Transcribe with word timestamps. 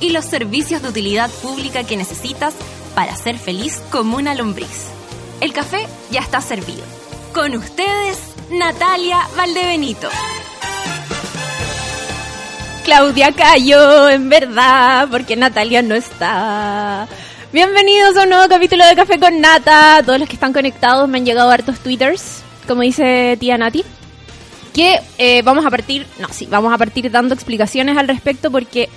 y 0.00 0.10
los 0.10 0.24
servicios 0.24 0.82
de 0.82 0.88
utilidad 0.88 1.30
pública 1.42 1.84
que 1.84 1.96
necesitas 1.96 2.54
para 2.94 3.16
ser 3.16 3.38
feliz 3.38 3.82
como 3.90 4.16
una 4.16 4.34
lombriz. 4.34 4.88
El 5.40 5.52
café 5.52 5.86
ya 6.10 6.20
está 6.20 6.40
servido. 6.40 6.82
Con 7.32 7.54
ustedes, 7.54 8.18
Natalia 8.50 9.18
Valdebenito. 9.36 10.08
Claudia 12.84 13.32
cayó, 13.32 14.08
en 14.08 14.28
verdad, 14.28 15.08
porque 15.10 15.36
Natalia 15.36 15.82
no 15.82 15.94
está. 15.94 17.08
Bienvenidos 17.52 18.16
a 18.16 18.22
un 18.22 18.30
nuevo 18.30 18.48
capítulo 18.48 18.86
de 18.86 18.94
Café 18.94 19.18
con 19.18 19.40
Nata. 19.40 20.02
Todos 20.04 20.20
los 20.20 20.28
que 20.28 20.34
están 20.34 20.52
conectados 20.52 21.08
me 21.08 21.18
han 21.18 21.26
llegado 21.26 21.50
hartos 21.50 21.80
twitters, 21.80 22.42
como 22.66 22.82
dice 22.82 23.36
tía 23.40 23.58
Nati. 23.58 23.84
Que 24.72 25.00
eh, 25.18 25.42
vamos 25.42 25.66
a 25.66 25.70
partir, 25.70 26.06
no, 26.20 26.28
sí, 26.30 26.46
vamos 26.46 26.72
a 26.72 26.78
partir 26.78 27.10
dando 27.10 27.34
explicaciones 27.34 27.96
al 27.96 28.08
respecto 28.08 28.50
porque 28.50 28.88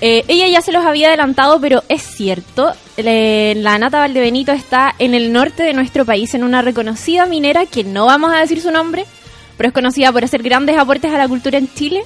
eh, 0.00 0.24
ella 0.28 0.46
ya 0.48 0.60
se 0.60 0.72
los 0.72 0.84
había 0.84 1.08
adelantado, 1.08 1.60
pero 1.60 1.82
es 1.88 2.02
cierto, 2.02 2.72
la 2.96 3.78
Nata 3.78 3.98
Valdebenito 3.98 4.52
está 4.52 4.94
en 4.98 5.14
el 5.14 5.32
norte 5.32 5.62
de 5.62 5.72
nuestro 5.72 6.04
país, 6.04 6.34
en 6.34 6.44
una 6.44 6.62
reconocida 6.62 7.26
minera 7.26 7.66
que 7.66 7.84
no 7.84 8.06
vamos 8.06 8.32
a 8.32 8.38
decir 8.38 8.60
su 8.60 8.70
nombre, 8.70 9.04
pero 9.56 9.68
es 9.68 9.74
conocida 9.74 10.12
por 10.12 10.24
hacer 10.24 10.42
grandes 10.42 10.78
aportes 10.78 11.12
a 11.12 11.18
la 11.18 11.28
cultura 11.28 11.58
en 11.58 11.72
Chile. 11.74 12.02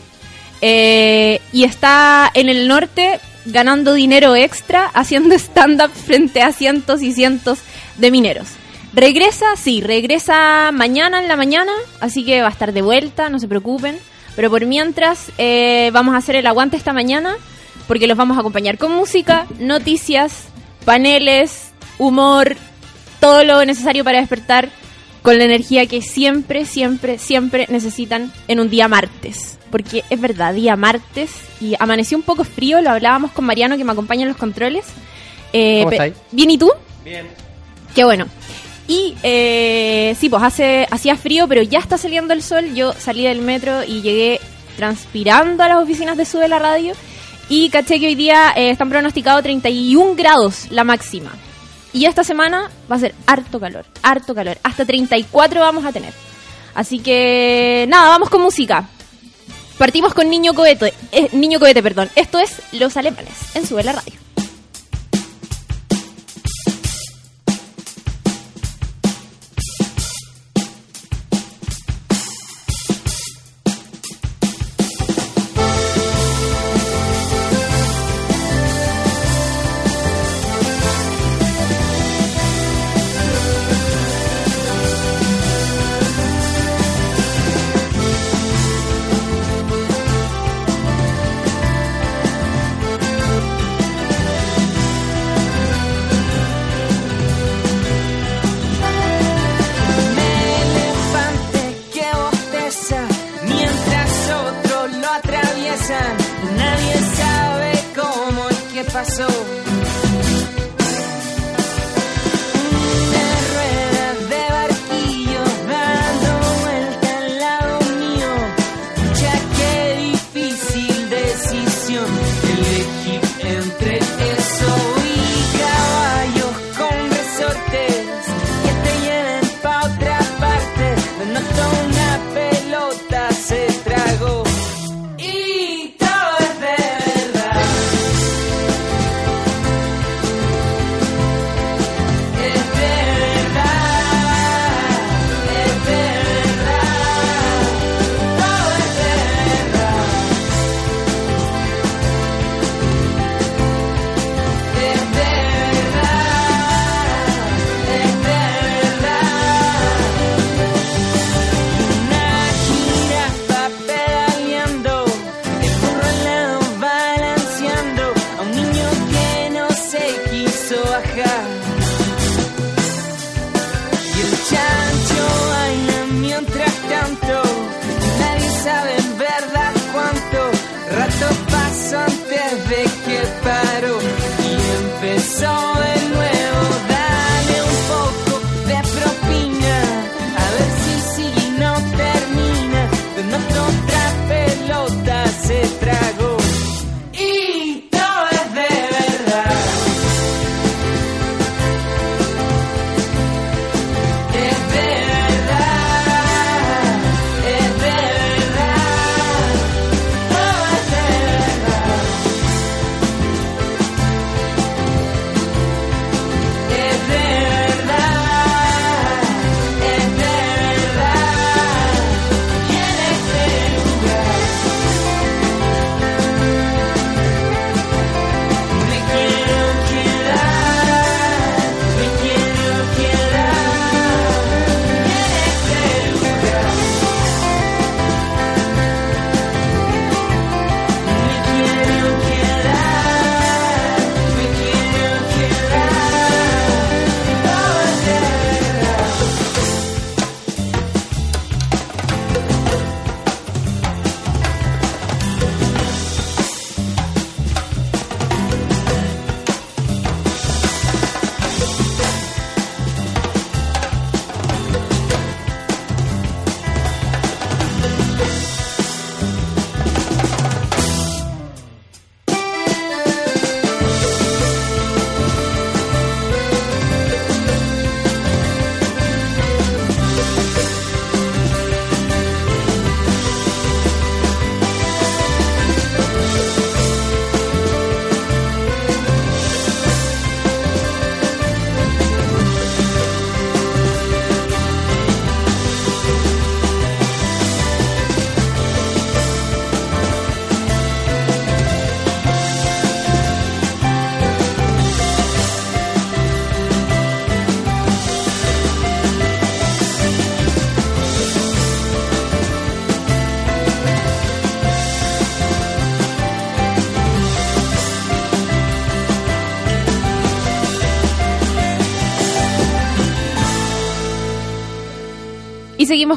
Eh, 0.65 1.41
y 1.53 1.65
está 1.65 2.31
en 2.35 2.49
el 2.49 2.69
norte 2.69 3.19
ganando 3.47 3.95
dinero 3.95 4.37
extra 4.37 4.87
haciendo 4.95 5.35
stand-up 5.35 5.91
frente 5.91 6.41
a 6.41 6.53
cientos 6.53 7.03
y 7.03 7.13
cientos 7.13 7.59
de 7.99 8.11
mineros. 8.11 8.47
Regresa, 8.95 9.57
sí, 9.57 9.81
regresa 9.81 10.71
mañana 10.73 11.21
en 11.21 11.27
la 11.27 11.37
mañana, 11.37 11.73
así 12.01 12.25
que 12.25 12.43
va 12.43 12.49
a 12.49 12.53
estar 12.53 12.73
de 12.73 12.83
vuelta, 12.83 13.29
no 13.29 13.39
se 13.39 13.49
preocupen. 13.49 13.99
Pero 14.37 14.51
por 14.51 14.65
mientras, 14.65 15.31
eh, 15.37 15.91
vamos 15.93 16.15
a 16.15 16.19
hacer 16.19 16.37
el 16.37 16.47
aguante 16.47 16.77
esta 16.77 16.93
mañana 16.93 17.37
porque 17.89 18.07
los 18.07 18.17
vamos 18.17 18.37
a 18.37 18.41
acompañar 18.41 18.79
con 18.79 18.93
música, 18.93 19.47
noticias, 19.59 20.45
paneles, 20.85 21.73
humor, 21.99 22.57
todo 23.21 23.45
lo 23.45 23.65
necesario 23.65 24.05
para 24.05 24.21
despertar 24.21 24.71
con 25.23 25.39
la 25.39 25.45
energía 25.45 25.87
que 25.87 26.03
siempre, 26.03 26.65
siempre, 26.65 27.19
siempre 27.19 27.67
necesitan 27.71 28.33
en 28.49 28.61
un 28.61 28.69
día 28.69 28.89
martes. 28.89 29.59
Porque 29.71 30.05
es 30.11 30.21
verdad, 30.21 30.53
día 30.53 30.77
martes 30.77 31.31
y 31.61 31.75
amaneció 31.79 32.19
un 32.19 32.25
poco 32.25 32.45
frío, 32.45 32.81
lo 32.81 32.91
hablábamos 32.91 33.31
con 33.31 33.45
Mariano 33.45 33.77
que 33.77 33.85
me 33.85 33.93
acompaña 33.93 34.23
en 34.23 34.29
los 34.29 34.37
controles. 34.37 34.85
Eh, 35.53 35.81
¿Cómo 35.81 35.93
estáis? 35.93 36.15
¿Bien 36.31 36.51
y 36.51 36.59
tú? 36.59 36.71
Bien. 37.05 37.27
Qué 37.95 38.05
bueno. 38.05 38.27
Y 38.89 39.15
eh, 39.23 40.15
sí, 40.19 40.29
pues 40.29 40.43
hace, 40.43 40.87
hacía 40.91 41.17
frío, 41.17 41.47
pero 41.49 41.63
ya 41.63 41.79
está 41.79 41.97
saliendo 41.97 42.35
el 42.35 42.43
sol. 42.43 42.75
Yo 42.75 42.93
salí 42.93 43.25
del 43.25 43.41
metro 43.41 43.85
y 43.85 44.03
llegué 44.03 44.41
transpirando 44.77 45.63
a 45.63 45.69
las 45.69 45.79
oficinas 45.79 46.17
de 46.17 46.25
Sube 46.25 46.49
la 46.49 46.59
Radio 46.59 46.95
y 47.55 47.69
caché 47.69 48.01
que 48.01 48.07
hoy 48.07 48.15
día 48.15 48.55
eh, 48.57 48.71
están 48.71 48.89
pronosticados 48.89 49.43
31 49.43 50.15
grados 50.15 50.71
la 50.71 50.85
máxima. 50.85 51.31
Y 51.93 52.07
esta 52.07 52.25
semana 52.25 52.71
va 52.91 52.97
a 52.97 52.99
ser 52.99 53.15
harto 53.27 53.61
calor, 53.61 53.85
harto 54.03 54.35
calor. 54.35 54.57
Hasta 54.63 54.87
34 54.87 55.61
vamos 55.61 55.85
a 55.85 55.93
tener. 55.93 56.15
Así 56.75 57.01
que 57.01 57.85
nada, 57.91 58.09
vamos 58.09 58.31
con 58.31 58.41
música. 58.41 58.89
Partimos 59.77 60.15
con 60.15 60.31
Niño 60.31 60.55
Cohete, 60.55 60.95
eh, 61.13 61.29
Niño 61.33 61.61
Cohete, 61.61 61.83
perdón. 61.83 62.09
Esto 62.17 62.39
es 62.39 62.63
Los 62.73 62.97
Alemanes 62.97 63.55
en 63.55 63.67
Sube 63.67 63.85
la 63.85 63.93
Radio. 63.93 64.32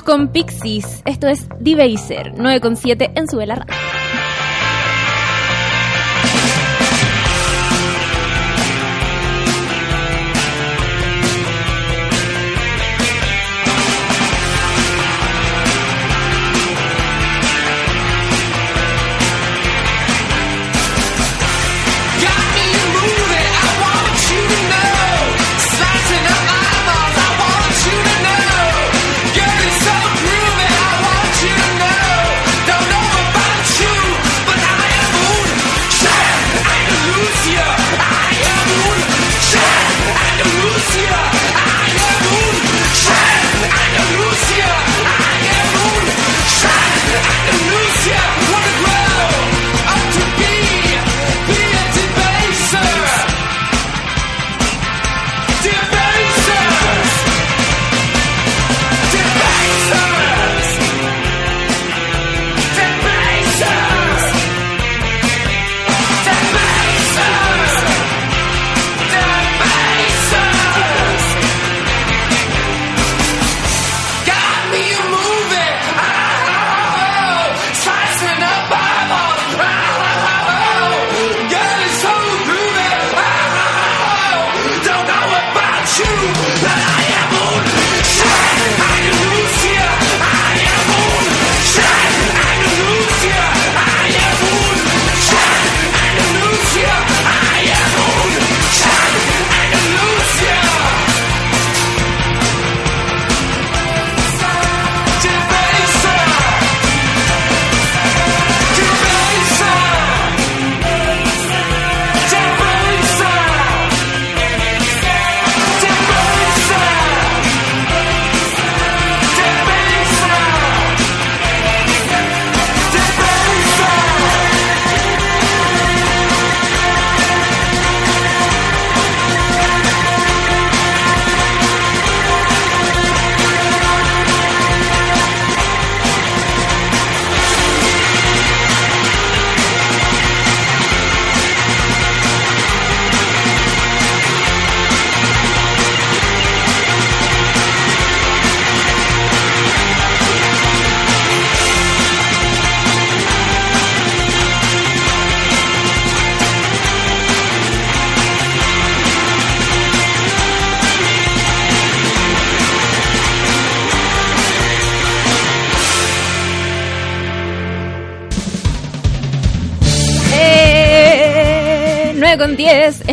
Con 0.04 0.30
Pixies. 0.30 1.02
Esto 1.06 1.28
es 1.28 1.48
Debaser 1.60 2.34
9.7 2.34 3.12
en 3.16 3.28
su 3.28 3.38
vela 3.38 3.66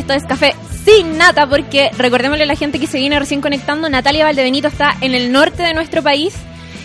Esto 0.02 0.14
es 0.14 0.24
Café 0.24 0.56
sin 0.84 1.16
nata 1.16 1.48
porque 1.48 1.92
recordémosle 1.96 2.42
a 2.42 2.46
la 2.46 2.56
gente 2.56 2.80
que 2.80 2.88
se 2.88 2.98
viene 2.98 3.20
recién 3.20 3.40
conectando, 3.40 3.88
Natalia 3.88 4.24
Valdebenito 4.24 4.66
está 4.66 4.96
en 5.00 5.14
el 5.14 5.30
norte 5.30 5.62
de 5.62 5.74
nuestro 5.74 6.02
país, 6.02 6.34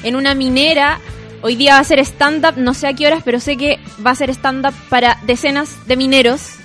en 0.03 0.15
una 0.15 0.35
minera. 0.35 0.99
Hoy 1.41 1.55
día 1.55 1.73
va 1.73 1.79
a 1.79 1.83
ser 1.83 1.97
stand-up, 1.97 2.57
no 2.57 2.75
sé 2.75 2.85
a 2.85 2.93
qué 2.93 3.07
horas, 3.07 3.23
pero 3.25 3.39
sé 3.39 3.57
que 3.57 3.79
va 4.05 4.11
a 4.11 4.15
ser 4.15 4.29
stand-up 4.29 4.75
para 4.89 5.17
decenas 5.23 5.87
de 5.87 5.97
mineros. 5.97 6.57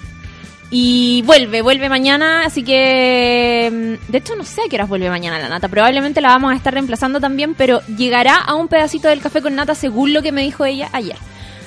Y 0.71 1.23
vuelve, 1.23 1.63
vuelve 1.63 1.89
mañana, 1.89 2.45
así 2.45 2.63
que... 2.63 3.71
Mm, 3.73 4.13
de 4.13 4.19
hecho, 4.19 4.37
no 4.37 4.45
sé 4.45 4.61
a 4.61 4.69
qué 4.69 4.77
horas 4.77 4.91
vuelve 4.91 5.09
mañana 5.09 5.39
la 5.39 5.49
nata. 5.49 5.69
Probablemente 5.69 6.21
la 6.21 6.29
vamos 6.29 6.53
a 6.53 6.57
estar 6.57 6.75
reemplazando 6.75 7.19
también, 7.19 7.55
pero 7.55 7.81
llegará 7.97 8.37
a 8.37 8.57
un 8.57 8.69
pedacito 8.69 9.09
del 9.09 9.23
café 9.23 9.41
con 9.41 9.55
nata 9.55 9.75
según 9.75 10.13
lo 10.13 10.21
que 10.21 10.33
me 10.33 10.43
dijo 10.43 10.67
ella 10.67 10.91
ayer. 10.93 11.17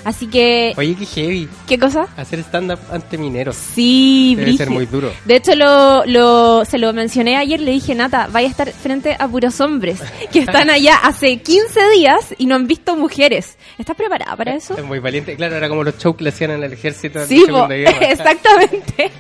Así 0.06 0.28
que... 0.28 0.74
Oye, 0.78 0.96
qué 0.96 1.06
heavy. 1.06 1.50
¿Qué 1.68 1.80
cosa? 1.80 2.08
Hacer 2.16 2.40
stand-up 2.42 2.78
ante 2.92 3.18
mineros. 3.18 3.56
Sí, 3.56 4.36
Debe 4.38 4.56
ser 4.56 4.70
muy 4.70 4.86
duro. 4.86 5.12
De 5.26 5.36
hecho, 5.36 5.56
lo, 5.56 6.06
lo, 6.06 6.64
se 6.64 6.78
lo 6.78 6.94
mencioné 6.94 7.38
ayer, 7.38 7.60
le 7.60 7.72
dije, 7.72 7.96
Nata, 7.96 8.30
vaya 8.32 8.48
a 8.48 8.52
estar 8.52 8.72
frente 8.72 9.16
a 9.18 9.28
puros 9.28 9.60
hombres 9.62 10.00
que 10.32 10.40
están 10.40 10.70
allá 10.70 10.98
hace 10.98 11.38
15 11.38 11.90
días 11.96 12.36
y 12.38 12.46
no 12.46 12.54
han 12.54 12.68
visto 12.68 12.96
mujeres. 12.96 13.58
¿Estás 13.80 13.96
preparada 13.96 14.36
para 14.36 14.54
eso? 14.54 14.78
Es 14.78 14.86
muy 14.86 15.00
valiente. 15.00 15.36
Claro, 15.36 15.56
era 15.56 15.68
como 15.68 15.84
los 15.84 15.98
shows 15.98 16.16
que 16.18 16.24
le 16.26 16.30
hacían 16.30 16.52
en 16.52 16.64
el 16.64 16.74
ejército. 16.74 17.26
Sí, 17.26 17.44
bo, 17.50 17.68
exactamente. 17.72 19.12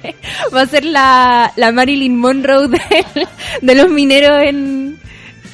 Va 0.54 0.62
a 0.62 0.68
ser 0.68 0.86
la, 0.86 1.51
la 1.56 1.72
Marilyn 1.72 2.15
Monroe 2.15 2.68
de, 2.68 2.80
de 3.60 3.75
los 3.75 3.89
mineros 3.89 4.39
en, 4.44 4.85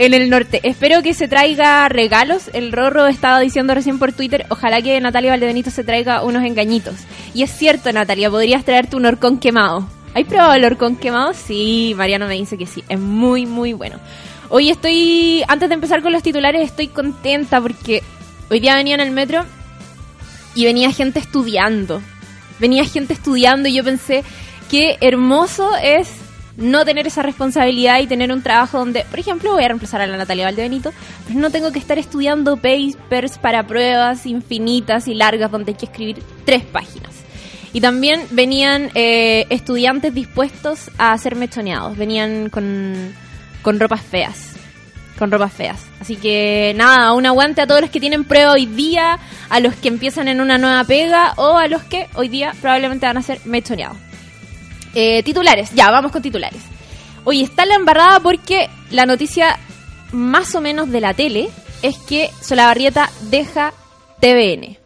en 0.01 0.15
el 0.15 0.31
norte. 0.31 0.61
Espero 0.63 1.03
que 1.03 1.13
se 1.13 1.27
traiga 1.27 1.87
regalos. 1.87 2.49
El 2.53 2.71
Rorro 2.71 3.05
estaba 3.05 3.39
diciendo 3.39 3.75
recién 3.75 3.99
por 3.99 4.13
Twitter, 4.13 4.47
ojalá 4.49 4.81
que 4.81 4.99
Natalia 4.99 5.29
Valdebenito 5.29 5.69
se 5.69 5.83
traiga 5.83 6.23
unos 6.23 6.43
engañitos. 6.43 6.95
Y 7.35 7.43
es 7.43 7.51
cierto, 7.51 7.91
Natalia, 7.93 8.31
podrías 8.31 8.65
traerte 8.65 8.95
un 8.95 9.05
horcón 9.05 9.37
quemado. 9.37 9.87
¿Hay 10.15 10.23
probado 10.23 10.53
el 10.53 10.65
horcón 10.65 10.95
quemado? 10.95 11.33
Sí, 11.35 11.93
Mariano 11.95 12.25
me 12.25 12.33
dice 12.33 12.57
que 12.57 12.65
sí. 12.65 12.83
Es 12.89 12.99
muy, 12.99 13.45
muy 13.45 13.73
bueno. 13.73 13.99
Hoy 14.49 14.71
estoy, 14.71 15.43
antes 15.47 15.69
de 15.69 15.75
empezar 15.75 16.01
con 16.01 16.11
los 16.11 16.23
titulares, 16.23 16.63
estoy 16.63 16.87
contenta 16.87 17.61
porque 17.61 18.01
hoy 18.49 18.59
día 18.59 18.75
venía 18.75 18.95
en 18.95 19.01
el 19.01 19.11
metro 19.11 19.45
y 20.55 20.65
venía 20.65 20.91
gente 20.91 21.19
estudiando. 21.19 22.01
Venía 22.59 22.85
gente 22.85 23.13
estudiando 23.13 23.69
y 23.69 23.75
yo 23.75 23.83
pensé, 23.83 24.23
qué 24.67 24.97
hermoso 24.99 25.69
es 25.77 26.09
no 26.61 26.85
tener 26.85 27.07
esa 27.07 27.23
responsabilidad 27.23 27.99
y 27.99 28.07
tener 28.07 28.31
un 28.31 28.41
trabajo 28.41 28.79
donde, 28.79 29.05
por 29.09 29.19
ejemplo, 29.19 29.53
voy 29.53 29.63
a 29.63 29.67
reemplazar 29.67 30.01
a 30.01 30.07
la 30.07 30.17
Natalia 30.17 30.45
Valdebenito, 30.45 30.91
pero 31.27 31.39
no 31.39 31.49
tengo 31.49 31.71
que 31.71 31.79
estar 31.79 31.97
estudiando 31.97 32.57
papers 32.57 33.37
para 33.37 33.65
pruebas 33.67 34.25
infinitas 34.25 35.07
y 35.07 35.13
largas 35.13 35.51
donde 35.51 35.71
hay 35.71 35.77
que 35.77 35.85
escribir 35.85 36.23
tres 36.45 36.63
páginas. 36.63 37.11
Y 37.73 37.81
también 37.81 38.21
venían 38.31 38.91
eh, 38.95 39.45
estudiantes 39.49 40.13
dispuestos 40.13 40.91
a 40.97 41.17
ser 41.17 41.35
mechoneados, 41.35 41.97
venían 41.97 42.49
con, 42.49 43.13
con 43.61 43.79
ropas 43.79 44.01
feas 44.01 44.51
con 45.21 45.29
ropas 45.29 45.53
feas. 45.53 45.85
Así 45.99 46.15
que 46.15 46.73
nada, 46.75 47.13
un 47.13 47.27
aguante 47.27 47.61
a 47.61 47.67
todos 47.67 47.79
los 47.79 47.91
que 47.91 47.99
tienen 47.99 48.23
prueba 48.23 48.53
hoy 48.53 48.65
día, 48.65 49.19
a 49.51 49.59
los 49.59 49.75
que 49.75 49.87
empiezan 49.87 50.27
en 50.27 50.41
una 50.41 50.57
nueva 50.57 50.83
pega 50.83 51.33
o 51.35 51.59
a 51.59 51.67
los 51.67 51.83
que 51.83 52.07
hoy 52.15 52.27
día 52.27 52.55
probablemente 52.59 53.05
van 53.05 53.17
a 53.17 53.21
ser 53.21 53.39
mechoneados. 53.45 53.97
Eh, 54.93 55.23
titulares, 55.23 55.71
ya, 55.73 55.89
vamos 55.89 56.11
con 56.11 56.21
titulares. 56.21 56.61
Hoy 57.23 57.41
está 57.41 57.65
la 57.65 57.75
embarrada 57.75 58.19
porque 58.19 58.69
la 58.89 59.05
noticia 59.05 59.59
más 60.11 60.55
o 60.55 60.61
menos 60.61 60.89
de 60.89 61.01
la 61.01 61.13
tele 61.13 61.49
es 61.81 61.97
que 61.97 62.29
Solabarrieta 62.41 63.09
deja 63.29 63.73
TVN. 64.19 64.77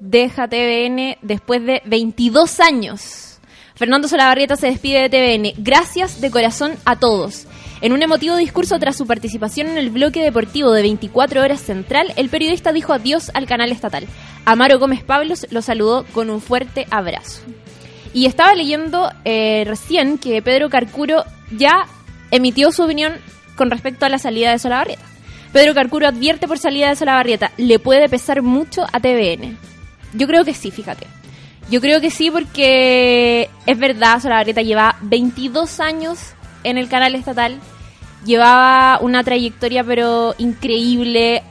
Deja 0.00 0.48
TVN 0.48 1.18
después 1.22 1.64
de 1.64 1.82
22 1.84 2.60
años. 2.60 3.38
Fernando 3.74 4.06
Solabarrieta 4.06 4.56
se 4.56 4.68
despide 4.68 5.08
de 5.08 5.10
TVN. 5.10 5.62
Gracias 5.62 6.20
de 6.20 6.30
corazón 6.30 6.76
a 6.84 6.96
todos. 6.96 7.46
En 7.80 7.92
un 7.92 8.02
emotivo 8.02 8.36
discurso 8.36 8.78
tras 8.78 8.96
su 8.96 9.06
participación 9.06 9.66
en 9.66 9.78
el 9.78 9.90
bloque 9.90 10.22
deportivo 10.22 10.72
de 10.72 10.82
24 10.82 11.42
horas 11.42 11.60
central, 11.60 12.12
el 12.16 12.28
periodista 12.28 12.72
dijo 12.72 12.92
adiós 12.92 13.30
al 13.34 13.46
canal 13.46 13.72
estatal. 13.72 14.06
Amaro 14.44 14.78
Gómez 14.78 15.02
Pablos 15.02 15.46
lo 15.50 15.60
saludó 15.60 16.04
con 16.14 16.30
un 16.30 16.40
fuerte 16.40 16.86
abrazo. 16.90 17.42
Y 18.14 18.26
estaba 18.26 18.54
leyendo 18.54 19.10
eh, 19.24 19.64
recién 19.66 20.16
que 20.18 20.40
Pedro 20.40 20.70
Carcuro 20.70 21.24
ya 21.50 21.86
emitió 22.30 22.72
su 22.72 22.84
opinión 22.84 23.14
con 23.56 23.70
respecto 23.70 24.06
a 24.06 24.08
la 24.08 24.18
salida 24.18 24.52
de 24.52 24.58
Solabarrieta. 24.58 25.02
Pedro 25.52 25.74
Carcuro 25.74 26.08
advierte 26.08 26.48
por 26.48 26.58
salida 26.58 26.88
de 26.88 26.96
Solabarrieta, 26.96 27.52
le 27.56 27.78
puede 27.78 28.08
pesar 28.08 28.40
mucho 28.42 28.86
a 28.92 29.00
TVN. 29.00 29.58
Yo 30.14 30.26
creo 30.26 30.44
que 30.44 30.54
sí, 30.54 30.70
fíjate. 30.70 31.06
Yo 31.70 31.80
creo 31.80 32.00
que 32.00 32.10
sí 32.10 32.30
porque 32.30 33.50
es 33.66 33.78
verdad, 33.78 34.20
Solabarrieta 34.20 34.62
lleva 34.62 34.96
22 35.02 35.80
años 35.80 36.18
en 36.62 36.78
el 36.78 36.88
canal 36.88 37.14
estatal, 37.14 37.58
llevaba 38.24 38.98
una 39.00 39.24
trayectoria 39.24 39.82
pero 39.84 40.34
increíble. 40.38 41.42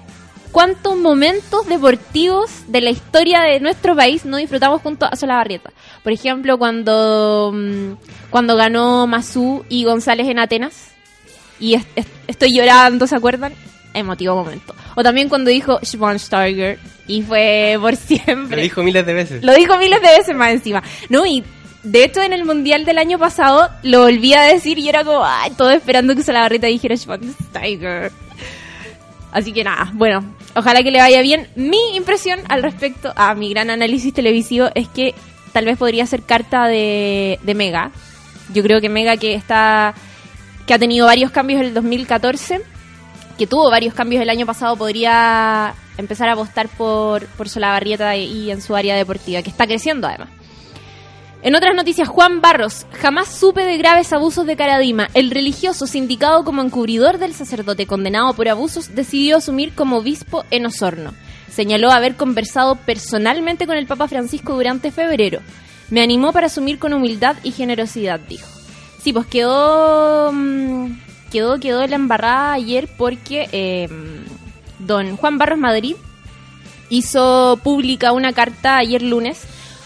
¿Cuántos 0.53 0.95
momentos 0.95 1.65
deportivos 1.67 2.49
de 2.67 2.79
la 2.81 2.91
historia 2.91 3.41
de 3.41 3.59
nuestro 3.59 3.95
país 3.95 4.23
no 4.23 4.37
disfrutamos 4.37 4.81
junto 4.81 5.05
a 5.05 5.15
Solabarrieta? 5.15 5.71
Por 6.03 6.13
ejemplo, 6.13 6.57
cuando, 6.57 7.51
mm, 7.53 7.93
cuando 8.29 8.55
ganó 8.55 9.05
Masú 9.07 9.65
y 9.67 9.83
González 9.83 10.27
en 10.27 10.37
Atenas. 10.39 10.91
Y 11.59 11.73
es- 11.73 11.85
es- 11.95 12.05
estoy 12.27 12.55
llorando, 12.55 13.07
¿se 13.07 13.15
acuerdan? 13.15 13.53
Emotivo 13.95 14.35
momento. 14.35 14.75
O 14.95 15.03
también 15.03 15.27
cuando 15.27 15.49
dijo 15.49 15.79
Schwansteiger 15.83 16.77
y 17.07 17.21
fue 17.23 17.75
por 17.81 17.95
siempre. 17.95 18.57
Lo 18.57 18.61
dijo 18.61 18.83
miles 18.83 19.05
de 19.05 19.13
veces. 19.13 19.43
Lo 19.43 19.53
dijo 19.53 19.77
miles 19.77 20.01
de 20.01 20.07
veces 20.19 20.35
más 20.35 20.51
encima. 20.51 20.83
No, 21.09 21.25
y 21.25 21.43
de 21.83 22.03
hecho 22.05 22.21
en 22.21 22.31
el 22.33 22.45
mundial 22.45 22.85
del 22.85 22.97
año 22.99 23.17
pasado 23.19 23.69
lo 23.83 24.01
volví 24.03 24.33
a 24.35 24.43
decir 24.43 24.77
y 24.79 24.87
era 24.87 25.03
como, 25.03 25.25
ay, 25.25 25.51
todo 25.57 25.71
esperando 25.71 26.15
que 26.15 26.23
Salabarreta 26.23 26.67
dijera 26.67 26.95
Schwansteiger. 26.95 28.11
Así 29.33 29.51
que 29.51 29.63
nada, 29.63 29.89
bueno, 29.93 30.23
ojalá 30.55 30.83
que 30.83 30.91
le 30.91 30.99
vaya 30.99 31.21
bien. 31.21 31.47
Mi 31.55 31.95
impresión 31.95 32.39
al 32.49 32.61
respecto 32.61 33.11
a 33.15 33.33
mi 33.33 33.49
gran 33.49 33.71
análisis 33.71 34.13
televisivo 34.13 34.69
es 34.75 34.87
que 34.87 35.15
tal 35.51 35.65
vez 35.65 35.77
podría 35.77 36.05
ser 36.05 36.21
carta 36.21 36.67
de, 36.67 37.39
de 37.41 37.55
Mega. 37.55 37.91
Yo 38.53 38.61
creo 38.61 38.79
que 38.79 38.89
Mega 38.89 39.17
que 39.17 39.33
está 39.33 39.95
que 40.67 40.73
ha 40.73 40.79
tenido 40.79 41.07
varios 41.07 41.31
cambios 41.31 41.59
en 41.61 41.67
el 41.67 41.73
2014, 41.73 42.61
que 43.37 43.47
tuvo 43.47 43.69
varios 43.69 43.93
cambios 43.93 44.21
el 44.21 44.29
año 44.29 44.45
pasado, 44.45 44.77
podría 44.77 45.73
empezar 45.97 46.29
a 46.29 46.33
apostar 46.33 46.69
por, 46.69 47.25
por 47.27 47.49
Solabarrieta 47.49 48.15
y 48.15 48.51
en 48.51 48.61
su 48.61 48.75
área 48.75 48.95
deportiva, 48.95 49.41
que 49.41 49.49
está 49.49 49.65
creciendo 49.65 50.07
además. 50.07 50.29
En 51.43 51.55
otras 51.55 51.75
noticias, 51.75 52.07
Juan 52.07 52.39
Barros, 52.39 52.85
jamás 52.93 53.27
supe 53.27 53.63
de 53.65 53.77
graves 53.77 54.13
abusos 54.13 54.45
de 54.45 54.55
Caradima. 54.55 55.09
El 55.13 55.29
religioso, 55.29 55.85
sindicado 55.87 56.45
como 56.45 56.61
encubridor 56.61 57.17
del 57.17 57.33
sacerdote 57.33 57.85
condenado 57.85 58.33
por 58.33 58.47
abusos, 58.47 58.95
decidió 58.95 59.37
asumir 59.37 59.73
como 59.75 59.97
obispo 59.97 60.45
en 60.51 60.65
Osorno. 60.65 61.13
Señaló 61.51 61.91
haber 61.91 62.15
conversado 62.15 62.75
personalmente 62.77 63.67
con 63.67 63.75
el 63.75 63.87
Papa 63.87 64.07
Francisco 64.07 64.53
durante 64.53 64.89
febrero. 64.91 65.41
Me 65.89 66.01
animó 66.01 66.31
para 66.31 66.47
asumir 66.47 66.79
con 66.79 66.93
humildad 66.93 67.35
y 67.43 67.51
generosidad, 67.51 68.21
dijo. 68.21 68.47
Sí, 69.03 69.11
pues 69.11 69.27
quedó. 69.27 70.31
mm, 70.31 70.91
Quedó, 71.29 71.59
quedó 71.59 71.85
la 71.87 71.95
embarrada 71.95 72.53
ayer 72.53 72.87
porque 72.95 73.49
eh, 73.51 73.89
don 74.77 75.17
Juan 75.17 75.39
Barros 75.39 75.57
Madrid 75.57 75.95
hizo 76.89 77.59
pública 77.63 78.11
una 78.11 78.33
carta 78.33 78.77
ayer 78.77 79.01
lunes 79.01 79.41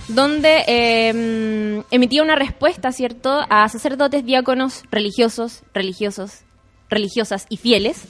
donde 0.08 0.64
eh, 0.68 1.84
emitía 1.92 2.24
una 2.24 2.36
respuesta, 2.36 2.92
¿cierto?, 2.92 3.42
a 3.50 3.68
sacerdotes, 3.70 4.26
diáconos, 4.26 4.84
religiosos, 4.92 5.64
religiosos, 5.74 6.42
religiosas 6.90 7.46
y 7.50 7.58
fieles, 7.58 8.06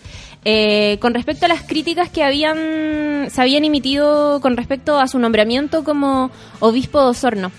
eh, 0.46 0.98
con 1.00 1.13
respecto 1.13 1.46
a 1.46 1.50
las 1.50 1.63
críticas 1.63 2.10
que 2.10 2.24
habían 2.24 3.30
se 3.30 3.42
habían 3.42 3.66
emitido 3.66 4.39
con 4.42 4.56
respecto 4.56 5.00
a 5.00 5.08
su 5.08 5.20
nombramiento 5.20 5.84
como 5.84 6.32
obispo 6.60 7.01
de 7.01 7.08
Osorno. 7.08 7.51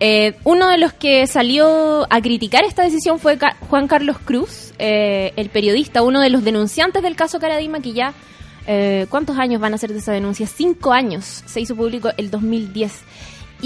Eh, 0.00 0.34
uno 0.44 0.68
de 0.68 0.78
los 0.78 0.92
que 0.92 1.26
salió 1.26 2.06
a 2.10 2.20
criticar 2.20 2.64
esta 2.64 2.82
decisión 2.82 3.18
fue 3.20 3.38
Juan 3.68 3.86
Carlos 3.86 4.18
Cruz, 4.18 4.74
eh, 4.78 5.32
el 5.36 5.50
periodista, 5.50 6.02
uno 6.02 6.20
de 6.20 6.30
los 6.30 6.42
denunciantes 6.42 7.02
del 7.02 7.14
caso 7.14 7.38
Caradima, 7.38 7.80
que 7.80 7.92
ya, 7.92 8.12
eh, 8.66 9.06
¿cuántos 9.08 9.38
años 9.38 9.60
van 9.60 9.72
a 9.72 9.78
ser 9.78 9.92
de 9.92 10.00
esa 10.00 10.12
denuncia? 10.12 10.46
Cinco 10.46 10.92
años, 10.92 11.44
se 11.46 11.60
hizo 11.60 11.76
público 11.76 12.10
el 12.16 12.30
2010. 12.30 12.92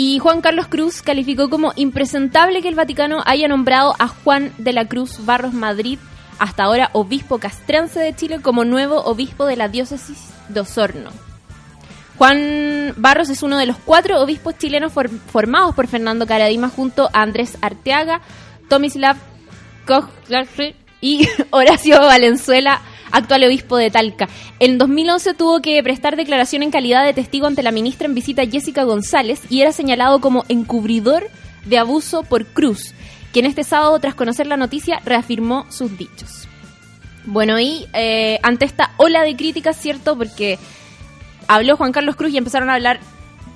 Y 0.01 0.21
Juan 0.21 0.43
Carlos 0.43 0.69
Cruz 0.69 1.03
calificó 1.03 1.51
como 1.51 1.73
impresentable 1.75 2.63
que 2.63 2.69
el 2.69 2.77
Vaticano 2.77 3.19
haya 3.27 3.49
nombrado 3.49 3.97
a 3.99 4.07
Juan 4.07 4.53
de 4.57 4.73
la 4.73 4.87
Cruz 4.87 5.25
Barros 5.27 5.53
Madrid, 5.53 5.99
hasta 6.39 6.63
ahora 6.63 6.91
obispo 6.93 7.39
castrense 7.39 7.99
de 7.99 8.15
Chile, 8.15 8.39
como 8.41 8.65
nuevo 8.65 9.03
obispo 9.03 9.45
de 9.45 9.57
la 9.57 9.67
diócesis 9.67 10.29
de 10.51 10.61
Osorno. 10.61 11.11
Juan 12.17 12.95
Barros 12.97 13.29
es 13.29 13.43
uno 13.43 13.59
de 13.59 13.67
los 13.67 13.77
cuatro 13.85 14.21
obispos 14.21 14.57
chilenos 14.57 14.93
for- 14.93 15.09
formados 15.11 15.75
por 15.75 15.89
Fernando 15.89 16.29
Caradima 16.29 16.69
junto 16.69 17.11
a 17.13 17.23
Andrés 17.23 17.59
Arteaga, 17.61 18.21
Tomislav 18.69 19.17
Koch 19.85 20.09
y 21.01 21.29
Horacio 21.51 22.01
Valenzuela, 22.01 22.83
actual 23.11 23.45
obispo 23.45 23.77
de 23.77 23.91
Talca. 23.91 24.29
En 24.59 24.79
2011 24.79 25.35
tuvo 25.35 25.61
que 25.61 25.83
prestar 25.83 26.17
declaración 26.17 26.63
en 26.63 26.71
calidad 26.71 27.05
de 27.05 27.15
testigo 27.15 27.47
ante 27.47 27.63
la 27.63 27.73
ministra 27.73 28.07
en 28.07 28.15
visita 28.15 28.47
Jessica 28.47 28.85
González 28.85 29.41
y 29.49 29.61
era 29.61 29.73
señalado 29.73 30.21
como 30.21 30.45
encubridor 30.49 31.29
de 31.65 31.79
abuso 31.79 32.23
por 32.23 32.47
Cruz, 32.47 32.95
quien 33.33 33.47
este 33.47 33.65
sábado, 33.65 33.99
tras 33.99 34.15
conocer 34.15 34.47
la 34.47 34.57
noticia, 34.57 35.01
reafirmó 35.05 35.67
sus 35.71 35.97
dichos. 35.97 36.49
Bueno, 37.25 37.61
y 37.61 37.87
eh, 37.93 38.39
ante 38.43 38.65
esta 38.65 38.93
ola 38.97 39.23
de 39.23 39.37
críticas, 39.37 39.77
¿cierto? 39.77 40.17
Porque 40.17 40.59
habló 41.47 41.77
Juan 41.77 41.93
Carlos 41.93 42.17
Cruz 42.17 42.33
y 42.33 42.39
empezaron 42.39 42.71
a 42.71 42.75
hablar 42.75 43.01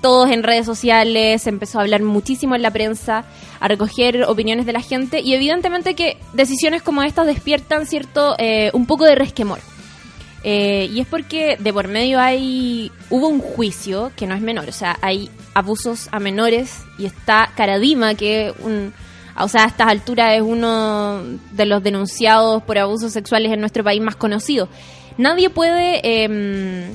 todos 0.03 0.29
en 0.29 0.43
redes 0.43 0.65
sociales, 0.65 1.43
se 1.43 1.49
empezó 1.49 1.79
a 1.79 1.83
hablar 1.83 2.03
muchísimo 2.03 2.55
en 2.55 2.61
la 2.61 2.71
prensa, 2.71 3.23
a 3.61 3.67
recoger 3.69 4.25
opiniones 4.25 4.65
de 4.65 4.73
la 4.73 4.81
gente 4.81 5.21
y 5.21 5.33
evidentemente 5.33 5.95
que 5.95 6.17
decisiones 6.33 6.81
como 6.81 7.03
estas 7.03 7.25
despiertan 7.25 7.87
cierto 7.87 8.35
eh, 8.37 8.69
un 8.73 8.85
poco 8.85 9.05
de 9.05 9.15
resquemor. 9.15 9.59
Eh, 10.43 10.89
y 10.93 10.99
es 10.99 11.07
porque 11.07 11.55
de 11.57 11.71
por 11.71 11.87
medio 11.87 12.19
hay 12.19 12.91
hubo 13.09 13.29
un 13.29 13.39
juicio 13.39 14.11
que 14.17 14.27
no 14.27 14.35
es 14.35 14.41
menor, 14.41 14.67
o 14.67 14.73
sea, 14.73 14.97
hay 15.01 15.29
abusos 15.53 16.09
a 16.11 16.19
menores 16.19 16.81
y 16.99 17.05
está 17.05 17.49
Caradima 17.55 18.13
que 18.15 18.53
un 18.59 18.93
o 19.39 19.47
sea, 19.47 19.63
a 19.63 19.67
estas 19.67 19.87
alturas 19.87 20.35
es 20.35 20.41
uno 20.41 21.23
de 21.51 21.65
los 21.65 21.81
denunciados 21.81 22.61
por 22.63 22.77
abusos 22.77 23.13
sexuales 23.13 23.53
en 23.53 23.61
nuestro 23.61 23.85
país 23.85 24.01
más 24.01 24.17
conocido. 24.17 24.67
Nadie 25.17 25.49
puede 25.49 26.23
em, 26.25 26.91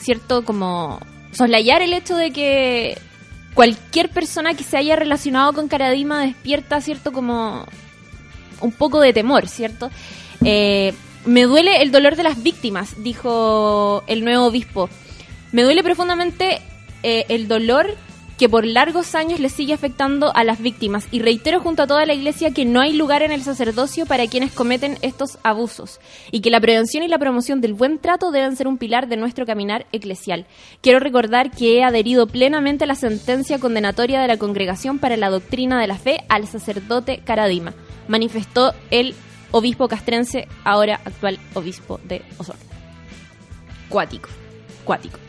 cierto 0.00 0.44
como 0.44 0.98
soslayar 1.32 1.82
el 1.82 1.92
hecho 1.92 2.16
de 2.16 2.30
que 2.30 2.98
cualquier 3.54 4.08
persona 4.08 4.54
que 4.54 4.64
se 4.64 4.76
haya 4.76 4.96
relacionado 4.96 5.52
con 5.52 5.68
Caradima 5.68 6.22
despierta 6.22 6.80
cierto 6.80 7.12
como 7.12 7.66
un 8.60 8.72
poco 8.72 9.00
de 9.00 9.12
temor, 9.12 9.48
¿cierto? 9.48 9.90
Eh, 10.44 10.94
me 11.24 11.42
duele 11.42 11.82
el 11.82 11.92
dolor 11.92 12.16
de 12.16 12.22
las 12.22 12.42
víctimas, 12.42 13.02
dijo 13.02 14.04
el 14.06 14.24
nuevo 14.24 14.46
obispo. 14.46 14.88
Me 15.52 15.62
duele 15.62 15.82
profundamente 15.82 16.60
eh, 17.02 17.26
el 17.28 17.48
dolor 17.48 17.96
que 18.42 18.48
por 18.48 18.66
largos 18.66 19.14
años 19.14 19.38
le 19.38 19.48
sigue 19.48 19.72
afectando 19.72 20.34
a 20.34 20.42
las 20.42 20.60
víctimas 20.60 21.06
y 21.12 21.20
reitero 21.20 21.60
junto 21.60 21.84
a 21.84 21.86
toda 21.86 22.04
la 22.06 22.14
iglesia 22.14 22.50
que 22.50 22.64
no 22.64 22.80
hay 22.80 22.92
lugar 22.92 23.22
en 23.22 23.30
el 23.30 23.44
sacerdocio 23.44 24.04
para 24.04 24.26
quienes 24.26 24.50
cometen 24.50 24.98
estos 25.00 25.38
abusos 25.44 26.00
y 26.32 26.40
que 26.40 26.50
la 26.50 26.60
prevención 26.60 27.04
y 27.04 27.08
la 27.08 27.20
promoción 27.20 27.60
del 27.60 27.72
buen 27.72 28.00
trato 28.00 28.32
deben 28.32 28.56
ser 28.56 28.66
un 28.66 28.78
pilar 28.78 29.06
de 29.06 29.16
nuestro 29.16 29.46
caminar 29.46 29.86
eclesial. 29.92 30.44
Quiero 30.80 30.98
recordar 30.98 31.52
que 31.52 31.76
he 31.76 31.84
adherido 31.84 32.26
plenamente 32.26 32.82
a 32.82 32.88
la 32.88 32.96
sentencia 32.96 33.60
condenatoria 33.60 34.20
de 34.20 34.26
la 34.26 34.38
Congregación 34.38 34.98
para 34.98 35.16
la 35.16 35.30
Doctrina 35.30 35.80
de 35.80 35.86
la 35.86 35.98
Fe 35.98 36.24
al 36.28 36.48
sacerdote 36.48 37.22
Caradima, 37.24 37.74
manifestó 38.08 38.74
el 38.90 39.14
obispo 39.52 39.86
castrense, 39.86 40.48
ahora 40.64 41.00
actual 41.04 41.38
obispo 41.54 42.00
de 42.02 42.22
Osorno. 42.38 42.64
Cuático, 43.88 44.30
cuático. 44.84 45.21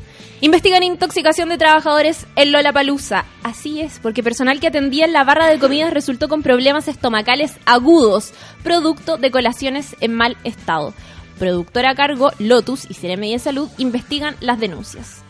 Investigan 0.44 0.84
intoxicación 0.84 1.48
de 1.48 1.58
trabajadores 1.58 2.28
en 2.36 2.52
Lollapalooza. 2.52 3.24
Así 3.44 3.80
es, 3.80 4.00
porque 4.00 4.22
personal 4.24 4.60
que 4.60 4.68
atendía 4.68 5.06
en 5.06 5.14
la 5.14 5.24
barra 5.24 5.48
de 5.48 5.58
comidas 5.58 5.94
resultó 5.94 6.28
con 6.28 6.44
problemas 6.44 6.90
estomacales 6.90 7.54
agudos, 7.66 8.34
producto 8.62 9.16
de 9.16 9.32
colaciones 9.32 9.96
en 10.02 10.14
mal 10.14 10.36
estado. 10.44 10.94
Productora 11.40 11.92
a 11.92 11.96
cargo, 11.96 12.32
Lotus 12.40 12.86
y 12.90 13.08
de 13.08 13.40
Salud 13.40 13.70
investigan 13.78 14.36
las 14.42 14.60
denuncias. 14.60 15.24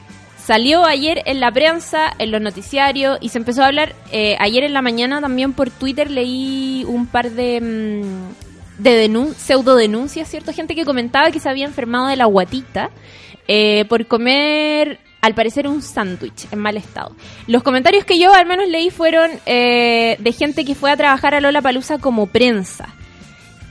Salió 0.43 0.84
ayer 0.84 1.22
en 1.27 1.39
la 1.39 1.51
prensa, 1.51 2.12
en 2.17 2.32
los 2.32 2.41
noticiarios 2.41 3.20
y 3.22 3.29
se 3.29 3.38
empezó 3.38 3.62
a 3.62 3.67
hablar. 3.67 3.93
eh, 4.12 4.36
ayer 4.39 4.63
en 4.63 4.74
la 4.74 4.82
mañana 4.82 5.22
también 5.22 5.53
por 5.53 5.70
Twitter 5.70 6.10
leí 6.10 6.86
un 6.88 7.05
par 7.05 7.29
de, 7.29 7.62
mm, 7.62 8.82
de 8.82 9.08
denun- 9.08 9.36
pseudo 9.36 9.75
denuncias, 9.75 10.27
¿cierto? 10.27 10.51
Gente 10.53 10.74
que 10.74 10.86
comentaba 10.86 11.29
que 11.29 11.39
se 11.39 11.50
había 11.50 11.65
enfermado 11.65 12.08
de 12.08 12.15
la 12.15 12.25
guatita 12.25 12.89
eh, 13.48 13.84
por 13.89 14.05
comer, 14.08 15.00
al 15.24 15.36
parecer, 15.36 15.70
un 15.70 15.82
sándwich 15.82 16.48
en 16.51 16.60
mal 16.60 16.75
estado. 16.75 17.15
Los 17.48 17.63
comentarios 17.63 18.03
que 18.03 18.20
yo 18.20 18.34
al 18.34 18.46
menos 18.46 18.68
leí 18.68 18.89
fueron 18.89 19.32
eh, 19.46 20.18
de 20.20 20.32
gente 20.34 20.65
que 20.65 20.75
fue 20.75 20.92
a 20.92 20.98
trabajar 20.98 21.34
a 21.34 21.39
Lola 21.39 21.62
Palusa 21.62 21.98
como 21.98 22.27
prensa. 22.27 22.94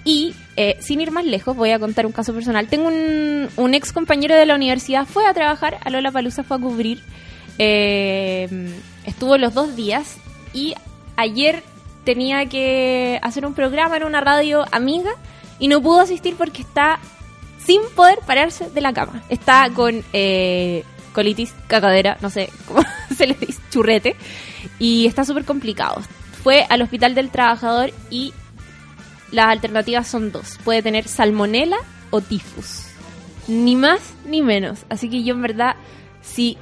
Y 0.03 0.35
eh, 0.57 0.79
sin 0.81 1.03
ir 1.03 1.11
más 1.11 1.27
lejos, 1.27 1.55
voy 1.55 1.73
a 1.73 1.79
contar 1.79 2.07
un 2.07 2.13
caso 2.13 2.33
personal. 2.33 2.69
Tengo 2.69 2.89
un, 2.89 3.51
un 3.59 3.75
ex 3.75 3.93
compañero 3.93 4.35
de 4.35 4.47
la 4.47 4.55
universidad, 4.55 5.05
fue 5.05 5.27
a 5.27 5.35
trabajar, 5.35 5.77
a 5.85 5.91
Lola 5.91 6.11
Palusa 6.11 6.43
fue 6.43 6.57
a 6.57 6.61
cubrir. 6.61 7.03
eh, 7.59 8.49
estuvo 9.05 9.37
los 9.37 9.53
dos 9.53 9.77
días 9.77 10.17
y 10.55 10.75
ayer 11.17 11.63
tenía 12.05 12.47
que 12.47 13.21
hacer 13.23 13.45
un 13.45 13.53
programa 13.53 13.99
en 13.99 14.05
una 14.05 14.23
radio 14.23 14.65
amiga 14.73 15.11
y 15.59 15.69
no 15.69 15.83
pudo 15.83 16.01
asistir 16.01 16.35
porque 16.37 16.63
está 16.63 16.99
sin 17.59 17.83
poder 17.95 18.21
pararse 18.27 18.71
de 18.71 18.81
la 18.81 18.95
cama. 18.95 19.23
Está 19.29 19.69
con 19.75 20.03
colitis, 21.13 21.55
cagadera, 21.67 22.19
no 22.21 22.31
sé 22.31 22.51
cómo 22.67 22.83
se 23.17 23.27
le 23.27 23.35
dice, 23.35 23.61
churrete. 23.71 24.17
Y 24.79 25.07
está 25.07 25.25
súper 25.25 25.45
complicado. 25.45 26.03
Fue 26.43 26.67
al 26.69 26.83
hospital 26.83 27.15
del 27.15 27.31
trabajador 27.31 27.93
y 28.11 28.33
las 29.31 29.47
alternativas 29.47 30.09
son 30.09 30.33
dos. 30.33 30.59
Puede 30.65 30.83
tener 30.83 31.09
salmonela 31.09 31.79
o 32.11 32.21
tifus. 32.21 32.87
Ni 33.49 33.77
más 33.77 34.15
ni 34.27 34.43
menos. 34.43 34.81
Así 34.89 35.09
que 35.09 35.23
yo 35.23 35.35
en 35.35 35.43
verdad, 35.43 35.77
si 36.21 36.59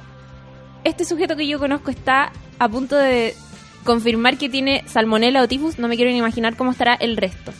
este 0.83 1.05
sujeto 1.05 1.35
que 1.35 1.47
yo 1.47 1.59
conozco 1.59 1.91
está 1.91 2.31
a 2.59 2.69
punto 2.69 2.95
de 2.95 3.35
confirmar 3.83 4.37
que 4.37 4.49
tiene 4.49 4.83
salmonela 4.87 5.41
o 5.41 5.47
tifus, 5.47 5.79
no 5.79 5.87
me 5.87 5.95
quiero 5.95 6.11
ni 6.11 6.17
imaginar 6.17 6.55
cómo 6.55 6.71
estará 6.71 6.93
el 6.95 7.17
resto. 7.17 7.53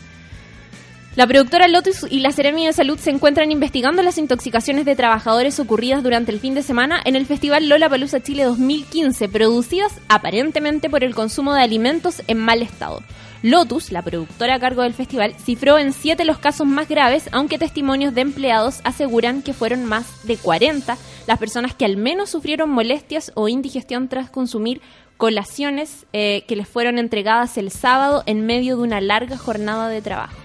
La 1.14 1.26
productora 1.26 1.68
Lotus 1.68 2.06
y 2.08 2.20
la 2.20 2.32
Seremi 2.32 2.64
de 2.64 2.72
Salud 2.72 2.98
se 2.98 3.10
encuentran 3.10 3.52
investigando 3.52 4.02
las 4.02 4.16
intoxicaciones 4.16 4.86
de 4.86 4.96
trabajadores 4.96 5.60
ocurridas 5.60 6.02
durante 6.02 6.32
el 6.32 6.40
fin 6.40 6.54
de 6.54 6.62
semana 6.62 7.02
en 7.04 7.16
el 7.16 7.26
Festival 7.26 7.68
Lola 7.68 7.90
Palusa 7.90 8.22
Chile 8.22 8.44
2015, 8.44 9.28
producidas 9.28 9.92
aparentemente 10.08 10.88
por 10.88 11.04
el 11.04 11.14
consumo 11.14 11.52
de 11.52 11.60
alimentos 11.60 12.22
en 12.28 12.38
mal 12.38 12.62
estado. 12.62 13.02
Lotus, 13.42 13.92
la 13.92 14.00
productora 14.00 14.54
a 14.54 14.58
cargo 14.58 14.84
del 14.84 14.94
festival, 14.94 15.34
cifró 15.34 15.78
en 15.78 15.92
siete 15.92 16.24
los 16.24 16.38
casos 16.38 16.66
más 16.66 16.88
graves, 16.88 17.28
aunque 17.32 17.58
testimonios 17.58 18.14
de 18.14 18.22
empleados 18.22 18.80
aseguran 18.82 19.42
que 19.42 19.52
fueron 19.52 19.84
más 19.84 20.26
de 20.26 20.38
40 20.38 20.96
las 21.26 21.38
personas 21.38 21.74
que 21.74 21.84
al 21.84 21.98
menos 21.98 22.30
sufrieron 22.30 22.70
molestias 22.70 23.32
o 23.34 23.48
indigestión 23.48 24.08
tras 24.08 24.30
consumir 24.30 24.80
colaciones 25.18 26.06
eh, 26.14 26.44
que 26.48 26.56
les 26.56 26.66
fueron 26.66 26.98
entregadas 26.98 27.58
el 27.58 27.70
sábado 27.70 28.22
en 28.24 28.46
medio 28.46 28.78
de 28.78 28.82
una 28.82 29.02
larga 29.02 29.36
jornada 29.36 29.90
de 29.90 30.00
trabajo. 30.00 30.41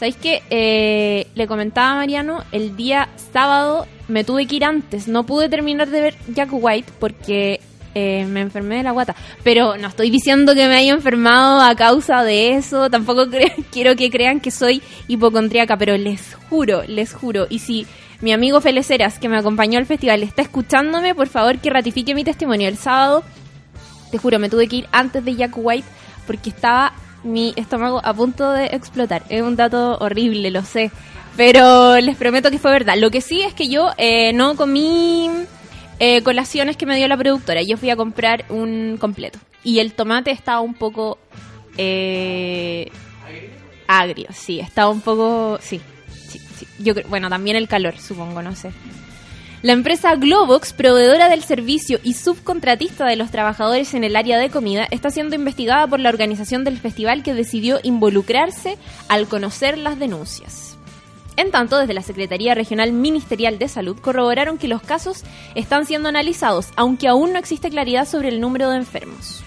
¿Sabéis 0.00 0.16
que 0.16 0.42
eh, 0.48 1.26
le 1.34 1.46
comentaba 1.46 1.90
a 1.90 1.96
Mariano? 1.96 2.42
El 2.52 2.74
día 2.74 3.10
sábado 3.34 3.86
me 4.08 4.24
tuve 4.24 4.46
que 4.46 4.56
ir 4.56 4.64
antes. 4.64 5.08
No 5.08 5.26
pude 5.26 5.50
terminar 5.50 5.90
de 5.90 6.00
ver 6.00 6.14
Jack 6.34 6.48
White 6.52 6.90
porque 6.98 7.60
eh, 7.94 8.24
me 8.24 8.40
enfermé 8.40 8.76
de 8.76 8.82
la 8.82 8.92
guata. 8.92 9.14
Pero 9.44 9.76
no 9.76 9.88
estoy 9.88 10.08
diciendo 10.08 10.54
que 10.54 10.68
me 10.68 10.74
haya 10.74 10.94
enfermado 10.94 11.60
a 11.60 11.74
causa 11.74 12.24
de 12.24 12.54
eso. 12.54 12.88
Tampoco 12.88 13.26
quiero 13.70 13.94
que 13.94 14.08
crean 14.10 14.40
que 14.40 14.50
soy 14.50 14.80
hipocondríaca. 15.06 15.76
Pero 15.76 15.98
les 15.98 16.34
juro, 16.48 16.82
les 16.86 17.12
juro. 17.12 17.46
Y 17.50 17.58
si 17.58 17.86
mi 18.22 18.32
amigo 18.32 18.62
Feleceras, 18.62 19.18
que 19.18 19.28
me 19.28 19.36
acompañó 19.36 19.78
al 19.78 19.84
festival, 19.84 20.22
está 20.22 20.40
escuchándome, 20.40 21.14
por 21.14 21.28
favor 21.28 21.58
que 21.58 21.68
ratifique 21.68 22.14
mi 22.14 22.24
testimonio. 22.24 22.68
El 22.68 22.78
sábado, 22.78 23.22
te 24.10 24.16
juro, 24.16 24.38
me 24.38 24.48
tuve 24.48 24.66
que 24.66 24.76
ir 24.76 24.88
antes 24.92 25.22
de 25.22 25.36
Jack 25.36 25.52
White 25.56 25.86
porque 26.26 26.48
estaba 26.48 26.94
mi 27.22 27.52
estómago 27.56 28.00
a 28.04 28.14
punto 28.14 28.52
de 28.52 28.66
explotar. 28.66 29.22
Es 29.28 29.42
un 29.42 29.56
dato 29.56 29.96
horrible, 29.98 30.50
lo 30.50 30.62
sé. 30.62 30.90
Pero 31.36 31.98
les 32.00 32.16
prometo 32.16 32.50
que 32.50 32.58
fue 32.58 32.70
verdad. 32.70 32.96
Lo 32.98 33.10
que 33.10 33.20
sí 33.20 33.40
es 33.42 33.54
que 33.54 33.68
yo 33.68 33.90
eh, 33.96 34.32
no 34.32 34.56
comí 34.56 35.30
eh, 35.98 36.22
colaciones 36.22 36.76
que 36.76 36.86
me 36.86 36.96
dio 36.96 37.08
la 37.08 37.16
productora. 37.16 37.62
Yo 37.62 37.76
fui 37.76 37.90
a 37.90 37.96
comprar 37.96 38.44
un 38.48 38.96
completo. 38.98 39.38
Y 39.62 39.78
el 39.78 39.92
tomate 39.92 40.30
estaba 40.30 40.60
un 40.60 40.74
poco... 40.74 41.18
Eh, 41.76 42.90
agrio, 43.86 44.28
sí. 44.32 44.60
Estaba 44.60 44.90
un 44.90 45.00
poco... 45.00 45.58
Sí, 45.62 45.80
sí, 46.28 46.40
sí. 46.56 46.66
Yo, 46.78 46.94
bueno, 47.08 47.28
también 47.28 47.56
el 47.56 47.68
calor, 47.68 47.98
supongo, 47.98 48.42
no 48.42 48.54
sé. 48.54 48.70
La 49.62 49.74
empresa 49.74 50.14
Globox, 50.14 50.72
proveedora 50.72 51.28
del 51.28 51.44
servicio 51.44 52.00
y 52.02 52.14
subcontratista 52.14 53.04
de 53.04 53.16
los 53.16 53.30
trabajadores 53.30 53.92
en 53.92 54.04
el 54.04 54.16
área 54.16 54.38
de 54.38 54.48
comida, 54.48 54.86
está 54.90 55.10
siendo 55.10 55.36
investigada 55.36 55.86
por 55.86 56.00
la 56.00 56.08
organización 56.08 56.64
del 56.64 56.78
festival 56.78 57.22
que 57.22 57.34
decidió 57.34 57.78
involucrarse 57.82 58.78
al 59.08 59.28
conocer 59.28 59.76
las 59.76 59.98
denuncias. 59.98 60.78
En 61.36 61.50
tanto, 61.50 61.76
desde 61.76 61.92
la 61.92 62.00
Secretaría 62.00 62.54
Regional 62.54 62.92
Ministerial 62.92 63.58
de 63.58 63.68
Salud 63.68 63.98
corroboraron 64.00 64.56
que 64.56 64.66
los 64.66 64.80
casos 64.80 65.24
están 65.54 65.84
siendo 65.84 66.08
analizados, 66.08 66.68
aunque 66.76 67.08
aún 67.08 67.34
no 67.34 67.38
existe 67.38 67.68
claridad 67.68 68.08
sobre 68.08 68.28
el 68.28 68.40
número 68.40 68.70
de 68.70 68.78
enfermos. 68.78 69.42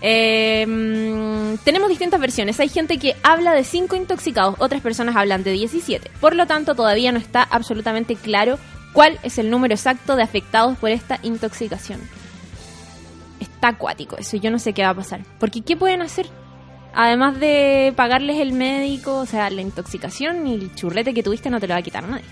Mm, 0.00 1.56
tenemos 1.64 1.88
distintas 1.88 2.20
versiones. 2.20 2.58
Hay 2.60 2.68
gente 2.68 2.98
que 2.98 3.16
habla 3.22 3.52
de 3.52 3.64
5 3.64 3.96
intoxicados, 3.96 4.54
otras 4.58 4.80
personas 4.80 5.16
hablan 5.16 5.42
de 5.42 5.52
17. 5.52 6.10
Por 6.20 6.34
lo 6.34 6.46
tanto, 6.46 6.74
todavía 6.74 7.12
no 7.12 7.18
está 7.18 7.42
absolutamente 7.42 8.14
claro 8.16 8.58
cuál 8.92 9.18
es 9.22 9.38
el 9.38 9.50
número 9.50 9.74
exacto 9.74 10.16
de 10.16 10.22
afectados 10.22 10.76
por 10.78 10.90
esta 10.90 11.18
intoxicación. 11.22 12.00
Está 13.40 13.68
acuático 13.68 14.16
eso, 14.16 14.36
yo 14.36 14.50
no 14.50 14.58
sé 14.58 14.72
qué 14.72 14.82
va 14.82 14.90
a 14.90 14.94
pasar. 14.94 15.20
Porque 15.38 15.62
¿qué 15.62 15.76
pueden 15.76 16.02
hacer? 16.02 16.26
Además 16.94 17.38
de 17.38 17.92
pagarles 17.94 18.40
el 18.40 18.52
médico, 18.52 19.18
o 19.18 19.26
sea, 19.26 19.50
la 19.50 19.60
intoxicación 19.60 20.46
y 20.46 20.54
el 20.54 20.74
churrete 20.74 21.12
que 21.12 21.22
tuviste 21.22 21.50
no 21.50 21.60
te 21.60 21.68
lo 21.68 21.74
va 21.74 21.80
a 21.80 21.82
quitar 21.82 22.08
nadie. 22.08 22.24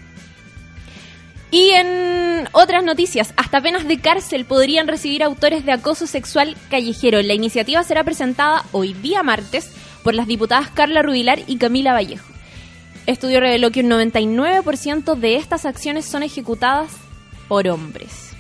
Y 1.51 1.71
en 1.71 2.49
otras 2.51 2.83
noticias, 2.83 3.33
hasta 3.37 3.61
penas 3.61 3.87
de 3.87 4.01
cárcel 4.01 4.45
podrían 4.45 4.89
recibir 4.89 5.23
autores 5.23 5.65
de 5.65 5.71
acoso 5.71 6.07
sexual 6.07 6.57
callejero. 6.69 7.23
La 7.23 7.35
iniciativa 7.35 7.85
será 7.85 8.03
presentada 8.03 8.65
hoy 8.73 8.93
día 8.93 9.23
martes 9.23 9.71
por 10.03 10.15
las 10.15 10.27
diputadas 10.27 10.71
Carla 10.71 11.03
Rubilar 11.03 11.39
y 11.47 11.59
Camila 11.59 11.93
Vallejo. 11.93 12.34
Estudio 13.07 13.41
reveló 13.41 13.71
que 13.71 13.81
un 13.81 13.91
99% 13.91 15.15
de 15.17 15.37
estas 15.37 15.67
acciones 15.67 16.05
son 16.07 16.23
ejecutadas 16.23 16.91
por 17.49 17.69
hombres. 17.69 18.31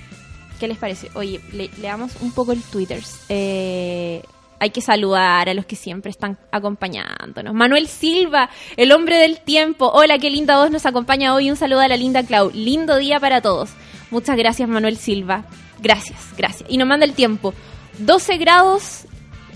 ¿Qué 0.58 0.68
les 0.68 0.78
parece? 0.78 1.10
Oye, 1.14 1.40
le- 1.52 1.70
leamos 1.80 2.12
un 2.20 2.32
poco 2.32 2.52
el 2.52 2.62
Twitter. 2.62 3.02
Eh, 3.28 4.22
hay 4.60 4.70
que 4.70 4.80
saludar 4.80 5.48
a 5.48 5.54
los 5.54 5.66
que 5.66 5.76
siempre 5.76 6.10
están 6.10 6.38
acompañándonos. 6.50 7.52
Manuel 7.52 7.88
Silva, 7.88 8.48
el 8.76 8.92
hombre 8.92 9.18
del 9.18 9.40
tiempo. 9.40 9.90
Hola, 9.92 10.18
qué 10.18 10.30
linda 10.30 10.56
voz 10.56 10.70
nos 10.70 10.86
acompaña 10.86 11.34
hoy. 11.34 11.50
Un 11.50 11.56
saludo 11.56 11.80
a 11.80 11.88
la 11.88 11.96
linda 11.98 12.22
Clau. 12.22 12.50
Lindo 12.54 12.96
día 12.96 13.20
para 13.20 13.42
todos. 13.42 13.70
Muchas 14.10 14.36
gracias, 14.36 14.68
Manuel 14.68 14.96
Silva. 14.96 15.44
Gracias, 15.82 16.18
gracias. 16.38 16.70
Y 16.70 16.78
nos 16.78 16.88
manda 16.88 17.04
el 17.04 17.12
tiempo. 17.12 17.52
12 17.98 18.38
grados 18.38 19.04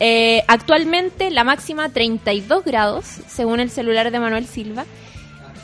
eh, 0.01 0.43
actualmente, 0.47 1.31
la 1.31 1.45
máxima 1.45 1.89
32 1.89 2.65
grados, 2.65 3.05
según 3.27 3.61
el 3.61 3.71
celular 3.71 4.11
de 4.11 4.21
Manuel 4.21 4.47
Silva. 4.47 4.85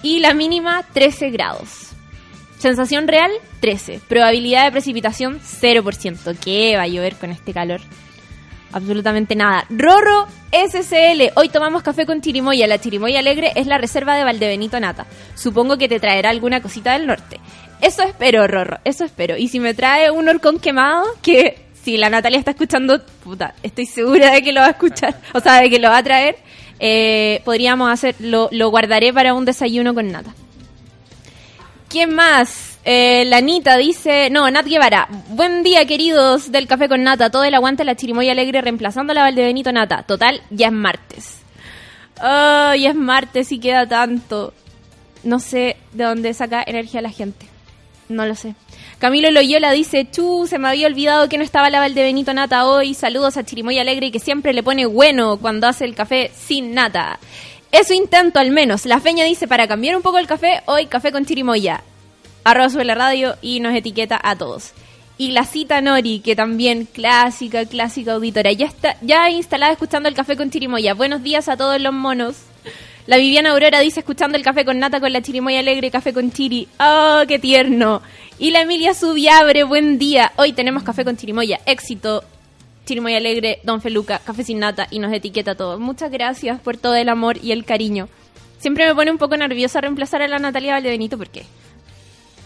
Y 0.02 0.20
la 0.20 0.34
mínima 0.34 0.84
13 0.92 1.30
grados. 1.30 1.90
Sensación 2.58 3.08
real, 3.08 3.30
13. 3.60 4.00
Probabilidad 4.08 4.64
de 4.64 4.72
precipitación, 4.72 5.40
0%. 5.40 6.36
¿Qué 6.42 6.76
va 6.76 6.82
a 6.82 6.88
llover 6.88 7.14
con 7.16 7.30
este 7.30 7.52
calor? 7.52 7.80
Absolutamente 8.72 9.36
nada. 9.36 9.66
Rorro 9.70 10.26
SCL. 10.50 11.30
Hoy 11.36 11.48
tomamos 11.48 11.82
café 11.82 12.06
con 12.06 12.20
chirimoya. 12.20 12.66
La 12.66 12.80
chirimoya 12.80 13.20
alegre 13.20 13.52
es 13.54 13.66
la 13.66 13.78
reserva 13.78 14.16
de 14.16 14.24
Valdebenito 14.24 14.80
Nata. 14.80 15.06
Supongo 15.36 15.78
que 15.78 15.88
te 15.88 16.00
traerá 16.00 16.30
alguna 16.30 16.60
cosita 16.60 16.94
del 16.94 17.06
norte. 17.06 17.38
Eso 17.80 18.02
espero, 18.02 18.46
Rorro. 18.46 18.78
Eso 18.84 19.04
espero. 19.04 19.36
Y 19.36 19.48
si 19.48 19.60
me 19.60 19.74
trae 19.74 20.10
un 20.10 20.28
horcón 20.28 20.58
quemado, 20.58 21.04
que 21.22 21.63
si 21.84 21.98
la 21.98 22.08
Natalia 22.08 22.38
está 22.38 22.52
escuchando, 22.52 23.00
puta, 23.22 23.54
estoy 23.62 23.84
segura 23.86 24.32
de 24.32 24.42
que 24.42 24.52
lo 24.52 24.60
va 24.60 24.68
a 24.68 24.70
escuchar. 24.70 25.20
O 25.34 25.40
sea, 25.40 25.60
de 25.60 25.68
que 25.68 25.78
lo 25.78 25.90
va 25.90 25.98
a 25.98 26.02
traer. 26.02 26.36
eh, 26.80 27.40
podríamos 27.44 27.90
hacer, 27.90 28.16
lo, 28.18 28.48
guardaré 28.70 29.12
para 29.12 29.34
un 29.34 29.44
desayuno 29.44 29.94
con 29.94 30.10
Nata. 30.10 30.34
¿Quién 31.88 32.14
más? 32.14 32.78
Eh, 32.84 33.24
la 33.26 33.36
Anita 33.38 33.76
dice, 33.76 34.28
no, 34.30 34.50
Nat 34.50 34.66
Guevara. 34.66 35.08
Buen 35.28 35.62
día, 35.62 35.86
queridos 35.86 36.50
del 36.50 36.66
Café 36.66 36.88
con 36.88 37.02
Nata. 37.02 37.30
Todo 37.30 37.44
el 37.44 37.54
aguante 37.54 37.84
la 37.84 37.94
chirimoya 37.94 38.32
alegre 38.32 38.60
reemplazando 38.62 39.12
a 39.12 39.14
la 39.14 39.22
Valdebenito 39.22 39.70
Nata. 39.70 40.02
Total, 40.02 40.42
ya 40.50 40.66
es 40.68 40.72
martes. 40.72 41.36
Oh, 42.20 42.74
ya 42.74 42.90
es 42.90 42.94
martes 42.96 43.52
y 43.52 43.60
queda 43.60 43.86
tanto. 43.86 44.52
No 45.22 45.38
sé 45.38 45.76
de 45.92 46.04
dónde 46.04 46.34
saca 46.34 46.64
energía 46.66 47.00
la 47.00 47.10
gente. 47.10 47.46
No 48.08 48.26
lo 48.26 48.34
sé. 48.34 48.54
Camilo 49.04 49.30
Loyola 49.30 49.70
dice, 49.72 50.08
chu, 50.10 50.46
se 50.48 50.58
me 50.58 50.66
había 50.66 50.86
olvidado 50.86 51.28
que 51.28 51.36
no 51.36 51.44
estaba 51.44 51.68
la 51.68 51.78
Valdebenito 51.78 52.32
Nata 52.32 52.66
hoy. 52.66 52.94
Saludos 52.94 53.36
a 53.36 53.44
Chirimoya 53.44 53.82
Alegre 53.82 54.10
que 54.10 54.18
siempre 54.18 54.54
le 54.54 54.62
pone 54.62 54.86
bueno 54.86 55.36
cuando 55.36 55.66
hace 55.66 55.84
el 55.84 55.94
café 55.94 56.30
sin 56.34 56.72
nata. 56.72 57.18
Eso 57.70 57.92
intento 57.92 58.38
al 58.38 58.50
menos. 58.50 58.86
La 58.86 59.00
feña 59.00 59.26
dice, 59.26 59.46
para 59.46 59.68
cambiar 59.68 59.94
un 59.94 60.00
poco 60.00 60.16
el 60.16 60.26
café, 60.26 60.62
hoy 60.64 60.86
café 60.86 61.12
con 61.12 61.26
chirimoya. 61.26 61.82
Arroba 62.44 62.70
sube 62.70 62.86
la 62.86 62.94
radio 62.94 63.36
y 63.42 63.60
nos 63.60 63.74
etiqueta 63.74 64.18
a 64.22 64.36
todos. 64.36 64.72
Y 65.18 65.32
la 65.32 65.44
cita 65.44 65.82
Nori, 65.82 66.20
que 66.20 66.34
también 66.34 66.86
clásica, 66.86 67.66
clásica 67.66 68.14
auditora. 68.14 68.52
Ya 68.52 68.64
está, 68.64 68.96
ya 69.02 69.28
instalada 69.28 69.72
escuchando 69.72 70.08
el 70.08 70.14
café 70.14 70.34
con 70.34 70.48
chirimoya. 70.48 70.94
Buenos 70.94 71.22
días 71.22 71.50
a 71.50 71.58
todos 71.58 71.78
los 71.78 71.92
monos. 71.92 72.36
La 73.06 73.18
Viviana 73.18 73.50
Aurora 73.50 73.80
dice 73.80 74.00
escuchando 74.00 74.38
el 74.38 74.42
café 74.42 74.64
con 74.64 74.78
nata 74.78 74.98
con 74.98 75.12
la 75.12 75.20
chirimoya 75.20 75.60
alegre, 75.60 75.90
café 75.90 76.14
con 76.14 76.32
chiri. 76.32 76.68
¡Oh, 76.80 77.22
qué 77.28 77.38
tierno! 77.38 78.00
Y 78.38 78.50
la 78.50 78.62
Emilia 78.62 78.94
Subiabre, 78.94 79.62
buen 79.64 79.98
día. 79.98 80.32
Hoy 80.36 80.54
tenemos 80.54 80.82
café 80.84 81.04
con 81.04 81.14
chirimoya. 81.14 81.60
Éxito. 81.66 82.24
Chirimoya 82.86 83.18
alegre, 83.18 83.60
Don 83.62 83.82
Feluca, 83.82 84.20
café 84.20 84.42
sin 84.42 84.58
nata 84.58 84.86
y 84.90 85.00
nos 85.00 85.12
etiqueta 85.12 85.50
a 85.50 85.54
todos. 85.54 85.78
Muchas 85.78 86.10
gracias 86.10 86.58
por 86.60 86.78
todo 86.78 86.94
el 86.94 87.10
amor 87.10 87.36
y 87.42 87.52
el 87.52 87.66
cariño. 87.66 88.08
siempre 88.58 88.86
me 88.86 88.94
pone 88.94 89.10
un 89.10 89.18
poco 89.18 89.36
nerviosa 89.36 89.82
reemplazar 89.82 90.22
a 90.22 90.28
la 90.28 90.38
Natalia 90.38 90.72
Valdebenito 90.72 91.18
porque, 91.18 91.44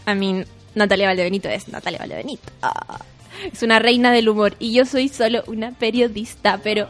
a 0.06 0.14
mí, 0.16 0.42
Natalia 0.74 1.06
Valdebenito 1.06 1.48
es 1.48 1.68
Natalia 1.68 2.00
Valdebenito. 2.00 2.50
Ah, 2.62 2.98
es 3.52 3.62
una 3.62 3.78
reina 3.78 4.10
del 4.10 4.28
humor 4.28 4.56
y 4.58 4.72
yo 4.72 4.84
soy 4.84 5.08
solo 5.08 5.44
una 5.46 5.70
periodista, 5.70 6.58
pero... 6.64 6.88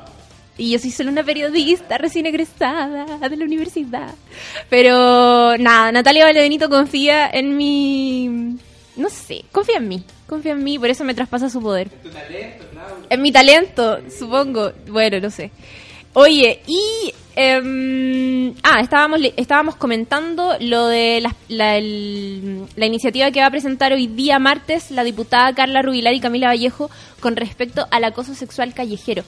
Y 0.58 0.72
yo 0.72 0.78
soy 0.80 0.90
solo 0.90 1.10
una 1.10 1.22
periodista 1.22 1.96
recién 1.98 2.26
egresada 2.26 3.28
de 3.28 3.36
la 3.36 3.44
universidad. 3.44 4.12
Pero 4.68 5.56
nada, 5.56 5.92
Natalia 5.92 6.24
Valdebenito 6.24 6.68
confía 6.68 7.28
en 7.32 7.56
mi... 7.56 8.56
No 8.96 9.08
sé, 9.08 9.44
confía 9.52 9.76
en 9.76 9.86
mí. 9.88 10.02
Confía 10.26 10.52
en 10.52 10.64
mí, 10.64 10.78
por 10.78 10.90
eso 10.90 11.04
me 11.04 11.14
traspasa 11.14 11.48
su 11.48 11.62
poder. 11.62 11.88
Tu 11.88 12.08
talento, 12.10 12.64
Claudia. 12.72 13.06
En 13.08 13.22
mi 13.22 13.30
talento, 13.32 13.98
supongo. 14.10 14.72
Bueno, 14.88 15.20
no 15.20 15.30
sé. 15.30 15.52
Oye, 16.14 16.60
y... 16.66 17.12
em, 17.36 18.52
ah, 18.64 18.80
estábamos, 18.80 19.20
estábamos 19.36 19.76
comentando 19.76 20.56
lo 20.60 20.88
de 20.88 21.20
la, 21.20 21.34
la- 21.48 21.76
el- 21.76 22.64
la 22.74 22.86
iniciativa 22.86 23.30
que 23.30 23.40
va 23.40 23.46
a 23.46 23.50
presentar 23.52 23.92
hoy 23.92 24.08
día 24.08 24.38
martes 24.40 24.90
la 24.90 25.04
diputada 25.04 25.54
Carla 25.54 25.82
Rubilar 25.82 26.12
y 26.14 26.20
Camila 26.20 26.48
Vallejo 26.48 26.90
con 27.20 27.36
respecto 27.36 27.86
al 27.92 28.02
acoso 28.04 28.34
sexual 28.34 28.74
callejero. 28.74 29.22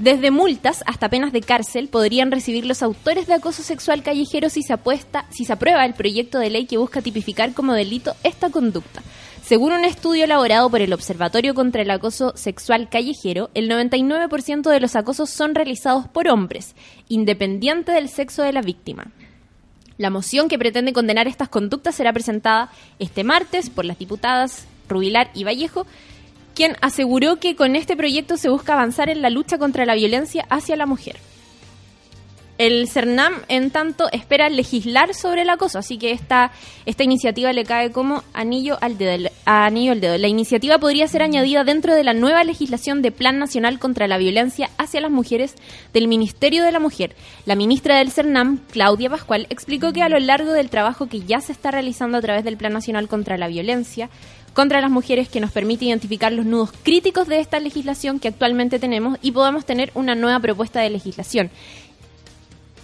Desde 0.00 0.30
multas 0.30 0.82
hasta 0.86 1.10
penas 1.10 1.30
de 1.30 1.42
cárcel 1.42 1.88
podrían 1.88 2.30
recibir 2.30 2.64
los 2.64 2.82
autores 2.82 3.26
de 3.26 3.34
acoso 3.34 3.62
sexual 3.62 4.02
callejero 4.02 4.48
si 4.48 4.62
se 4.62 4.72
apuesta, 4.72 5.26
si 5.28 5.44
se 5.44 5.52
aprueba 5.52 5.84
el 5.84 5.92
proyecto 5.92 6.38
de 6.38 6.48
ley 6.48 6.64
que 6.64 6.78
busca 6.78 7.02
tipificar 7.02 7.52
como 7.52 7.74
delito 7.74 8.14
esta 8.24 8.48
conducta. 8.48 9.02
Según 9.44 9.72
un 9.72 9.84
estudio 9.84 10.24
elaborado 10.24 10.70
por 10.70 10.80
el 10.80 10.94
Observatorio 10.94 11.52
contra 11.52 11.82
el 11.82 11.90
Acoso 11.90 12.32
Sexual 12.34 12.88
Callejero, 12.88 13.50
el 13.52 13.68
99% 13.68 14.70
de 14.70 14.80
los 14.80 14.96
acosos 14.96 15.28
son 15.28 15.54
realizados 15.54 16.08
por 16.08 16.28
hombres, 16.28 16.74
independiente 17.10 17.92
del 17.92 18.08
sexo 18.08 18.42
de 18.42 18.54
la 18.54 18.62
víctima. 18.62 19.08
La 19.98 20.08
moción 20.08 20.48
que 20.48 20.58
pretende 20.58 20.94
condenar 20.94 21.28
estas 21.28 21.50
conductas 21.50 21.94
será 21.94 22.14
presentada 22.14 22.72
este 22.98 23.22
martes 23.22 23.68
por 23.68 23.84
las 23.84 23.98
diputadas 23.98 24.64
Rubilar 24.88 25.30
y 25.34 25.44
Vallejo, 25.44 25.86
quien 26.60 26.76
aseguró 26.82 27.36
que 27.36 27.56
con 27.56 27.74
este 27.74 27.96
proyecto 27.96 28.36
se 28.36 28.50
busca 28.50 28.74
avanzar 28.74 29.08
en 29.08 29.22
la 29.22 29.30
lucha 29.30 29.56
contra 29.56 29.86
la 29.86 29.94
violencia 29.94 30.44
hacia 30.50 30.76
la 30.76 30.84
mujer. 30.84 31.16
El 32.58 32.86
CERNAM, 32.86 33.32
en 33.48 33.70
tanto, 33.70 34.10
espera 34.12 34.50
legislar 34.50 35.14
sobre 35.14 35.40
el 35.40 35.48
acoso, 35.48 35.78
así 35.78 35.96
que 35.96 36.10
esta, 36.10 36.52
esta 36.84 37.02
iniciativa 37.02 37.54
le 37.54 37.64
cae 37.64 37.90
como 37.90 38.22
anillo 38.34 38.76
al, 38.82 38.98
dedo, 38.98 39.30
anillo 39.46 39.92
al 39.92 40.02
dedo. 40.02 40.18
La 40.18 40.28
iniciativa 40.28 40.76
podría 40.76 41.08
ser 41.08 41.22
añadida 41.22 41.64
dentro 41.64 41.94
de 41.94 42.04
la 42.04 42.12
nueva 42.12 42.44
legislación 42.44 43.00
de 43.00 43.12
Plan 43.12 43.38
Nacional 43.38 43.78
contra 43.78 44.06
la 44.06 44.18
Violencia 44.18 44.68
hacia 44.76 45.00
las 45.00 45.10
Mujeres 45.10 45.54
del 45.94 46.08
Ministerio 46.08 46.62
de 46.62 46.72
la 46.72 46.80
Mujer. 46.80 47.16
La 47.46 47.56
ministra 47.56 47.96
del 47.96 48.10
CERNAM, 48.10 48.58
Claudia 48.70 49.08
Pascual, 49.08 49.46
explicó 49.48 49.94
que 49.94 50.02
a 50.02 50.10
lo 50.10 50.18
largo 50.18 50.52
del 50.52 50.68
trabajo 50.68 51.06
que 51.06 51.22
ya 51.22 51.40
se 51.40 51.52
está 51.52 51.70
realizando 51.70 52.18
a 52.18 52.20
través 52.20 52.44
del 52.44 52.58
Plan 52.58 52.74
Nacional 52.74 53.08
contra 53.08 53.38
la 53.38 53.48
Violencia, 53.48 54.10
contra 54.60 54.82
las 54.82 54.90
mujeres 54.90 55.30
que 55.30 55.40
nos 55.40 55.52
permite 55.52 55.86
identificar 55.86 56.30
los 56.34 56.44
nudos 56.44 56.70
críticos 56.82 57.26
de 57.28 57.40
esta 57.40 57.58
legislación 57.60 58.20
que 58.20 58.28
actualmente 58.28 58.78
tenemos 58.78 59.16
y 59.22 59.32
podamos 59.32 59.64
tener 59.64 59.90
una 59.94 60.14
nueva 60.14 60.38
propuesta 60.38 60.80
de 60.80 60.90
legislación. 60.90 61.48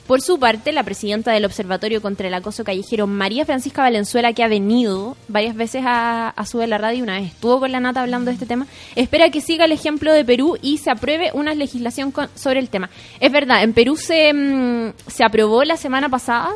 Por 0.06 0.22
su 0.22 0.38
parte, 0.38 0.72
la 0.72 0.84
presidenta 0.84 1.32
del 1.32 1.44
Observatorio 1.44 2.00
contra 2.00 2.28
el 2.28 2.32
Acoso 2.34 2.64
Callejero, 2.64 3.06
María 3.06 3.44
Francisca 3.44 3.82
Valenzuela, 3.82 4.32
que 4.32 4.42
ha 4.42 4.48
venido 4.48 5.18
varias 5.28 5.54
veces 5.54 5.82
a, 5.84 6.30
a 6.30 6.46
Sube 6.46 6.66
la 6.66 6.78
Radio, 6.78 7.02
una 7.02 7.20
vez 7.20 7.32
estuvo 7.32 7.60
con 7.60 7.70
la 7.72 7.80
nata 7.80 8.00
hablando 8.00 8.30
de 8.30 8.34
este 8.36 8.46
tema, 8.46 8.66
espera 8.94 9.28
que 9.28 9.42
siga 9.42 9.66
el 9.66 9.72
ejemplo 9.72 10.14
de 10.14 10.24
Perú 10.24 10.56
y 10.62 10.78
se 10.78 10.90
apruebe 10.90 11.30
una 11.34 11.52
legislación 11.54 12.10
con- 12.10 12.30
sobre 12.36 12.60
el 12.60 12.70
tema. 12.70 12.88
Es 13.20 13.30
verdad, 13.30 13.62
en 13.64 13.74
Perú 13.74 13.96
se, 13.96 14.32
mm, 14.32 14.92
se 15.08 15.24
aprobó 15.24 15.62
la 15.64 15.76
semana 15.76 16.08
pasada, 16.08 16.48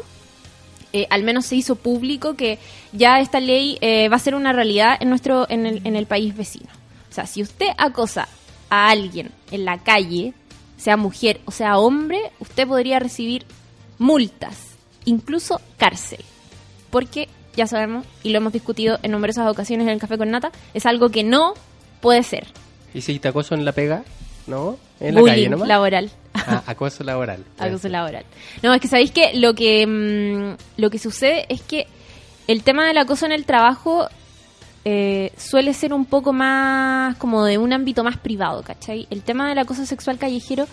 eh, 0.93 1.07
al 1.11 1.23
menos 1.23 1.47
se 1.47 1.57
hizo 1.57 1.77
público 1.77 2.35
que 2.35 2.59
ya 2.93 3.21
esta 3.21 3.41
ley 3.41 3.79
eh, 3.81 4.09
va 4.09 4.17
a 4.17 4.21
ser 4.21 4.35
una 4.35 4.53
realidad 4.53 4.97
en 5.01 5.09
nuestro 5.09 5.49
en 5.49 5.67
el, 5.67 5.81
en 5.85 5.97
el 5.97 6.07
país 6.07 6.37
vecino. 6.37 6.69
O 7.11 7.13
sea, 7.13 7.27
si 7.27 7.43
usted 7.43 7.69
acosa 7.79 8.29
a 8.69 8.91
alguien 8.91 9.31
en 9.51 9.65
la 9.65 9.79
calle, 9.79 10.35
sea 10.77 10.97
mujer 10.97 11.41
o 11.45 11.51
sea 11.51 11.79
hombre, 11.79 12.33
usted 12.39 12.67
podría 12.67 12.99
recibir 12.99 13.45
multas, 13.99 14.57
incluso 15.05 15.61
cárcel. 15.77 16.21
Porque 16.91 17.29
ya 17.55 17.67
sabemos, 17.67 18.07
y 18.23 18.31
lo 18.31 18.39
hemos 18.39 18.53
discutido 18.53 18.99
en 19.03 19.13
numerosas 19.13 19.49
ocasiones 19.49 19.87
en 19.87 19.93
el 19.93 20.01
Café 20.01 20.19
con 20.19 20.31
Nata, 20.31 20.51
es 20.75 20.87
algo 20.87 21.11
que 21.11 21.23
no 21.23 21.55
puede 22.01 22.23
ser. 22.23 22.47
¿Y 22.95 23.03
si 23.03 23.19
te 23.19 23.29
acoso 23.29 23.55
en 23.55 23.65
la 23.65 23.73
pega? 23.73 24.05
¿No? 24.51 24.77
En 25.01 25.15
la 25.15 25.21
Bullying 25.21 25.35
calle 25.35 25.49
nomás. 25.49 25.69
laboral. 25.69 26.11
Ah, 26.35 26.63
acoso 26.67 27.03
laboral. 27.05 27.45
Acoso 27.59 27.89
laboral. 27.89 28.25
No, 28.63 28.73
es 28.75 28.81
que 28.81 28.89
sabéis 28.89 29.11
que 29.11 29.33
lo 29.35 29.55
que 29.55 29.87
mm, 29.87 30.81
lo 30.81 30.91
que 30.91 30.99
sucede 30.99 31.47
es 31.49 31.61
que 31.63 31.87
el 32.47 32.63
tema 32.63 32.87
del 32.87 32.99
acoso 32.99 33.27
en 33.27 33.33
el 33.33 33.45
trabajo 33.45 34.09
eh, 34.85 35.33
suele 35.37 35.75
ser 35.75 35.93
un 35.93 36.05
poco 36.07 36.33
más 36.33 37.17
como 37.17 37.45
de 37.45 37.59
un 37.59 37.73
ámbito 37.73 38.03
más 38.05 38.17
privado, 38.17 38.63
¿cachai? 38.63 39.07
El 39.11 39.23
tema 39.23 39.49
del 39.49 39.59
acoso 39.59 39.85
sexual 39.87 40.19
callejero 40.19 40.67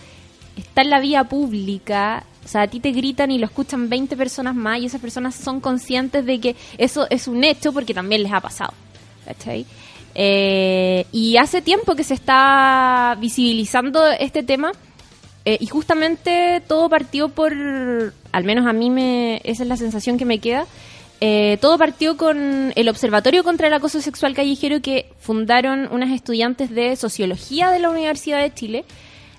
está 0.56 0.82
en 0.82 0.90
la 0.90 1.00
vía 1.00 1.24
pública, 1.24 2.24
o 2.44 2.48
sea, 2.48 2.62
a 2.62 2.66
ti 2.68 2.80
te 2.80 2.92
gritan 2.92 3.30
y 3.30 3.38
lo 3.38 3.46
escuchan 3.46 3.88
20 3.88 4.16
personas 4.16 4.54
más 4.54 4.80
y 4.80 4.86
esas 4.86 5.00
personas 5.00 5.34
son 5.34 5.60
conscientes 5.60 6.24
de 6.24 6.40
que 6.40 6.56
eso 6.78 7.06
es 7.10 7.28
un 7.28 7.44
hecho 7.44 7.72
porque 7.72 7.94
también 7.94 8.22
les 8.22 8.32
ha 8.32 8.40
pasado, 8.40 8.72
¿cachai? 9.24 9.66
Eh, 10.20 11.06
y 11.12 11.36
hace 11.36 11.62
tiempo 11.62 11.94
que 11.94 12.02
se 12.02 12.14
está 12.14 13.16
visibilizando 13.20 14.04
este 14.18 14.42
tema 14.42 14.72
eh, 15.44 15.58
y 15.60 15.66
justamente 15.66 16.60
todo 16.66 16.88
partió 16.88 17.28
por, 17.28 17.52
al 17.52 18.44
menos 18.44 18.66
a 18.66 18.72
mí 18.72 18.90
me, 18.90 19.40
esa 19.44 19.62
es 19.62 19.68
la 19.68 19.76
sensación 19.76 20.18
que 20.18 20.24
me 20.24 20.40
queda, 20.40 20.66
eh, 21.20 21.56
todo 21.60 21.78
partió 21.78 22.16
con 22.16 22.72
el 22.74 22.88
Observatorio 22.88 23.44
contra 23.44 23.68
el 23.68 23.74
Acoso 23.74 24.00
Sexual 24.00 24.34
Callejero 24.34 24.82
que 24.82 25.06
fundaron 25.20 25.88
unas 25.92 26.10
estudiantes 26.10 26.70
de 26.70 26.96
Sociología 26.96 27.70
de 27.70 27.78
la 27.78 27.88
Universidad 27.88 28.40
de 28.42 28.52
Chile. 28.52 28.84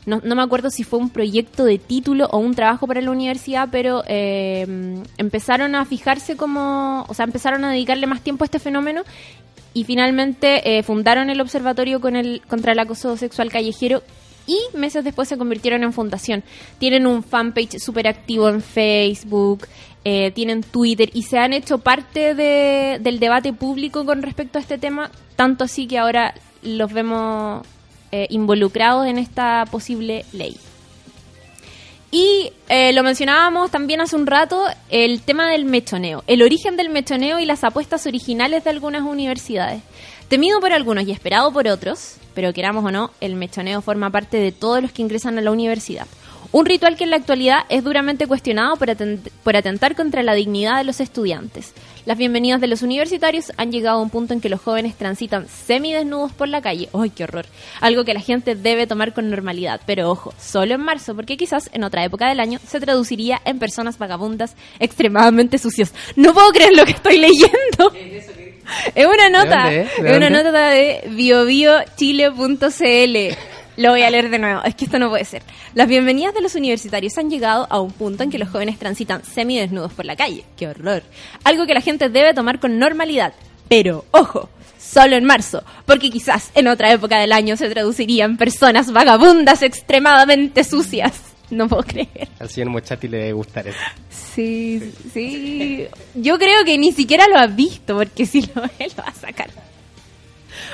No, 0.06 0.22
no 0.24 0.34
me 0.34 0.42
acuerdo 0.42 0.70
si 0.70 0.86
fue 0.86 0.98
un 0.98 1.10
proyecto 1.10 1.66
de 1.66 1.78
título 1.78 2.28
o 2.32 2.38
un 2.38 2.56
trabajo 2.56 2.88
para 2.88 3.02
la 3.02 3.12
universidad, 3.12 3.68
pero 3.70 4.02
empezaron 4.08 5.76
a 5.76 5.84
fijarse 5.84 6.38
como, 6.38 7.06
o 7.10 7.14
sea, 7.14 7.26
empezaron 7.26 7.66
a 7.66 7.72
dedicarle 7.72 8.08
más 8.08 8.22
tiempo 8.22 8.46
a 8.46 8.48
este 8.48 8.60
fenómeno 8.60 9.04
y 9.80 9.86
finalmente 9.86 10.78
eh, 10.78 10.84
fundaron 10.84 11.30
el 11.30 11.40
Observatorio 11.40 12.02
con 12.02 12.18
el, 12.18 12.42
contra 12.50 12.74
el 12.74 12.80
Acoso 12.80 13.16
Sexual 13.16 13.50
Callejero 13.50 14.04
y 14.46 14.58
meses 14.76 15.06
después 15.06 15.30
se 15.30 15.38
convirtieron 15.38 15.84
en 15.84 15.94
fundación. 15.94 16.44
Tienen 16.80 17.08
un 17.08 17.24
fanpage 17.24 17.80
súper 17.80 18.08
activo 18.10 18.50
en 18.50 18.62
Facebook, 18.62 19.68
eh, 20.04 20.32
tienen 20.32 20.64
Twitter 20.64 21.10
y 21.14 21.24
se 21.24 21.38
han 21.38 21.54
hecho 21.54 21.78
parte 21.78 22.36
de- 22.36 22.98
del 23.00 23.20
debate 23.20 23.54
público 23.54 24.06
con 24.06 24.22
respecto 24.22 24.58
a 24.58 24.62
este 24.62 24.78
tema, 24.78 25.12
tanto 25.38 25.64
así 25.64 25.88
que 25.88 25.98
ahora 25.98 26.34
los 26.62 26.92
vemos 26.92 27.66
eh, 28.12 28.28
involucrados 28.32 29.08
en 29.08 29.18
esta 29.18 29.64
posible 29.72 30.26
ley. 30.34 30.58
Y 32.12 32.52
eh, 32.70 32.92
lo 32.94 33.04
mencionábamos 33.04 33.70
también 33.70 34.02
hace 34.02 34.16
un 34.16 34.26
rato, 34.26 34.66
el 34.90 35.22
tema 35.22 35.52
del 35.52 35.66
mechoneo, 35.66 36.24
el 36.26 36.42
origen 36.42 36.76
del 36.76 36.90
mechoneo 36.90 37.40
y 37.40 37.46
las 37.46 37.64
apuestas 37.64 38.08
originales 38.08 38.64
de 38.64 38.72
algunas 38.72 39.04
universidades. 39.04 39.84
Temido 40.28 40.60
por 40.60 40.74
algunos 40.74 41.08
y 41.08 41.12
esperado 41.12 41.52
por 41.52 41.68
otros, 41.68 42.16
pero 42.34 42.52
queramos 42.52 42.84
o 42.84 42.92
no, 42.92 43.12
el 43.22 43.36
mechoneo 43.36 43.82
forma 43.82 44.10
parte 44.10 44.38
de 44.38 44.52
todos 44.52 44.82
los 44.82 44.92
que 44.92 45.04
ingresan 45.04 45.38
a 45.38 45.42
la 45.42 45.52
universidad. 45.52 46.08
Un 46.52 46.66
ritual 46.66 46.98
que 46.98 47.04
en 47.04 47.12
la 47.12 47.18
actualidad 47.18 47.60
es 47.70 47.84
duramente 47.84 48.26
cuestionado 48.26 48.76
por, 48.76 48.88
atent- 48.90 49.30
por 49.44 49.56
atentar 49.56 49.96
contra 49.96 50.24
la 50.24 50.34
dignidad 50.34 50.80
de 50.80 50.84
los 50.84 51.00
estudiantes. 51.00 51.74
Las 52.08 52.18
bienvenidas 52.18 52.60
de 52.60 52.66
los 52.66 52.82
universitarios 52.82 53.52
han 53.58 53.72
llegado 53.72 54.00
a 54.00 54.02
un 54.02 54.10
punto 54.10 54.34
en 54.34 54.42
que 54.42 54.50
los 54.50 54.60
jóvenes 54.60 54.96
transitan 54.96 55.48
semidesnudos 55.48 56.32
por 56.32 56.48
la 56.48 56.60
calle. 56.60 56.90
¡Ay, 56.92 57.12
qué 57.12 57.26
horror! 57.26 57.46
Algo 57.82 58.04
que 58.04 58.16
la 58.16 58.20
gente 58.22 58.56
debe 58.56 58.88
tomar 58.88 59.14
con 59.14 59.30
normalidad. 59.30 59.80
Pero 59.86 60.10
ojo, 60.10 60.34
solo 60.42 60.74
en 60.74 60.82
marzo, 60.82 61.14
porque 61.16 61.38
quizás 61.38 61.70
en 61.72 61.84
otra 61.84 62.04
época 62.04 62.28
del 62.28 62.40
año 62.40 62.58
se 62.68 62.80
traduciría 62.80 63.40
en 63.46 63.60
personas 63.60 64.00
vagabundas 64.00 64.56
extremadamente 64.80 65.60
sucios. 65.60 65.94
No 66.16 66.34
puedo 66.34 66.50
creer 66.52 66.76
lo 66.76 66.84
que 66.86 66.94
estoy 66.94 67.20
leyendo. 67.20 67.94
Es 68.96 69.06
una 69.06 69.30
nota, 69.30 69.72
es 69.72 69.90
una 70.18 70.32
nota 70.32 70.70
de 70.70 71.04
biobiochile.cl. 71.10 73.38
Lo 73.80 73.92
voy 73.92 74.02
a 74.02 74.10
leer 74.10 74.30
de 74.30 74.40
nuevo, 74.40 74.62
es 74.66 74.76
que 74.76 74.84
esto 74.84 75.00
no 75.00 75.08
puede 75.08 75.24
ser. 75.24 75.42
Las 75.74 75.88
bienvenidas 75.88 76.34
de 76.34 76.42
los 76.42 76.54
universitarios 76.54 77.18
han 77.18 77.30
llegado 77.30 77.66
a 77.70 77.80
un 77.80 77.94
punto 77.94 78.24
en 78.24 78.30
que 78.30 78.38
los 78.38 78.50
jóvenes 78.50 78.78
transitan 78.78 79.24
semidesnudos 79.24 79.94
por 79.94 80.04
la 80.04 80.18
calle. 80.18 80.44
¡Qué 80.58 80.68
horror! 80.68 81.02
Algo 81.46 81.66
que 81.66 81.74
la 81.74 81.80
gente 81.80 82.10
debe 82.10 82.34
tomar 82.34 82.60
con 82.60 82.78
normalidad. 82.78 83.34
Pero, 83.70 84.04
ojo, 84.12 84.50
solo 84.78 85.16
en 85.16 85.24
marzo, 85.24 85.64
porque 85.86 86.10
quizás 86.10 86.52
en 86.56 86.68
otra 86.68 86.92
época 86.92 87.22
del 87.22 87.32
año 87.32 87.56
se 87.56 87.70
traducirían 87.70 88.36
personas 88.36 88.92
vagabundas 88.92 89.62
extremadamente 89.62 90.66
sucias. 90.66 91.14
No 91.50 91.70
puedo 91.70 91.84
creer. 91.84 92.28
Al 92.38 92.50
señor 92.50 92.72
Mochati 92.72 93.08
le 93.08 93.18
debe 93.18 93.32
gustar 93.32 93.66
eso. 93.66 93.80
Sí, 94.10 94.92
sí. 95.14 95.88
Yo 96.16 96.38
creo 96.38 96.66
que 96.66 96.78
ni 96.78 96.92
siquiera 96.92 97.30
lo 97.30 97.38
has 97.38 97.56
visto, 97.56 97.96
porque 97.96 98.26
si 98.26 98.42
lo 98.42 98.62
ve, 98.62 98.90
lo 98.90 99.04
va 99.04 99.08
a 99.08 99.14
sacar. 99.14 99.50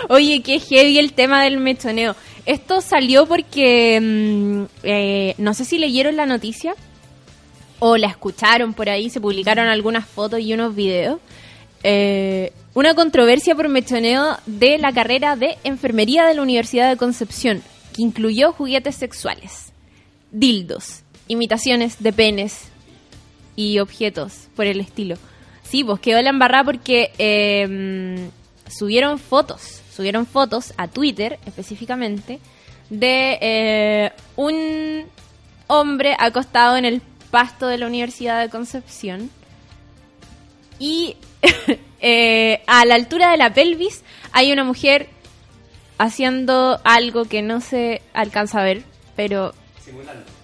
Oye, 0.10 0.42
qué 0.42 0.60
heavy 0.60 0.98
el 0.98 1.14
tema 1.14 1.44
del 1.44 1.58
mechoneo. 1.58 2.16
Esto 2.46 2.82
salió 2.82 3.26
porque, 3.26 4.00
mm, 4.02 4.64
eh, 4.84 5.36
no 5.38 5.54
sé 5.54 5.66
si 5.66 5.78
leyeron 5.78 6.16
la 6.16 6.26
noticia, 6.26 6.76
o 7.80 7.98
la 7.98 8.08
escucharon 8.08 8.74
por 8.74 8.90
ahí, 8.90 9.10
se 9.10 9.20
publicaron 9.22 9.68
algunas 9.68 10.06
fotos 10.06 10.40
y 10.40 10.54
unos 10.54 10.76
videos. 10.76 11.20
eh, 11.88 12.52
una 12.74 12.96
controversia 12.96 13.54
por 13.54 13.70
mechoneo 13.70 14.38
de 14.48 14.80
la 14.80 14.92
carrera 14.92 15.36
de 15.36 15.58
enfermería 15.64 16.26
de 16.26 16.34
la 16.34 16.42
Universidad 16.42 16.90
de 16.90 16.98
Concepción, 16.98 17.62
que 17.94 18.02
incluyó 18.02 18.54
juguetes 18.54 18.96
sexuales, 18.96 19.72
dildos, 20.32 21.04
imitaciones 21.28 22.02
de 22.02 22.12
penes 22.12 22.70
y 23.56 23.78
objetos 23.80 24.48
por 24.56 24.66
el 24.66 24.80
estilo. 24.80 25.16
Sí, 25.64 25.84
pues 25.84 26.00
quedó 26.00 26.22
la 26.24 26.32
embarrada 26.32 26.64
porque 26.64 27.12
eh, 27.20 28.30
subieron 28.68 29.20
fotos, 29.20 29.82
subieron 29.96 30.26
fotos 30.26 30.74
a 30.78 30.88
Twitter 30.88 31.40
específicamente 31.46 32.40
de 32.90 33.38
eh, 33.42 34.12
un 34.36 35.06
hombre 35.68 36.16
acostado 36.20 36.78
en 36.78 36.86
el 36.86 37.02
pasto 37.32 37.68
de 37.68 37.78
la 37.78 37.88
Universidad 37.88 38.42
de 38.42 38.50
Concepción 38.50 39.30
y 40.80 41.16
eh, 42.02 42.62
a 42.68 42.86
la 42.86 42.96
altura 42.96 43.32
de 43.32 43.38
la 43.38 43.54
pelvis 43.54 44.04
hay 44.32 44.52
una 44.52 44.64
mujer 44.64 45.10
haciendo 45.98 46.80
algo 46.84 47.26
que 47.26 47.42
no 47.42 47.62
se 47.62 48.02
alcanza 48.14 48.60
a 48.60 48.64
ver, 48.64 48.84
pero 49.16 49.54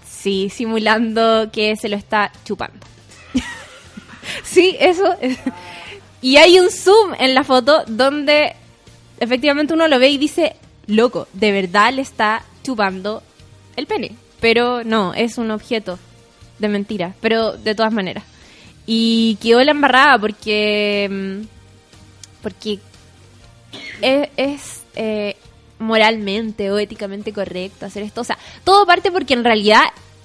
sí, 0.08 0.50
simulando 0.50 1.50
que 1.52 1.76
se 1.76 1.90
lo 1.90 1.98
está 1.98 2.32
chupando. 2.46 2.86
sí, 4.44 4.78
eso. 4.80 5.14
es. 5.20 5.38
Y 6.22 6.38
hay 6.38 6.60
un 6.60 6.70
zoom 6.70 7.16
en 7.20 7.34
la 7.34 7.44
foto 7.44 7.84
donde 7.88 8.56
efectivamente 9.22 9.74
uno 9.74 9.88
lo 9.88 10.00
ve 10.00 10.10
y 10.10 10.18
dice, 10.18 10.56
loco, 10.88 11.28
de 11.32 11.52
verdad 11.52 11.94
le 11.94 12.02
está 12.02 12.44
chupando 12.64 13.24
el 13.78 13.88
pene. 13.88 14.12
Pero 14.42 14.84
no, 14.84 15.14
es 15.14 15.38
un 15.38 15.52
objeto 15.52 16.00
de 16.60 16.68
mentira, 16.68 17.14
pero 17.22 17.54
de 17.54 17.76
todas 17.76 17.94
maneras. 17.94 18.24
Y 18.86 19.38
quedó 19.42 19.64
la 19.64 19.72
embarrada 19.72 20.18
porque. 20.20 21.08
mm, 21.10 21.48
Porque 22.42 22.80
es, 24.02 24.30
es, 24.36 24.82
eh, 24.96 25.36
moralmente 25.78 26.72
o 26.72 26.80
éticamente 26.80 27.32
correcto 27.32 27.86
hacer 27.86 28.04
esto. 28.04 28.22
O 28.22 28.24
sea, 28.24 28.38
todo 28.64 28.86
parte 28.88 29.12
porque 29.12 29.36
en 29.36 29.44
realidad 29.44 29.84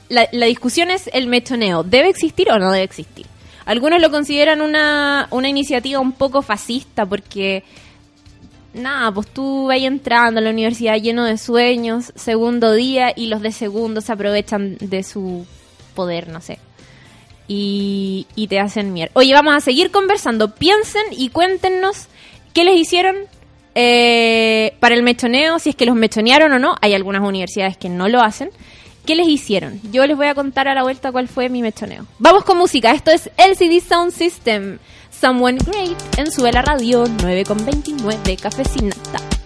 la, 0.09 0.27
la 0.33 0.47
discusión 0.47 0.91
es 0.91 1.11
el 1.13 1.27
mechoneo. 1.27 1.83
¿Debe 1.83 2.09
existir 2.09 2.51
o 2.51 2.59
no 2.59 2.73
debe 2.73 2.85
existir? 2.85 3.27
Algunos 3.67 4.01
lo 4.01 4.11
consideran 4.11 4.63
una, 4.63 5.29
una 5.31 5.49
iniciativa 5.49 6.01
un 6.01 6.13
poco 6.13 6.41
fascista 6.41 7.05
porque 7.05 7.65
nada, 8.77 9.12
pues 9.12 9.27
tú 9.29 9.67
vas 9.67 9.79
entrando 9.79 10.41
a 10.41 10.43
la 10.43 10.51
universidad 10.51 10.97
lleno 10.97 11.25
de 11.25 11.39
sueños, 11.39 12.12
segundo 12.15 12.73
día, 12.73 13.12
y 13.15 13.27
los 13.27 13.43
de 13.43 13.53
segundo 13.53 14.01
se 14.01 14.12
aprovechan 14.12 14.77
de 14.81 15.03
su 15.03 15.47
poder, 15.95 16.29
no 16.29 16.41
sé. 16.41 16.59
Y, 17.49 18.27
y 18.35 18.49
te 18.49 18.61
hacen 18.61 18.93
mierda. 18.93 19.12
Oye, 19.15 19.33
vamos 19.33 19.55
a 19.55 19.61
seguir 19.61 19.91
conversando. 19.91 20.55
Piensen 20.55 21.05
y 21.12 21.29
cuéntenos 21.29 22.07
qué 22.53 22.65
les 22.65 22.77
hicieron 22.77 23.17
eh, 23.75 24.75
para 24.81 24.95
el 24.95 25.03
mechoneo, 25.03 25.59
si 25.59 25.71
es 25.71 25.77
que 25.77 25.85
los 25.85 25.95
mechonearon 25.95 26.51
o 26.53 26.59
no. 26.59 26.77
Hay 26.81 26.95
algunas 26.95 27.23
universidades 27.23 27.77
que 27.77 27.89
no 27.89 28.09
lo 28.09 28.23
hacen. 28.23 28.51
¿Qué 29.05 29.15
les 29.15 29.29
hicieron? 29.29 29.81
Yo 29.93 30.07
les 30.07 30.17
voy 30.17 30.27
a 30.27 30.35
contar 30.35 30.67
a 30.67 30.75
la 30.75 30.83
vuelta 30.83 31.12
cuál 31.12 31.29
fue 31.29 31.49
mi 31.49 31.62
mechoneo. 31.62 32.07
Vamos 32.19 32.45
con 32.45 32.59
música. 32.59 32.91
Esto 32.91 33.11
es 33.11 33.31
LCD 33.37 33.87
Sound 33.87 34.12
System. 34.12 34.79
Someone 35.20 35.57
Great 35.59 36.18
en 36.18 36.31
Sube 36.31 36.52
la 36.52 36.62
Radio 36.62 37.05
9.29 37.07 38.38
Cafecinata. 38.38 39.46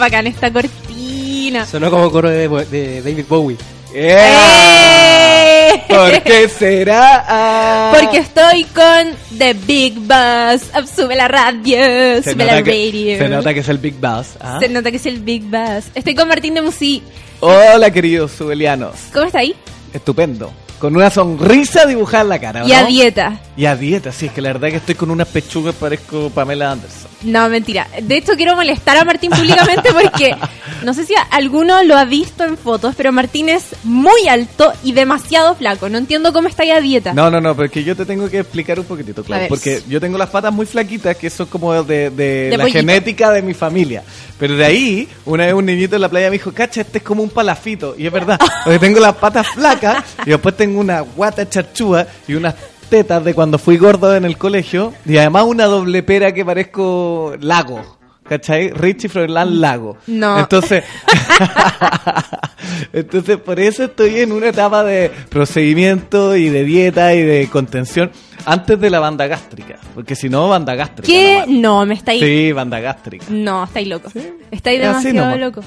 Bacán 0.00 0.26
esta 0.26 0.52
cortina. 0.52 1.64
Sonó 1.66 1.90
como 1.90 2.10
coro 2.10 2.28
de, 2.28 2.48
de 2.48 3.02
David 3.02 3.24
Bowie. 3.28 3.56
¡Eh! 3.94 5.82
¿Por 5.88 6.22
qué 6.22 6.48
será? 6.48 7.92
Porque 7.98 8.18
estoy 8.18 8.64
con 8.64 9.14
The 9.38 9.54
Big 9.54 9.98
Boss. 9.98 10.62
Sube 10.94 11.14
la 11.16 11.28
radio, 11.28 11.76
se 12.22 12.32
sube 12.32 12.44
la 12.44 12.62
que, 12.62 12.70
radio. 12.70 13.18
se 13.18 13.28
nota 13.28 13.54
que 13.54 13.60
es 13.60 13.68
el 13.68 13.78
Big 13.78 13.94
Boss. 14.00 14.36
¿ah? 14.40 14.58
Se 14.60 14.68
nota 14.68 14.90
que 14.90 14.96
es 14.96 15.06
el 15.06 15.20
Big 15.20 15.42
Boss. 15.44 15.86
Estoy 15.94 16.14
con 16.14 16.28
Martín 16.28 16.54
de 16.54 16.62
Musí. 16.62 17.02
Hola, 17.40 17.90
queridos 17.90 18.32
subelianos. 18.32 18.94
¿Cómo 19.12 19.26
está 19.26 19.38
ahí? 19.40 19.54
Estupendo. 19.92 20.52
Con 20.78 20.96
una 20.96 21.10
sonrisa 21.10 21.84
dibujada 21.86 22.22
en 22.22 22.28
la 22.30 22.38
cara. 22.38 22.64
¿o 22.64 22.68
Y 22.68 22.72
a 22.72 22.82
no? 22.82 22.88
dieta. 22.88 23.40
Y 23.56 23.66
a 23.66 23.76
dieta, 23.76 24.12
sí, 24.12 24.26
es 24.26 24.32
que 24.32 24.40
la 24.40 24.52
verdad 24.52 24.68
que 24.68 24.76
estoy 24.76 24.94
con 24.94 25.10
unas 25.10 25.28
pechugas, 25.28 25.74
parezco 25.74 26.30
Pamela 26.30 26.72
Anderson. 26.72 26.99
No, 27.22 27.48
mentira. 27.48 27.86
De 28.02 28.16
hecho, 28.16 28.32
quiero 28.36 28.56
molestar 28.56 28.96
a 28.96 29.04
Martín 29.04 29.30
públicamente 29.30 29.92
porque 29.92 30.34
no 30.84 30.94
sé 30.94 31.04
si 31.04 31.14
alguno 31.30 31.82
lo 31.82 31.96
ha 31.96 32.04
visto 32.04 32.44
en 32.44 32.56
fotos, 32.56 32.94
pero 32.96 33.12
Martín 33.12 33.48
es 33.48 33.64
muy 33.84 34.26
alto 34.28 34.72
y 34.82 34.92
demasiado 34.92 35.54
flaco. 35.54 35.88
No 35.88 35.98
entiendo 35.98 36.32
cómo 36.32 36.48
está 36.48 36.62
ahí 36.62 36.70
a 36.70 36.80
dieta. 36.80 37.12
No, 37.12 37.30
no, 37.30 37.40
no, 37.40 37.54
pero 37.54 37.66
es 37.66 37.72
que 37.72 37.84
yo 37.84 37.94
te 37.94 38.06
tengo 38.06 38.28
que 38.30 38.38
explicar 38.38 38.78
un 38.78 38.86
poquitito, 38.86 39.22
claro. 39.22 39.46
Porque 39.48 39.82
yo 39.88 40.00
tengo 40.00 40.16
las 40.16 40.30
patas 40.30 40.52
muy 40.52 40.66
flaquitas, 40.66 41.16
que 41.16 41.26
eso 41.26 41.42
es 41.42 41.48
como 41.50 41.82
de, 41.82 42.10
de 42.10 42.50
De 42.50 42.56
la 42.56 42.64
pollito. 42.64 42.78
genética 42.78 43.30
de 43.30 43.42
mi 43.42 43.54
familia. 43.54 44.02
Pero 44.38 44.56
de 44.56 44.64
ahí, 44.64 45.08
una 45.26 45.44
vez 45.44 45.54
un 45.54 45.66
niñito 45.66 45.96
en 45.96 46.02
la 46.02 46.08
playa 46.08 46.28
me 46.28 46.32
dijo, 46.32 46.52
cacha, 46.52 46.80
este 46.80 46.98
es 46.98 47.04
como 47.04 47.22
un 47.22 47.30
palafito. 47.30 47.94
Y 47.98 48.06
es 48.06 48.12
verdad, 48.12 48.38
porque 48.64 48.78
tengo 48.78 48.98
las 49.00 49.16
patas 49.16 49.46
flacas 49.48 50.02
y 50.24 50.30
después 50.30 50.56
tengo 50.56 50.80
una 50.80 51.00
guata 51.00 51.46
charchúa 51.48 52.06
y 52.26 52.34
unas 52.34 52.54
tetas 52.90 53.24
de 53.24 53.32
cuando 53.32 53.58
fui 53.58 53.78
gordo 53.78 54.14
en 54.14 54.26
el 54.26 54.36
colegio. 54.36 54.92
Y 55.06 55.16
además 55.16 55.44
una 55.44 55.64
doble 55.64 56.02
pera 56.02 56.32
que 56.32 56.44
parezco 56.44 57.34
lago. 57.40 57.98
¿Cachai? 58.24 58.70
Richie 58.70 59.08
Froilán 59.08 59.60
Lago. 59.60 59.96
No. 60.06 60.38
Entonces, 60.38 60.84
entonces 62.92 63.38
por 63.38 63.58
eso 63.58 63.84
estoy 63.84 64.20
en 64.20 64.30
una 64.30 64.50
etapa 64.50 64.84
de 64.84 65.10
procedimiento 65.28 66.36
y 66.36 66.48
de 66.48 66.62
dieta 66.62 67.12
y 67.12 67.22
de 67.22 67.48
contención 67.50 68.12
antes 68.44 68.78
de 68.78 68.88
la 68.88 69.00
banda 69.00 69.26
gástrica. 69.26 69.78
Porque 69.96 70.14
si 70.14 70.28
no, 70.28 70.48
banda 70.48 70.76
gástrica. 70.76 71.06
¿Qué? 71.06 71.44
No, 71.48 71.84
me 71.86 71.94
estáis. 71.94 72.22
Sí, 72.22 72.52
banda 72.52 72.78
gástrica. 72.78 73.24
No, 73.30 73.64
estáis 73.64 73.88
loco. 73.88 74.12
Estáis 74.52 74.80
Es 74.80 74.86
así 74.86 75.08
demasiado 75.08 75.36
loco. 75.36 75.62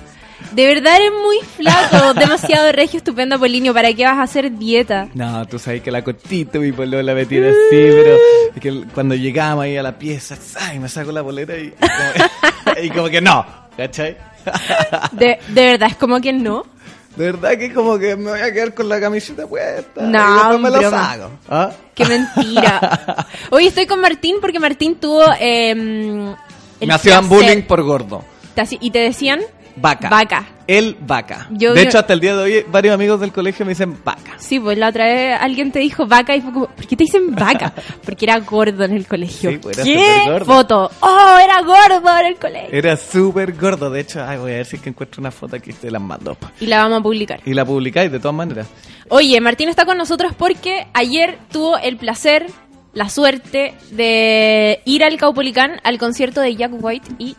De 0.51 0.67
verdad 0.67 0.95
eres 0.97 1.11
muy 1.11 1.37
flaco, 1.57 2.13
demasiado 2.19 2.71
regio, 2.71 2.97
estupendo, 2.99 3.39
Polinio. 3.39 3.73
¿Para 3.73 3.93
qué 3.93 4.05
vas 4.05 4.17
a 4.17 4.23
hacer 4.23 4.51
dieta? 4.51 5.07
No, 5.13 5.45
tú 5.47 5.57
sabes 5.57 5.81
que 5.81 5.89
la 5.91 6.03
cortito 6.03 6.59
mi 6.59 6.71
polola 6.71 7.13
me 7.13 7.25
tiene 7.25 7.47
así, 7.49 7.57
pero 7.71 8.17
es 8.55 8.61
que 8.61 8.83
cuando 8.93 9.15
llegamos 9.15 9.63
ahí 9.63 9.77
a 9.77 9.83
la 9.83 9.97
pieza, 9.97 10.35
ay, 10.59 10.79
me 10.79 10.89
saco 10.89 11.11
la 11.11 11.21
bolera 11.21 11.57
y, 11.57 11.67
y 11.67 11.71
como, 11.71 12.79
y 12.83 12.89
como 12.91 13.09
que 13.09 13.21
no, 13.21 13.45
¿cachai? 13.77 14.17
De, 15.13 15.39
de 15.47 15.65
verdad, 15.65 15.89
es 15.89 15.95
como 15.95 16.19
que 16.19 16.33
no. 16.33 16.65
De 17.15 17.25
verdad 17.31 17.51
que 17.57 17.71
como 17.73 17.97
que 17.99 18.15
me 18.15 18.31
voy 18.31 18.39
a 18.41 18.51
quedar 18.51 18.73
con 18.73 18.89
la 18.89 18.99
camiseta 18.99 19.45
puesta. 19.47 20.01
No, 20.01 20.55
y 20.55 20.57
me 20.59 20.69
la 20.69 20.89
saco. 20.89 21.29
¿Ah? 21.47 21.71
Qué 21.93 22.05
mentira. 22.05 23.27
Hoy 23.51 23.67
estoy 23.67 23.85
con 23.85 24.01
Martín 24.01 24.37
porque 24.41 24.59
Martín 24.59 24.95
tuvo. 24.95 25.23
eh, 25.39 25.73
Me 25.75 26.93
hacían 26.93 27.25
placer- 27.25 27.29
bullying 27.29 27.61
por 27.63 27.83
gordo. 27.83 28.23
Y 28.81 28.91
te 28.91 28.99
decían. 28.99 29.41
Vaca. 29.75 30.09
Vaca. 30.09 30.45
El 30.67 30.95
vaca. 31.01 31.47
Yo- 31.51 31.73
de 31.73 31.83
yo- 31.83 31.89
hecho, 31.89 31.99
hasta 31.99 32.13
el 32.13 32.19
día 32.19 32.35
de 32.35 32.43
hoy, 32.43 32.65
varios 32.71 32.93
amigos 32.93 33.19
del 33.19 33.31
colegio 33.33 33.65
me 33.65 33.71
dicen 33.71 33.97
vaca. 34.03 34.35
Sí, 34.37 34.59
pues 34.59 34.77
la 34.77 34.89
otra 34.89 35.05
vez 35.05 35.37
alguien 35.39 35.71
te 35.71 35.79
dijo 35.79 36.05
vaca 36.07 36.35
y 36.35 36.41
fue 36.41 36.53
como, 36.53 36.67
¿por 36.67 36.87
qué 36.87 36.95
te 36.95 37.03
dicen 37.03 37.35
vaca? 37.35 37.73
Porque 38.05 38.25
era 38.25 38.39
gordo 38.39 38.83
en 38.85 38.93
el 38.93 39.05
colegio. 39.07 39.51
Sí, 39.51 39.57
pues 39.57 39.77
era 39.79 39.83
¿Qué? 39.83 40.31
gordo. 40.31 40.45
Foto. 40.45 40.91
¡Oh, 41.01 41.37
era 41.43 41.61
gordo 41.61 42.19
en 42.19 42.25
el 42.27 42.35
colegio! 42.35 42.69
Era 42.71 42.95
súper 42.95 43.53
gordo. 43.53 43.89
De 43.89 43.99
hecho, 44.01 44.23
ay, 44.23 44.37
voy 44.37 44.51
a 44.51 44.55
ver 44.55 44.65
si 44.65 44.77
es 44.77 44.81
que 44.81 44.89
encuentro 44.89 45.19
una 45.19 45.31
foto 45.31 45.55
aquí 45.57 45.73
te 45.73 45.91
las 45.91 46.01
mando. 46.01 46.37
Y 46.61 46.67
la 46.67 46.77
vamos 46.83 46.99
a 46.99 47.03
publicar. 47.03 47.41
Y 47.45 47.53
la 47.53 47.65
publicáis 47.65 48.11
de 48.11 48.19
todas 48.19 48.35
maneras. 48.35 48.67
Oye, 49.09 49.39
Martín 49.41 49.67
está 49.69 49.85
con 49.85 49.97
nosotros 49.97 50.33
porque 50.37 50.87
ayer 50.93 51.37
tuvo 51.51 51.77
el 51.77 51.97
placer, 51.97 52.45
la 52.93 53.09
suerte 53.09 53.73
de 53.91 54.81
ir 54.85 55.03
al 55.03 55.17
Caupolicán 55.17 55.81
al 55.83 55.97
concierto 55.97 56.39
de 56.41 56.55
Jack 56.55 56.71
White 56.79 57.09
y 57.19 57.35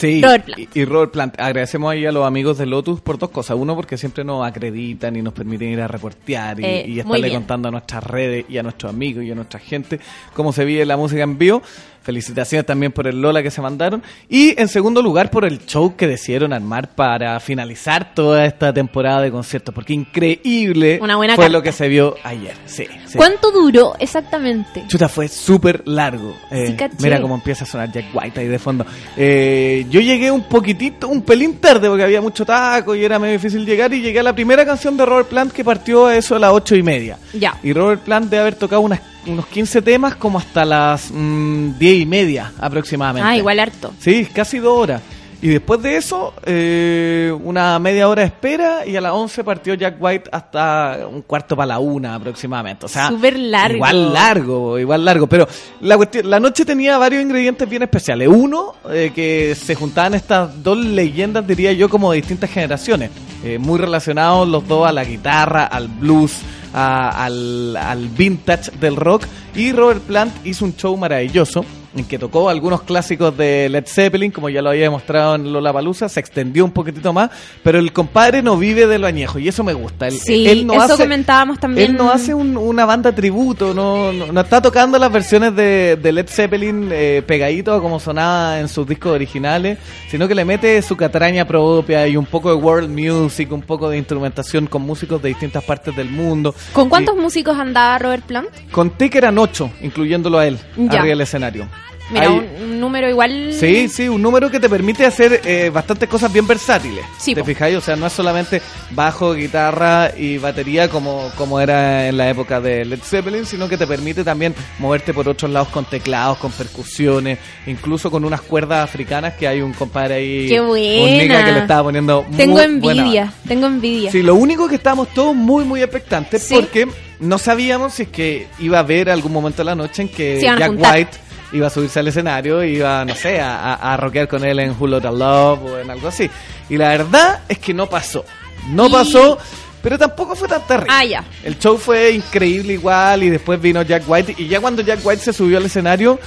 Sí, 0.00 0.22
Robert 0.22 0.44
Plant. 0.44 0.58
Y, 0.74 0.80
y 0.80 0.84
Robert 0.84 1.12
Plant. 1.12 1.40
Agradecemos 1.40 1.92
ahí 1.92 2.06
a 2.06 2.12
los 2.12 2.26
amigos 2.26 2.58
de 2.58 2.66
Lotus 2.66 3.00
por 3.00 3.18
dos 3.18 3.30
cosas. 3.30 3.56
Uno, 3.58 3.76
porque 3.76 3.96
siempre 3.96 4.24
nos 4.24 4.46
acreditan 4.46 5.14
y 5.16 5.22
nos 5.22 5.32
permiten 5.32 5.68
ir 5.70 5.80
a 5.80 5.88
reportear 5.88 6.58
y, 6.60 6.64
Eh, 6.64 6.84
y 6.88 7.00
estarle 7.00 7.30
contando 7.32 7.68
a 7.68 7.70
nuestras 7.70 8.02
redes 8.04 8.46
y 8.48 8.58
a 8.58 8.62
nuestros 8.62 8.92
amigos 8.92 9.24
y 9.24 9.30
a 9.30 9.34
nuestra 9.34 9.60
gente 9.60 10.00
cómo 10.34 10.52
se 10.52 10.64
vive 10.64 10.84
la 10.86 10.96
música 10.96 11.22
en 11.22 11.38
vivo. 11.38 11.62
Felicitaciones 12.02 12.64
también 12.66 12.92
por 12.92 13.06
el 13.06 13.20
Lola 13.20 13.42
que 13.42 13.50
se 13.50 13.60
mandaron. 13.60 14.02
Y 14.28 14.58
en 14.60 14.68
segundo 14.68 15.02
lugar, 15.02 15.30
por 15.30 15.44
el 15.44 15.64
show 15.66 15.96
que 15.96 16.06
decidieron 16.06 16.52
armar 16.52 16.88
para 16.94 17.38
finalizar 17.40 18.14
toda 18.14 18.46
esta 18.46 18.72
temporada 18.72 19.20
de 19.22 19.30
conciertos. 19.30 19.74
Porque 19.74 19.92
increíble 19.92 20.98
Una 21.02 21.16
buena 21.16 21.34
fue 21.36 21.44
carta. 21.44 21.58
lo 21.58 21.62
que 21.62 21.72
se 21.72 21.88
vio 21.88 22.16
ayer. 22.24 22.54
Sí, 22.66 22.86
sí. 23.06 23.16
¿Cuánto 23.16 23.50
duró 23.50 23.94
exactamente? 23.98 24.84
Chuta, 24.88 25.08
fue 25.08 25.28
súper 25.28 25.82
largo. 25.86 26.34
Eh, 26.50 26.76
Sí, 26.78 26.86
mira 27.02 27.20
cómo 27.20 27.34
empieza 27.34 27.64
a 27.64 27.66
sonar 27.66 27.90
Jack 27.92 28.06
White 28.14 28.40
ahí 28.40 28.46
de 28.48 28.58
fondo. 28.58 28.86
Eh, 29.16 29.86
yo 29.90 30.00
llegué 30.00 30.30
un 30.30 30.42
poquitito, 30.44 31.08
un 31.08 31.22
pelín 31.22 31.58
tarde 31.58 31.88
porque 31.88 32.04
había 32.04 32.20
mucho 32.20 32.44
taco 32.46 32.94
y 32.94 33.04
era 33.04 33.18
medio 33.18 33.34
difícil 33.34 33.66
llegar 33.66 33.92
y 33.92 34.00
llegué 34.00 34.20
a 34.20 34.22
la 34.22 34.34
primera 34.34 34.64
canción 34.64 34.96
de 34.96 35.04
Robert 35.04 35.28
Plant 35.28 35.52
que 35.52 35.64
partió 35.64 36.06
a 36.06 36.16
eso 36.16 36.36
a 36.36 36.38
las 36.38 36.52
ocho 36.52 36.74
y 36.76 36.82
media. 36.82 37.18
Ya. 37.34 37.56
Y 37.62 37.72
Robert 37.72 38.02
Plant 38.02 38.30
debe 38.30 38.40
haber 38.42 38.54
tocado 38.54 38.80
unas, 38.82 39.00
unos 39.26 39.46
15 39.46 39.82
temas 39.82 40.14
como 40.16 40.38
hasta 40.38 40.64
las 40.64 41.10
mm, 41.12 41.72
diez 41.92 42.02
y 42.02 42.06
media 42.06 42.52
aproximadamente. 42.58 43.28
Ah, 43.28 43.36
igual 43.36 43.58
harto. 43.60 43.92
Sí, 43.98 44.26
casi 44.32 44.58
dos 44.58 44.76
horas. 44.78 45.02
Y 45.42 45.48
después 45.48 45.80
de 45.80 45.96
eso, 45.96 46.34
eh, 46.44 47.34
una 47.44 47.78
media 47.78 48.06
hora 48.10 48.20
de 48.20 48.26
espera 48.26 48.84
y 48.86 48.94
a 48.96 49.00
las 49.00 49.12
11 49.12 49.42
partió 49.42 49.72
Jack 49.72 49.96
White 49.98 50.28
hasta 50.30 50.98
un 51.10 51.22
cuarto 51.22 51.56
para 51.56 51.68
la 51.68 51.78
una 51.78 52.14
aproximadamente. 52.16 52.84
O 52.84 52.88
sea, 52.90 53.08
Súper 53.08 53.38
largo. 53.38 53.76
Igual 53.76 54.12
largo, 54.12 54.78
igual 54.78 55.02
largo. 55.02 55.26
Pero 55.26 55.48
la, 55.80 55.96
cuestión- 55.96 56.28
la 56.28 56.38
noche 56.40 56.66
tenía 56.66 56.98
varios 56.98 57.22
ingredientes 57.22 57.66
bien 57.66 57.82
especiales. 57.82 58.28
Uno, 58.28 58.74
eh, 58.90 59.12
que 59.14 59.54
se 59.54 59.74
juntaban 59.74 60.12
estas 60.12 60.62
dos 60.62 60.76
leyendas, 60.76 61.46
diría 61.46 61.72
yo, 61.72 61.88
como 61.88 62.10
de 62.12 62.16
distintas 62.18 62.50
generaciones. 62.50 63.10
Eh, 63.42 63.56
muy 63.58 63.78
relacionados 63.78 64.46
los 64.46 64.68
dos 64.68 64.86
a 64.86 64.92
la 64.92 65.04
guitarra, 65.04 65.64
al 65.64 65.88
blues, 65.88 66.34
a- 66.74 67.24
al, 67.24 67.74
al 67.78 68.08
vintage 68.10 68.72
del 68.78 68.94
rock. 68.94 69.24
Y 69.54 69.72
Robert 69.72 70.02
Plant 70.02 70.46
hizo 70.46 70.66
un 70.66 70.76
show 70.76 70.94
maravilloso 70.98 71.64
en 71.96 72.04
que 72.04 72.18
tocó 72.18 72.48
algunos 72.48 72.82
clásicos 72.82 73.36
de 73.36 73.68
Led 73.68 73.84
Zeppelin, 73.86 74.30
como 74.30 74.48
ya 74.48 74.62
lo 74.62 74.70
había 74.70 74.82
demostrado 74.84 75.34
en 75.34 75.52
Lollapalooza, 75.52 76.08
se 76.08 76.20
extendió 76.20 76.64
un 76.64 76.70
poquitito 76.70 77.12
más, 77.12 77.30
pero 77.64 77.78
el 77.78 77.92
compadre 77.92 78.42
no 78.42 78.56
vive 78.56 78.86
de 78.86 78.98
lo 78.98 79.06
añejo 79.08 79.38
y 79.40 79.48
eso 79.48 79.64
me 79.64 79.72
gusta. 79.72 80.06
Él, 80.06 80.14
Sí, 80.14 80.48
él 80.48 80.66
no 80.66 80.74
eso 80.74 80.82
hace, 80.94 81.02
comentábamos 81.02 81.58
también. 81.58 81.90
Él 81.90 81.96
no 81.96 82.10
hace 82.12 82.32
un- 82.34 82.56
una 82.56 82.84
banda 82.84 83.12
tributo, 83.12 83.74
no, 83.74 84.12
no, 84.12 84.32
no 84.32 84.40
está 84.40 84.62
tocando 84.62 84.98
las 84.98 85.10
versiones 85.10 85.54
de, 85.56 85.96
de 86.00 86.12
Led 86.12 86.28
Zeppelin 86.28 86.88
eh, 86.92 87.22
pegadito 87.26 87.72
a 87.74 87.80
como 87.80 87.98
sonaba 87.98 88.60
en 88.60 88.68
sus 88.68 88.86
discos 88.86 89.12
originales, 89.12 89.78
sino 90.08 90.28
que 90.28 90.34
le 90.34 90.44
mete 90.44 90.80
su 90.82 90.96
catraña 90.96 91.44
propia 91.46 92.06
y 92.06 92.16
un 92.16 92.26
poco 92.26 92.50
de 92.50 92.54
world 92.54 92.88
music, 92.90 93.50
un 93.52 93.62
poco 93.62 93.88
de 93.90 93.98
instrumentación 93.98 94.66
con 94.66 94.82
músicos 94.82 95.20
de 95.22 95.30
distintas 95.30 95.64
partes 95.64 95.96
del 95.96 96.08
mundo. 96.10 96.54
¿Con 96.72 96.88
cuántos 96.88 97.16
músicos 97.16 97.58
andaba 97.58 97.98
Robert 97.98 98.24
Plant? 98.24 98.48
Y 98.68 98.70
conté 98.70 99.10
que 99.10 99.18
eran 99.18 99.36
ocho, 99.38 99.70
incluyéndolo 99.82 100.38
a 100.38 100.46
él, 100.46 100.58
Ya. 100.76 100.84
arriba 101.00 101.04
del 101.06 101.20
escenario. 101.22 101.66
Mira, 102.10 102.22
Hay- 102.28 102.28
un, 102.58 102.62
un 102.64 102.80
número 102.80 103.08
igual. 103.08 103.52
Sí, 103.52 103.88
sí, 103.88 104.08
un 104.08 104.20
número 104.22 104.50
que 104.50 104.58
te 104.58 104.68
permite 104.68 105.04
hacer 105.06 105.40
eh, 105.44 105.70
bastantes 105.72 106.08
cosas 106.08 106.32
bien 106.32 106.46
versátiles. 106.46 107.04
Sí, 107.18 107.34
¿Te 107.34 107.40
po. 107.40 107.46
fijáis? 107.46 107.76
O 107.76 107.80
sea, 107.80 107.96
no 107.96 108.06
es 108.06 108.12
solamente 108.12 108.60
bajo, 108.90 109.34
guitarra 109.34 110.10
y 110.16 110.38
batería 110.38 110.88
como, 110.88 111.30
como 111.36 111.60
era 111.60 112.08
en 112.08 112.16
la 112.16 112.28
época 112.28 112.60
de 112.60 112.84
Led 112.84 113.00
Zeppelin, 113.02 113.46
sino 113.46 113.68
que 113.68 113.76
te 113.76 113.86
permite 113.86 114.24
también 114.24 114.54
moverte 114.78 115.14
por 115.14 115.28
otros 115.28 115.50
lados 115.50 115.68
con 115.68 115.84
teclados, 115.84 116.38
con 116.38 116.50
percusiones, 116.52 117.38
incluso 117.66 118.10
con 118.10 118.24
unas 118.24 118.40
cuerdas 118.40 118.84
africanas 118.84 119.34
que 119.34 119.46
hay 119.46 119.60
un 119.60 119.72
compadre 119.72 120.14
ahí, 120.14 120.48
¡Qué 120.48 120.60
un 120.60 120.68
buena! 120.68 121.06
nigga 121.22 121.44
que 121.44 121.52
le 121.52 121.58
estaba 121.60 121.82
poniendo 121.84 122.24
Tengo 122.36 122.60
envidia, 122.60 123.32
tengo 123.46 123.66
envidia. 123.66 124.10
Sí, 124.10 124.22
lo 124.22 124.34
único 124.34 124.68
que 124.68 124.76
estábamos 124.76 125.08
todos 125.14 125.34
muy, 125.34 125.64
muy 125.64 125.82
expectantes 125.82 126.42
Sí. 126.42 126.54
porque 126.54 126.88
no 127.20 127.38
sabíamos 127.38 127.94
si 127.94 128.02
es 128.04 128.08
que 128.08 128.46
iba 128.58 128.78
a 128.78 128.80
haber 128.80 129.10
algún 129.10 129.32
momento 129.32 129.58
de 129.58 129.64
la 129.64 129.74
noche 129.74 130.02
en 130.02 130.08
que 130.08 130.40
Jack. 130.40 130.72
White 130.72 131.10
iba 131.52 131.66
a 131.66 131.70
subirse 131.70 132.00
al 132.00 132.08
escenario 132.08 132.62
iba, 132.64 133.04
no 133.04 133.14
sé, 133.14 133.40
a, 133.40 133.74
a, 133.74 133.92
a 133.94 133.96
rockear 133.96 134.28
con 134.28 134.44
él 134.44 134.58
en 134.60 134.74
Who 134.78 134.86
Lotta 134.86 135.10
Love 135.10 135.62
o 135.64 135.78
en 135.78 135.90
algo 135.90 136.08
así. 136.08 136.30
Y 136.68 136.76
la 136.76 136.88
verdad 136.90 137.40
es 137.48 137.58
que 137.58 137.74
no 137.74 137.88
pasó. 137.88 138.24
No 138.68 138.86
Y- 138.88 138.92
pasó, 138.92 139.38
pero 139.82 139.98
tampoco 139.98 140.36
fue 140.36 140.46
tan 140.48 140.66
terrible. 140.66 140.92
Ah, 140.94 141.04
ya. 141.04 141.24
El 141.42 141.58
show 141.58 141.76
fue 141.78 142.10
increíble 142.12 142.74
igual 142.74 143.22
y 143.22 143.30
después 143.30 143.60
vino 143.60 143.82
Jack 143.82 144.04
White 144.06 144.34
y 144.38 144.46
ya 144.48 144.60
cuando 144.60 144.82
Jack 144.82 145.00
White 145.02 145.22
se 145.22 145.32
subió 145.32 145.58
al 145.58 145.64
escenario, 145.66 146.18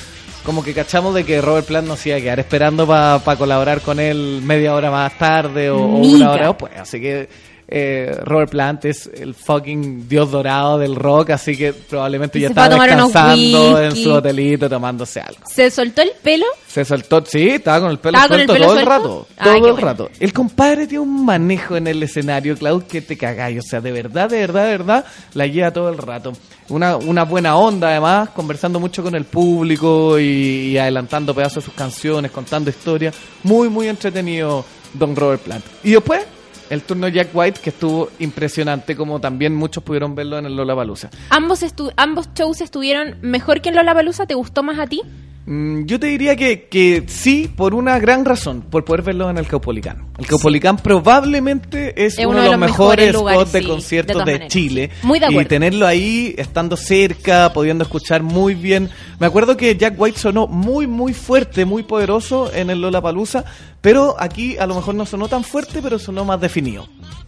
como 0.44 0.64
que 0.64 0.74
cachamos 0.74 1.14
de 1.16 1.24
que 1.24 1.40
Robert 1.42 1.66
Plant 1.68 1.88
nos 1.88 2.06
iba 2.06 2.18
a 2.18 2.20
quedar 2.20 2.40
esperando 2.40 2.86
para 2.86 3.38
colaborar 3.38 3.80
con 3.82 4.00
él 4.00 4.42
media 4.44 4.74
hora 4.76 4.92
más 4.92 5.18
tarde 5.18 5.70
o, 5.70 5.78
una 5.86 6.32
hora 6.32 6.48
después. 6.48 6.74
Así 6.78 7.00
que 7.00 7.30
eh, 7.68 8.16
Robert 8.24 8.52
Plant 8.52 8.86
es 8.86 9.10
el 9.14 9.34
fucking 9.34 10.08
dios 10.08 10.32
dorado 10.32 10.78
del 10.78 10.96
rock, 10.96 11.32
así 11.32 11.56
que 11.56 11.74
probablemente 11.74 12.38
Y 12.38 12.44
ya 12.44 12.50
estaba 12.50 12.70
descansando 12.70 13.82
en 13.82 13.96
su 13.96 14.12
hotelito 14.12 14.70
tomándose 14.70 15.22
algo. 15.22 15.42
Se 15.50 15.72
soltó 15.72 16.02
el 16.02 16.12
pelo. 16.22 16.46
Se 16.68 16.84
soltó, 16.84 17.24
sí, 17.26 17.50
estaba 17.50 17.82
con 17.82 17.92
el 17.92 18.00
pelo 18.00 18.18
¿Estaba 18.18 18.28
con 18.28 18.40
el 18.42 18.48
suelto 18.48 18.54
pelo 18.54 18.66
todo 18.66 18.80
el 18.80 18.86
suelto? 18.86 19.04
rato. 19.04 19.28
Ay, 19.38 19.44
qué 19.44 19.44
todo 19.44 19.56
el 19.68 19.74
bueno. 19.74 19.88
rato. 19.88 20.10
El 20.20 20.34
compadre 20.34 20.88
tiene 20.88 21.00
un 21.04 21.26
manejo 21.26 21.78
en 21.78 21.88
el 21.88 22.04
escenario, 22.04 22.56
Cloud, 22.58 22.84
que 22.84 23.02
te 23.02 23.18
cagáis. 23.18 23.60
O 23.60 23.62
sea, 23.62 23.80
de 23.82 23.92
verdad, 23.92 24.30
de 24.30 24.40
verdad, 24.40 24.64
de 24.66 24.72
verdad, 24.78 25.06
la 25.34 25.48
lleva 25.48 25.72
todo 25.72 25.90
el 25.90 25.98
rato. 25.98 26.34
Una, 26.70 26.96
una 26.98 27.24
buena 27.26 27.56
onda, 27.58 27.90
además, 27.90 28.30
conversando 28.30 28.80
mucho 28.80 29.04
con 29.04 29.16
el 29.16 29.26
público 29.26 30.18
y, 30.20 30.24
y 30.72 30.78
adelantando 30.78 31.34
pedazos 31.36 31.64
de 31.64 31.70
sus 31.70 31.74
canciones, 31.74 32.32
contando 32.32 32.70
historias. 32.70 33.16
Muy, 33.44 33.70
muy 33.70 33.88
entretenido, 33.88 34.66
Don 34.94 35.16
Robert 35.16 35.42
Plant. 35.42 35.66
Y 35.84 35.92
después, 35.92 36.26
el 36.70 36.82
turno 36.82 37.08
de 37.08 37.14
Jack 37.14 37.30
White, 37.34 37.60
que 37.62 37.70
estuvo 37.70 38.10
impresionante, 38.20 38.96
como 38.96 39.20
también 39.20 39.56
muchos 39.56 39.84
pudieron 39.84 40.16
verlo 40.16 40.38
en 40.38 40.46
el 40.46 40.56
Lollapalooza. 40.56 41.10
Ambos, 41.30 41.64
ambos 41.98 42.30
shows 42.34 42.62
estuvieron 42.62 43.18
mejor 43.22 43.62
que 43.62 43.70
en 43.70 43.76
Lollapalooza. 43.76 44.26
¿Te 44.26 44.36
gustó 44.36 44.64
más 44.64 44.80
a 44.80 44.88
ti? 44.88 45.02
Mm, 45.46 45.86
Yo 45.86 46.00
te 46.00 46.08
diría 46.08 46.36
que, 46.36 46.68
que 46.68 47.04
sí, 47.08 47.50
por 47.54 47.74
una 47.74 48.00
gran 48.00 48.24
razón, 48.24 48.62
por 48.62 48.86
poder 48.86 49.02
verlo 49.02 49.30
en 49.30 49.38
el 49.38 49.46
Caupolicán. 49.46 50.08
El 50.18 50.26
Caupolicán 50.26 50.78
probablemente 50.78 52.06
es, 52.06 52.18
uno, 52.20 52.42
de 52.42 52.50
los, 52.50 52.58
mejores, 52.58 53.14
lugares, 53.14 53.42
spots 53.42 53.52
de 53.52 53.62
sí, 53.62 53.68
conciertos 53.68 54.26
de. 54.26 54.48
Chile. 54.48 54.90
Muy 55.02 55.20
de 55.20 55.28
y 55.30 55.46
tenerlo 55.46 55.86
ahí, 55.86 56.34
estando 56.38 56.78
cerca, 56.78 57.52
pudiendo 57.54 57.84
escuchar 57.84 58.24
muy 58.24 58.56
bien. 58.56 58.90
Me 59.20 59.28
acuerdo 59.28 59.58
que 59.58 59.76
Jack 59.76 59.96
White 59.98 60.20
sonó 60.20 60.48
muy, 60.48 60.88
muy 60.88 61.14
fuerte, 61.14 61.66
muy 61.66 61.84
poderoso 61.84 62.52
en 62.54 62.70
el 62.70 62.82
Lollapalooza, 62.82 63.44
pero 63.82 64.16
aquí 64.20 64.58
a 64.58 64.66
lo 64.66 64.76
mejor 64.76 64.96
no 64.96 65.06
sonó 65.06 65.28
tan 65.28 65.44
fuerte, 65.44 65.82
pero 65.82 66.00
sonó 66.00 66.24
más 66.24 66.40
definido. 66.40 66.88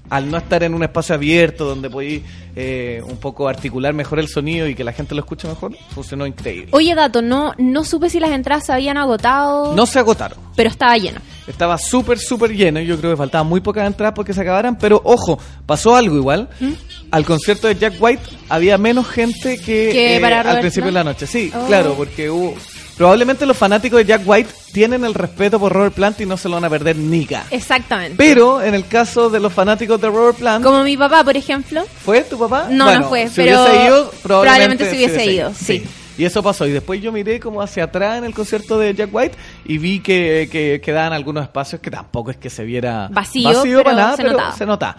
Al 0.09 0.29
no 0.29 0.37
estar 0.37 0.61
en 0.63 0.73
un 0.73 0.83
espacio 0.83 1.15
abierto 1.15 1.65
donde 1.65 1.89
podí 1.89 2.23
eh, 2.55 3.01
un 3.07 3.17
poco 3.17 3.47
articular 3.47 3.93
mejor 3.93 4.19
el 4.19 4.27
sonido 4.27 4.67
y 4.67 4.75
que 4.75 4.83
la 4.83 4.93
gente 4.93 5.15
lo 5.15 5.21
escuche 5.21 5.47
mejor, 5.47 5.75
funcionó 5.93 6.25
increíble. 6.27 6.69
Oye, 6.71 6.93
Dato, 6.95 7.21
no, 7.21 7.53
no 7.57 7.83
supe 7.83 8.09
si 8.09 8.19
las 8.19 8.31
entradas 8.31 8.65
se 8.67 8.73
habían 8.73 8.97
agotado, 8.97 9.75
No 9.75 9.85
se 9.85 9.99
agotaron. 9.99 10.37
pero 10.55 10.69
estaba 10.69 10.95
lleno. 10.97 11.19
Estaba 11.47 11.77
súper, 11.77 12.17
súper 12.19 12.55
lleno. 12.55 12.79
y 12.79 12.85
Yo 12.85 12.97
creo 12.97 13.11
que 13.11 13.17
faltaban 13.17 13.47
muy 13.47 13.59
pocas 13.61 13.85
entradas 13.87 14.13
porque 14.15 14.33
se 14.33 14.41
acabaran. 14.41 14.77
Pero 14.77 15.01
ojo, 15.03 15.37
pasó 15.65 15.95
algo 15.95 16.15
igual. 16.15 16.49
¿Mm? 16.59 16.71
Al 17.11 17.25
concierto 17.25 17.67
de 17.67 17.75
Jack 17.75 17.95
White 17.99 18.23
había 18.49 18.77
menos 18.77 19.07
gente 19.07 19.57
que, 19.57 19.89
Que 19.91 20.15
eh, 20.17 20.19
para 20.19 20.41
al 20.41 20.59
principio 20.59 20.87
de 20.87 20.91
la 20.93 21.03
noche. 21.03 21.27
Sí, 21.27 21.51
Oh. 21.53 21.65
claro, 21.67 21.93
porque 21.95 22.29
hubo. 22.29 22.55
Probablemente 22.97 23.45
los 23.45 23.57
fanáticos 23.57 23.97
de 23.99 24.05
Jack 24.05 24.21
White 24.25 24.49
tienen 24.71 25.03
el 25.03 25.13
respeto 25.13 25.59
por 25.59 25.73
Robert 25.73 25.93
Plant 25.93 26.21
y 26.21 26.25
no 26.25 26.37
se 26.37 26.47
lo 26.47 26.55
van 26.55 26.63
a 26.65 26.69
perder 26.69 26.95
nica. 26.95 27.45
Exactamente. 27.51 28.15
Pero 28.17 28.61
en 28.61 28.73
el 28.73 28.87
caso 28.87 29.29
de 29.29 29.39
los 29.41 29.51
fanáticos 29.51 29.99
de 29.99 30.07
Robert 30.07 30.37
Plant, 30.37 30.63
Como 30.63 30.81
mi 30.83 30.95
papá, 30.95 31.23
por 31.23 31.35
ejemplo. 31.35 31.83
¿fue 32.03 32.21
tu 32.23 32.39
papá? 32.39 32.67
No, 32.69 32.85
Bueno, 32.85 32.99
no 33.01 33.09
fue, 33.09 33.27
Si 33.27 33.35
pero 33.35 33.63
hubiese 33.63 33.85
ido, 33.85 34.11
probablemente, 34.23 34.85
probablemente 34.85 34.89
se 34.89 34.95
hubiese 34.95 35.25
ido, 35.25 35.51
sí. 35.53 35.83
Y 36.17 36.23
eso 36.23 36.41
pasó. 36.41 36.65
Y 36.65 36.71
después 36.71 37.01
yo 37.01 37.11
miré 37.11 37.41
como 37.41 37.61
hacia 37.61 37.83
atrás 37.83 38.17
en 38.19 38.23
el 38.23 38.33
concierto 38.33 38.79
de 38.79 38.93
Jack 38.93 39.09
White 39.13 39.35
y 39.65 39.77
vi 39.77 39.99
que, 39.99 40.47
que 40.49 40.79
quedaban 40.81 41.11
algunos 41.11 41.43
espacios 41.43 41.81
que 41.81 41.91
tampoco 41.91 42.31
es 42.31 42.37
que 42.37 42.49
se 42.49 42.63
viera 42.63 43.09
Vacío, 43.11 43.51
pero 43.63 43.83
para 43.83 43.95
nada, 43.97 44.15
se 44.15 44.23
pero 44.23 44.31
notaba. 44.37 44.55
se 44.55 44.65
nota. 44.65 44.97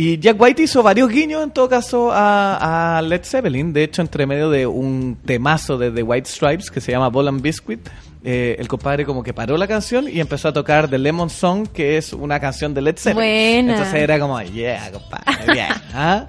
Y 0.00 0.20
Jack 0.20 0.40
White 0.40 0.62
hizo 0.62 0.80
varios 0.80 1.10
guiños 1.10 1.42
en 1.42 1.50
todo 1.50 1.68
caso 1.68 2.12
a, 2.12 2.98
a 2.98 3.02
Led 3.02 3.24
Zeppelin. 3.24 3.72
De 3.72 3.82
hecho, 3.82 4.00
entre 4.00 4.26
medio 4.26 4.48
de 4.48 4.64
un 4.64 5.18
temazo 5.26 5.76
de 5.76 5.90
The 5.90 6.04
White 6.04 6.30
Stripes 6.30 6.70
que 6.70 6.80
se 6.80 6.92
llama 6.92 7.08
Ball 7.08 7.26
and 7.26 7.42
Biscuit, 7.42 7.80
eh, 8.22 8.54
el 8.60 8.68
compadre 8.68 9.04
como 9.04 9.24
que 9.24 9.34
paró 9.34 9.56
la 9.56 9.66
canción 9.66 10.08
y 10.08 10.20
empezó 10.20 10.50
a 10.50 10.52
tocar 10.52 10.88
The 10.88 10.98
Lemon 10.98 11.30
Song, 11.30 11.66
que 11.74 11.96
es 11.96 12.12
una 12.12 12.38
canción 12.38 12.74
de 12.74 12.82
Led 12.82 12.96
Zeppelin. 12.96 13.16
Buena. 13.16 13.72
Entonces 13.72 14.00
era 14.00 14.20
como, 14.20 14.40
yeah, 14.40 14.88
compadre, 14.92 15.52
yeah. 15.52 15.82
¿ah? 15.92 16.26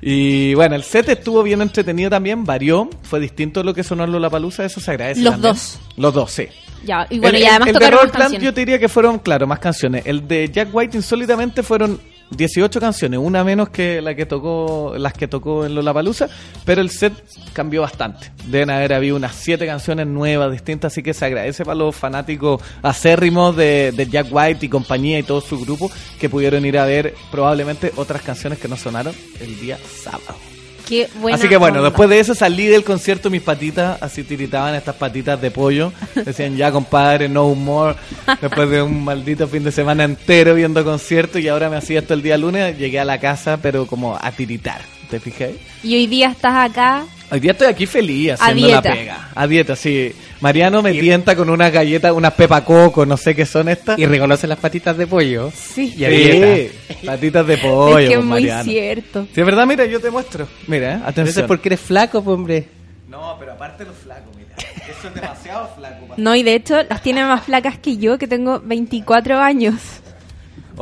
Y 0.00 0.54
bueno, 0.54 0.74
el 0.74 0.82
set 0.82 1.08
estuvo 1.10 1.44
bien 1.44 1.62
entretenido 1.62 2.10
también, 2.10 2.44
varió, 2.44 2.90
fue 3.02 3.20
distinto 3.20 3.60
a 3.60 3.62
lo 3.62 3.72
que 3.72 3.84
sonó 3.84 4.02
en 4.02 4.10
Lollapalooza, 4.10 4.64
eso 4.64 4.80
se 4.80 4.90
agradece 4.90 5.20
Los 5.20 5.34
también. 5.34 5.52
dos. 5.54 5.78
Los 5.96 6.12
dos, 6.12 6.32
sí. 6.32 6.48
Ya, 6.84 7.06
y 7.08 7.20
bueno, 7.20 7.38
el, 7.38 7.44
y 7.44 7.46
además 7.46 7.68
el 7.68 7.76
de 7.76 7.88
Robert 7.92 8.18
más 8.18 8.30
Plant 8.30 8.42
yo 8.42 8.52
te 8.52 8.62
diría 8.62 8.80
que 8.80 8.88
fueron, 8.88 9.20
claro, 9.20 9.46
más 9.46 9.60
canciones. 9.60 10.02
El 10.06 10.26
de 10.26 10.50
Jack 10.52 10.70
White 10.72 10.96
insólitamente 10.96 11.62
fueron 11.62 12.00
18 12.36 12.80
canciones, 12.80 13.20
una 13.20 13.44
menos 13.44 13.70
que 13.70 14.00
la 14.00 14.14
que 14.14 14.26
tocó, 14.26 14.94
las 14.96 15.12
que 15.12 15.28
tocó 15.28 15.64
en 15.64 15.74
Lollapalooza, 15.74 16.28
pero 16.64 16.80
el 16.80 16.90
set 16.90 17.12
cambió 17.52 17.82
bastante. 17.82 18.32
Deben 18.46 18.70
haber 18.70 18.94
habido 18.94 19.16
unas 19.16 19.34
7 19.34 19.66
canciones 19.66 20.06
nuevas, 20.06 20.50
distintas, 20.52 20.92
así 20.92 21.02
que 21.02 21.14
se 21.14 21.24
agradece 21.24 21.64
para 21.64 21.76
los 21.76 21.94
fanáticos 21.94 22.60
acérrimos 22.82 23.56
de, 23.56 23.92
de 23.92 24.06
Jack 24.06 24.28
White 24.30 24.66
y 24.66 24.68
compañía 24.68 25.18
y 25.18 25.22
todo 25.22 25.40
su 25.40 25.58
grupo 25.60 25.90
que 26.18 26.28
pudieron 26.28 26.64
ir 26.64 26.78
a 26.78 26.84
ver 26.84 27.14
probablemente 27.30 27.92
otras 27.96 28.22
canciones 28.22 28.58
que 28.58 28.68
no 28.68 28.76
sonaron 28.76 29.14
el 29.40 29.60
día 29.60 29.78
sábado. 29.78 30.51
Qué 30.88 31.08
buena 31.20 31.36
Así 31.36 31.48
que 31.48 31.56
bueno, 31.56 31.78
onda. 31.78 31.90
después 31.90 32.08
de 32.08 32.20
eso 32.20 32.34
salí 32.34 32.66
del 32.66 32.84
concierto, 32.84 33.30
mis 33.30 33.42
patitas 33.42 34.00
así 34.02 34.24
tiritaban 34.24 34.74
estas 34.74 34.96
patitas 34.96 35.40
de 35.40 35.50
pollo. 35.50 35.92
Decían 36.14 36.56
ya 36.56 36.72
compadre, 36.72 37.28
no 37.28 37.54
more. 37.54 37.96
Después 38.40 38.70
de 38.70 38.82
un 38.82 39.04
maldito 39.04 39.46
fin 39.48 39.64
de 39.64 39.72
semana 39.72 40.04
entero 40.04 40.54
viendo 40.54 40.84
conciertos 40.84 41.40
y 41.40 41.48
ahora 41.48 41.70
me 41.70 41.76
hacía 41.76 42.00
esto 42.00 42.14
el 42.14 42.22
día 42.22 42.36
lunes, 42.36 42.78
llegué 42.78 43.00
a 43.00 43.04
la 43.04 43.18
casa 43.18 43.58
pero 43.60 43.86
como 43.86 44.18
a 44.20 44.32
tiritar. 44.32 44.80
¿Te 45.10 45.20
fijé? 45.20 45.56
Y 45.82 45.94
hoy 45.94 46.06
día 46.06 46.30
estás 46.30 46.70
acá. 46.70 47.04
Hoy 47.32 47.40
día 47.40 47.52
estoy 47.52 47.66
aquí 47.66 47.86
feliz 47.86 48.32
haciendo 48.32 48.68
la 48.68 48.82
pega. 48.82 49.28
A 49.34 49.46
dieta, 49.46 49.74
sí. 49.74 50.14
Mariano 50.42 50.82
me 50.82 50.92
tienta 50.92 51.34
con 51.34 51.48
unas 51.48 51.72
galletas, 51.72 52.12
unas 52.12 52.34
pepa 52.34 52.62
coco, 52.62 53.06
no 53.06 53.16
sé 53.16 53.34
qué 53.34 53.46
son 53.46 53.70
estas. 53.70 53.98
Y 53.98 54.04
reconoce 54.04 54.46
las 54.46 54.58
patitas 54.58 54.98
de 54.98 55.06
pollo. 55.06 55.50
Sí. 55.50 55.94
Y 55.96 56.04
a 56.04 56.10
dieta. 56.10 56.74
Sí, 56.88 57.06
patitas 57.06 57.46
de 57.46 57.56
pollo, 57.56 57.98
es 57.98 58.08
que 58.08 58.12
es 58.12 58.18
pues, 58.18 58.26
muy 58.26 58.50
cierto. 58.64 59.26
Sí, 59.34 59.40
es 59.40 59.46
verdad, 59.46 59.66
mira, 59.66 59.86
yo 59.86 59.98
te 59.98 60.10
muestro. 60.10 60.46
Mira, 60.66 60.92
eh, 60.92 61.00
atención. 61.06 61.28
eso 61.28 61.40
es 61.40 61.46
porque 61.46 61.70
eres 61.70 61.80
flaco, 61.80 62.22
pues, 62.22 62.34
hombre. 62.34 62.68
No, 63.08 63.34
pero 63.40 63.52
aparte 63.52 63.86
lo 63.86 63.94
flaco, 63.94 64.30
mira. 64.36 64.50
Eso 64.86 65.08
es 65.08 65.14
demasiado 65.14 65.70
flaco. 65.74 66.08
No, 66.18 66.36
y 66.36 66.42
de 66.42 66.54
hecho 66.54 66.82
las 66.82 67.00
tiene 67.00 67.24
más 67.24 67.44
flacas 67.44 67.78
que 67.78 67.96
yo, 67.96 68.18
que 68.18 68.26
tengo 68.26 68.60
24 68.60 69.38
años. 69.38 70.01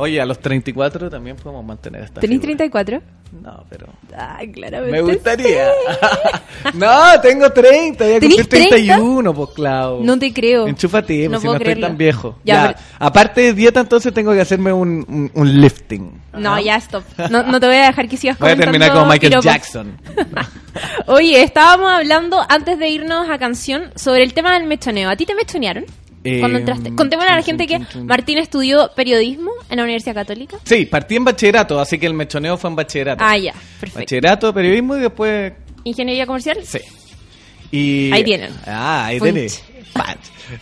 Oye, 0.01 0.19
a 0.19 0.25
los 0.25 0.39
34 0.39 1.11
también 1.11 1.35
podemos 1.35 1.63
mantener 1.63 2.01
esta 2.05 2.19
¿Tenís 2.21 2.41
figura. 2.41 2.57
34? 2.57 3.01
No, 3.43 3.63
pero... 3.69 3.85
Ay, 4.17 4.51
claramente. 4.51 4.91
Me 4.91 5.01
gustaría. 5.13 5.67
no, 6.73 7.21
tengo 7.21 7.49
30, 7.51 8.03
voy 8.03 8.13
a 8.15 8.19
¿Tenís 8.19 8.37
cumplir 8.37 8.67
31, 8.69 9.33
pues 9.33 9.49
claro. 9.51 9.99
No 10.01 10.17
te 10.17 10.33
creo. 10.33 10.65
Enchúfate, 10.67 11.25
No 11.25 11.29
pues, 11.29 11.41
si 11.41 11.47
no 11.47 11.53
estoy 11.53 11.63
creerlo. 11.65 11.87
tan 11.87 11.97
viejo. 11.97 12.39
Ya, 12.43 12.53
Ya, 12.55 12.67
pero- 12.69 12.79
Aparte 12.99 13.41
de 13.41 13.53
dieta, 13.53 13.79
entonces 13.81 14.11
tengo 14.11 14.33
que 14.33 14.41
hacerme 14.41 14.73
un, 14.73 15.05
un, 15.07 15.31
un 15.33 15.61
lifting. 15.61 16.19
No, 16.33 16.59
ya, 16.59 16.77
stop. 16.77 17.03
No, 17.29 17.43
no 17.43 17.59
te 17.59 17.67
voy 17.67 17.75
a 17.75 17.85
dejar 17.85 18.09
que 18.09 18.17
sigas 18.17 18.39
Voy 18.39 18.49
a 18.51 18.55
terminar 18.57 18.91
como 18.91 19.05
Michael. 19.05 19.39
Jackson. 19.39 19.97
Oye, 21.07 21.43
estábamos 21.43 21.91
hablando 21.91 22.43
antes 22.49 22.79
de 22.79 22.89
irnos 22.89 23.29
a 23.29 23.37
canción 23.37 23.91
sobre 23.95 24.23
el 24.23 24.33
tema 24.33 24.53
del 24.53 24.65
mechoneo. 24.65 25.09
¿A 25.09 25.15
ti 25.15 25.25
te 25.25 25.35
mechonearon? 25.35 25.85
Eh, 26.23 26.39
Cuando 26.39 26.59
entraste. 26.59 26.93
Contémosle 26.93 27.31
a 27.31 27.35
la 27.37 27.41
gente 27.41 27.65
que. 27.67 27.79
Martín 28.03 28.37
estudió 28.37 28.91
periodismo 28.95 29.51
en 29.69 29.77
la 29.77 29.83
Universidad 29.83 30.13
Católica. 30.13 30.57
Sí, 30.63 30.85
partí 30.85 31.15
en 31.15 31.25
bachillerato, 31.25 31.79
así 31.79 31.97
que 31.97 32.05
el 32.05 32.13
mechoneo 32.13 32.57
fue 32.57 32.69
en 32.69 32.75
bachillerato. 32.75 33.23
Ah, 33.25 33.37
ya, 33.37 33.53
perfecto. 33.79 33.99
Bachillerato, 33.99 34.53
periodismo 34.53 34.97
y 34.97 35.01
después 35.01 35.53
¿Ingeniería 35.83 36.25
comercial? 36.25 36.59
Sí. 36.63 36.79
Y, 37.71 38.11
Ahí 38.11 38.23
tienen. 38.23 38.51
Ah, 38.65 39.05
ahí. 39.05 39.19
Punch. 39.19 39.61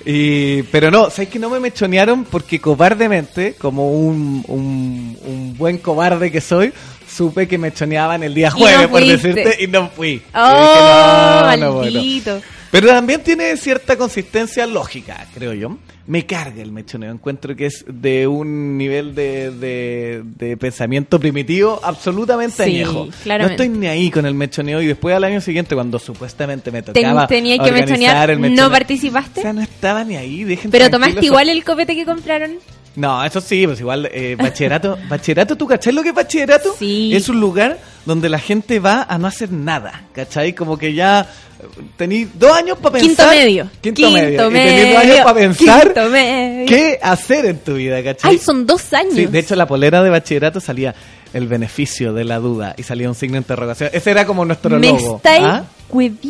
Y, 0.05 0.63
pero 0.63 0.91
no, 0.91 1.09
¿sabes 1.09 1.29
que 1.29 1.39
no 1.39 1.49
me 1.49 1.59
mechonearon? 1.59 2.23
Porque 2.25 2.59
cobardemente, 2.59 3.55
como 3.55 3.91
un, 3.91 4.43
un, 4.47 5.17
un 5.23 5.57
buen 5.57 5.79
cobarde 5.79 6.31
que 6.31 6.41
soy, 6.41 6.71
supe 7.07 7.47
que 7.47 7.57
me 7.57 7.73
choneaban 7.73 8.23
el 8.23 8.33
día 8.33 8.51
jueves, 8.51 8.81
no 8.81 8.89
por 8.89 9.03
decirte, 9.03 9.57
y 9.59 9.67
no 9.67 9.89
fui. 9.89 10.21
¡Oh, 10.33 11.49
dije, 11.49 11.57
no, 11.57 11.57
no, 11.57 11.73
bueno. 11.73 12.41
Pero 12.71 12.87
también 12.87 13.23
tiene 13.23 13.57
cierta 13.57 13.97
consistencia 13.97 14.65
lógica, 14.67 15.25
creo 15.33 15.53
yo. 15.53 15.77
Me 16.05 16.25
carga 16.25 16.61
el 16.61 16.71
mechoneo. 16.71 17.11
Encuentro 17.11 17.55
que 17.55 17.67
es 17.67 17.85
de 17.87 18.25
un 18.27 18.77
nivel 18.77 19.13
de, 19.13 19.51
de, 19.51 20.23
de 20.23 20.57
pensamiento 20.57 21.19
primitivo 21.19 21.79
absolutamente 21.83 22.63
Sí, 22.63 22.71
añejo. 22.81 23.09
claramente. 23.23 23.57
No 23.57 23.63
estoy 23.63 23.79
ni 23.79 23.87
ahí 23.87 24.09
con 24.11 24.25
el 24.25 24.33
mechoneo 24.33 24.81
y 24.81 24.87
después 24.87 25.15
al 25.15 25.23
año 25.23 25.39
siguiente, 25.41 25.75
cuando 25.75 25.99
supuestamente 25.99 26.71
me 26.71 26.81
Ten- 26.81 26.93
tocaba 26.95 27.27
tenía 27.27 27.57
que 27.57 27.63
organizar 27.65 27.89
mechonear, 27.99 28.29
el 28.31 28.37
¿no 28.41 28.49
mechoneo. 28.49 28.71
participaste? 28.71 29.39
O 29.39 29.43
sea, 29.43 29.53
no 29.53 29.61
estaba 29.61 30.03
ni 30.03 30.15
ahí. 30.15 30.57
¿Pero 30.71 30.89
tomaste 30.89 31.19
eso. 31.19 31.25
igual 31.25 31.49
el 31.49 31.63
copete 31.63 31.95
que 31.95 32.05
compraron? 32.05 32.53
No, 32.99 33.23
eso 33.23 33.39
sí, 33.39 33.65
pues 33.65 33.79
igual, 33.79 34.09
eh, 34.11 34.35
bachillerato, 34.37 34.97
bachillerato, 35.09 35.55
¿tú 35.55 35.65
cachai 35.65 35.93
lo 35.93 36.03
que 36.03 36.09
es 36.09 36.15
bachillerato? 36.15 36.75
Sí. 36.77 37.15
Es 37.15 37.29
un 37.29 37.39
lugar 37.39 37.77
donde 38.05 38.27
la 38.27 38.39
gente 38.39 38.79
va 38.79 39.03
a 39.03 39.17
no 39.17 39.25
hacer 39.27 39.51
nada, 39.53 40.03
¿cachai? 40.11 40.51
Como 40.53 40.77
que 40.77 40.93
ya 40.93 41.21
eh, 41.21 41.63
tenéis 41.95 42.27
dos 42.37 42.51
años 42.51 42.77
para 42.77 42.99
Quinto 42.99 43.15
pensar. 43.23 43.37
medio. 43.37 43.69
Quinto, 43.79 44.11
medio. 44.11 44.49
Y 44.49 44.53
tenéis 44.53 44.93
dos 44.93 45.03
años 45.03 45.19
para 45.23 45.33
pensar 45.33 45.83
Quinto 45.93 46.09
medio. 46.09 46.65
qué 46.67 46.99
hacer 47.01 47.45
en 47.45 47.59
tu 47.59 47.75
vida, 47.75 48.03
¿cachai? 48.03 48.31
Ay, 48.31 48.37
son 48.37 48.65
dos 48.65 48.91
años. 48.93 49.13
Sí, 49.15 49.27
de 49.27 49.39
hecho 49.39 49.55
la 49.55 49.65
polera 49.65 50.03
de 50.03 50.09
bachillerato 50.09 50.59
salía 50.59 50.93
el 51.33 51.47
beneficio 51.47 52.13
de 52.13 52.23
la 52.25 52.39
duda 52.39 52.73
y 52.77 52.83
salía 52.83 53.07
un 53.09 53.15
signo 53.15 53.33
de 53.33 53.39
interrogación. 53.39 53.89
Ese 53.93 54.11
era 54.11 54.25
como 54.25 54.45
nuestro 54.45 54.79
Me 54.79 54.87
logo. 54.87 55.17
estáis 55.17 55.43
¿ah? 55.43 55.63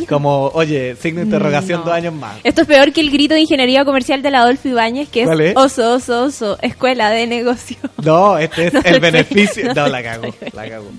Como, 0.08 0.47
oye, 0.54 0.95
signo 0.95 1.20
de 1.20 1.26
interrogación 1.26 1.80
No. 1.82 1.86
dos 1.88 1.93
años 1.93 2.14
más. 2.14 2.38
Esto 2.45 2.62
es 2.62 2.68
peor 2.68 2.93
que 2.93 3.02
el 3.02 3.12
grito 3.12 3.34
de 3.34 3.41
ingeniería 3.41 3.84
comercial 3.84 4.22
de 4.22 4.32
la 4.32 4.39
Adolfo 4.41 4.70
Ibáñez, 4.70 5.10
que 5.10 5.22
es, 5.22 5.28
¿Cuál 5.28 5.41
es? 5.41 5.56
oso, 5.58 5.95
oso, 5.95 6.24
oso, 6.24 6.58
escuela 6.62 7.10
de 7.10 7.28
negocio. 7.28 7.76
No, 8.04 8.38
este 8.38 8.68
es 8.68 8.74
No, 8.74 8.80
el 8.80 8.86
estoy- 8.86 9.00
beneficio. 9.02 9.74
No, 9.74 9.88
la 9.88 10.02
cago, 10.04 10.24
la 10.54 10.70
cago. 10.70 10.91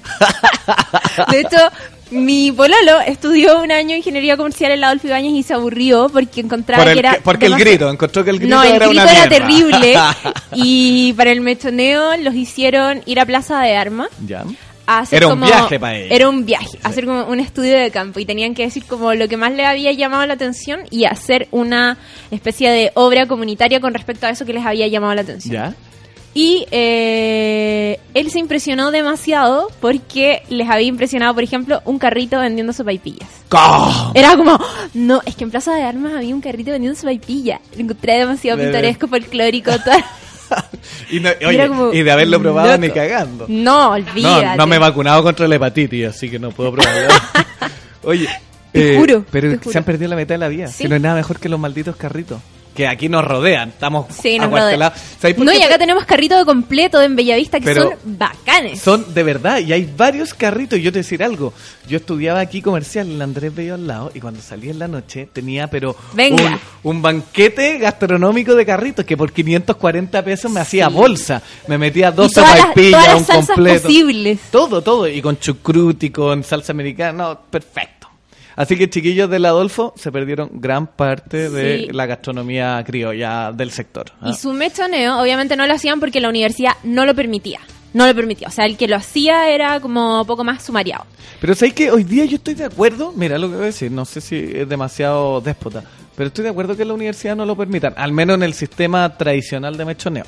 De 1.30 1.40
hecho, 1.40 1.56
mi 2.10 2.50
pololo 2.52 3.00
estudió 3.06 3.60
un 3.62 3.70
año 3.72 3.96
ingeniería 3.96 4.36
comercial 4.36 4.72
en 4.72 4.80
la 4.80 4.88
Adolfo 4.88 5.06
Ibáñez 5.08 5.32
y 5.32 5.42
se 5.42 5.54
aburrió 5.54 6.08
porque 6.08 6.40
encontraba 6.40 6.82
Por 6.82 6.88
el 6.90 6.94
que 6.94 6.98
era... 7.00 7.14
que- 7.14 7.20
porque 7.20 7.46
el 7.46 7.56
grito, 7.56 7.90
encontró 7.90 8.24
que 8.24 8.30
el 8.30 8.38
grito 8.38 8.54
No, 8.56 8.62
el 8.62 8.72
era 8.74 8.86
grito 8.86 9.02
una 9.02 9.12
era 9.12 9.26
mierda. 9.28 9.46
terrible 9.46 9.94
y 10.54 11.12
para 11.14 11.30
el 11.32 11.40
mechoneo 11.40 12.16
los 12.18 12.34
hicieron 12.34 13.02
ir 13.06 13.20
a 13.20 13.26
Plaza 13.26 13.60
de 13.62 13.76
Armas 13.76 14.08
ya. 14.26 14.44
hacer 14.86 15.18
Era 15.18 15.26
un 15.28 15.32
como- 15.34 15.46
viaje 15.46 15.78
para 15.78 15.96
ellos. 15.96 16.08
Era 16.10 16.28
un 16.28 16.44
viaje, 16.44 16.78
hacer 16.82 17.06
como 17.06 17.24
un 17.26 17.38
estudio 17.40 17.78
de 17.78 17.90
campo 17.90 18.18
y 18.20 18.24
tenían 18.24 18.54
que 18.54 18.62
decir 18.64 18.84
como 18.86 19.14
lo 19.14 19.28
que 19.28 19.36
más 19.36 19.52
le 19.52 19.64
había 19.64 19.92
llamado 19.92 20.26
la 20.26 20.34
atención 20.34 20.80
y 20.90 21.04
hacer 21.04 21.46
una 21.52 21.96
especie 22.30 22.70
de 22.70 22.90
obra 22.94 23.26
comunitaria 23.26 23.80
con 23.80 23.94
respecto 23.94 24.26
a 24.26 24.30
eso 24.30 24.44
que 24.44 24.52
les 24.52 24.66
había 24.66 24.88
llamado 24.88 25.14
la 25.14 25.20
atención. 25.22 25.54
Ya. 25.54 25.74
Y 26.32 26.64
eh, 26.70 27.98
él 28.14 28.30
se 28.30 28.38
impresionó 28.38 28.90
demasiado 28.92 29.68
porque 29.80 30.42
les 30.48 30.68
había 30.68 30.86
impresionado, 30.86 31.34
por 31.34 31.42
ejemplo, 31.42 31.82
un 31.84 31.98
carrito 31.98 32.38
vendiendo 32.38 32.72
sopaipillas. 32.72 33.28
¡Oh! 33.50 34.12
Era 34.14 34.36
como, 34.36 34.58
no, 34.94 35.22
es 35.26 35.34
que 35.34 35.42
en 35.44 35.50
Plaza 35.50 35.74
de 35.74 35.82
Armas 35.82 36.12
había 36.14 36.32
un 36.34 36.40
carrito 36.40 36.70
vendiendo 36.70 36.96
sopaipilla. 36.98 37.60
Lo 37.74 37.82
encontré 37.82 38.18
demasiado 38.18 38.60
pintoresco, 38.60 39.08
folclórico, 39.08 39.72
toda- 39.80 40.04
Y, 41.10 41.20
no- 41.20 41.30
Y 41.40 41.44
oye, 41.44 41.56
era 41.58 41.68
como, 41.68 41.92
y 41.92 42.02
de 42.02 42.10
haberlo 42.12 42.40
probado 42.40 42.68
loco. 42.68 42.80
ni 42.80 42.90
cagando. 42.90 43.46
No, 43.48 43.88
No, 43.88 43.90
olvídate. 43.90 44.56
no 44.56 44.66
me 44.66 44.76
he 44.76 44.78
vacunado 44.80 45.22
contra 45.22 45.46
la 45.48 45.56
hepatitis, 45.56 46.06
así 46.06 46.30
que 46.30 46.38
no 46.38 46.50
puedo 46.50 46.72
probarlo. 46.72 47.08
Oye, 48.02 48.28
Te 48.72 48.96
juro, 48.96 49.24
pero 49.30 49.50
te 49.50 49.58
juro. 49.58 49.70
se 49.72 49.78
han 49.78 49.84
perdido 49.84 50.08
la 50.10 50.16
mitad 50.16 50.34
de 50.34 50.38
la 50.38 50.48
vida. 50.48 50.68
Sí. 50.68 50.84
Si 50.84 50.88
no 50.88 50.94
hay 50.94 51.00
nada 51.00 51.14
mejor 51.16 51.38
que 51.38 51.48
los 51.48 51.58
malditos 51.60 51.96
carritos. 51.96 52.40
Que 52.80 52.88
aquí 52.88 53.10
nos 53.10 53.22
rodean, 53.22 53.68
estamos 53.68 54.06
Sí, 54.22 54.38
nos 54.38 54.46
acuartelados. 54.46 54.98
¿Sabéis 55.20 55.36
por 55.36 55.44
No, 55.44 55.52
y 55.52 55.60
acá 55.60 55.76
tenemos 55.76 56.06
carritos 56.06 56.38
de 56.38 56.46
completo 56.46 57.02
en 57.02 57.14
Bellavista 57.14 57.58
que 57.60 57.66
Pero- 57.66 57.82
son 57.90 57.98
bacanes. 58.18 58.80
Son 58.80 59.12
de 59.12 59.22
verdad, 59.22 59.58
y 59.58 59.74
hay 59.74 59.92
varios 59.94 60.32
carritos. 60.32 60.78
Y 60.78 60.82
yo 60.82 60.90
te 60.90 61.00
decir 61.00 61.22
algo, 61.22 61.52
yo 61.86 61.98
estudiaba 61.98 62.40
aquí 62.40 62.62
comercial 62.62 63.10
en 63.10 63.20
Andrés 63.20 63.54
Bello 63.54 63.74
al 63.74 63.86
lado, 63.86 64.12
y 64.14 64.20
cuando 64.20 64.40
salí 64.40 64.70
en 64.70 64.78
la 64.78 64.88
noche 64.88 65.28
tenía, 65.30 65.66
pero 65.66 65.94
Venga. 66.14 66.58
Un, 66.82 66.96
un 66.96 67.02
banquete 67.02 67.76
gastronómico 67.76 68.54
de 68.54 68.64
carritos 68.64 69.04
que 69.04 69.14
por 69.14 69.30
540 69.30 70.24
pesos 70.24 70.50
me 70.50 70.60
hacía 70.60 70.88
bolsa. 70.88 71.42
Me 71.66 71.76
metía 71.76 72.10
dos 72.10 72.32
sopaipillas, 72.32 73.28
un 73.28 73.44
completo. 73.44 73.82
posibles. 73.88 74.38
Todo, 74.50 74.80
todo. 74.80 75.06
Y 75.06 75.20
con 75.20 75.38
chucruti, 75.38 76.08
con 76.08 76.42
salsa 76.44 76.72
americana. 76.72 77.12
No, 77.12 77.40
perfecto. 77.50 77.99
Así 78.60 78.76
que 78.76 78.90
chiquillos 78.90 79.30
del 79.30 79.46
Adolfo 79.46 79.94
se 79.96 80.12
perdieron 80.12 80.50
gran 80.52 80.86
parte 80.86 81.48
de 81.48 81.88
la 81.94 82.04
gastronomía 82.04 82.84
criolla 82.84 83.52
del 83.52 83.70
sector. 83.70 84.12
¿ah? 84.20 84.28
Y 84.28 84.34
su 84.34 84.52
mechoneo, 84.52 85.18
obviamente 85.18 85.56
no 85.56 85.66
lo 85.66 85.72
hacían 85.72 85.98
porque 85.98 86.20
la 86.20 86.28
universidad 86.28 86.72
no 86.84 87.06
lo 87.06 87.14
permitía. 87.14 87.60
No 87.94 88.06
lo 88.06 88.14
permitía. 88.14 88.48
O 88.48 88.50
sea, 88.50 88.66
el 88.66 88.76
que 88.76 88.86
lo 88.86 88.96
hacía 88.96 89.48
era 89.48 89.80
como 89.80 90.26
poco 90.26 90.44
más 90.44 90.62
sumariado. 90.62 91.06
Pero 91.40 91.54
¿sabes 91.54 91.72
que 91.72 91.90
Hoy 91.90 92.04
día 92.04 92.26
yo 92.26 92.36
estoy 92.36 92.52
de 92.52 92.66
acuerdo, 92.66 93.14
mira 93.16 93.38
lo 93.38 93.48
que 93.48 93.54
voy 93.54 93.62
a 93.62 93.66
decir, 93.68 93.90
no 93.90 94.04
sé 94.04 94.20
si 94.20 94.36
es 94.36 94.68
demasiado 94.68 95.40
déspota, 95.40 95.82
pero 96.14 96.28
estoy 96.28 96.44
de 96.44 96.50
acuerdo 96.50 96.76
que 96.76 96.84
la 96.84 96.92
universidad 96.92 97.34
no 97.36 97.46
lo 97.46 97.56
permitan, 97.56 97.94
al 97.96 98.12
menos 98.12 98.36
en 98.36 98.42
el 98.42 98.52
sistema 98.52 99.16
tradicional 99.16 99.78
de 99.78 99.86
mechoneo. 99.86 100.26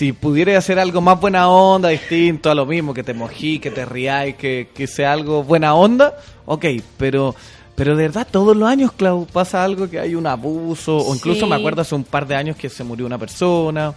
Si 0.00 0.14
pudiera 0.14 0.56
hacer 0.56 0.78
algo 0.78 1.02
más 1.02 1.20
buena 1.20 1.50
onda, 1.50 1.90
distinto 1.90 2.50
a 2.50 2.54
lo 2.54 2.64
mismo, 2.64 2.94
que 2.94 3.02
te 3.02 3.12
mojí, 3.12 3.58
que 3.58 3.70
te 3.70 3.84
riáis, 3.84 4.34
que, 4.34 4.70
que 4.74 4.86
sea 4.86 5.12
algo 5.12 5.44
buena 5.44 5.74
onda, 5.74 6.16
ok, 6.46 6.64
pero 6.96 7.34
pero 7.74 7.94
de 7.94 8.04
verdad 8.04 8.26
todos 8.30 8.56
los 8.56 8.66
años, 8.66 8.92
Clau, 8.92 9.26
pasa 9.26 9.62
algo 9.62 9.90
que 9.90 10.00
hay 10.00 10.14
un 10.14 10.26
abuso, 10.26 10.96
o 10.96 11.14
incluso 11.14 11.40
Sí. 11.44 11.50
me 11.50 11.56
acuerdo 11.56 11.82
hace 11.82 11.94
un 11.94 12.04
par 12.04 12.26
de 12.26 12.34
años 12.34 12.56
que 12.56 12.70
se 12.70 12.82
murió 12.82 13.04
una 13.04 13.18
persona. 13.18 13.92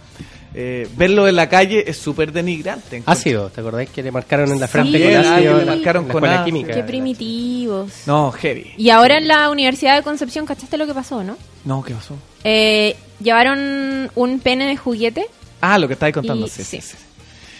Eh, 0.54 0.86
verlo 0.94 1.26
en 1.26 1.36
la 1.36 1.48
calle 1.48 1.82
es 1.86 1.96
súper 1.96 2.32
denigrante. 2.32 3.02
Ácido, 3.06 3.48
¿te 3.48 3.62
acordáis 3.62 3.88
que 3.88 4.02
le 4.02 4.12
marcaron 4.12 4.52
en 4.52 4.60
la 4.60 4.68
frente 4.68 4.98
Sí. 4.98 5.04
con 5.04 5.14
ácido? 5.32 5.56
le 5.58 5.64
marcaron 5.64 6.04
con 6.06 6.22
ácido. 6.26 6.44
química? 6.44 6.74
Qué 6.74 6.82
primitivos. 6.82 7.90
No, 8.06 8.30
heavy. 8.30 8.72
Y 8.76 8.90
ahora 8.90 9.16
en 9.16 9.26
la 9.26 9.48
Universidad 9.48 9.96
de 9.96 10.02
Concepción, 10.02 10.44
¿cachaste 10.44 10.76
lo 10.76 10.86
que 10.86 10.92
pasó, 10.92 11.24
no? 11.24 11.38
No, 11.64 11.82
¿qué 11.82 11.94
pasó? 11.94 12.14
Eh, 12.44 12.94
llevaron 13.22 14.10
un 14.14 14.40
pene 14.40 14.66
de 14.66 14.76
juguete. 14.76 15.24
Ah, 15.72 15.78
lo 15.78 15.86
que 15.86 15.94
estáis 15.94 16.12
contando, 16.14 16.46
Y- 16.46 16.50
sí, 16.50 16.62
sí. 16.64 16.80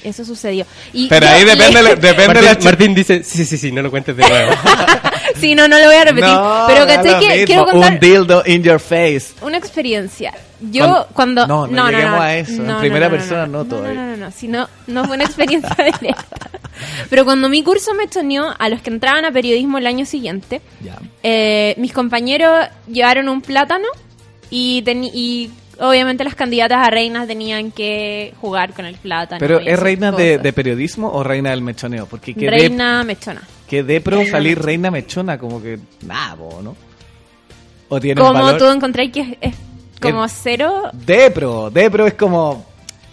Eso 0.05 0.22
sucedió. 0.22 0.66
Y 0.92 1.09
Pero 1.09 1.26
yo 1.26 1.32
ahí 1.32 1.44
depende, 1.44 1.82
le- 1.82 1.82
la- 1.82 1.94
depende 1.96 2.26
Martín, 2.26 2.44
la 2.59 2.64
Martín 2.64 2.94
dice, 2.94 3.24
sí, 3.24 3.44
sí, 3.46 3.57
sí, 3.57 3.72
no 3.72 3.80
lo 3.80 3.90
cuentes 3.90 4.14
de 4.14 4.28
nuevo. 4.28 4.52
sí, 5.40 5.55
no, 5.55 5.66
no 5.66 5.78
lo 5.78 5.86
voy 5.86 5.96
a 5.96 6.05
repetir. 6.05 6.28
No, 6.30 6.64
pero 6.66 6.80
lo 6.80 6.86
que 6.86 6.98
mismo, 6.98 7.46
quiero 7.46 7.64
contar 7.64 7.92
Un 7.92 7.98
dildo 7.98 8.42
in 8.44 8.62
your 8.62 8.78
face. 8.78 9.28
una 9.40 9.57
experiencia. 9.57 10.34
Yo 10.61 11.07
cuando... 11.14 11.46
No, 11.46 11.66
no 11.66 11.90
lleguemos 11.90 12.20
a 12.20 12.36
eso. 12.36 12.52
En 12.62 12.76
primera 12.80 13.09
persona 13.09 13.46
no 13.46 13.64
todavía. 13.64 13.94
No, 13.94 14.07
no, 14.11 14.16
no, 14.16 14.26
no, 14.26 14.30
si 14.30 14.46
no, 14.46 14.68
no 14.86 15.07
fue 15.07 15.16
una 15.16 15.24
experiencia 15.24 15.74
de 15.78 16.14
Pero 17.09 17.24
cuando 17.24 17.48
mi 17.48 17.62
curso 17.62 17.94
me 17.94 18.07
choneó, 18.09 18.55
a 18.59 18.68
los 18.68 18.82
que 18.82 18.90
entraban 18.90 19.24
a 19.24 19.32
periodismo 19.32 19.78
el 19.78 19.86
año 19.86 20.05
siguiente, 20.05 20.61
eh, 21.22 21.74
mis 21.78 21.92
compañeros 21.94 22.66
llevaron 22.86 23.30
un 23.30 23.40
plátano 23.40 23.88
y, 24.50 24.84
y 24.86 25.50
obviamente 25.81 26.25
las 26.25 26.35
candidatas 26.35 26.87
a 26.87 26.91
reinas 26.91 27.27
tenían 27.27 27.70
que 27.72 28.35
jugar 28.41 28.72
con 28.75 28.85
el 28.87 28.95
plátano. 28.97 29.39
Pero 29.41 29.59
¿es 29.61 29.79
reina 29.79 30.12
de, 30.12 30.39
de 30.39 30.53
periodismo 30.53 31.11
o 31.12 31.22
reina 31.22 31.51
del 31.51 31.62
mechoneo? 31.62 32.07
Porque 32.07 32.35
que 32.35 32.49
Reina 32.51 33.03
mechona. 33.05 33.41
de, 33.41 33.47
que 33.68 33.83
de 33.83 34.01
pro 34.01 34.16
Reina 34.18 34.31
salir 34.31 34.51
mechona. 34.57 34.66
reina 34.66 34.91
mechona 34.91 35.39
como 35.39 35.62
que 35.62 35.79
nada, 36.03 36.37
¿no? 36.62 36.77
O 37.89 38.01
tiene 38.01 38.20
Como 38.20 38.33
valor. 38.43 38.59
tú 38.59 38.66
encontráis 38.68 39.12
que 39.12 39.20
es, 39.20 39.29
es 39.41 39.55
como 40.01 40.25
Es- 40.25 40.41
cero 40.43 40.91
De 40.93 41.31
pro, 41.31 41.70
de 41.70 41.91
pro 41.91 42.07
es 42.07 42.14
como 42.14 42.64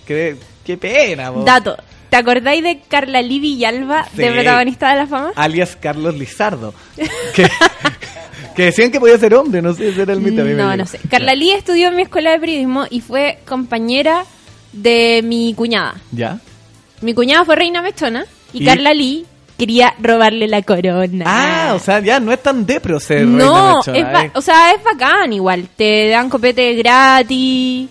que 0.05 0.35
qué 0.65 0.77
pena, 0.77 1.31
po. 1.31 1.43
dato. 1.43 1.77
¿Te 2.09 2.17
acordáis 2.17 2.61
de 2.61 2.81
Carla 2.89 3.21
Lee 3.21 3.39
Villalba, 3.39 4.05
de 4.13 4.27
Sí. 4.27 4.33
protagonista 4.33 4.89
de 4.91 4.95
la 4.97 5.07
fama? 5.07 5.31
alias 5.35 5.77
Carlos 5.79 6.13
Lizardo. 6.15 6.73
que, 7.35 7.47
que 8.55 8.63
decían 8.65 8.91
que 8.91 8.99
podía 8.99 9.17
ser 9.17 9.33
hombre, 9.33 9.61
no 9.61 9.73
sé, 9.73 9.89
ese 9.89 10.01
era 10.03 10.13
el 10.13 10.21
mito. 10.21 10.43
No, 10.43 10.75
no 10.77 10.85
sé. 10.85 10.99
Carla 11.09 11.33
Lee 11.35 11.51
estudió 11.51 11.87
en 11.89 11.95
mi 11.95 12.03
escuela 12.03 12.31
de 12.31 12.39
periodismo 12.39 12.85
y 12.89 13.01
fue 13.01 13.39
compañera 13.47 14.25
de 14.73 15.21
mi 15.23 15.53
cuñada. 15.53 15.95
¿Ya? 16.11 16.39
Mi 17.01 17.13
cuñada 17.13 17.45
fue 17.45 17.55
reina 17.55 17.81
mechona 17.81 18.25
y, 18.53 18.63
¿Y? 18.63 18.65
Carla 18.65 18.93
Lee 18.93 19.25
quería 19.57 19.93
robarle 19.99 20.47
la 20.47 20.61
corona. 20.63 21.25
Ah, 21.27 21.73
o 21.75 21.79
sea, 21.79 21.99
ya 21.99 22.19
no 22.19 22.31
es 22.31 22.41
tan 22.41 22.65
depro 22.65 22.99
ser 22.99 23.19
reina 23.19 23.43
no, 23.45 23.77
mechona. 23.77 23.97
es 23.97 24.03
ba- 24.05 24.25
eh. 24.25 24.31
o 24.35 24.41
sea, 24.41 24.71
es 24.71 24.83
bacán 24.83 25.33
igual. 25.33 25.67
Te 25.75 26.09
dan 26.09 26.29
copete 26.29 26.73
gratis. 26.75 27.89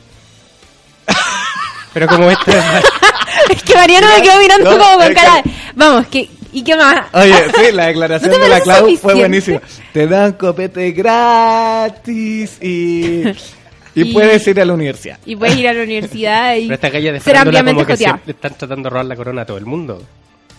Pero 1.92 2.06
como 2.06 2.30
este... 2.30 2.52
es 3.50 3.62
que 3.64 3.74
Mariano 3.74 4.06
me 4.16 4.22
quedó 4.22 4.38
mirando 4.38 4.70
No, 4.70 4.78
como 4.78 4.98
con 5.04 5.14
cara 5.14 5.42
Vamos, 5.74 6.06
que, 6.06 6.30
¿y 6.52 6.62
qué 6.62 6.76
más? 6.76 7.06
Oye, 7.12 7.34
sí, 7.56 7.72
la 7.72 7.86
declaración 7.86 8.30
¿No 8.30 8.36
te 8.38 8.42
de 8.44 8.48
la 8.48 8.60
Clau 8.60 8.96
fue 8.96 9.14
buenísima. 9.14 9.60
Te 9.92 10.06
dan 10.06 10.32
copete 10.34 10.90
gratis 10.92 12.58
y, 12.60 13.22
y, 13.28 13.34
Y- 13.94 14.12
puedes 14.12 14.46
ir 14.46 14.60
a 14.60 14.64
la 14.64 14.72
universidad. 14.72 15.18
Y 15.26 15.36
puedes 15.36 15.56
ir 15.56 15.68
a 15.68 15.72
la 15.72 15.82
universidad 15.82 16.54
y 16.56 16.62
Pero 16.62 16.74
esta 16.74 16.90
calle 16.90 17.12
de 17.12 17.20
ser 17.20 17.36
ampliamente 17.36 17.74
como 17.82 17.86
que 17.86 17.92
joteado. 17.94 18.14
siempre 18.16 18.32
están 18.32 18.54
tratando 18.56 18.86
de 18.86 18.90
robar 18.90 19.06
la 19.06 19.16
corona 19.16 19.42
a 19.42 19.46
todo 19.46 19.58
el 19.58 19.66
mundo. 19.66 20.02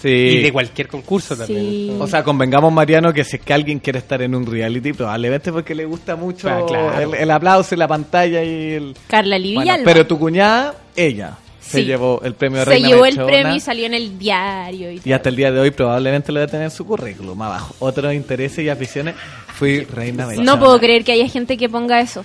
Sí. 0.02 0.10
Y 0.10 0.42
de 0.42 0.52
cualquier 0.52 0.88
concurso 0.88 1.38
también. 1.38 1.60
Sí. 1.62 1.98
O 2.00 2.08
sea, 2.08 2.24
convengamos, 2.24 2.74
Mariano, 2.74 3.14
que 3.14 3.24
si 3.24 3.36
es 3.38 3.42
que 3.44 3.54
alguien 3.54 3.78
quiere 3.80 4.00
estar 4.00 4.20
en 4.24 4.34
un 4.34 4.46
reality, 4.48 4.94
probablemente 4.94 5.52
porque 5.52 5.76
le 5.76 5.86
gusta 5.86 6.16
mucho 6.16 6.50
Ah, 6.50 6.64
claro. 6.68 7.14
el, 7.14 7.22
el 7.22 7.30
aplauso 7.32 7.76
y 7.76 7.78
la 7.78 7.88
pantalla 7.88 8.44
y 8.44 8.72
el... 8.74 8.96
Carla 9.08 9.38
Bueno, 9.38 9.60
Villalba. 9.62 9.84
pero 9.86 10.08
tu 10.08 10.18
cuñada, 10.18 10.74
ella, 10.96 11.38
se 11.72 11.80
Sí. 11.80 11.86
llevó 11.86 12.22
el 12.24 12.36
premio 12.36 12.60
de 12.60 12.66
se 12.66 12.72
Reina 12.72 12.88
llevó 12.90 13.06
el 13.06 13.16
premio 13.16 13.56
y 13.56 13.60
salió 13.60 13.86
en 13.86 13.94
el 13.94 14.20
diario 14.20 14.92
y, 14.92 15.02
Y 15.04 15.12
hasta 15.14 15.30
el 15.30 15.36
día 15.36 15.52
de 15.52 15.60
hoy 15.60 15.72
probablemente 15.72 16.32
lo 16.32 16.40
debe 16.40 16.52
tener 16.52 16.66
en 16.66 16.72
su 16.72 16.86
currículum 16.86 17.42
abajo. 17.42 17.76
Otros 17.80 18.14
intereses 18.14 18.60
y 18.64 18.70
aficiones, 18.70 19.16
fui 19.56 19.82
reina 19.86 20.28
mechona. 20.28 20.46
No 20.46 20.60
puedo 20.60 20.80
creer 20.80 21.04
que 21.04 21.14
haya 21.14 21.28
gente 21.28 21.58
que 21.58 21.68
ponga 21.70 22.00
eso. 22.02 22.24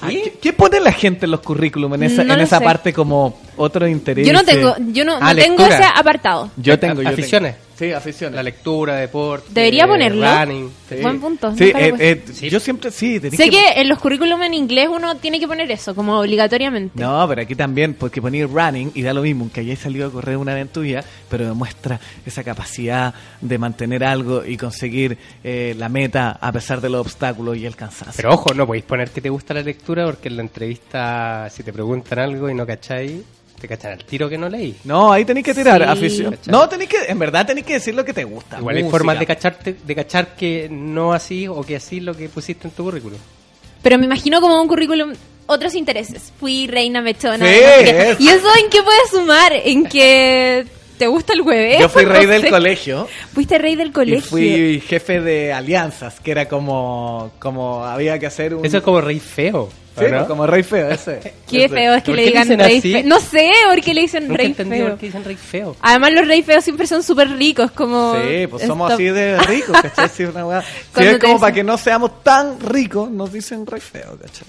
Ah, 0.00 0.08
¿Qué, 0.08 0.34
qué 0.40 0.52
pone 0.52 0.80
la 0.80 0.90
gente 0.92 1.26
en 1.26 1.30
los 1.30 1.40
currículum 1.40 1.94
en 1.94 2.02
esa, 2.04 2.24
No 2.24 2.34
en 2.34 2.40
esa 2.40 2.58
sé. 2.58 2.64
parte 2.64 2.92
como 2.92 3.38
otro 3.56 3.86
interés? 3.86 4.26
Yo 4.26 4.32
no 4.32 4.42
tengo, 4.44 4.74
yo 4.92 5.04
no, 5.04 5.16
Ah, 5.20 5.32
no 5.32 5.40
tengo 5.40 5.64
ese 5.64 5.84
apartado. 5.84 6.50
Yo 6.56 6.76
tengo, 6.78 7.02
yo 7.02 7.08
Aficiones. 7.08 7.54
tengo. 7.54 7.71
Sí, 7.82 7.92
aficiones. 7.92 8.36
La 8.36 8.44
lectura, 8.44 8.94
deporte, 8.94 9.48
Debería 9.50 9.88
ponerlo. 9.88 10.24
running. 10.24 10.70
Sí. 10.88 10.94
Buen 11.02 11.20
punto, 11.20 11.52
Sí, 11.56 11.64
eh, 11.74 11.92
eh, 11.98 12.22
Sí. 12.32 12.48
yo 12.48 12.60
siempre 12.60 12.92
sí. 12.92 13.18
Sé 13.18 13.50
que 13.50 13.72
en 13.74 13.88
los 13.88 13.98
currículum 13.98 14.40
en 14.44 14.54
inglés 14.54 14.88
uno 14.88 15.16
tiene 15.16 15.40
que 15.40 15.48
poner 15.48 15.68
eso, 15.72 15.92
como 15.92 16.20
obligatoriamente. 16.20 17.00
No, 17.02 17.26
pero 17.26 17.42
aquí 17.42 17.56
también, 17.56 17.94
porque 17.94 18.22
ponía 18.22 18.46
running 18.46 18.92
y 18.94 19.02
da 19.02 19.12
lo 19.12 19.22
mismo, 19.22 19.50
que 19.52 19.62
hayáis 19.62 19.80
salido 19.80 20.06
a 20.06 20.12
correr 20.12 20.36
una 20.36 20.54
vez 20.54 20.62
en 20.62 20.68
tu 20.68 20.82
vida, 20.82 21.02
pero 21.28 21.44
demuestra 21.44 21.98
esa 22.24 22.44
capacidad 22.44 23.12
de 23.40 23.58
mantener 23.58 24.04
algo 24.04 24.44
y 24.44 24.56
conseguir 24.56 25.18
eh, 25.42 25.74
la 25.76 25.88
meta 25.88 26.38
a 26.40 26.52
pesar 26.52 26.80
de 26.80 26.88
los 26.88 27.00
obstáculos 27.00 27.56
y 27.56 27.66
el 27.66 27.74
cansancio. 27.74 28.14
Pero 28.16 28.34
ojo, 28.34 28.54
no 28.54 28.64
podéis 28.64 28.84
poner 28.84 29.10
que 29.10 29.20
te 29.20 29.28
gusta 29.28 29.54
la 29.54 29.62
lectura 29.62 30.04
porque 30.06 30.28
en 30.28 30.36
la 30.36 30.42
entrevista, 30.42 31.48
si 31.50 31.64
te 31.64 31.72
preguntan 31.72 32.20
algo 32.20 32.48
y 32.48 32.54
no 32.54 32.64
cacháis, 32.64 33.22
Te 33.62 33.68
cachan 33.68 33.92
al 33.92 34.04
tiro 34.04 34.28
que 34.28 34.36
no 34.36 34.48
leí. 34.48 34.74
No, 34.82 35.12
ahí 35.12 35.24
tenéis 35.24 35.46
que 35.46 35.54
tirar 35.54 35.80
Sí. 35.80 35.88
afición. 35.88 36.36
No, 36.46 36.68
tenéis 36.68 36.90
que, 36.90 36.96
en 37.06 37.16
verdad 37.16 37.46
tenéis 37.46 37.64
que 37.64 37.74
decir 37.74 37.94
lo 37.94 38.04
que 38.04 38.12
te 38.12 38.24
gusta. 38.24 38.58
Igual 38.58 38.76
hay 38.76 38.90
formas 38.90 39.16
de 39.20 39.24
cacharte, 39.24 39.76
de 39.86 39.94
cachar 39.94 40.34
que 40.34 40.66
no 40.68 41.12
así 41.12 41.46
o 41.46 41.62
que 41.62 41.76
así 41.76 42.00
lo 42.00 42.12
que 42.16 42.28
pusiste 42.28 42.66
en 42.66 42.74
tu 42.74 42.82
currículum. 42.82 43.20
Pero 43.80 43.98
me 43.98 44.06
imagino 44.06 44.40
como 44.40 44.60
un 44.60 44.66
currículum, 44.66 45.12
otros 45.46 45.76
intereses. 45.76 46.32
Fui 46.40 46.66
reina 46.66 47.00
mechona. 47.02 47.46
Sí, 47.46 47.52
no 47.62 47.68
sé 47.78 47.84
qué. 47.84 48.10
eso. 48.10 48.16
¿Y 48.22 48.28
eso 48.30 48.48
en 48.64 48.68
qué 48.68 48.82
puedes 48.82 49.10
sumar? 49.12 49.52
¿En 49.52 49.86
que 49.86 50.66
te 51.02 51.08
gusta 51.08 51.32
el 51.32 51.40
hueveo? 51.42 51.80
Yo 51.80 51.88
fui 51.88 52.04
rey 52.04 52.26
No 52.26 52.32
del 52.32 52.42
sé. 52.42 52.50
colegio. 52.50 53.08
Fuiste 53.34 53.58
rey 53.58 53.74
del 53.74 53.88
Y 53.88 53.92
colegio. 53.92 54.28
fui 54.30 54.80
jefe 54.86 55.20
de 55.20 55.52
alianzas, 55.52 56.20
que 56.20 56.30
era 56.30 56.46
como, 56.48 57.32
como 57.40 57.84
había 57.84 58.18
que 58.20 58.26
hacer 58.26 58.54
un... 58.54 58.64
Eso 58.64 58.78
es 58.78 58.82
como 58.84 59.00
rey 59.00 59.18
feo. 59.18 59.62
¿o 59.94 60.00
Sí, 60.00 60.06
no? 60.10 60.26
como 60.26 60.46
rey 60.46 60.62
feo, 60.62 60.88
ese. 60.90 61.20
Qué 61.50 61.64
Ese. 61.66 61.68
feo 61.74 61.94
es 61.94 62.02
que 62.02 62.12
¿Por 62.12 62.16
le 62.16 62.24
digan 62.24 62.44
dicen 62.44 62.60
rey 62.60 62.78
así? 62.78 62.92
feo. 62.92 63.02
No 63.04 63.20
sé 63.20 63.50
por 63.68 63.80
qué 63.82 63.92
le 63.92 64.00
dicen 64.02 64.22
Nunca 64.28 64.38
rey 64.38 64.46
entendí 64.46 64.76
feo. 64.78 64.88
por 64.88 64.98
qué 64.98 65.06
dicen 65.06 65.24
rey 65.24 65.36
feo. 65.36 65.76
Además 65.82 66.12
los 66.12 66.28
rey 66.28 66.42
feos 66.42 66.64
siempre 66.64 66.86
son 66.86 67.02
súper 67.02 67.28
ricos, 67.36 67.72
como... 67.72 68.14
Sí, 68.16 68.46
pues 68.46 68.62
somos 68.66 68.90
así 68.92 69.04
de 69.04 69.36
ricos, 69.46 69.76
¿cachai? 69.82 70.08
Sí, 70.08 70.22
una 70.24 70.46
weá. 70.46 70.64
Cuando 70.94 71.10
es 71.12 71.18
como 71.18 71.38
para 71.40 71.52
que 71.52 71.62
no 71.64 71.76
seamos 71.76 72.22
tan 72.22 72.58
ricos, 72.60 73.10
nos 73.10 73.32
dicen 73.32 73.66
rey 73.66 73.80
feo, 73.82 74.16
¿cachai? 74.22 74.46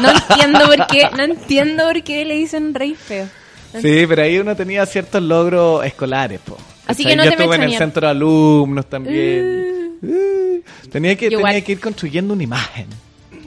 No 0.00 0.10
entiendo 0.10 0.60
por 0.66 0.86
qué, 0.88 1.08
no 1.16 1.22
entiendo 1.24 1.84
por 1.86 2.02
qué 2.04 2.24
le 2.26 2.34
dicen 2.36 2.74
rey 2.74 2.94
feo. 2.94 3.26
Sí, 3.72 4.04
pero 4.08 4.22
ahí 4.22 4.38
uno 4.38 4.56
tenía 4.56 4.84
ciertos 4.86 5.22
logros 5.22 5.84
escolares, 5.84 6.40
po. 6.40 6.56
Así 6.86 7.04
que 7.04 7.14
no 7.14 7.24
Yo 7.24 7.30
te 7.30 7.36
estuve 7.36 7.56
en 7.56 7.62
el 7.62 7.76
centro 7.76 8.06
de 8.06 8.10
alumnos 8.10 8.86
también. 8.86 9.98
Uh, 10.02 10.60
tenía, 10.90 11.14
que, 11.16 11.30
tenía 11.30 11.60
que 11.62 11.72
ir 11.72 11.80
construyendo 11.80 12.34
una 12.34 12.42
imagen. 12.42 12.86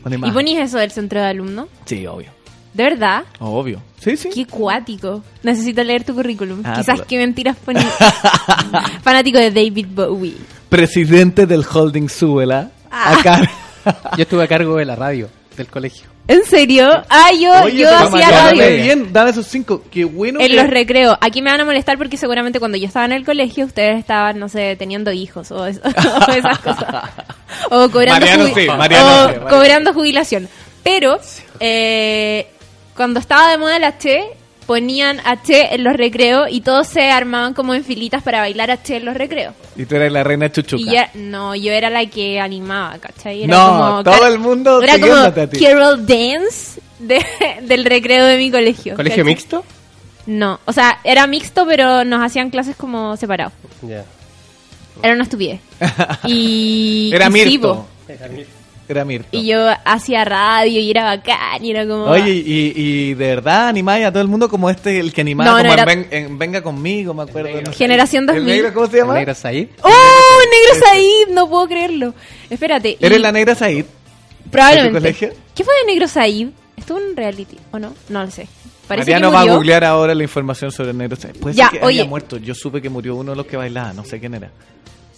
Una 0.05 0.27
¿Y 0.27 0.31
ponís 0.31 0.59
eso 0.59 0.77
del 0.77 0.91
centro 0.91 1.19
de 1.19 1.27
alumno? 1.27 1.67
Sí, 1.85 2.05
obvio. 2.07 2.31
¿De 2.73 2.83
verdad? 2.83 3.23
Obvio. 3.39 3.81
Sí, 3.99 4.17
sí. 4.17 4.29
Qué 4.33 4.45
cuático. 4.45 5.23
Necesito 5.43 5.83
leer 5.83 6.03
tu 6.03 6.13
currículum. 6.15 6.61
Ah, 6.63 6.75
Quizás 6.77 6.95
pero- 6.95 7.07
qué 7.07 7.17
mentiras 7.17 7.55
poní. 7.57 7.81
Fanático 9.03 9.37
de 9.37 9.51
David 9.51 9.87
Bowie. 9.89 10.35
Presidente 10.69 11.45
del 11.45 11.63
holding 11.71 12.09
Súbela. 12.09 12.71
Ah. 12.89 13.17
Acá. 13.19 13.51
Yo 14.17 14.23
estuve 14.23 14.43
a 14.43 14.47
cargo 14.47 14.77
de 14.77 14.85
la 14.85 14.95
radio 14.95 15.29
del 15.55 15.67
colegio. 15.67 16.12
¿En 16.27 16.43
serio? 16.45 16.89
Ah, 17.09 17.31
yo, 17.37 17.63
Oye, 17.63 17.79
yo 17.79 17.89
hacía 17.97 18.29
radio. 18.29 18.65
bien, 18.83 19.11
dame 19.11 19.31
esos 19.31 19.45
cinco. 19.45 19.83
Qué 19.91 20.05
bueno 20.05 20.39
En 20.39 20.47
que- 20.47 20.55
los 20.55 20.67
recreos. 20.69 21.17
Aquí 21.19 21.41
me 21.41 21.51
van 21.51 21.59
a 21.59 21.65
molestar 21.65 21.97
porque 21.97 22.15
seguramente 22.15 22.59
cuando 22.59 22.77
yo 22.77 22.87
estaba 22.87 23.05
en 23.05 23.11
el 23.11 23.25
colegio 23.25 23.65
ustedes 23.65 23.99
estaban, 23.99 24.39
no 24.39 24.47
sé, 24.47 24.75
teniendo 24.77 25.11
hijos 25.11 25.51
o, 25.51 25.65
es- 25.67 25.79
o 26.27 26.31
esas 26.31 26.59
cosas. 26.59 27.09
O 27.69 27.89
cobrando, 27.89 28.25
Mariano 28.25 28.47
jubi- 28.47 28.53
sí, 28.61 28.67
Mariano 28.67 29.25
o 29.25 29.29
sí, 29.29 29.35
cobrando 29.49 29.93
jubilación. 29.93 30.47
Pero 30.81 31.19
eh, 31.59 32.47
cuando 32.95 33.19
estaba 33.19 33.49
de 33.49 33.57
moda 33.57 33.75
el 33.77 33.83
H, 33.83 34.23
ponían 34.65 35.19
H 35.25 35.73
en 35.75 35.83
los 35.83 35.93
recreos 35.95 36.47
y 36.49 36.61
todos 36.61 36.87
se 36.87 37.09
armaban 37.11 37.53
como 37.53 37.73
en 37.73 37.83
filitas 37.83 38.23
para 38.23 38.39
bailar 38.39 38.71
H 38.71 38.95
en 38.97 39.05
los 39.05 39.15
recreos. 39.15 39.53
Y 39.75 39.85
tú 39.85 39.95
eres 39.95 40.11
la 40.11 40.23
reina 40.23 40.51
chuchuca. 40.51 40.81
Y 40.81 40.85
ya, 40.91 41.09
no, 41.13 41.55
yo 41.55 41.71
era 41.71 41.89
la 41.89 42.05
que 42.05 42.39
animaba, 42.39 42.97
¿cachai? 42.99 43.43
Era 43.43 43.55
No, 43.57 43.67
como 43.67 44.03
todo 44.03 44.27
el 44.27 44.39
mundo 44.39 44.81
Era 44.81 44.99
como 44.99 45.13
a 45.13 45.31
ti. 45.47 45.59
Carol 45.63 46.05
Dance 46.05 46.81
de- 46.99 47.25
del 47.63 47.85
recreo 47.85 48.25
de 48.25 48.37
mi 48.37 48.51
colegio. 48.51 48.95
¿Colegio 48.95 49.23
¿cachai? 49.23 49.33
mixto? 49.35 49.65
No, 50.25 50.59
o 50.65 50.71
sea, 50.71 50.99
era 51.03 51.27
mixto, 51.27 51.65
pero 51.67 52.05
nos 52.05 52.23
hacían 52.23 52.49
clases 52.49 52.75
como 52.75 53.17
separados. 53.17 53.53
Ya. 53.81 54.05
Era 55.01 55.13
una 55.13 55.23
estupidez. 55.23 55.59
Y. 56.25 57.11
Era 57.13 57.27
y 57.27 57.31
sí, 57.31 57.45
Mirto. 57.49 57.87
Era 58.87 59.05
Mirto. 59.05 59.29
Y 59.31 59.45
yo 59.47 59.69
hacía 59.85 60.25
radio 60.25 60.79
y 60.79 60.91
era 60.91 61.03
bacán 61.05 61.63
y 61.63 61.71
era 61.71 61.87
como. 61.87 62.03
Oye, 62.05 62.31
y, 62.33 62.73
y 62.75 63.13
de 63.13 63.27
verdad 63.27 63.67
animáis 63.69 64.05
a 64.05 64.11
todo 64.11 64.21
el 64.21 64.27
mundo 64.27 64.49
como 64.49 64.69
este, 64.69 64.99
el 64.99 65.13
que 65.13 65.21
animaba 65.21 65.49
No, 65.49 65.57
no 65.57 65.63
como 65.69 65.73
en 65.73 65.79
era- 65.79 65.85
Ven- 65.85 66.07
en 66.11 66.37
Venga 66.37 66.61
conmigo, 66.61 67.13
me 67.13 67.23
acuerdo. 67.23 67.61
no 67.61 67.71
sé. 67.71 67.77
Generación 67.77 68.23
¿El 68.29 68.35
2000. 68.35 68.45
negro 68.55 68.73
cómo 68.73 68.87
se 68.87 68.97
llama? 68.97 69.13
¿El 69.13 69.19
negro 69.19 69.35
Said? 69.35 69.67
¡Oh! 69.81 69.89
Negro 69.89 70.85
Said, 70.87 71.33
no 71.33 71.49
puedo 71.49 71.67
creerlo. 71.67 72.13
Espérate. 72.49 72.97
y- 72.99 73.05
¿Eres 73.05 73.21
la 73.21 73.31
negra 73.31 73.55
Said? 73.55 73.85
Probablemente. 74.51 74.91
de 74.93 74.99
tu 74.99 75.01
colegio? 75.19 75.41
¿Qué 75.55 75.63
fue 75.63 75.73
de 75.81 75.91
Negro 75.93 76.07
Said? 76.07 76.47
¿Estuvo 76.75 76.97
en 76.99 77.05
un 77.11 77.15
reality 77.15 77.57
o 77.71 77.79
no? 77.79 77.93
No 78.09 78.23
lo 78.25 78.31
sé. 78.31 78.47
Parece 78.87 79.11
Mariano 79.11 79.29
que 79.29 79.33
va 79.33 79.39
a 79.39 79.43
murió. 79.43 79.55
googlear 79.55 79.83
ahora 79.85 80.13
la 80.13 80.23
información 80.23 80.71
sobre 80.71 80.91
el 80.91 80.97
negro 80.97 81.15
Said. 81.15 81.37
Puede 81.37 81.55
Ya, 81.55 81.69
ser 81.69 81.79
que 81.79 81.85
oye. 81.85 82.01
haya 82.01 82.09
muerto. 82.09 82.37
Yo 82.37 82.53
supe 82.53 82.81
que 82.81 82.89
murió 82.89 83.15
uno 83.15 83.31
de 83.31 83.37
los 83.37 83.45
que 83.45 83.55
bailaba, 83.55 83.93
no 83.93 84.03
sé 84.03 84.19
quién 84.19 84.33
era. 84.33 84.51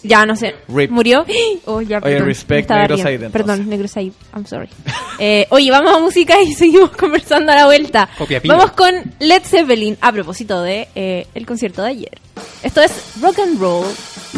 Ya, 0.02 0.24
no 0.26 0.36
sé. 0.36 0.54
Rip. 0.68 0.90
¿Murió? 0.90 1.24
Oh, 1.64 1.80
ya, 1.80 1.98
Oye, 1.98 2.12
perdón. 2.12 2.26
respect, 2.28 2.50
Me 2.50 2.60
estaba 2.60 2.80
Negro. 2.82 2.96
Said, 2.98 3.12
entonces. 3.14 3.32
Perdón, 3.32 3.68
Negro 3.68 3.88
Said. 3.88 4.12
I'm 4.34 4.46
sorry. 4.46 4.68
Eh, 5.18 5.46
oye, 5.48 5.70
vamos 5.70 5.94
a 5.96 5.98
música 5.98 6.42
y 6.42 6.52
seguimos 6.54 6.90
conversando 6.90 7.50
a 7.50 7.54
la 7.54 7.64
vuelta. 7.64 8.06
Vamos 8.44 8.72
con 8.72 8.92
Led 9.18 9.42
Zeppelin 9.42 9.96
a 10.02 10.12
propósito 10.12 10.60
de 10.62 10.88
eh, 10.94 11.26
el 11.34 11.46
concierto 11.46 11.82
de 11.82 11.88
ayer. 11.88 12.18
Esto 12.62 12.82
es 12.82 12.92
Rock 13.22 13.38
and 13.38 13.58
Roll 13.58 13.86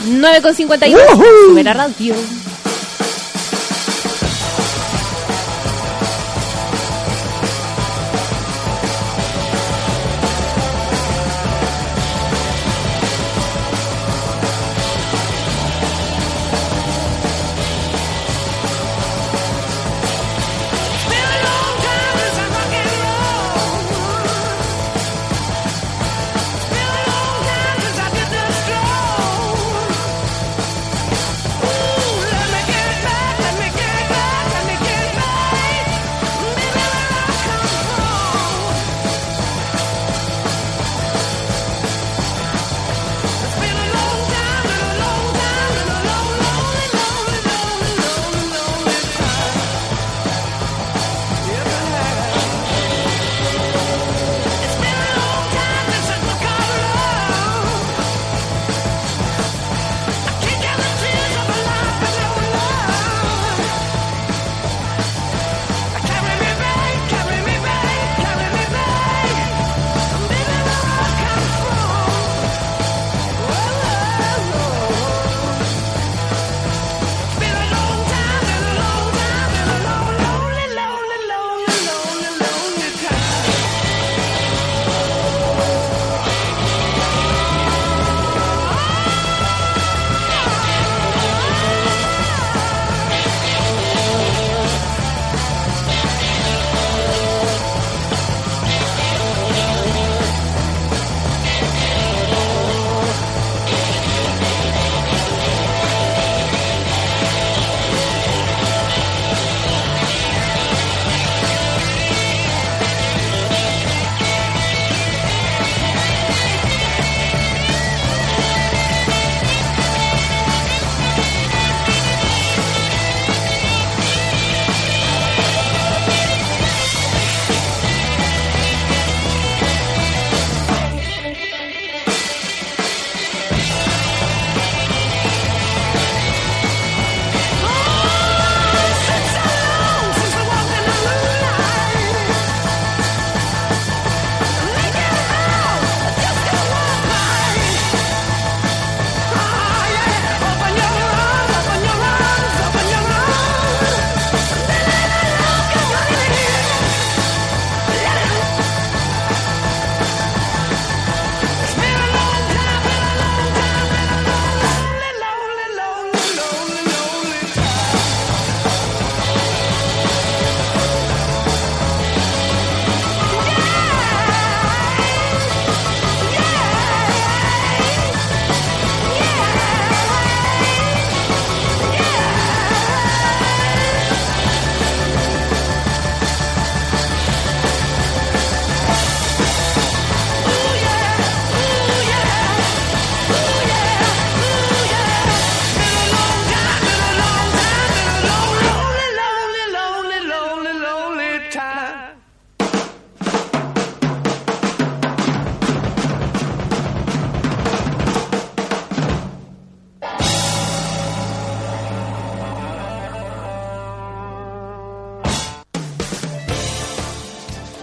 9.52 0.08 1.48
sobre 1.48 1.64
la 1.64 1.74
radio. 1.74 2.14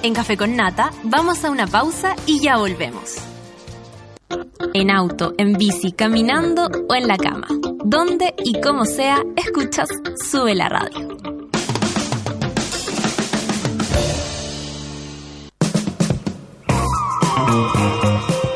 En 0.06 0.14
Café 0.14 0.38
con 0.38 0.56
Nata 0.56 0.92
vamos 1.02 1.44
a 1.44 1.50
una 1.50 1.66
pausa 1.66 2.16
y 2.28 2.40
ya 2.40 2.58
volvemos. 2.58 3.16
En 4.76 4.92
auto, 4.92 5.34
en 5.40 5.54
bici, 5.54 5.94
caminando 5.94 6.70
o 6.88 6.94
en 6.94 7.08
la 7.08 7.18
cama. 7.18 7.48
Donde 7.84 8.36
y 8.44 8.62
como 8.62 8.86
sea, 8.86 9.24
escuchas 9.36 9.90
Sube 10.30 10.54
la 10.54 10.70
Radio. 10.70 11.08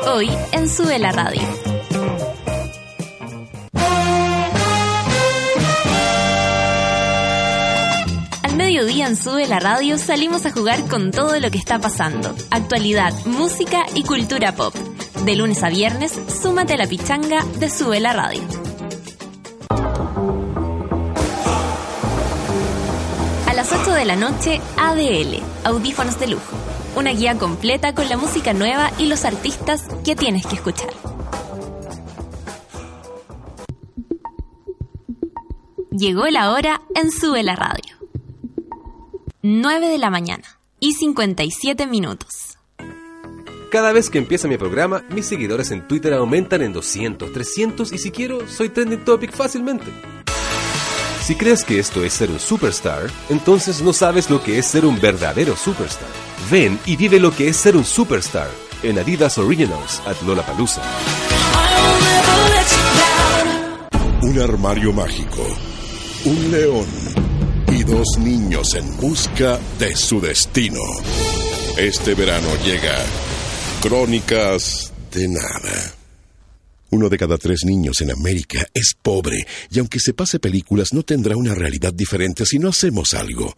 Hoy 0.06 0.30
en 0.52 0.68
Sube 0.68 1.00
la 1.00 1.10
Radio. 1.10 1.69
En 9.00 9.16
Sube 9.16 9.48
la 9.48 9.58
Radio 9.58 9.96
salimos 9.96 10.44
a 10.44 10.52
jugar 10.52 10.86
con 10.86 11.10
todo 11.10 11.40
lo 11.40 11.50
que 11.50 11.56
está 11.56 11.78
pasando. 11.78 12.34
Actualidad, 12.50 13.12
música 13.24 13.86
y 13.94 14.04
cultura 14.04 14.54
pop. 14.54 14.74
De 15.24 15.34
lunes 15.36 15.62
a 15.62 15.70
viernes, 15.70 16.12
súmate 16.42 16.74
a 16.74 16.76
la 16.76 16.86
pichanga 16.86 17.42
de 17.58 17.70
Sube 17.70 17.98
la 17.98 18.12
Radio. 18.12 18.42
A 23.48 23.54
las 23.54 23.72
8 23.72 23.90
de 23.90 24.04
la 24.04 24.16
noche, 24.16 24.60
ADL, 24.76 25.42
Audífonos 25.64 26.20
de 26.20 26.26
Lujo. 26.28 26.56
Una 26.94 27.10
guía 27.10 27.36
completa 27.38 27.94
con 27.94 28.08
la 28.08 28.18
música 28.18 28.52
nueva 28.52 28.92
y 28.98 29.06
los 29.06 29.24
artistas 29.24 29.86
que 30.04 30.14
tienes 30.14 30.46
que 30.46 30.56
escuchar. 30.56 30.92
Llegó 35.90 36.26
la 36.26 36.52
hora 36.52 36.82
en 36.94 37.10
Sube 37.10 37.42
la 37.42 37.56
Radio. 37.56 37.99
9 39.42 39.88
de 39.88 39.96
la 39.96 40.10
mañana 40.10 40.60
y 40.80 40.92
57 40.92 41.86
minutos. 41.86 42.58
Cada 43.70 43.90
vez 43.90 44.10
que 44.10 44.18
empieza 44.18 44.48
mi 44.48 44.58
programa, 44.58 45.02
mis 45.08 45.24
seguidores 45.24 45.70
en 45.70 45.88
Twitter 45.88 46.12
aumentan 46.12 46.60
en 46.60 46.74
200, 46.74 47.32
300 47.32 47.90
y 47.92 47.98
si 47.98 48.10
quiero, 48.10 48.46
soy 48.46 48.68
trending 48.68 49.02
topic 49.02 49.32
fácilmente. 49.32 49.86
Si 51.22 51.36
crees 51.36 51.64
que 51.64 51.78
esto 51.78 52.04
es 52.04 52.12
ser 52.12 52.30
un 52.30 52.38
superstar, 52.38 53.10
entonces 53.30 53.80
no 53.80 53.94
sabes 53.94 54.28
lo 54.28 54.42
que 54.42 54.58
es 54.58 54.66
ser 54.66 54.84
un 54.84 55.00
verdadero 55.00 55.56
superstar. 55.56 56.08
Ven 56.50 56.78
y 56.84 56.96
vive 56.96 57.18
lo 57.18 57.34
que 57.34 57.48
es 57.48 57.56
ser 57.56 57.76
un 57.76 57.84
superstar 57.84 58.50
en 58.82 58.98
Adidas 58.98 59.38
Originals 59.38 60.02
at 60.04 60.20
Lollapalooza. 60.20 60.82
Un 64.22 64.38
armario 64.38 64.92
mágico, 64.92 65.46
un 66.26 66.50
león 66.50 67.29
dos 67.90 68.18
niños 68.20 68.74
en 68.74 68.96
busca 68.98 69.58
de 69.80 69.96
su 69.96 70.20
destino. 70.20 70.78
Este 71.76 72.14
verano 72.14 72.46
llega 72.64 72.96
Crónicas 73.82 74.92
de 75.10 75.26
Nada. 75.26 75.96
Uno 76.90 77.08
de 77.08 77.18
cada 77.18 77.36
tres 77.36 77.64
niños 77.64 78.00
en 78.00 78.12
América 78.12 78.64
es 78.74 78.94
pobre 79.00 79.44
y 79.70 79.80
aunque 79.80 79.98
se 79.98 80.14
pase 80.14 80.38
películas 80.38 80.92
no 80.92 81.02
tendrá 81.02 81.36
una 81.36 81.52
realidad 81.52 81.92
diferente 81.92 82.46
si 82.46 82.60
no 82.60 82.68
hacemos 82.68 83.12
algo. 83.14 83.56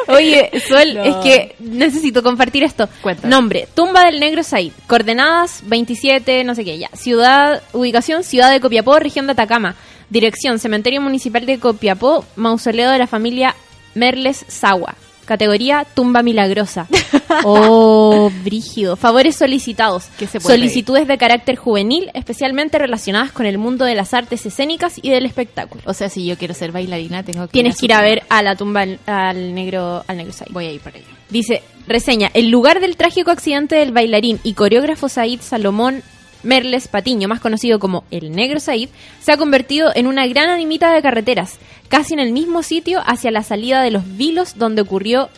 Oye, 0.07 0.49
Sol, 0.67 0.95
No. 0.95 1.03
es 1.03 1.15
que 1.17 1.55
necesito 1.59 2.23
compartir 2.23 2.63
esto. 2.63 2.89
Cuéntame. 3.01 3.29
Nombre, 3.29 3.67
Tumba 3.75 4.05
del 4.05 4.19
Negro 4.19 4.43
Said. 4.43 4.71
Coordenadas 4.87 5.61
27, 5.65 6.43
no 6.43 6.55
sé 6.55 6.65
qué, 6.65 6.79
ya. 6.79 6.89
Ciudad, 6.93 7.61
ubicación, 7.73 8.23
Ciudad 8.23 8.51
de 8.51 8.59
Copiapó, 8.59 8.97
región 8.99 9.27
de 9.27 9.33
Atacama. 9.33 9.75
Dirección, 10.09 10.57
Cementerio 10.57 11.01
Municipal 11.01 11.45
de 11.45 11.59
Copiapó, 11.59 12.25
mausoleo 12.35 12.89
de 12.89 12.97
la 12.97 13.05
familia 13.07 13.55
Merles 13.93 14.43
Sagua. 14.47 14.95
Categoría, 15.29 15.85
tumba 15.93 16.23
milagrosa. 16.23 16.87
Oh, 17.45 18.31
brígido. 18.43 18.95
Favores 18.95 19.35
solicitados. 19.35 20.05
¿Qué 20.17 20.25
se 20.25 20.39
puede 20.39 20.57
Solicitudes 20.57 21.07
de 21.07 21.17
carácter 21.19 21.57
juvenil, 21.57 22.09
especialmente 22.15 22.79
relacionadas 22.79 23.31
con 23.31 23.45
el 23.45 23.59
mundo 23.59 23.85
de 23.85 23.93
las 23.93 24.15
artes 24.15 24.45
escénicas 24.47 24.95
y 25.01 25.11
del 25.11 25.27
espectáculo. 25.27 25.83
O 25.85 25.93
sea, 25.93 26.09
si 26.09 26.25
yo 26.25 26.37
quiero 26.37 26.55
ser 26.55 26.71
bailarina, 26.71 27.21
tengo 27.21 27.45
que 27.45 27.51
Tienes 27.51 27.77
que 27.77 27.85
ir 27.85 27.93
a 27.93 28.01
ver 28.01 28.23
a 28.29 28.41
la 28.41 28.55
tumba 28.55 28.81
al, 28.81 28.99
al 29.05 29.53
negro 29.53 30.03
al 30.07 30.17
negro 30.17 30.33
Said. 30.33 30.51
Voy 30.51 30.65
a 30.65 30.71
ir 30.71 30.81
para 30.81 30.97
allá. 30.97 31.05
Dice, 31.29 31.61
reseña, 31.87 32.31
el 32.33 32.49
lugar 32.49 32.79
del 32.79 32.97
trágico 32.97 33.29
accidente 33.29 33.75
del 33.75 33.91
bailarín 33.91 34.39
y 34.43 34.53
coreógrafo 34.53 35.07
Said 35.07 35.41
Salomón 35.41 36.01
Merles 36.43 36.87
Patiño, 36.87 37.27
más 37.27 37.39
conocido 37.39 37.79
como 37.79 38.03
el 38.11 38.31
Negro 38.31 38.59
Said, 38.59 38.89
se 39.21 39.31
ha 39.31 39.37
convertido 39.37 39.91
en 39.93 40.07
una 40.07 40.25
gran 40.27 40.49
animita 40.49 40.93
de 40.93 41.01
carreteras, 41.01 41.59
casi 41.87 42.13
en 42.13 42.19
el 42.19 42.31
mismo 42.31 42.63
sitio 42.63 43.01
hacia 43.05 43.31
la 43.31 43.43
salida 43.43 43.81
de 43.81 43.91
los 43.91 44.17
Vilos 44.17 44.57
donde 44.57 44.81
ocurrió 44.81 45.29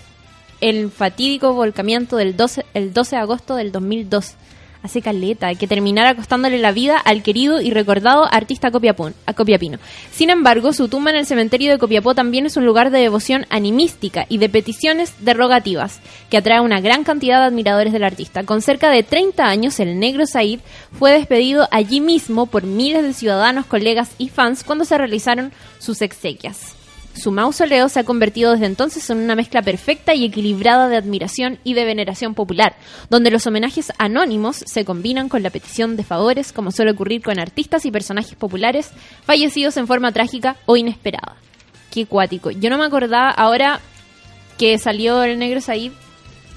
el 0.61 0.91
fatídico 0.91 1.53
volcamiento 1.53 2.17
del 2.17 2.37
12, 2.37 2.65
el 2.73 2.93
12 2.93 3.15
de 3.15 3.21
agosto 3.21 3.55
del 3.55 3.71
2002. 3.71 4.35
Hace 4.83 5.01
caleta, 5.01 5.53
que 5.53 5.67
terminara 5.67 6.15
costándole 6.15 6.57
la 6.57 6.71
vida 6.71 6.97
al 6.97 7.21
querido 7.21 7.61
y 7.61 7.69
recordado 7.69 8.27
artista 8.31 8.71
Copiapón, 8.71 9.13
a 9.27 9.33
Copiapino. 9.33 9.77
Sin 10.11 10.29
embargo, 10.31 10.73
su 10.73 10.87
tumba 10.87 11.11
en 11.11 11.17
el 11.17 11.27
cementerio 11.27 11.71
de 11.71 11.77
Copiapó 11.77 12.15
también 12.15 12.47
es 12.47 12.57
un 12.57 12.65
lugar 12.65 12.89
de 12.89 12.99
devoción 12.99 13.45
animística 13.49 14.25
y 14.27 14.39
de 14.39 14.49
peticiones 14.49 15.13
derogativas, 15.19 15.99
que 16.31 16.37
atrae 16.37 16.57
a 16.57 16.63
una 16.63 16.81
gran 16.81 17.03
cantidad 17.03 17.39
de 17.39 17.45
admiradores 17.45 17.93
del 17.93 18.03
artista. 18.03 18.43
Con 18.43 18.63
cerca 18.63 18.89
de 18.89 19.03
30 19.03 19.45
años, 19.45 19.79
el 19.79 19.99
negro 19.99 20.25
Said 20.25 20.61
fue 20.97 21.11
despedido 21.11 21.67
allí 21.69 22.01
mismo 22.01 22.47
por 22.47 22.63
miles 22.63 23.03
de 23.03 23.13
ciudadanos, 23.13 23.67
colegas 23.67 24.11
y 24.17 24.29
fans 24.29 24.63
cuando 24.63 24.85
se 24.85 24.97
realizaron 24.97 25.51
sus 25.77 26.01
exequias. 26.01 26.80
Su 27.13 27.31
mausoleo 27.31 27.89
se 27.89 27.99
ha 27.99 28.03
convertido 28.03 28.53
desde 28.53 28.65
entonces 28.65 29.09
en 29.09 29.17
una 29.17 29.35
mezcla 29.35 29.61
perfecta 29.61 30.13
y 30.13 30.25
equilibrada 30.25 30.87
de 30.87 30.95
admiración 30.95 31.59
y 31.63 31.73
de 31.73 31.85
veneración 31.85 32.33
popular, 32.33 32.75
donde 33.09 33.31
los 33.31 33.45
homenajes 33.45 33.91
anónimos 33.97 34.63
se 34.65 34.85
combinan 34.85 35.29
con 35.29 35.43
la 35.43 35.49
petición 35.49 35.97
de 35.97 36.03
favores, 36.03 36.51
como 36.51 36.71
suele 36.71 36.91
ocurrir 36.91 37.21
con 37.21 37.39
artistas 37.39 37.85
y 37.85 37.91
personajes 37.91 38.35
populares 38.35 38.91
fallecidos 39.25 39.77
en 39.77 39.87
forma 39.87 40.11
trágica 40.11 40.55
o 40.65 40.77
inesperada. 40.77 41.35
Qué 41.91 42.05
cuático. 42.05 42.51
Yo 42.51 42.69
no 42.69 42.77
me 42.77 42.85
acordaba 42.85 43.29
ahora 43.29 43.81
que 44.57 44.77
salió 44.77 45.23
el 45.23 45.37
negro 45.37 45.59
Said, 45.59 45.91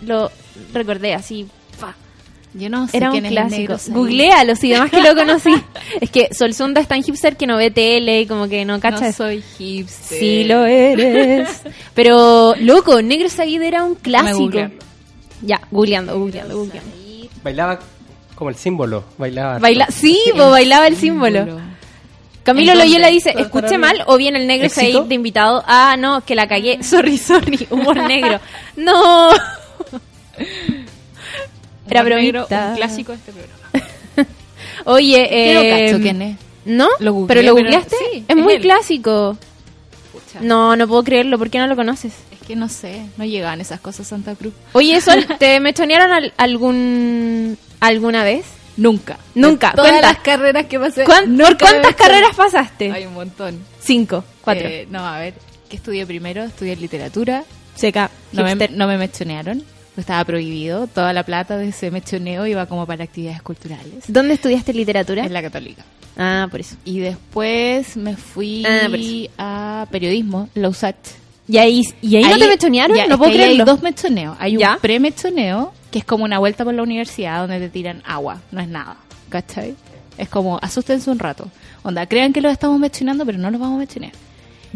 lo 0.03 0.31
recordé 0.73 1.15
así. 1.15 1.49
Yo 2.57 2.71
no 2.71 2.87
sé 2.87 2.97
Era 2.97 3.09
un 3.11 3.13
quién 3.13 3.27
es 3.27 3.33
el 3.33 3.37
clásico. 3.67 3.77
Googlealo, 3.99 4.55
si 4.55 4.71
demás 4.71 4.91
que 4.91 5.03
lo 5.03 5.15
conocí. 5.17 5.53
es 6.01 6.09
que 6.11 6.33
Solsunda 6.33 6.81
es 6.81 6.87
tan 6.89 7.03
hipster 7.03 7.37
que 7.37 7.47
no 7.49 7.57
ve 7.57 7.71
tele 7.73 8.21
y 8.21 8.27
como 8.27 8.49
que 8.49 8.65
no 8.65 8.79
cacha 8.79 9.07
No 9.07 9.13
soy 9.13 9.43
hipster. 9.59 10.19
Sí 10.19 10.45
lo 10.45 10.65
eres. 10.65 11.63
Pero, 11.95 12.55
loco, 12.61 13.03
Negro 13.03 13.29
Said 13.29 13.61
era 13.61 13.83
un 13.83 13.97
clásico. 13.97 14.71
Ya, 15.43 15.61
googleando, 15.71 16.17
googleando, 16.19 16.57
googleando. 16.57 16.91
Bailaba 17.43 17.81
como 18.37 18.51
el 18.51 18.57
símbolo. 18.57 19.05
Bailaba. 19.19 19.59
Baila, 19.59 19.87
sí, 19.91 20.19
Sí, 20.25 20.31
bailaba 20.33 20.87
el 20.87 20.97
símbolo. 20.97 21.61
Camilo 22.45 22.73
¿En 22.73 22.79
dónde? 22.79 22.91
Loyola 22.93 23.09
dice, 23.09 23.33
¿Todo 23.33 23.43
escuché 23.43 23.79
mal 23.79 24.03
o 24.07 24.17
bien 24.17 24.37
el 24.37 24.47
negro 24.47 24.69
se 24.69 24.83
¿Éxito? 24.83 25.05
de 25.05 25.15
invitado. 25.15 25.65
Ah, 25.67 25.97
no, 25.99 26.21
que 26.21 26.35
la 26.35 26.47
cagué. 26.47 26.79
Sorry, 26.83 27.19
sorry, 27.19 27.67
humor 27.71 27.97
negro. 27.97 28.39
No. 28.77 29.31
Era 31.95 32.03
Humor 32.07 32.19
negro, 32.21 32.47
bromita. 32.47 32.69
Un 32.71 32.77
clásico 32.77 33.13
de 33.13 33.19
este 33.19 33.33
programa. 33.33 34.29
Oye, 34.87 35.29
eh, 35.31 35.89
cacho 35.91 36.03
quién 36.03 36.23
es. 36.23 36.37
¿No? 36.65 36.89
Lo 36.99 37.13
googleé, 37.13 37.29
¿Pero 37.29 37.43
lo 37.43 37.55
pero 37.55 37.67
googleaste? 37.67 37.97
sí, 38.13 38.25
es 38.29 38.37
es 38.37 38.43
muy 38.43 38.55
él. 38.55 38.63
clásico. 38.63 39.37
Pucha. 40.13 40.41
No, 40.41 40.77
no 40.77 40.89
puedo 40.89 41.05
creerlo. 41.05 41.39
¿Por 41.39 41.51
qué 41.51 41.59
no 41.59 41.67
lo 41.67 41.77
conoces? 41.77 42.13
Es 42.33 42.47
que 42.47 42.57
no 42.57 42.69
sé, 42.69 43.03
no 43.17 43.25
llegaban 43.25 43.61
esas 43.61 43.81
cosas 43.81 44.07
a 44.07 44.11
Santa 44.11 44.35
Cruz. 44.35 44.55
Oye, 44.73 45.01
Sol, 45.03 45.27
¿te 45.39 45.61
mechonearon 45.61 46.11
al- 46.13 46.33
algún 46.37 47.59
alguna 47.81 48.25
vez? 48.25 48.47
Nunca. 48.77 49.19
Nunca. 49.35 49.71
De 49.71 49.77
todas 49.77 49.91
Cuenta. 49.93 50.09
las 50.13 50.19
carreras 50.21 50.67
que 50.67 50.79
pasé. 50.81 51.05
¿Cuán- 51.05 51.37
nunca 51.37 51.49
¿Por 51.51 51.59
cuántas 51.71 51.95
carreras 51.95 52.35
pasaste? 52.37 52.91
Hay 52.93 53.07
un 53.07 53.15
montón. 53.15 53.61
Cinco, 53.81 54.25
cuatro. 54.41 54.67
Eh, 54.67 54.89
no, 54.91 55.07
a 55.07 55.19
ver, 55.19 55.35
¿qué 55.69 55.77
estudié 55.77 56.07
primero? 56.07 56.43
Estudié 56.45 56.75
literatura. 56.77 57.45
Seca. 57.75 58.11
No 58.33 58.43
me, 58.45 58.55
no 58.69 58.87
me 58.89 58.97
mechonearon. 58.99 59.63
Estaba 59.97 60.25
prohibido. 60.25 60.87
Toda 60.89 61.13
la 61.13 61.23
plata 61.23 61.57
de 61.57 61.69
ese 61.69 61.91
mechoneo 61.91 62.47
iba 62.47 62.67
como 62.67 62.87
para 62.87 63.05
actividades 63.05 63.43
culturales. 63.43 64.05
¿Dónde 64.09 64.35
estudiaste 64.35 64.73
literatura? 64.75 65.25
En 65.25 65.33
la 65.33 65.43
católica. 65.43 65.85
Ah, 66.17 66.49
por 66.51 66.61
eso. 66.61 66.77
Y 66.85 66.99
después 67.01 67.97
me 67.97 68.17
fui 68.17 68.65
Ah, 69.39 69.83
a 69.83 69.87
periodismo, 69.91 70.49
la 70.55 70.69
USACH. 70.69 70.97
¿Y 71.47 71.59
ahí, 71.59 71.83
y 72.01 72.17
ahí, 72.17 72.25
no 72.25 72.39
te 72.39 72.49
mechonearon? 72.49 72.97
ya, 72.97 73.07
no 73.07 73.19
puedo 73.19 73.33
creerlo. 73.33 73.63
Hay 73.65 73.67
dos 73.67 73.83
mechoneos. 73.83 74.37
Hay 74.41 74.57
¿Ya? 74.57 74.75
un 74.75 74.79
pre-mechoneo, 74.81 75.73
que 75.91 75.99
es 75.99 76.05
como 76.05 76.25
una 76.25 76.39
vuelta 76.39 76.65
por 76.65 76.73
la 76.75 76.83
universidad 76.83 77.41
donde 77.41 77.59
te 77.61 77.69
tiran 77.69 78.03
agua. 78.07 78.41
No 78.51 78.61
es 78.61 78.69
nada. 78.69 78.97
¿Cachai? 79.29 79.75
Es 80.17 80.29
como, 80.29 80.59
asústense 80.63 81.11
un 81.11 81.19
rato. 81.19 81.49
Onda, 81.83 82.07
crean 82.07 82.33
que 82.33 82.41
los 82.41 82.51
estamos 82.53 82.79
mechoneando, 82.81 83.27
pero 83.27 83.37
no 83.39 83.51
los 83.51 83.61
vamos 83.61 83.77
a 83.77 83.81
mechonear. 83.81 84.13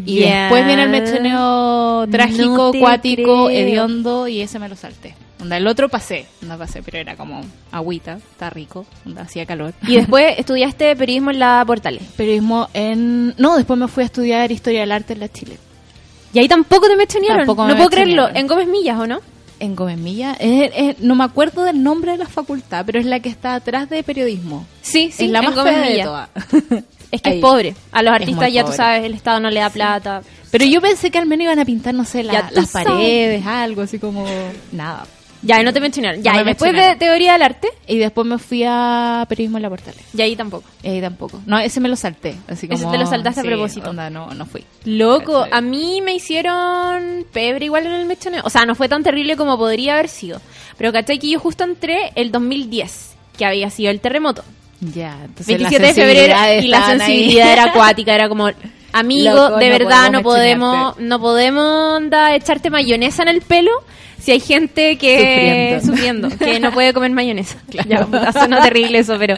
Y 0.05 0.19
después 0.19 0.65
viene 0.65 0.83
el 0.83 0.89
mechoneo 0.89 2.07
trágico, 2.09 2.71
No 2.73 2.79
cuático, 2.79 3.45
creo. 3.47 3.49
hediondo, 3.49 4.27
y 4.27 4.41
ese 4.41 4.59
me 4.59 4.69
lo 4.69 4.75
salté. 4.75 5.15
Onda, 5.41 5.55
el 5.57 5.67
otro 5.67 5.87
pasé, 5.89 6.25
no 6.41 6.57
pasé, 6.57 6.83
pero 6.83 6.97
era 6.97 7.15
como 7.15 7.41
agüita, 7.71 8.15
está 8.31 8.49
rico, 8.49 8.85
onda, 9.05 9.21
hacía 9.21 9.45
calor. 9.45 9.73
Y 9.87 9.95
después 9.95 10.35
estudiaste 10.37 10.95
periodismo 10.95 11.31
en 11.31 11.39
la 11.39 11.63
Portales. 11.65 12.03
Periodismo 12.17 12.67
en... 12.73 13.33
No, 13.37 13.55
después 13.57 13.79
me 13.79 13.87
fui 13.87 14.03
a 14.03 14.05
estudiar 14.07 14.51
Historia 14.51 14.81
del 14.81 14.91
Arte 14.91 15.13
en 15.13 15.19
la 15.21 15.29
Chile. 15.29 15.57
Y 16.33 16.39
ahí 16.39 16.47
tampoco 16.47 16.87
te 16.87 16.95
mechonearon. 16.95 17.39
Tampoco 17.39 17.63
no 17.63 17.69
me 17.69 17.75
puedo 17.75 17.89
creerlo. 17.89 18.29
En 18.33 18.47
Gómez 18.47 18.67
Millas, 18.67 18.99
¿o 18.99 19.07
no? 19.07 19.19
En 19.61 19.75
Gómez 19.75 19.97
Milla. 19.97 20.33
Es- 20.39 20.71
es- 20.75 20.99
no 20.99 21.15
me 21.15 21.23
acuerdo 21.23 21.63
del 21.63 21.81
nombre 21.83 22.11
de 22.13 22.17
la 22.19 22.27
facultad, 22.27 22.85
pero 22.85 22.99
es 22.99 23.05
la 23.05 23.19
que 23.19 23.29
está 23.29 23.55
atrás 23.55 23.89
de 23.89 24.03
periodismo. 24.03 24.65
Sí, 24.81 25.11
sí, 25.11 25.25
es 25.25 25.31
la 25.31 25.39
en 25.39 25.45
más 25.45 25.55
Gómez 25.55 25.73
fea 25.73 25.83
de 25.83 25.89
Millas. 25.91 26.05
todas. 26.07 26.29
Es 27.11 27.21
que 27.21 27.29
Ahí. 27.31 27.35
es 27.37 27.41
pobre. 27.41 27.75
A 27.91 28.03
los 28.03 28.13
artistas 28.13 28.51
ya 28.53 28.63
tú 28.63 28.71
sabes, 28.71 29.03
el 29.03 29.13
Estado 29.13 29.39
no 29.39 29.49
le 29.49 29.59
da 29.59 29.69
plata. 29.69 30.21
Pero 30.51 30.65
yo 30.65 30.81
pensé 30.81 31.09
que 31.11 31.17
al 31.17 31.25
menos 31.25 31.43
iban 31.45 31.59
a 31.59 31.65
pintar, 31.65 31.93
no 31.93 32.05
sé, 32.05 32.23
la- 32.23 32.49
las 32.51 32.69
sabes. 32.69 32.87
paredes, 32.87 33.45
algo 33.45 33.81
así 33.83 33.99
como... 33.99 34.25
Nada. 34.71 35.05
Ya, 35.41 35.63
no 35.63 35.71
te 35.71 35.79
mencionaron. 35.79 36.21
Ya, 36.21 36.33
No 36.33 36.41
y 36.41 36.43
me 36.43 36.49
después 36.51 36.73
de 36.73 36.95
teoría 36.97 37.31
del 37.33 37.43
arte, 37.43 37.69
Y 37.87 37.97
después 37.97 38.27
me 38.27 38.37
fui 38.39 38.63
a 38.67 39.25
periodismo 39.29 39.57
en 39.57 39.61
la 39.61 39.69
Portales. 39.69 40.01
y 40.13 40.21
ahí 40.21 40.35
tampoco. 40.35 40.67
Y 40.83 40.89
ahí 40.89 40.99
tampoco. 41.01 41.39
No, 41.45 41.57
ese 41.59 41.79
me 41.79 41.87
lo 41.87 41.95
salté. 41.95 42.35
Así 42.49 42.65
Ese 42.69 42.83
como, 42.83 42.91
te 42.91 42.97
lo 42.97 43.05
saltaste 43.07 43.39
a 43.39 43.43
propósito. 43.43 43.89
onda, 43.91 44.09
no, 44.09 44.33
no 44.33 44.45
fui. 44.45 44.65
Loco, 44.83 45.45
a 45.49 45.61
mí 45.61 46.01
me 46.01 46.13
hicieron 46.13 47.25
pebre 47.31 47.65
igual 47.65 47.85
en 47.85 47.93
el 47.93 48.05
mechoneo. 48.05 48.41
O 48.43 48.49
sea, 48.49 48.65
no 48.65 48.75
fue 48.75 48.89
tan 48.89 49.01
terrible 49.01 49.37
como 49.37 49.57
podría 49.57 49.93
haber 49.93 50.09
sido. 50.09 50.41
Pero 50.77 50.91
¿cachai? 50.91 51.19
Que 51.19 51.29
yo 51.29 51.39
justo 51.39 51.63
entré 51.63 52.11
el 52.15 52.31
2010, 52.31 53.13
que 53.37 53.45
había 53.45 53.69
sido 53.69 53.91
el 53.91 54.01
terremoto. 54.01 54.43
Ya, 54.81 55.17
entonces 55.25 55.47
27 55.47 55.81
las 55.83 55.95
de 55.95 56.01
febrero 56.01 56.33
y 56.63 56.67
la 56.69 56.87
ahí. 56.87 56.97
sensibilidad 56.99 57.51
era 57.53 57.63
acuática, 57.65 58.15
era 58.15 58.29
como 58.29 58.49
amigo, 58.93 59.33
Loco, 59.33 59.57
de 59.57 59.65
no 59.69 59.71
verdad 59.77 60.11
no 60.11 60.21
podemos 60.23 60.97
no 60.99 61.19
podemos 61.19 61.97
onda, 61.97 62.33
echarte 62.35 62.69
mayonesa 62.69 63.23
en 63.23 63.27
el 63.29 63.41
pelo 63.41 63.71
si 64.19 64.31
hay 64.31 64.39
gente 64.39 64.97
que 64.97 65.79
Sufriendo. 65.83 66.29
sufriendo, 66.29 66.37
que 66.45 66.59
no 66.59 66.71
puede 66.73 66.93
comer 66.93 67.11
mayonesa. 67.11 67.57
Claro. 67.69 68.09
Ya, 68.11 68.31
suena 68.33 68.61
terrible 68.61 68.99
eso, 68.99 69.17
pero 69.17 69.35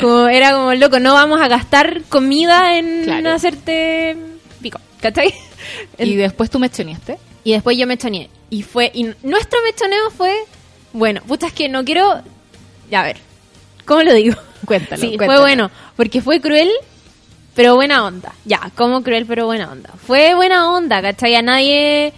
como 0.00 0.28
era 0.28 0.52
como 0.52 0.72
loco, 0.74 0.98
no 0.98 1.12
vamos 1.14 1.40
a 1.40 1.48
gastar 1.48 2.02
comida 2.08 2.76
en 2.78 3.04
Claro. 3.04 3.30
hacerte 3.32 4.16
pico, 4.62 4.78
¿cachai? 5.00 5.32
Y 5.98 6.14
después 6.16 6.50
tú 6.50 6.58
mechoneaste. 6.58 7.18
Y 7.42 7.52
después 7.52 7.76
yo 7.76 7.86
me 7.86 7.96
choneé. 7.98 8.28
Y 8.50 8.62
fue. 8.62 8.90
Y 8.94 9.04
nuestro 9.22 9.58
mechoneo 9.64 10.10
fue. 10.10 10.34
Bueno, 10.92 11.20
puta, 11.26 11.46
es 11.46 11.52
que 11.52 11.68
no 11.68 11.84
quiero. 11.84 12.22
Ya, 12.90 13.00
a 13.00 13.04
ver. 13.04 13.16
¿Cómo 13.84 14.02
lo 14.02 14.12
digo? 14.14 14.36
Cuéntalo, 14.64 15.00
Sí, 15.00 15.16
fue 15.16 15.40
bueno. 15.40 15.70
Porque 15.96 16.20
fue 16.20 16.40
cruel, 16.40 16.70
pero 17.54 17.74
buena 17.74 18.04
onda. 18.04 18.32
Ya, 18.44 18.70
como 18.74 19.02
cruel, 19.02 19.26
pero 19.26 19.46
buena 19.46 19.70
onda. 19.70 19.90
Fue 20.06 20.34
buena 20.34 20.70
onda, 20.70 21.00
¿cachai? 21.02 21.34
A 21.34 21.42
nadie 21.42 22.12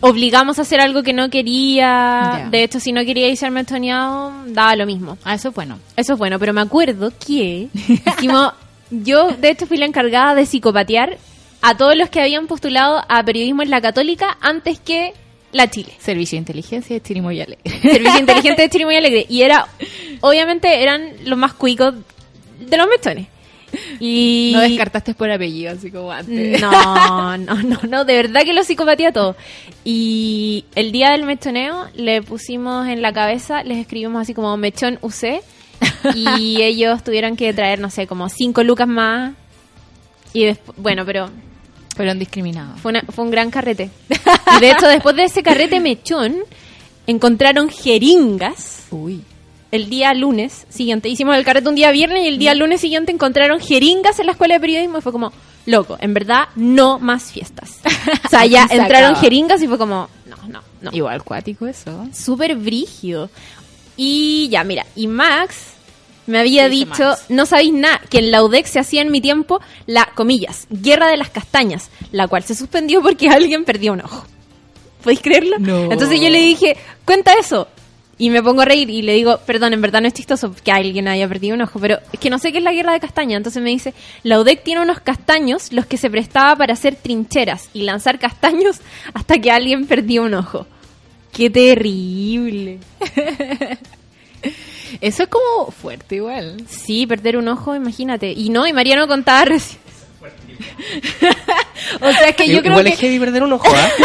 obligamos 0.00 0.58
a 0.58 0.62
hacer 0.62 0.80
algo 0.80 1.02
que 1.02 1.12
no 1.12 1.30
quería. 1.30 2.48
De 2.50 2.62
hecho, 2.62 2.80
si 2.80 2.92
no 2.92 3.04
quería 3.04 3.28
irse 3.28 3.46
al 3.46 3.52
mechoneado, 3.52 4.32
daba 4.48 4.76
lo 4.76 4.84
mismo. 4.84 5.16
Ah, 5.24 5.34
eso 5.34 5.48
es 5.48 5.54
bueno. 5.54 5.78
Eso 5.96 6.12
es 6.14 6.18
bueno, 6.18 6.38
pero 6.38 6.52
me 6.52 6.60
acuerdo 6.60 7.12
que 7.24 7.68
hicimos, 8.18 8.52
yo 8.90 9.28
de 9.28 9.50
hecho 9.50 9.66
fui 9.66 9.78
la 9.78 9.86
encargada 9.86 10.34
de 10.34 10.44
psicopatear 10.44 11.16
a 11.62 11.76
todos 11.76 11.96
los 11.96 12.10
que 12.10 12.20
habían 12.20 12.48
postulado 12.48 13.02
a 13.08 13.22
periodismo 13.24 13.62
en 13.62 13.70
la 13.70 13.80
católica 13.80 14.36
antes 14.40 14.80
que 14.80 15.14
la 15.52 15.68
Chile. 15.68 15.92
Servicio 15.98 16.36
de 16.36 16.40
inteligencia 16.40 16.94
de 16.96 17.02
Chirimoyale. 17.02 17.58
Servicio 17.64 18.18
inteligente 18.18 18.62
de 18.62 18.68
Chirimoy 18.68 18.96
Alegre. 18.96 19.26
Y 19.28 19.42
era, 19.42 19.68
obviamente 20.20 20.82
eran 20.82 21.12
los 21.24 21.38
más 21.38 21.52
cuicos 21.54 21.94
de 22.58 22.76
los 22.76 22.88
mechones. 22.88 23.28
Y 24.00 24.52
No 24.54 24.60
descartaste 24.60 25.14
por 25.14 25.30
apellido, 25.30 25.72
así 25.72 25.90
como 25.90 26.12
antes. 26.12 26.60
no, 26.60 27.38
no, 27.38 27.62
no, 27.62 27.78
no, 27.88 28.04
de 28.04 28.14
verdad 28.14 28.42
que 28.42 28.52
lo 28.52 28.64
psicopatía 28.64 29.12
todo. 29.12 29.36
Y 29.84 30.64
el 30.74 30.92
día 30.92 31.12
del 31.12 31.24
mechoneo 31.24 31.86
le 31.94 32.22
pusimos 32.22 32.86
en 32.88 33.00
la 33.00 33.12
cabeza, 33.12 33.62
les 33.64 33.78
escribimos 33.78 34.20
así 34.22 34.34
como 34.34 34.56
mechón 34.56 34.98
UC 35.00 35.42
y 36.14 36.60
ellos 36.62 37.02
tuvieron 37.02 37.36
que 37.36 37.52
traer, 37.54 37.80
no 37.80 37.90
sé, 37.90 38.06
como 38.06 38.28
cinco 38.28 38.62
lucas 38.62 38.88
más. 38.88 39.32
Y 40.34 40.44
después, 40.44 40.76
bueno, 40.78 41.04
pero 41.06 41.30
Fueron 41.94 42.18
discriminados. 42.18 42.80
fue, 42.80 42.90
una- 42.90 43.02
fue 43.02 43.24
un 43.24 43.30
gran 43.30 43.50
carrete. 43.50 43.90
Y 44.56 44.60
de 44.60 44.70
hecho, 44.70 44.86
después 44.88 45.14
de 45.16 45.24
ese 45.24 45.42
carrete 45.42 45.78
mechón, 45.80 46.36
encontraron 47.06 47.68
jeringas 47.68 48.84
Uy. 48.90 49.22
el 49.70 49.88
día 49.90 50.14
lunes 50.14 50.66
siguiente. 50.68 51.08
Hicimos 51.08 51.36
el 51.36 51.44
carrete 51.44 51.68
un 51.68 51.74
día 51.74 51.90
viernes 51.90 52.24
y 52.24 52.28
el 52.28 52.38
día 52.38 52.54
lunes 52.54 52.80
siguiente 52.80 53.12
encontraron 53.12 53.60
jeringas 53.60 54.18
en 54.20 54.26
la 54.26 54.32
escuela 54.32 54.54
de 54.54 54.60
periodismo 54.60 54.98
y 54.98 55.00
fue 55.02 55.12
como, 55.12 55.32
loco, 55.66 55.96
en 56.00 56.14
verdad, 56.14 56.44
no 56.56 56.98
más 56.98 57.24
fiestas. 57.32 57.80
O 58.24 58.28
sea, 58.28 58.46
ya 58.46 58.66
Se 58.66 58.76
entraron 58.76 59.10
acaba. 59.10 59.20
jeringas 59.20 59.62
y 59.62 59.68
fue 59.68 59.76
como, 59.78 60.08
no, 60.26 60.36
no, 60.48 60.62
no. 60.80 60.90
Igual 60.92 61.22
cuático 61.22 61.66
eso. 61.66 62.06
Súper 62.14 62.56
brígido. 62.56 63.28
Y 63.96 64.48
ya, 64.50 64.64
mira, 64.64 64.86
y 64.96 65.06
Max 65.06 65.71
me 66.32 66.40
había 66.40 66.64
¿Qué 66.64 66.70
dice 66.70 66.86
dicho, 66.86 67.14
no 67.28 67.44
sabéis 67.44 67.74
nada, 67.74 68.00
que 68.08 68.18
en 68.18 68.30
la 68.30 68.42
UDEC 68.42 68.66
se 68.66 68.78
hacía 68.78 69.02
en 69.02 69.10
mi 69.10 69.20
tiempo 69.20 69.60
la, 69.86 70.06
comillas, 70.14 70.66
guerra 70.70 71.08
de 71.08 71.18
las 71.18 71.28
castañas, 71.28 71.90
la 72.10 72.26
cual 72.26 72.42
se 72.42 72.54
suspendió 72.54 73.02
porque 73.02 73.28
alguien 73.30 73.64
perdió 73.64 73.92
un 73.92 74.00
ojo. 74.00 74.24
¿Podéis 75.04 75.20
creerlo? 75.20 75.58
No. 75.58 75.92
Entonces 75.92 76.20
yo 76.20 76.30
le 76.30 76.40
dije, 76.40 76.76
cuenta 77.04 77.34
eso. 77.34 77.68
Y 78.16 78.30
me 78.30 78.42
pongo 78.42 78.62
a 78.62 78.64
reír 78.64 78.88
y 78.88 79.02
le 79.02 79.12
digo, 79.12 79.40
perdón, 79.44 79.74
en 79.74 79.82
verdad 79.82 80.00
no 80.00 80.06
es 80.06 80.14
chistoso 80.14 80.54
que 80.64 80.72
alguien 80.72 81.06
haya 81.06 81.28
perdido 81.28 81.54
un 81.54 81.62
ojo, 81.62 81.78
pero 81.78 81.98
es 82.12 82.20
que 82.20 82.30
no 82.30 82.38
sé 82.38 82.50
qué 82.50 82.58
es 82.58 82.64
la 82.64 82.72
guerra 82.72 82.92
de 82.92 83.00
castañas. 83.00 83.36
Entonces 83.36 83.62
me 83.62 83.70
dice, 83.70 83.92
la 84.22 84.40
UDEC 84.40 84.62
tiene 84.62 84.80
unos 84.80 85.00
castaños 85.00 85.70
los 85.72 85.84
que 85.84 85.98
se 85.98 86.08
prestaba 86.08 86.56
para 86.56 86.72
hacer 86.72 86.94
trincheras 86.94 87.68
y 87.74 87.82
lanzar 87.82 88.18
castaños 88.18 88.80
hasta 89.12 89.38
que 89.38 89.50
alguien 89.50 89.86
perdió 89.86 90.22
un 90.22 90.34
ojo. 90.34 90.66
¡Qué 91.32 91.50
terrible! 91.50 92.78
Eso 95.00 95.22
es 95.24 95.28
como 95.28 95.70
fuerte 95.70 96.16
igual. 96.16 96.56
Sí, 96.68 97.06
perder 97.06 97.36
un 97.36 97.48
ojo, 97.48 97.74
imagínate. 97.74 98.32
Y 98.32 98.50
no, 98.50 98.66
y 98.66 98.72
Mariano 98.72 99.06
contaba 99.08 99.44
recién. 99.46 99.80
o 102.00 102.12
sea, 102.12 102.28
es 102.28 102.36
que 102.36 102.48
yo 102.48 102.60
creo 102.60 102.72
Igual 102.72 102.84
que... 102.86 102.92
es 102.92 102.98
heavy 103.00 103.18
perder 103.18 103.42
un 103.42 103.52
ojo, 103.52 103.68
¿ah? 103.74 103.88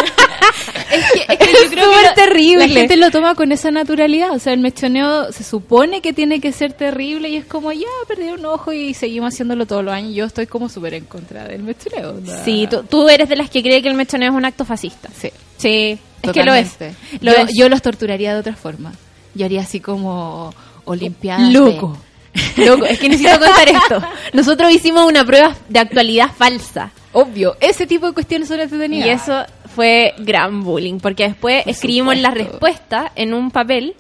Es 0.90 1.12
que, 1.12 1.34
es 1.34 1.38
que 1.38 1.52
yo 1.66 1.70
creo 1.70 1.92
que 1.92 2.02
la- 2.02 2.14
terrible. 2.14 2.68
La 2.68 2.74
gente 2.74 2.96
lo 2.96 3.12
toma 3.12 3.36
con 3.36 3.52
esa 3.52 3.72
naturalidad. 3.72 4.32
O 4.32 4.40
sea, 4.40 4.54
el 4.54 4.60
mechoneo 4.60 5.32
se 5.34 5.44
supone 5.44 6.02
que 6.02 6.14
tiene 6.14 6.40
que 6.40 6.54
ser 6.54 6.72
terrible 6.74 7.28
y 7.28 7.36
es 7.36 7.46
como, 7.46 7.74
ya, 7.74 7.86
perdí 8.08 8.30
un 8.30 8.46
ojo 8.46 8.72
y 8.72 8.94
seguimos 8.94 9.34
haciéndolo 9.34 9.66
todos 9.66 9.84
los 9.84 9.94
años. 9.94 10.16
Yo 10.16 10.26
estoy 10.26 10.48
como 10.48 10.70
súper 10.70 10.94
en 10.94 11.06
contra 11.06 11.44
del 11.46 11.62
mechoneo. 11.64 12.22
Sí, 12.46 12.68
tú, 12.72 12.84
tú 12.84 13.10
eres 13.10 13.28
de 13.28 13.36
las 13.36 13.50
que 13.50 13.62
cree 13.62 13.82
que 13.82 13.90
el 13.90 13.96
mechoneo 13.96 14.30
es 14.32 14.36
un 14.36 14.46
acto 14.46 14.64
fascista. 14.66 15.10
Sí, 15.20 15.30
Sí, 15.58 16.00
es 16.22 16.32
que 16.32 16.44
lo 16.44 16.54
es. 16.54 16.78
Lo 17.22 17.34
yo, 17.34 17.38
es. 17.40 17.50
yo 17.54 17.68
los 17.70 17.82
torturaría 17.82 18.34
de 18.34 18.40
otra 18.40 18.56
forma. 18.56 18.94
Yo 19.36 19.46
haría 19.46 19.62
así 19.62 19.82
como 19.82 20.54
olimpiadas. 20.88 21.48
de- 21.48 21.54
Loco. 21.54 21.98
Loco, 22.58 22.86
es 22.86 23.00
que 23.00 23.10
necesito 23.10 23.40
contar 23.40 23.68
esto. 23.70 24.02
Nosotros 24.34 24.72
hicimos 24.72 25.06
una 25.08 25.26
prueba 25.26 25.56
de 25.70 25.80
actualidad 25.80 26.30
falsa. 26.36 26.92
Obvio, 27.14 27.56
ese 27.60 27.88
tipo 27.88 28.06
de 28.08 28.14
cuestiones 28.14 28.48
son 28.48 28.60
entretenidas. 28.60 29.08
Y 29.08 29.10
eso 29.10 29.44
fue 29.76 30.14
gran 30.20 30.64
bullying, 30.64 31.00
porque 31.00 31.24
después 31.28 31.64
escribimos 31.66 32.18
la 32.18 32.32
respuesta 32.32 33.12
en 33.16 33.34
un 33.34 33.52
papel 33.52 33.96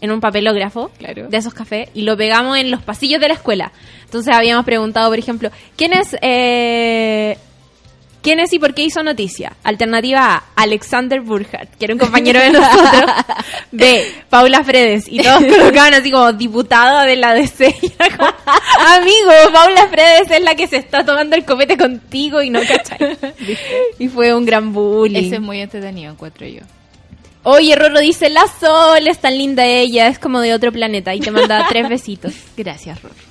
en 0.00 0.12
un 0.12 0.20
papelógrafo 0.20 0.90
Claro. 0.96 1.26
de 1.28 1.36
esos 1.36 1.52
cafés 1.52 1.88
y 1.92 2.02
lo 2.02 2.16
pegamos 2.16 2.56
en 2.56 2.70
los 2.70 2.80
pasillos 2.82 3.20
de 3.20 3.26
la 3.26 3.34
escuela. 3.34 3.72
Entonces 4.04 4.32
habíamos 4.32 4.64
preguntado, 4.64 5.08
por 5.10 5.18
ejemplo, 5.18 5.50
¿quién 5.76 5.92
es, 5.92 6.16
eh, 6.22 7.36
quién 8.28 8.40
es 8.40 8.52
y 8.52 8.58
por 8.58 8.74
qué 8.74 8.82
hizo 8.82 9.02
noticia? 9.02 9.56
Alternativa 9.64 10.34
A, 10.34 10.44
Alexander 10.54 11.22
Burkhardt, 11.22 11.74
que 11.78 11.86
era 11.86 11.94
un 11.94 11.98
compañero 11.98 12.38
de 12.38 12.50
nosotros. 12.52 13.10
B, 13.72 14.04
Paula 14.28 14.62
Fredes. 14.64 15.06
Y 15.08 15.22
todos 15.22 15.42
colocaban 15.58 15.94
así 15.94 16.10
como 16.10 16.30
diputada 16.34 17.04
de 17.04 17.16
la 17.16 17.32
DC. 17.32 17.74
Como, 18.18 18.30
Amigo, 18.86 19.30
Paula 19.50 19.88
Fredes 19.88 20.30
es 20.30 20.42
la 20.42 20.54
que 20.54 20.66
se 20.66 20.76
está 20.76 21.06
tomando 21.06 21.36
el 21.36 21.46
copete 21.46 21.78
contigo 21.78 22.42
y 22.42 22.50
no 22.50 22.60
cachai. 22.60 23.16
Y 23.98 24.08
fue 24.08 24.34
un 24.34 24.44
gran 24.44 24.74
bullying. 24.74 25.24
Ese 25.24 25.36
es 25.36 25.40
muy 25.40 25.60
entretenido, 25.60 26.12
encuentro 26.12 26.46
yo. 26.46 26.60
Oye, 27.44 27.76
Rorro 27.76 28.00
dice, 28.00 28.28
la 28.28 28.44
Sol 28.60 29.06
es 29.06 29.20
tan 29.20 29.38
linda 29.38 29.64
ella, 29.64 30.08
es 30.08 30.18
como 30.18 30.40
de 30.40 30.52
otro 30.52 30.70
planeta. 30.70 31.14
Y 31.14 31.20
te 31.20 31.30
manda 31.30 31.66
tres 31.66 31.88
besitos. 31.88 32.34
Gracias, 32.56 33.00
Ror. 33.00 33.27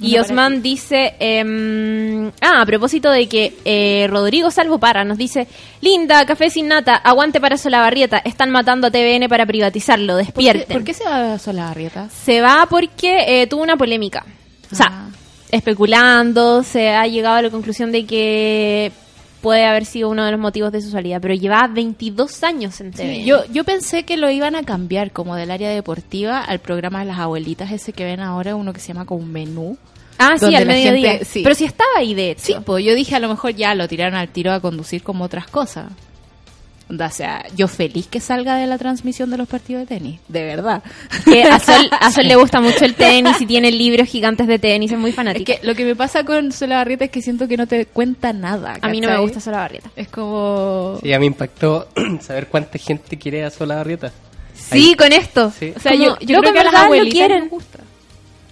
Y 0.00 0.16
Osman 0.18 0.62
dice, 0.62 1.14
em, 1.18 2.28
ah, 2.40 2.60
a 2.62 2.66
propósito 2.66 3.10
de 3.10 3.28
que 3.28 3.54
eh, 3.64 4.06
Rodrigo 4.08 4.50
Salvo 4.50 4.78
Para 4.78 5.04
nos 5.04 5.18
dice, 5.18 5.48
linda, 5.80 6.24
café 6.24 6.50
sin 6.50 6.68
nata, 6.68 6.94
aguante 6.96 7.40
para 7.40 7.56
Solabarrieta, 7.56 8.18
están 8.18 8.50
matando 8.50 8.86
a 8.86 8.90
TVN 8.90 9.28
para 9.28 9.44
privatizarlo, 9.44 10.14
¿Por 10.14 10.20
qué, 10.22 10.26
despierten. 10.26 10.76
por 10.76 10.84
qué 10.84 10.94
se 10.94 11.04
va 11.04 11.34
a 11.34 11.38
Solabarrieta? 11.38 12.08
Se 12.10 12.40
va 12.40 12.66
porque 12.70 13.42
eh, 13.42 13.46
tuvo 13.48 13.62
una 13.62 13.76
polémica. 13.76 14.24
O 14.70 14.76
sea, 14.76 14.86
Ah. 14.90 15.08
especulando, 15.50 16.62
se 16.62 16.90
ha 16.90 17.06
llegado 17.06 17.36
a 17.36 17.42
la 17.42 17.50
conclusión 17.50 17.90
de 17.90 18.06
que 18.06 18.92
puede 19.40 19.64
haber 19.64 19.84
sido 19.84 20.08
uno 20.10 20.24
de 20.24 20.32
los 20.32 20.40
motivos 20.40 20.72
de 20.72 20.80
su 20.80 20.90
salida, 20.90 21.20
pero 21.20 21.34
llevaba 21.34 21.68
22 21.68 22.42
años 22.44 22.80
en 22.80 22.90
TVN. 22.92 23.24
Yo, 23.24 23.44
yo 23.52 23.64
pensé 23.64 24.04
que 24.04 24.16
lo 24.16 24.30
iban 24.30 24.56
a 24.56 24.62
cambiar 24.64 25.12
como 25.12 25.36
del 25.36 25.50
área 25.50 25.70
deportiva 25.70 26.40
al 26.40 26.58
programa 26.58 27.00
de 27.00 27.06
las 27.06 27.18
abuelitas, 27.18 27.70
ese 27.72 27.92
que 27.92 28.04
ven 28.04 28.20
ahora, 28.20 28.54
uno 28.56 28.72
que 28.72 28.80
se 28.80 28.88
llama 28.88 29.04
como 29.06 29.24
menú. 29.26 29.76
ah, 30.18 30.34
sí, 30.38 30.54
al 30.54 30.66
mediodía. 30.66 31.10
gente- 31.12 31.24
sí. 31.24 31.42
Pero 31.42 31.54
si 31.54 31.64
estaba 31.64 31.90
ahí, 31.98 32.14
de 32.14 32.32
hecho. 32.32 32.42
Sí, 32.44 32.54
pues 32.64 32.84
yo 32.84 32.94
dije 32.94 33.14
a 33.14 33.20
lo 33.20 33.28
mejor 33.28 33.52
ya 33.54 33.74
lo 33.74 33.86
tiraron 33.86 34.16
al 34.16 34.28
tiro 34.28 34.52
a 34.52 34.60
conducir 34.60 35.02
como 35.02 35.24
otras 35.24 35.46
cosas. 35.46 35.86
O 36.90 37.10
sea, 37.10 37.44
yo 37.54 37.68
feliz 37.68 38.06
que 38.06 38.18
salga 38.18 38.56
de 38.56 38.66
la 38.66 38.78
transmisión 38.78 39.30
de 39.30 39.36
los 39.36 39.46
partidos 39.46 39.86
de 39.86 39.94
tenis, 39.98 40.20
de 40.28 40.44
verdad. 40.44 40.82
Que 41.24 41.42
a 41.42 41.58
Sol, 41.60 41.88
a 42.00 42.10
Sol 42.10 42.26
le 42.26 42.34
gusta 42.36 42.60
mucho 42.62 42.84
el 42.86 42.94
tenis 42.94 43.38
y 43.40 43.46
tiene 43.46 43.70
libros 43.70 44.08
gigantes 44.08 44.46
de 44.46 44.58
tenis, 44.58 44.90
es 44.92 44.98
muy 44.98 45.10
Es 45.10 45.16
fanática. 45.16 45.56
que 45.58 45.66
lo 45.66 45.74
que 45.74 45.84
me 45.84 45.94
pasa 45.94 46.24
con 46.24 46.50
Solabarrieta 46.50 47.04
es 47.04 47.10
que 47.10 47.20
siento 47.20 47.46
que 47.46 47.58
no 47.58 47.66
te 47.66 47.84
cuenta 47.86 48.32
nada. 48.32 48.78
a 48.80 48.88
mí 48.88 49.00
no 49.02 49.08
me 49.08 49.18
gusta 49.18 49.38
Sola 49.40 49.58
Barrieta. 49.58 49.90
Es 49.96 50.08
como... 50.08 50.98
Sí, 51.02 51.12
a 51.12 51.18
mí 51.18 51.24
me 51.24 51.26
impactó 51.34 51.88
saber 52.20 52.46
cuánta 52.48 52.78
gente 52.78 53.18
quiere 53.18 53.44
a 53.44 53.50
Sola 53.50 53.74
Barrieta. 53.76 54.10
Sí, 54.54 54.94
con 54.96 55.12
esto. 55.12 55.52
Sí. 55.58 55.72
O 55.76 55.80
sea, 55.80 55.92
Como, 55.92 56.04
yo, 56.04 56.18
yo 56.20 56.40
creo 56.40 56.52
que 56.52 56.60
a 56.60 56.64
las 56.64 56.74
abuelitas 56.74 57.12
quieren. 57.12 57.40
les 57.42 57.50
gusta. 57.50 57.78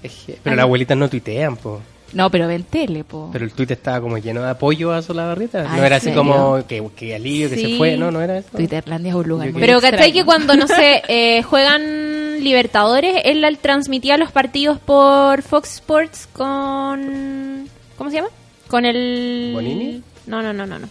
Es 0.02 0.12
que- 0.26 0.38
pero 0.42 0.56
las 0.56 0.62
abuelitas 0.64 0.96
no 0.96 1.08
tuitean, 1.08 1.56
po. 1.56 1.80
No, 2.12 2.30
pero 2.30 2.46
ven 2.48 2.62
tele, 2.64 3.04
po. 3.04 3.30
Pero 3.32 3.44
el 3.44 3.52
tuit 3.52 3.70
estaba 3.72 4.00
como 4.00 4.16
lleno 4.18 4.40
de 4.42 4.50
apoyo 4.50 4.92
a 4.92 5.02
Sola 5.02 5.26
Barrieta. 5.26 5.64
Ah, 5.66 5.72
No 5.72 5.78
¿en 5.78 5.84
era 5.84 5.96
así 5.96 6.06
serio? 6.06 6.18
como 6.20 6.66
que, 6.66 6.82
que 6.96 7.14
alivio, 7.14 7.50
que 7.50 7.56
Sí. 7.56 7.72
se 7.72 7.76
fue. 7.78 7.96
No, 7.96 8.10
no 8.10 8.22
era 8.22 8.38
eso. 8.38 8.48
Twitterlandia 8.56 9.10
es 9.10 9.16
un 9.16 9.28
lugar 9.28 9.52
muy 9.52 9.60
Pero 9.60 9.80
¿cachai 9.80 10.12
que 10.12 10.24
cuando, 10.24 10.54
no 10.56 10.66
sé, 10.68 11.02
eh, 11.08 11.42
juegan 11.42 12.42
Libertadores, 12.42 13.22
él 13.24 13.44
transmitía 13.60 14.16
los 14.18 14.30
partidos 14.30 14.78
por 14.78 15.42
Fox 15.42 15.74
Sports 15.74 16.28
con... 16.32 17.68
¿Cómo 17.98 18.10
se 18.10 18.16
llama? 18.16 18.28
Con 18.68 18.84
el... 18.84 19.50
¿Bonini? 19.54 20.02
No, 20.26 20.42
no, 20.42 20.52
no, 20.52 20.66
no, 20.66 20.78
no. 20.78 20.88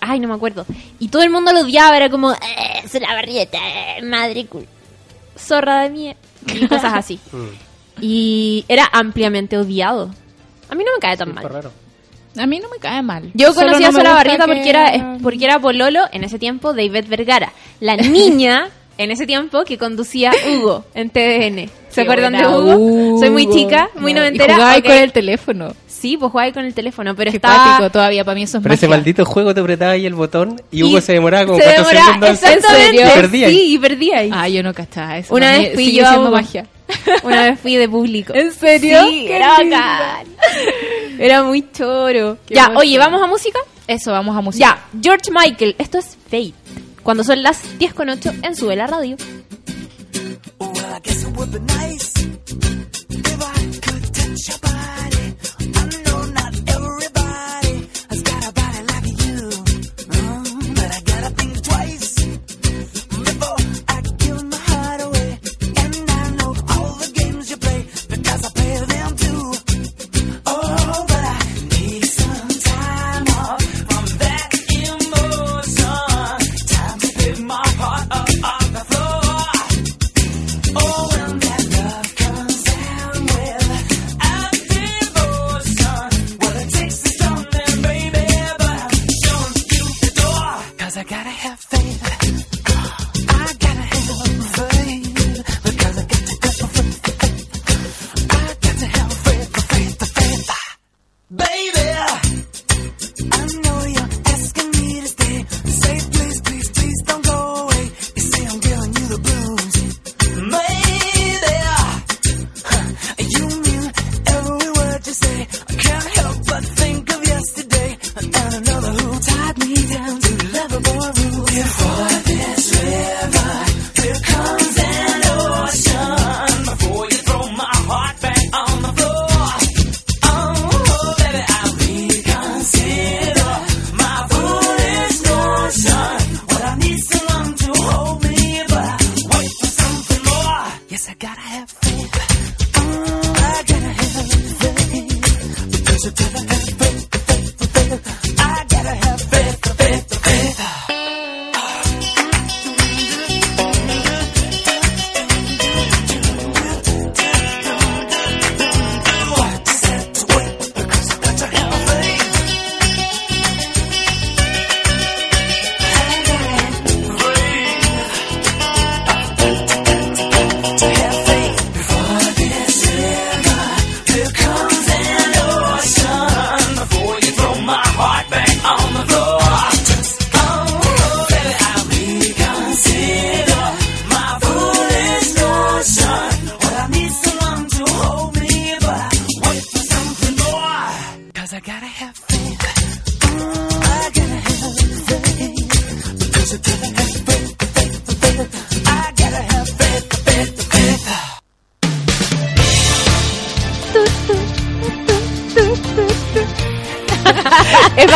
Ay, 0.00 0.20
no 0.20 0.28
me 0.28 0.34
acuerdo. 0.34 0.64
Y 0.98 1.08
todo 1.08 1.22
el 1.22 1.30
mundo 1.30 1.52
lo 1.52 1.60
odiaba, 1.60 1.96
era 1.96 2.08
como... 2.10 2.32
Eh, 2.32 2.88
Sola 2.88 3.14
Barrieta, 3.14 3.58
eh, 3.98 4.02
madre 4.02 4.46
cul... 4.46 4.66
Zorra 5.38 5.82
de 5.82 5.90
mierda. 5.90 6.20
Y 6.54 6.66
cosas 6.68 6.94
así. 6.94 7.18
Mm, 7.32 8.02
Y 8.02 8.64
era 8.68 8.86
ampliamente 8.92 9.56
odiado. 9.56 10.10
A 10.68 10.74
mí 10.74 10.84
no 10.84 10.90
me 10.94 11.00
cae 11.00 11.16
tan 11.16 11.28
sí, 11.28 11.34
mal. 11.34 11.44
raro. 11.48 11.70
A 12.38 12.46
mí 12.46 12.58
no 12.60 12.68
me 12.68 12.76
cae 12.78 13.00
mal. 13.02 13.30
Yo 13.34 13.52
Solo 13.52 13.66
conocí 13.72 13.82
no 13.84 13.88
a 13.88 13.92
Sola 13.92 14.12
Barrieta 14.12 14.44
que- 14.44 14.52
porque 14.52 14.68
era, 14.70 15.16
porque 15.22 15.44
era 15.44 15.58
Pololo 15.58 16.00
en 16.12 16.24
ese 16.24 16.38
tiempo 16.38 16.72
de 16.74 16.84
Ivette 16.84 17.08
Vergara. 17.08 17.52
La 17.80 17.96
niña 17.96 18.68
en 18.98 19.10
ese 19.10 19.26
tiempo 19.26 19.64
que 19.64 19.78
conducía 19.78 20.32
Hugo 20.48 20.84
en 20.94 21.10
TVN. 21.10 21.70
¿Se 21.90 22.02
acuerdan 22.02 22.32
de 22.34 22.46
buena, 22.46 22.58
Hugo? 22.76 23.18
Soy 23.20 23.30
muy 23.30 23.44
Hugo. 23.46 23.54
chica, 23.54 23.88
muy 23.94 24.12
No, 24.12 24.20
noventera. 24.20 24.52
Y 24.52 24.54
jugaba 24.56 24.72
ahí 24.72 24.80
ok. 24.80 24.86
con 24.86 24.94
el 24.96 25.12
teléfono. 25.12 25.74
Sí, 25.86 26.18
pues 26.18 26.30
jugaba 26.30 26.46
ahí 26.46 26.52
con 26.52 26.64
el 26.66 26.74
teléfono, 26.74 27.14
pero 27.16 27.30
Qué 27.30 27.38
estaba... 27.38 27.56
cuático, 27.78 27.90
todavía 27.90 28.22
para 28.22 28.34
mí 28.34 28.42
eso 28.42 28.58
es 28.58 28.62
Pero 28.62 28.74
ese 28.74 28.86
magia. 28.86 28.98
maldito 28.98 29.24
juego 29.24 29.54
te 29.54 29.60
apretaba 29.60 29.92
ahí 29.92 30.04
el 30.04 30.14
botón 30.14 30.60
y 30.70 30.80
Y 30.80 30.82
Hugo 30.82 31.00
se 31.00 31.14
demoraba 31.14 31.46
como 31.46 31.58
se 31.58 31.64
cuatro 31.64 31.84
demoraba- 31.84 32.06
segundos. 32.06 32.30
Exactamente, 32.30 32.96
Y 32.96 33.14
perdía. 33.14 33.48
Sí, 33.48 33.62
y 33.74 33.78
perdía 33.78 34.18
ahí. 34.18 34.30
Ah, 34.32 34.48
yo 34.48 34.62
no 34.62 34.74
cachaba 34.74 35.16
eso. 35.18 35.34
Una 35.34 35.52
vez 35.52 35.72
fui 35.74 35.92
yo 35.92 36.04
a 36.04 36.08
siendo 36.10 36.28
Hugo. 36.28 36.36
magia. 36.36 36.66
Una 37.24 37.44
vez 37.50 37.60
fui 37.60 37.76
de 37.76 37.88
público. 37.88 38.32
¿En 38.34 38.52
serio? 38.52 39.02
Sí, 39.08 39.24
Qué 39.26 39.36
era 39.36 39.48
bacán. 39.50 40.26
Era 41.18 41.42
muy 41.42 41.70
choro. 41.72 42.38
Qué 42.46 42.54
ya, 42.54 42.64
emoción. 42.64 42.76
oye, 42.78 42.98
¿vamos 42.98 43.22
a 43.22 43.26
música? 43.26 43.58
Eso, 43.86 44.12
vamos 44.12 44.36
a 44.36 44.40
música. 44.40 44.64
Ya, 44.92 45.00
George 45.02 45.30
Michael, 45.30 45.74
esto 45.78 45.98
es 45.98 46.16
Fate. 46.24 46.52
Cuando 47.02 47.24
son 47.24 47.42
las 47.42 47.78
10 47.78 47.94
con 47.94 48.08
8 48.08 48.32
en 48.42 48.56
Sube 48.56 48.76
la 48.76 48.86
Radio. 48.86 49.16
Well, 50.58 50.70
I 50.76 51.00
guess 51.02 51.22
it 51.22 51.36
would 51.36 51.50
be 51.52 51.60
nice 51.60 52.12
if 52.16 53.42
I 53.42 53.80
could 53.80 54.12
touch 54.12 54.48
your 54.48 54.58
body. 54.60 56.05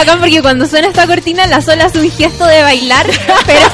Bacán 0.01 0.21
porque 0.21 0.41
cuando 0.41 0.67
suena 0.67 0.89
esta 0.89 1.07
cortina, 1.07 1.47
la 1.47 1.61
sola 1.61 1.87
hace 1.87 2.01
un 2.01 2.11
gesto 2.11 2.47
de 2.47 2.63
bailar, 2.63 3.07
pero, 3.47 3.67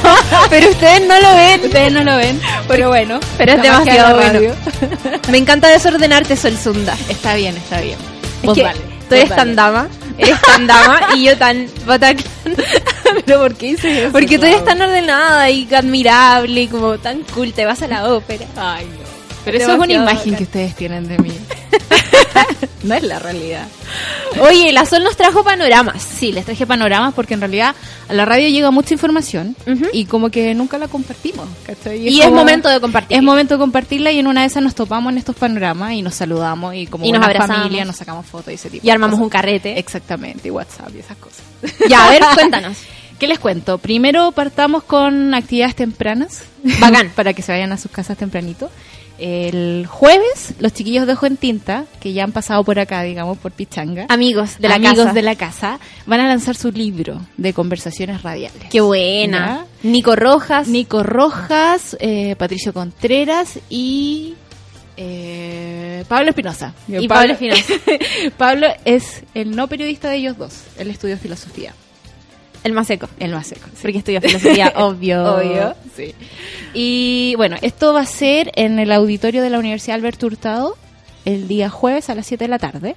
pero 0.51 0.71
ustedes 0.71 1.07
no 1.07 1.21
lo 1.21 1.35
ven. 1.37 1.61
Ustedes 1.65 1.93
no 1.93 2.03
lo 2.03 2.17
ven, 2.17 2.41
pero 2.67 2.89
bueno. 2.89 3.21
Pero 3.39 3.53
es 3.53 3.63
demasiado 3.63 4.17
bueno. 4.17 4.55
Me 5.31 5.39
encanta 5.39 5.69
desordenarte, 5.69 6.37
Sol 6.37 6.57
Sunda. 6.59 6.97
Está 7.09 7.35
bien, 7.35 7.57
está 7.57 7.81
bien. 7.81 7.99
Es 8.43 8.47
Vos 8.47 8.59
que 8.59 8.67
tú 9.09 9.15
eres 9.15 9.29
tan 9.35 9.55
dama, 9.55 9.89
eres 10.19 10.41
tan 10.43 10.67
dama 10.67 11.01
y 11.15 11.25
yo 11.25 11.39
tan 11.39 11.67
bataclan. 11.87 12.27
¿Pero 13.25 13.41
por 13.41 13.55
qué 13.55 13.69
hice 13.69 14.03
eso? 14.03 14.13
Porque 14.13 14.39
tú 14.39 14.47
eres 14.47 14.65
tan 14.65 14.81
ordenada 14.83 15.49
y 15.49 15.73
admirable 15.73 16.63
y 16.63 16.69
como 16.69 16.99
tan 16.99 17.23
cool, 17.35 17.53
te 17.53 17.65
vas 17.65 17.83
a 17.83 17.87
la 17.89 18.13
ópera. 18.13 18.47
Ay, 18.57 18.87
no. 18.87 19.07
Pero 19.45 19.59
eso 19.59 19.73
es 19.73 19.79
una 19.79 19.93
imagen 19.93 20.17
bacán. 20.17 20.37
que 20.37 20.43
ustedes 20.43 20.75
tienen 20.75 21.07
de 21.07 21.19
mí. 21.19 21.31
no 22.83 22.95
es 22.95 23.03
la 23.05 23.21
realidad. 23.21 23.69
Oye, 24.41 24.73
la 24.73 24.85
Sol 24.87 25.03
nos 25.03 25.17
trajo 25.17 25.45
panoramas. 25.45 26.03
Sí, 26.03 26.33
les 26.33 26.45
traje 26.45 26.67
panoramas 26.67 27.15
porque 27.15 27.35
en 27.35 27.41
realidad 27.41 27.75
a 28.09 28.13
la 28.13 28.25
radio 28.25 28.49
llega 28.49 28.71
mucha 28.71 28.95
información 28.95 29.57
y 29.93 30.05
como 30.07 30.31
que 30.31 30.55
nunca 30.55 30.79
la 30.79 30.89
compartimos. 30.89 31.47
¿cachai? 31.65 32.09
Y 32.09 32.21
es 32.21 32.31
momento 32.31 32.69
de 32.69 32.81
compartir. 32.81 33.17
Es 33.17 33.23
momento 33.23 33.55
de 33.55 33.59
compartirla 33.59 34.13
y 34.13 34.19
en 34.19 34.27
una 34.27 34.43
de 34.43 34.47
esas 34.49 34.63
nos 34.63 34.75
topamos 34.75 35.13
en 35.13 35.19
estos 35.19 35.37
panoramas 35.37 35.93
y 35.93 36.03
nos 36.03 36.15
saludamos 36.15 36.75
y 36.75 36.87
como 36.87 37.05
Y 37.05 37.13
nos 37.13 37.23
abrazamos. 37.23 37.57
familia 37.57 37.85
nos 37.85 37.97
sacamos 37.97 38.27
fotos 38.27 38.53
y 38.53 38.55
ese 38.55 38.71
tipo 38.71 38.87
Y 38.87 38.91
armamos 38.91 39.19
un 39.21 39.29
carrete. 39.29 39.79
Exactamente, 39.79 40.49
y 40.49 40.51
WhatsApp 40.51 40.91
y 40.95 40.99
esas 41.01 41.17
cosas. 41.17 41.43
Ya, 41.89 42.07
a 42.07 42.11
ver, 42.11 42.23
cuéntanos. 42.35 42.77
¿Qué 43.19 43.27
les 43.27 43.39
cuento? 43.39 43.79
Primero 43.79 44.33
partamos 44.33 44.83
con 44.83 45.33
actividades 45.35 45.75
tempranas. 45.75 46.43
Bacán. 46.81 47.11
para 47.15 47.33
que 47.33 47.43
se 47.43 47.53
vayan 47.53 47.73
a 47.73 47.79
sus 47.79 47.91
casas 47.91 48.19
tempranito. 48.19 48.71
El 49.19 49.87
jueves, 49.87 50.55
los 50.59 50.73
chiquillos 50.73 51.07
de 51.07 51.15
Ojo 51.15 51.27
en 51.27 51.37
Tinta, 51.37 51.85
que 52.01 52.13
ya 52.13 52.25
han 52.25 52.33
pasado 52.33 52.63
por 52.65 52.79
acá, 52.79 53.03
digamos, 53.03 53.39
por 53.39 53.53
Pichanga, 53.53 54.07
Amigos 54.09 54.59
de 54.59 54.69
la 54.69 54.75
amigos 54.75 54.97
casa. 54.99 55.13
de 55.13 55.23
la 55.23 55.35
casa, 55.37 55.79
van 56.07 56.21
a 56.21 56.29
lanzar 56.29 56.55
su 56.57 56.71
libro 56.71 57.21
de 57.37 57.53
conversaciones 57.53 58.23
radiales. 58.23 58.65
Qué 58.71 58.81
buena. 58.81 59.65
Nico 59.83 60.17
Rojas. 60.17 60.69
Nico 60.69 61.03
Rojas, 61.03 61.97
eh, 62.01 62.37
Patricio 62.37 62.73
Contreras 62.73 63.59
y 63.71 64.35
eh, 64.97 66.05
Pablo 66.09 66.31
Espinosa. 66.31 66.75
Y 66.89 67.09
Pablo 67.09 67.33
Espinosa. 67.35 67.75
Pablo 68.37 68.67
es 68.85 69.23
el 69.35 69.55
no 69.55 69.69
periodista 69.69 70.11
de 70.11 70.17
ellos 70.17 70.39
dos. 70.39 70.65
Él 70.79 70.91
estudió 70.91 71.17
filosofía. 71.19 71.75
El 72.67 72.73
más 72.73 72.89
seco. 72.89 73.09
El 73.21 73.31
más 73.31 73.47
seco. 73.47 73.67
sí. 73.75 73.79
Porque 73.83 73.99
estudia 73.99 74.21
filosofía, 74.21 74.73
obvio. 74.77 75.37
Obvio, 75.37 75.75
sí. 75.95 76.15
Y 76.75 77.35
bueno, 77.37 77.57
esto 77.63 77.95
va 77.95 78.01
a 78.01 78.07
ser 78.07 78.51
en 78.57 78.81
el 78.81 78.91
auditorio 78.91 79.41
de 79.41 79.51
la 79.51 79.61
Universidad 79.61 79.95
Alberto 79.95 80.27
Hurtado 80.27 80.77
el 81.25 81.47
día 81.47 81.71
jueves 81.71 82.11
a 82.11 82.17
las 82.17 82.27
7 82.27 82.43
de 82.43 82.49
la 82.49 82.59
tarde. 82.59 82.97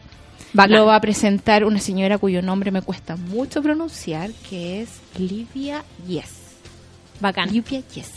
Lo 0.54 0.88
va 0.88 0.96
a 0.96 1.02
presentar 1.02 1.64
una 1.66 1.80
señora 1.80 2.18
cuyo 2.18 2.42
nombre 2.42 2.72
me 2.72 2.82
cuesta 2.82 3.16
mucho 3.16 3.62
pronunciar, 3.62 4.32
que 4.50 4.82
es 4.82 4.90
Livia 5.20 5.84
Yes. 6.08 6.32
Bacán. 7.20 7.52
Livia 7.54 7.84
Yes. 7.94 8.10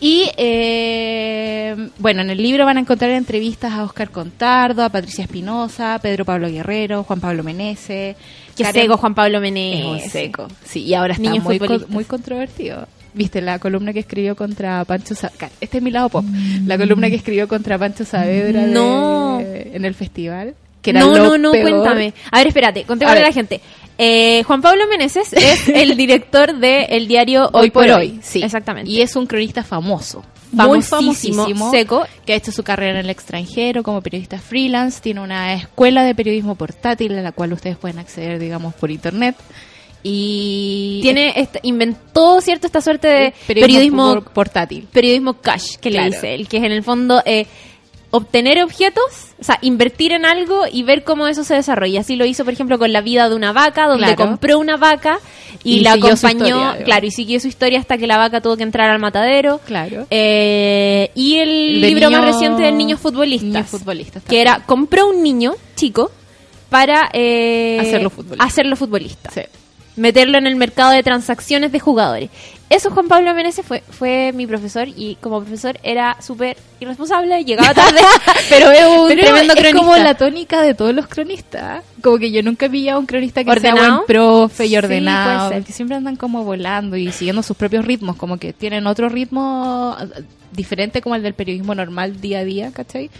Y 0.00 0.30
eh, 0.36 1.88
bueno, 1.98 2.22
en 2.22 2.30
el 2.30 2.40
libro 2.42 2.64
van 2.64 2.76
a 2.76 2.80
encontrar 2.80 3.10
entrevistas 3.10 3.72
a 3.72 3.84
Oscar 3.84 4.10
Contardo, 4.10 4.82
a 4.84 4.88
Patricia 4.90 5.24
Espinosa, 5.24 5.94
a 5.94 5.98
Pedro 5.98 6.24
Pablo 6.24 6.48
Guerrero, 6.50 7.02
Juan 7.04 7.20
Pablo 7.20 7.42
Menese. 7.42 8.16
Qué 8.56 8.62
Karen- 8.64 8.82
seco 8.82 8.96
Juan 8.96 9.14
Pablo 9.14 9.38
es 9.38 9.42
Meneses. 9.42 10.04
un 10.04 10.10
seco. 10.10 10.48
Sí, 10.64 10.84
y 10.84 10.94
ahora 10.94 11.14
está 11.14 11.22
Niños 11.30 11.44
muy, 11.44 11.58
co- 11.58 11.64
futbolistas. 11.64 11.90
muy 11.94 12.04
controvertido. 12.04 12.86
¿Viste 13.14 13.40
la 13.40 13.58
columna 13.58 13.92
que 13.92 14.00
escribió 14.00 14.36
contra 14.36 14.84
Pancho 14.84 15.14
Saavedra? 15.14 15.50
Este 15.60 15.78
es 15.78 15.82
mi 15.82 15.90
lado 15.90 16.08
pop. 16.10 16.24
La 16.66 16.76
columna 16.78 17.08
que 17.08 17.16
escribió 17.16 17.48
contra 17.48 17.78
Pancho 17.78 18.04
Saavedra 18.04 18.66
de- 18.66 18.72
No. 18.72 19.40
en 19.40 19.84
el 19.84 19.94
festival. 19.94 20.54
Que 20.82 20.90
era 20.90 21.00
No, 21.00 21.08
lo 21.12 21.24
no, 21.24 21.38
no, 21.38 21.52
peor. 21.52 21.70
cuéntame. 21.70 22.14
A 22.30 22.38
ver, 22.38 22.46
espérate, 22.46 22.84
contémosle 22.84 23.20
a, 23.20 23.24
la 23.24 23.32
gente. 23.32 23.60
Eh, 23.98 24.44
Juan 24.44 24.62
Pablo 24.62 24.84
Meneses 24.88 25.32
es 25.32 25.68
el 25.74 25.96
director 25.96 26.56
del 26.56 27.08
diario 27.08 27.50
Hoy 27.52 27.70
por 27.70 27.90
hoy, 27.90 28.20
sí. 28.22 28.40
Exactamente. 28.42 28.90
Y 28.90 29.02
es 29.02 29.16
un 29.16 29.26
cronista 29.26 29.64
famoso. 29.64 30.22
Muy 30.52 30.80
Famosísimo, 30.80 31.70
seco. 31.70 32.06
Que 32.24 32.32
ha 32.32 32.36
hecho 32.36 32.52
su 32.52 32.62
carrera 32.62 33.00
en 33.00 33.04
el 33.04 33.10
extranjero 33.10 33.82
como 33.82 34.00
periodista 34.00 34.38
freelance. 34.38 35.00
Tiene 35.02 35.20
una 35.20 35.52
escuela 35.52 36.04
de 36.04 36.14
periodismo 36.14 36.54
portátil 36.54 37.18
a 37.18 37.22
la 37.22 37.32
cual 37.32 37.52
ustedes 37.52 37.76
pueden 37.76 37.98
acceder, 37.98 38.38
digamos, 38.38 38.72
por 38.74 38.90
internet. 38.90 39.36
Y 40.02 41.00
Tiene 41.02 41.32
esta- 41.36 41.58
inventó, 41.62 42.40
¿cierto? 42.40 42.66
Esta 42.66 42.80
suerte 42.80 43.08
de 43.08 43.34
periodismo, 43.46 43.66
periodismo, 43.66 44.14
por- 44.14 44.32
portátil. 44.32 44.86
periodismo 44.92 45.34
cash, 45.34 45.76
que 45.80 45.90
le 45.90 46.04
dice 46.06 46.34
él, 46.34 46.48
que 46.48 46.58
es 46.58 46.64
en 46.64 46.72
el 46.72 46.82
fondo 46.82 47.20
eh, 47.26 47.46
obtener 48.10 48.62
objetos, 48.62 49.04
o 49.38 49.44
sea, 49.44 49.58
invertir 49.60 50.12
en 50.12 50.24
algo 50.24 50.62
y 50.70 50.82
ver 50.82 51.04
cómo 51.04 51.26
eso 51.28 51.44
se 51.44 51.54
desarrolla. 51.54 52.00
Así 52.00 52.16
lo 52.16 52.24
hizo, 52.24 52.44
por 52.44 52.54
ejemplo, 52.54 52.78
con 52.78 52.92
la 52.92 53.00
vida 53.02 53.28
de 53.28 53.34
una 53.34 53.52
vaca, 53.52 53.86
donde 53.86 54.06
Claro. 54.14 54.24
compró 54.30 54.58
una 54.58 54.76
vaca 54.78 55.18
y, 55.62 55.76
Y 55.76 55.80
la 55.80 55.92
acompañó, 55.92 56.46
historia, 56.46 56.84
claro, 56.84 57.06
y 57.06 57.10
siguió 57.10 57.38
su 57.40 57.48
historia 57.48 57.78
hasta 57.80 57.98
que 57.98 58.06
la 58.06 58.16
vaca 58.16 58.40
tuvo 58.40 58.56
que 58.56 58.62
entrar 58.62 58.88
al 58.90 58.98
matadero. 58.98 59.60
Claro. 59.66 60.06
Eh, 60.10 61.10
y 61.14 61.36
el 61.36 61.80
De 61.82 61.88
libro 61.88 62.10
más 62.10 62.24
reciente 62.24 62.62
del 62.62 62.78
niño 62.78 62.96
futbolista. 62.96 63.62
Futbolistas 63.64 64.22
Que 64.24 64.40
era, 64.40 64.62
compró 64.64 65.08
un 65.08 65.22
niño 65.22 65.52
chico 65.76 66.10
para 66.70 67.10
eh, 67.12 67.78
Hacerlo 67.80 68.10
futbolista. 68.10 68.44
hacerlo 68.44 68.76
futbolista. 68.76 69.30
Sí. 69.30 69.42
Meterlo 69.96 70.38
en 70.38 70.46
el 70.46 70.54
mercado 70.56 70.92
de 70.92 71.02
transacciones 71.02 71.72
de 71.72 71.80
jugadores. 71.80 72.30
Eso 72.70 72.90
Juan 72.90 73.08
Pablo 73.08 73.32
Meneses 73.34 73.64
fue, 73.64 73.82
fue 73.88 74.32
mi 74.34 74.46
profesor 74.46 74.88
y 74.88 75.16
como 75.22 75.40
profesor 75.40 75.78
era 75.82 76.20
súper 76.20 76.56
irresponsable, 76.80 77.42
llegaba 77.44 77.72
tarde, 77.72 78.00
pero 78.50 78.70
es 78.70 78.84
un 78.86 79.08
Pero 79.08 79.22
tremendo 79.22 79.54
es 79.54 79.60
cronista. 79.60 79.78
como 79.78 79.96
la 79.96 80.14
tónica 80.14 80.60
de 80.60 80.74
todos 80.74 80.94
los 80.94 81.06
cronistas. 81.06 81.82
Como 82.02 82.18
que 82.18 82.30
yo 82.30 82.42
nunca 82.42 82.66
he 82.66 82.70
pillado 82.70 83.00
un 83.00 83.06
cronista 83.06 83.42
que 83.42 83.50
sea 83.58 83.72
¿Ordenado? 83.72 83.94
buen 83.96 84.06
profe 84.06 84.66
y 84.66 84.68
Sí, 84.68 84.76
ordenado. 84.76 85.48
ser. 85.48 85.64
que 85.64 85.72
siempre 85.72 85.96
andan 85.96 86.16
como 86.16 86.44
volando 86.44 86.96
y 86.96 87.10
siguiendo 87.10 87.42
sus 87.42 87.56
propios 87.56 87.86
ritmos. 87.86 88.16
Como 88.16 88.36
que 88.36 88.52
tienen 88.52 88.86
otro 88.86 89.08
ritmo 89.08 89.96
diferente 90.52 91.00
como 91.00 91.14
el 91.14 91.22
del 91.22 91.34
periodismo 91.34 91.74
normal 91.74 92.20
día 92.20 92.40
a 92.40 92.44
día, 92.44 92.70
¿cachai? 92.72 93.10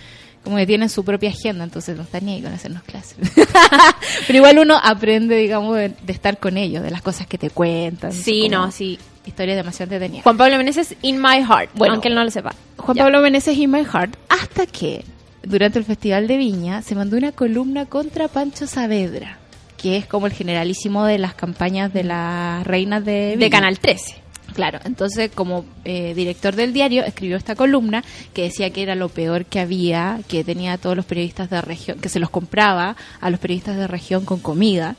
Como 0.45 0.57
que 0.57 0.67
tienen 0.67 0.89
su 0.89 1.05
propia 1.05 1.31
agenda, 1.31 1.65
entonces 1.65 1.97
no 1.97 2.03
están 2.05 2.25
ni 2.27 2.35
ahí 2.35 2.43
con 2.43 2.53
hacernos 2.53 2.83
clases. 2.85 3.17
Pero 4.27 4.37
igual 4.37 4.59
uno 4.59 4.79
aprende, 4.83 5.37
digamos, 5.37 5.77
de, 5.77 5.89
de 5.89 6.13
estar 6.13 6.39
con 6.39 6.57
ellos, 6.57 6.83
de 6.83 6.91
las 6.91 7.03
cosas 7.03 7.27
que 7.27 7.39
te 7.39 7.51
cuentan. 7.51 8.13
Sí, 8.13 8.49
como 8.51 8.67
no, 8.67 8.71
sí. 8.73 8.99
Historias 9.29 9.57
demasiado 9.57 9.93
entretenidas. 9.93 10.25
Juan 10.25 10.37
Pablo 10.37 10.57
Meneses 10.59 10.95
in 11.03 11.21
my 11.21 11.43
heart, 11.43 11.71
Bueno, 11.75 11.95
aunque 11.95 12.09
él 12.09 12.15
no 12.15 12.25
lo 12.25 12.31
sepa. 12.31 12.55
Juan 12.77 12.97
Ya. 12.97 13.05
Pablo 13.05 13.21
Meneses 13.21 13.57
in 13.57 13.71
My 13.71 13.85
Heart, 13.85 14.17
hasta 14.29 14.67
que 14.67 15.05
durante 15.43 15.79
el 15.79 15.85
Festival 15.85 16.27
de 16.27 16.37
Viña 16.37 16.83
se 16.83 16.95
mandó 16.95 17.17
una 17.17 17.33
columna 17.33 17.87
contra 17.87 18.29
Pancho 18.29 18.67
Saavedra, 18.67 19.39
que 19.77 19.97
es 19.97 20.07
como 20.07 20.27
el 20.27 20.33
generalísimo 20.33 21.05
de 21.05 21.19
las 21.19 21.35
campañas 21.35 21.93
de 21.93 22.05
las 22.05 22.67
reinas 22.67 23.05
de 23.05 23.31
Viña. 23.37 23.45
de 23.47 23.51
Canal 23.51 23.79
13. 23.79 24.17
Claro, 24.55 24.79
entonces 24.87 25.31
como 25.35 25.67
eh, 25.85 26.15
director 26.15 26.57
del 26.57 26.73
diario 26.73 27.05
escribió 27.05 27.37
esta 27.37 27.55
columna 27.55 28.03
que 28.33 28.45
decía 28.45 28.71
que 28.71 28.83
era 28.83 28.95
lo 28.95 29.11
peor 29.11 29.45
que 29.45 29.61
había, 29.61 30.21
que 30.27 30.43
tenía 30.43 30.73
a 30.73 30.79
todos 30.79 30.97
los 30.97 31.05
periodistas 31.05 31.51
de 31.51 31.61
región, 31.61 31.99
que 32.01 32.09
se 32.09 32.19
los 32.19 32.31
compraba 32.31 32.97
a 33.21 33.31
los 33.31 33.39
periodistas 33.41 33.77
de 33.77 33.87
región 33.87 34.25
con 34.25 34.41
comida, 34.41 34.97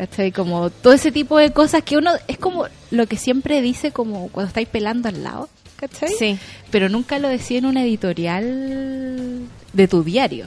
¿cachai? 0.00 0.32
Como 0.32 0.70
todo 0.70 0.94
ese 0.94 1.12
tipo 1.12 1.36
de 1.36 1.52
cosas 1.52 1.82
que 1.82 1.98
uno, 1.98 2.12
es 2.26 2.38
como 2.38 2.64
lo 2.90 3.06
que 3.06 3.16
siempre 3.18 3.60
dice 3.60 3.92
como 3.92 4.28
cuando 4.28 4.48
estáis 4.48 4.66
pelando 4.66 5.10
al 5.10 5.22
lado, 5.22 5.50
¿cachai? 5.76 6.08
Sí. 6.18 6.38
Pero 6.70 6.88
nunca 6.88 7.18
lo 7.18 7.28
decía 7.28 7.58
en 7.58 7.66
una 7.66 7.82
editorial 7.84 9.42
de 9.72 9.88
tu 9.88 10.02
diario. 10.02 10.46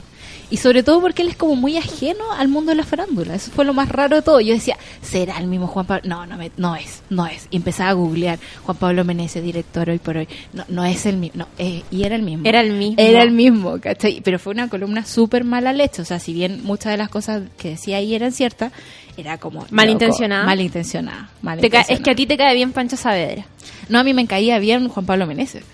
Y 0.50 0.58
sobre 0.58 0.82
todo 0.82 1.00
porque 1.00 1.22
él 1.22 1.28
es 1.28 1.36
como 1.36 1.56
muy 1.56 1.76
ajeno 1.78 2.30
al 2.36 2.48
mundo 2.48 2.70
de 2.70 2.76
la 2.76 2.84
farándula. 2.84 3.34
Eso 3.34 3.50
fue 3.50 3.64
lo 3.64 3.72
más 3.72 3.88
raro 3.88 4.16
de 4.16 4.22
todo. 4.22 4.40
Yo 4.40 4.54
decía, 4.54 4.76
¿será 5.02 5.38
el 5.38 5.46
mismo 5.46 5.66
Juan 5.66 5.86
Pablo? 5.86 6.02
No, 6.08 6.26
no, 6.26 6.36
me- 6.36 6.52
no 6.58 6.76
es, 6.76 7.02
no 7.10 7.26
es. 7.26 7.48
Y 7.50 7.56
empezaba 7.56 7.90
a 7.90 7.92
googlear 7.94 8.38
Juan 8.64 8.76
Pablo 8.76 9.04
Meneses, 9.04 9.42
director 9.42 9.88
hoy 9.88 9.98
por 9.98 10.18
hoy. 10.18 10.28
No, 10.52 10.64
no 10.68 10.84
es 10.84 11.06
el 11.06 11.16
mismo. 11.16 11.38
No, 11.38 11.48
eh, 11.58 11.82
y 11.90 12.04
era 12.04 12.14
el 12.14 12.22
mismo. 12.22 12.46
Era 12.46 12.60
el 12.60 12.72
mismo. 12.74 12.96
Era 12.98 13.22
el 13.22 13.30
mismo, 13.30 13.80
¿cachai? 13.80 14.20
Pero 14.22 14.38
fue 14.38 14.52
una 14.52 14.68
columna 14.68 15.04
súper 15.06 15.44
mala 15.44 15.72
leche. 15.72 16.02
O 16.02 16.04
sea, 16.04 16.18
si 16.20 16.32
bien 16.34 16.60
muchas 16.62 16.92
de 16.92 16.98
las 16.98 17.08
cosas 17.08 17.42
que 17.56 17.70
decía 17.70 17.96
ahí 17.96 18.14
eran 18.14 18.30
ciertas, 18.30 18.70
era 19.16 19.38
como... 19.38 19.66
Malintencionada. 19.70 20.44
Malintencionada. 20.44 21.18
Te 21.18 21.28
ca- 21.28 21.32
es 21.32 21.42
malintencionada. 21.42 22.02
que 22.04 22.10
a 22.10 22.14
ti 22.14 22.26
te 22.26 22.36
cae 22.36 22.54
bien 22.54 22.72
Pancho 22.72 22.96
Saavedra. 22.96 23.44
No, 23.88 23.98
a 24.00 24.04
mí 24.04 24.14
me 24.14 24.26
caía 24.26 24.58
bien 24.58 24.88
Juan 24.88 25.06
Pablo 25.06 25.26
Meneses. 25.26 25.64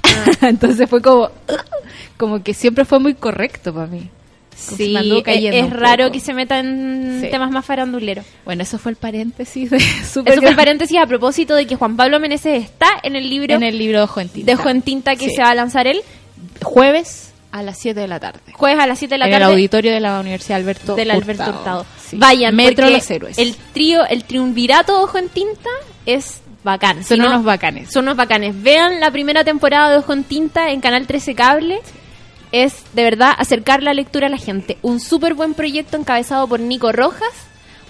Entonces 0.42 0.88
fue 0.88 1.00
como, 1.02 1.30
como 2.16 2.42
que 2.42 2.54
siempre 2.54 2.84
fue 2.84 2.98
muy 2.98 3.14
correcto 3.14 3.72
para 3.74 3.86
mí. 3.86 4.08
Sí, 4.56 4.94
anduvo 4.94 5.22
es, 5.24 5.70
raro 5.70 6.12
que 6.12 6.20
se 6.20 6.34
meta 6.34 6.58
en 6.58 7.20
Sí. 7.22 7.28
temas 7.30 7.50
más 7.50 7.64
faranduleros. 7.64 8.26
Bueno, 8.44 8.62
eso 8.62 8.78
fue 8.78 8.92
el 8.92 8.96
paréntesis 8.96 9.70
de 9.70 9.80
super 10.04 10.32
Eso 10.34 10.42
fue 10.42 10.50
el 10.50 10.56
paréntesis 10.56 10.98
a 10.98 11.06
propósito 11.06 11.54
de 11.54 11.66
que 11.66 11.76
Juan 11.76 11.96
Pablo 11.96 12.20
Meneses 12.20 12.62
está 12.62 12.88
en 13.02 13.16
el 13.16 13.30
libro 13.30 13.54
en 13.54 13.62
el 13.62 13.78
libro 13.78 14.06
de 14.06 14.22
en 14.22 14.28
Tinta. 14.28 14.56
de 14.64 14.80
Tinta 14.82 15.16
que 15.16 15.30
Sí. 15.30 15.34
se 15.36 15.42
va 15.42 15.50
a 15.50 15.54
lanzar 15.54 15.86
él 15.86 16.02
Jueves 16.62 17.29
a 17.52 17.62
las 17.62 17.78
7 17.78 17.98
de 18.00 18.06
la 18.08 18.20
tarde. 18.20 18.40
jueves 18.52 18.78
a 18.78 18.86
las 18.86 18.98
7 18.98 19.14
de 19.14 19.18
la 19.18 19.24
en 19.26 19.32
tarde 19.32 19.44
el 19.46 19.50
auditorio 19.52 19.92
de 19.92 20.00
la 20.00 20.20
Universidad 20.20 20.58
Alberto 20.58 20.94
del 20.94 21.10
Alberto 21.10 21.44
Hurtado. 21.50 21.86
Sí. 22.04 22.16
Vayan, 22.16 22.54
Metro 22.54 22.88
Los 22.88 23.10
Héroes. 23.10 23.38
El 23.38 23.54
trío, 23.72 24.04
el 24.06 24.24
triunvirato 24.24 24.96
de 24.98 25.04
Ojo 25.04 25.18
en 25.18 25.28
Tinta 25.28 25.68
es 26.06 26.40
bacán. 26.62 27.04
Son 27.04 27.16
Si 27.16 27.22
no- 27.22 27.28
unos 27.28 27.44
bacanes. 27.44 27.90
Son 27.92 28.04
unos 28.04 28.16
bacanes. 28.16 28.60
Vean 28.62 29.00
la 29.00 29.10
primera 29.10 29.42
temporada 29.44 29.90
de 29.90 29.96
Ojo 29.98 30.12
en 30.12 30.24
Tinta 30.24 30.70
en 30.70 30.80
Canal 30.80 31.06
13 31.06 31.34
Cable. 31.34 31.80
Es 32.52 32.74
de 32.94 33.04
verdad 33.04 33.32
acercar 33.38 33.82
la 33.82 33.94
lectura 33.94 34.26
a 34.26 34.30
la 34.30 34.36
gente. 34.38 34.76
Un 34.82 34.98
súper 35.00 35.34
buen 35.34 35.54
proyecto 35.54 35.96
encabezado 35.96 36.48
por 36.48 36.58
Nico 36.60 36.90
Rojas, 36.90 37.28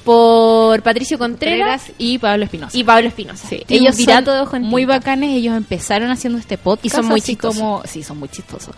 por 0.05 0.83
Patricio 0.83 1.19
Contreras, 1.19 1.59
Contreras 1.83 1.93
y 1.99 2.19
Pablo 2.19 2.45
Espinosa. 2.45 2.77
y 2.77 2.85
Pablo 2.85 3.09
Espinosa. 3.09 3.47
Sí, 3.49 3.63
ellos 3.69 3.97
son 3.97 4.25
de 4.25 4.41
ojo 4.41 4.57
en 4.57 4.63
muy 4.63 4.83
tinta. 4.83 4.99
bacanes, 4.99 5.31
ellos 5.37 5.55
empezaron 5.57 6.11
haciendo 6.11 6.39
este 6.39 6.57
podcast 6.59 6.87
Y 6.87 6.91
son 6.91 7.07
muy 7.07 7.21
chistosos. 7.21 7.59
como 7.61 7.83
sí, 7.87 8.03
son 8.03 8.19
muy 8.19 8.29
chistosos. 8.29 8.75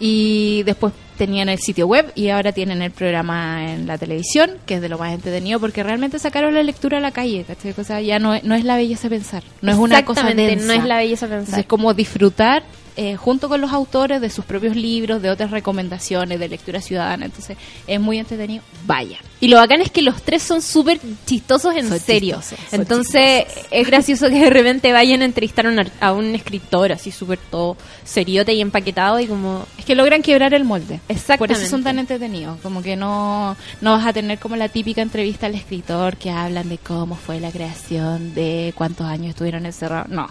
Y 0.00 0.62
después 0.64 0.92
tenían 1.16 1.48
el 1.48 1.58
sitio 1.58 1.86
web 1.86 2.10
y 2.16 2.28
ahora 2.30 2.50
tienen 2.52 2.82
el 2.82 2.90
programa 2.90 3.72
en 3.72 3.86
la 3.86 3.96
televisión, 3.98 4.50
que 4.66 4.74
es 4.74 4.80
de 4.80 4.88
lo 4.88 4.98
más 4.98 5.12
entretenido 5.14 5.60
porque 5.60 5.82
realmente 5.84 6.18
sacaron 6.18 6.52
la 6.54 6.62
lectura 6.62 6.98
a 6.98 7.00
la 7.00 7.12
calle, 7.12 7.44
¿cachai? 7.46 7.72
O 7.78 7.84
sea, 7.84 8.00
ya 8.00 8.18
no, 8.18 8.34
es- 8.34 8.42
no 8.44 8.54
es 8.56 8.64
la 8.64 8.76
belleza 8.76 9.08
pensar, 9.08 9.44
no 9.62 9.70
es 9.70 9.78
una 9.78 10.04
cosa 10.04 10.24
densa. 10.34 10.66
no 10.66 10.72
es 10.72 10.84
la 10.84 10.96
belleza 10.98 11.28
pensar. 11.28 11.60
es 11.60 11.66
como 11.66 11.94
disfrutar 11.94 12.64
eh, 12.96 13.16
junto 13.16 13.48
con 13.48 13.60
los 13.60 13.72
autores 13.72 14.20
de 14.20 14.30
sus 14.30 14.44
propios 14.44 14.76
libros, 14.76 15.20
de 15.20 15.30
otras 15.30 15.50
recomendaciones, 15.50 16.38
de 16.38 16.48
lectura 16.48 16.80
ciudadana. 16.80 17.26
Entonces, 17.26 17.56
es 17.86 18.00
muy 18.00 18.18
entretenido. 18.18 18.62
Vayan. 18.86 19.20
Y 19.40 19.48
lo 19.48 19.56
bacán 19.56 19.80
es 19.82 19.90
que 19.90 20.00
los 20.00 20.22
tres 20.22 20.42
son 20.42 20.62
súper 20.62 21.00
chistosos 21.26 21.74
en 21.76 21.88
Son 21.88 21.98
serio. 21.98 22.36
chistosos, 22.40 22.72
Entonces 22.72 23.44
es 23.70 23.86
gracioso 23.86 24.28
que 24.28 24.40
de 24.40 24.50
repente 24.50 24.92
vayan 24.92 25.22
a 25.22 25.24
entrevistar 25.24 25.66
a 25.66 25.70
un, 25.70 25.78
ar- 25.80 25.90
a 26.00 26.12
un 26.12 26.34
escritor 26.34 26.92
así 26.92 27.10
súper 27.10 27.38
todo 27.50 27.76
seriote 28.04 28.54
y 28.54 28.60
empaquetado 28.60 29.18
y 29.20 29.26
como... 29.26 29.66
Es 29.78 29.84
que 29.84 29.94
logran 29.94 30.22
quebrar 30.22 30.54
el 30.54 30.64
molde. 30.64 31.00
Por 31.06 31.16
Exactamente. 31.16 31.60
eso 31.60 31.70
son 31.70 31.82
tan 31.84 31.98
entretenidos. 31.98 32.58
Como 32.62 32.80
que 32.82 32.96
no, 32.96 33.56
no 33.80 33.92
vas 33.92 34.06
a 34.06 34.12
tener 34.12 34.38
como 34.38 34.56
la 34.56 34.68
típica 34.68 35.02
entrevista 35.02 35.46
al 35.46 35.54
escritor 35.54 36.16
que 36.16 36.30
hablan 36.30 36.68
de 36.68 36.78
cómo 36.78 37.16
fue 37.16 37.40
la 37.40 37.50
creación, 37.50 38.34
de 38.34 38.72
cuántos 38.76 39.06
años 39.06 39.30
estuvieron 39.30 39.66
encerrados. 39.66 40.08
No. 40.08 40.28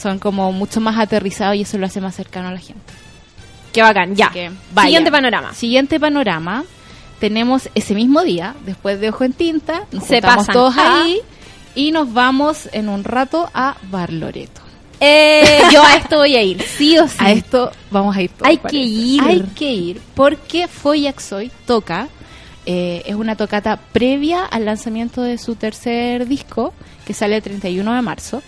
Son 0.00 0.18
como 0.18 0.50
mucho 0.52 0.80
más 0.80 0.98
aterrizados 0.98 1.56
y 1.56 1.62
eso 1.62 1.78
lo 1.78 1.86
hace 1.86 2.00
más 2.00 2.14
cercano 2.14 2.48
a 2.48 2.52
la 2.52 2.58
gente. 2.60 2.92
Qué 3.72 3.82
bacán, 3.82 4.14
ya. 4.14 4.30
Que. 4.30 4.50
Siguiente 4.82 5.10
panorama. 5.10 5.54
Siguiente 5.54 6.00
panorama. 6.00 6.64
Tenemos 7.18 7.68
ese 7.74 7.94
mismo 7.94 8.22
día, 8.22 8.54
después 8.66 9.00
de 9.00 9.08
Ojo 9.10 9.24
en 9.24 9.32
Tinta, 9.32 9.84
nos 9.92 10.04
Se 10.04 10.20
pasan 10.20 10.52
todos 10.52 10.76
a- 10.76 11.02
ahí 11.04 11.20
y 11.74 11.90
nos 11.92 12.12
vamos 12.12 12.68
en 12.72 12.88
un 12.88 13.02
rato 13.04 13.48
a 13.54 13.76
Bar 13.90 14.12
Loreto. 14.12 14.60
Eh, 15.00 15.60
yo 15.72 15.82
a 15.82 15.96
esto 15.96 16.18
voy 16.18 16.36
a 16.36 16.42
ir, 16.42 16.62
sí 16.62 16.98
o 16.98 17.08
sí. 17.08 17.16
A 17.18 17.32
esto 17.32 17.70
vamos 17.90 18.16
a 18.16 18.22
ir 18.22 18.30
todos, 18.30 18.48
Hay 18.48 18.56
que 18.58 18.62
parece. 18.62 18.78
ir. 18.78 19.22
Hay 19.22 19.40
que 19.56 19.72
ir 19.72 20.00
porque 20.14 20.68
Foyaxoy 20.68 21.50
toca. 21.66 22.08
eh, 22.66 23.02
es 23.04 23.14
una 23.14 23.36
tocata 23.36 23.76
previa 23.92 24.46
al 24.46 24.64
lanzamiento 24.64 25.20
de 25.20 25.36
su 25.36 25.54
tercer 25.54 26.26
disco 26.26 26.72
que 27.06 27.12
sale 27.12 27.36
el 27.36 27.42
31 27.42 27.92
de 27.94 28.00
marzo. 28.00 28.42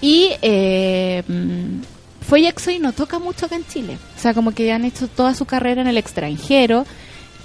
Y 0.00 0.30
eh, 0.42 1.22
mm, 1.26 2.24
Foyaxoy 2.28 2.78
no 2.78 2.92
toca 2.92 3.18
mucho 3.18 3.46
acá 3.46 3.56
en 3.56 3.66
Chile. 3.66 3.98
O 4.16 4.20
sea, 4.20 4.34
como 4.34 4.52
que 4.52 4.70
han 4.72 4.84
hecho 4.84 5.08
toda 5.08 5.34
su 5.34 5.44
carrera 5.46 5.80
en 5.82 5.86
el 5.88 5.96
extranjero 5.98 6.84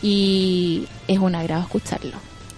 y 0.01 0.85
es 1.07 1.19
un 1.19 1.35
agrado 1.35 1.61
escucharlo. 1.61 2.13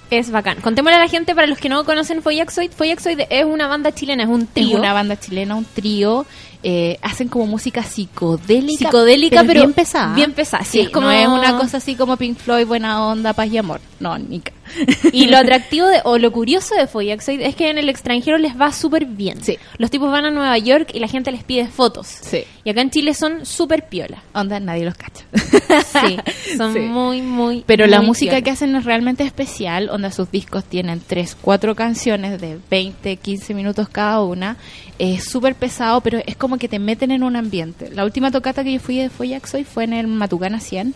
Es 0.10 0.30
bacán. 0.30 0.62
Contémosle 0.62 0.98
a 0.98 1.00
la 1.00 1.08
gente, 1.10 1.34
para 1.34 1.48
los 1.48 1.58
que 1.58 1.70
no 1.70 1.84
conocen 1.86 2.22
Foyaxoid, 2.22 2.72
Foyaxoid 2.72 3.22
es 3.30 3.46
una 3.46 3.68
banda 3.68 3.92
chilena, 3.94 4.24
es 4.24 4.30
un 4.30 4.42
Es 4.44 4.50
trío. 4.54 4.78
una 4.78 4.94
banda 4.94 5.20
chilena, 5.20 5.56
un 5.56 5.66
trío. 5.66 6.26
eh, 6.66 6.98
hacen 7.02 7.28
como 7.28 7.46
música 7.46 7.84
psicodélica. 7.84 8.86
Psicodélica, 8.86 9.42
es 9.42 9.48
pero 9.48 9.60
bien 9.60 9.74
pesada. 9.74 10.16
bien 10.16 10.32
pesada, 10.32 10.64
sí, 10.64 10.72
Sí, 10.72 10.80
es 10.80 10.90
como- 10.92 11.08
no 11.08 11.12
es 11.12 11.28
una 11.28 11.58
cosa 11.58 11.76
así 11.76 11.96
como 11.96 12.16
Pink 12.16 12.38
Floyd, 12.38 12.66
buena 12.66 13.06
onda, 13.06 13.34
paz 13.34 13.50
y 13.52 13.58
amor. 13.58 13.82
No, 14.00 14.18
Nica. 14.18 14.54
Y 15.12 15.28
lo 15.28 15.38
atractivo 15.38 15.88
de, 15.88 16.02
o 16.04 16.18
lo 16.18 16.32
curioso 16.32 16.76
de 16.76 16.88
Foyaxoid 16.88 17.42
es 17.42 17.56
que 17.56 17.70
en 17.70 17.78
el 17.78 17.90
extranjero 17.90 18.38
les 18.38 18.60
va 18.60 18.72
súper 18.72 19.06
bien. 19.06 19.44
Sí. 19.44 19.58
Los 19.78 19.92
tipos 19.92 20.12
van 20.12 20.26
a 20.26 20.32
Nueva 20.32 20.58
York 20.58 20.90
y 20.94 21.00
la 21.00 21.08
gente 21.08 21.32
les 21.32 21.44
pide 21.44 21.68
fotos. 21.68 22.08
Sí. 22.08 22.44
Y 22.64 22.70
acá 22.70 22.82
en 22.82 22.90
Chile 22.90 23.14
son 23.14 23.46
súper 23.46 23.88
piola. 23.90 24.24
Onda, 24.34 24.60
nadie 24.60 24.86
los 24.86 24.96
cacha. 24.96 25.26
Sí, 26.04 26.18
son 26.58 26.74
Sí. 26.74 26.80
muy, 26.80 27.22
muy. 27.22 27.64
Pero 27.66 27.88
la 27.88 28.02
música 28.02 28.32
piola. 28.34 28.44
que 28.44 28.50
hacen 28.52 28.76
es 28.76 28.86
realmente 28.86 29.24
especial. 29.24 29.90
Onda, 29.90 30.12
sus 30.12 30.30
discos 30.32 30.64
tienen 30.64 31.02
3, 31.06 31.38
4 31.42 31.76
canciones 31.76 32.40
de 32.42 32.58
20, 32.70 33.16
15 33.18 33.54
minutos 33.54 33.90
cada 33.90 34.22
una. 34.24 34.58
Es 35.00 35.24
súper 35.26 35.56
pesado, 35.56 36.02
pero 36.02 36.20
es 36.26 36.36
como 36.36 36.58
que 36.58 36.68
te 36.68 36.80
meten 36.80 37.12
en 37.12 37.24
un 37.24 37.36
ambiente. 37.36 37.90
La 37.92 38.06
última 38.06 38.32
tocata 38.32 38.64
que 38.64 38.74
yo 38.74 38.80
fui 38.80 38.98
de 38.98 39.10
Foyaxoy 39.10 39.64
fue 39.64 39.84
en 39.86 39.94
el 39.94 40.08
Matucana 40.08 40.60
100 40.60 40.94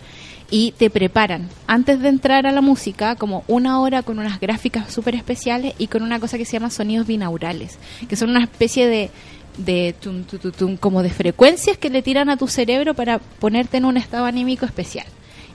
y 0.49 0.71
te 0.77 0.89
preparan 0.89 1.49
antes 1.67 1.99
de 1.99 2.09
entrar 2.09 2.47
a 2.47 2.51
la 2.51 2.61
música 2.61 3.15
como 3.15 3.43
una 3.47 3.81
hora 3.81 4.03
con 4.03 4.19
unas 4.19 4.39
gráficas 4.39 4.93
súper 4.93 5.15
especiales 5.15 5.73
y 5.77 5.87
con 5.87 6.03
una 6.03 6.19
cosa 6.19 6.37
que 6.37 6.45
se 6.45 6.53
llama 6.53 6.69
sonidos 6.69 7.07
binaurales, 7.07 7.77
que 8.07 8.15
son 8.15 8.29
una 8.29 8.43
especie 8.43 8.87
de 8.87 9.11
de 9.57 9.95
tum, 9.99 10.23
tu, 10.23 10.37
tu, 10.37 10.51
tum, 10.51 10.77
como 10.77 11.01
de 11.01 11.09
frecuencias 11.09 11.79
que 11.79 11.89
le 11.89 12.03
tiran 12.03 12.29
a 12.29 12.37
tu 12.37 12.47
cerebro 12.47 12.93
para 12.93 13.17
ponerte 13.17 13.77
en 13.77 13.85
un 13.85 13.97
estado 13.97 14.25
anímico 14.25 14.65
especial. 14.65 15.07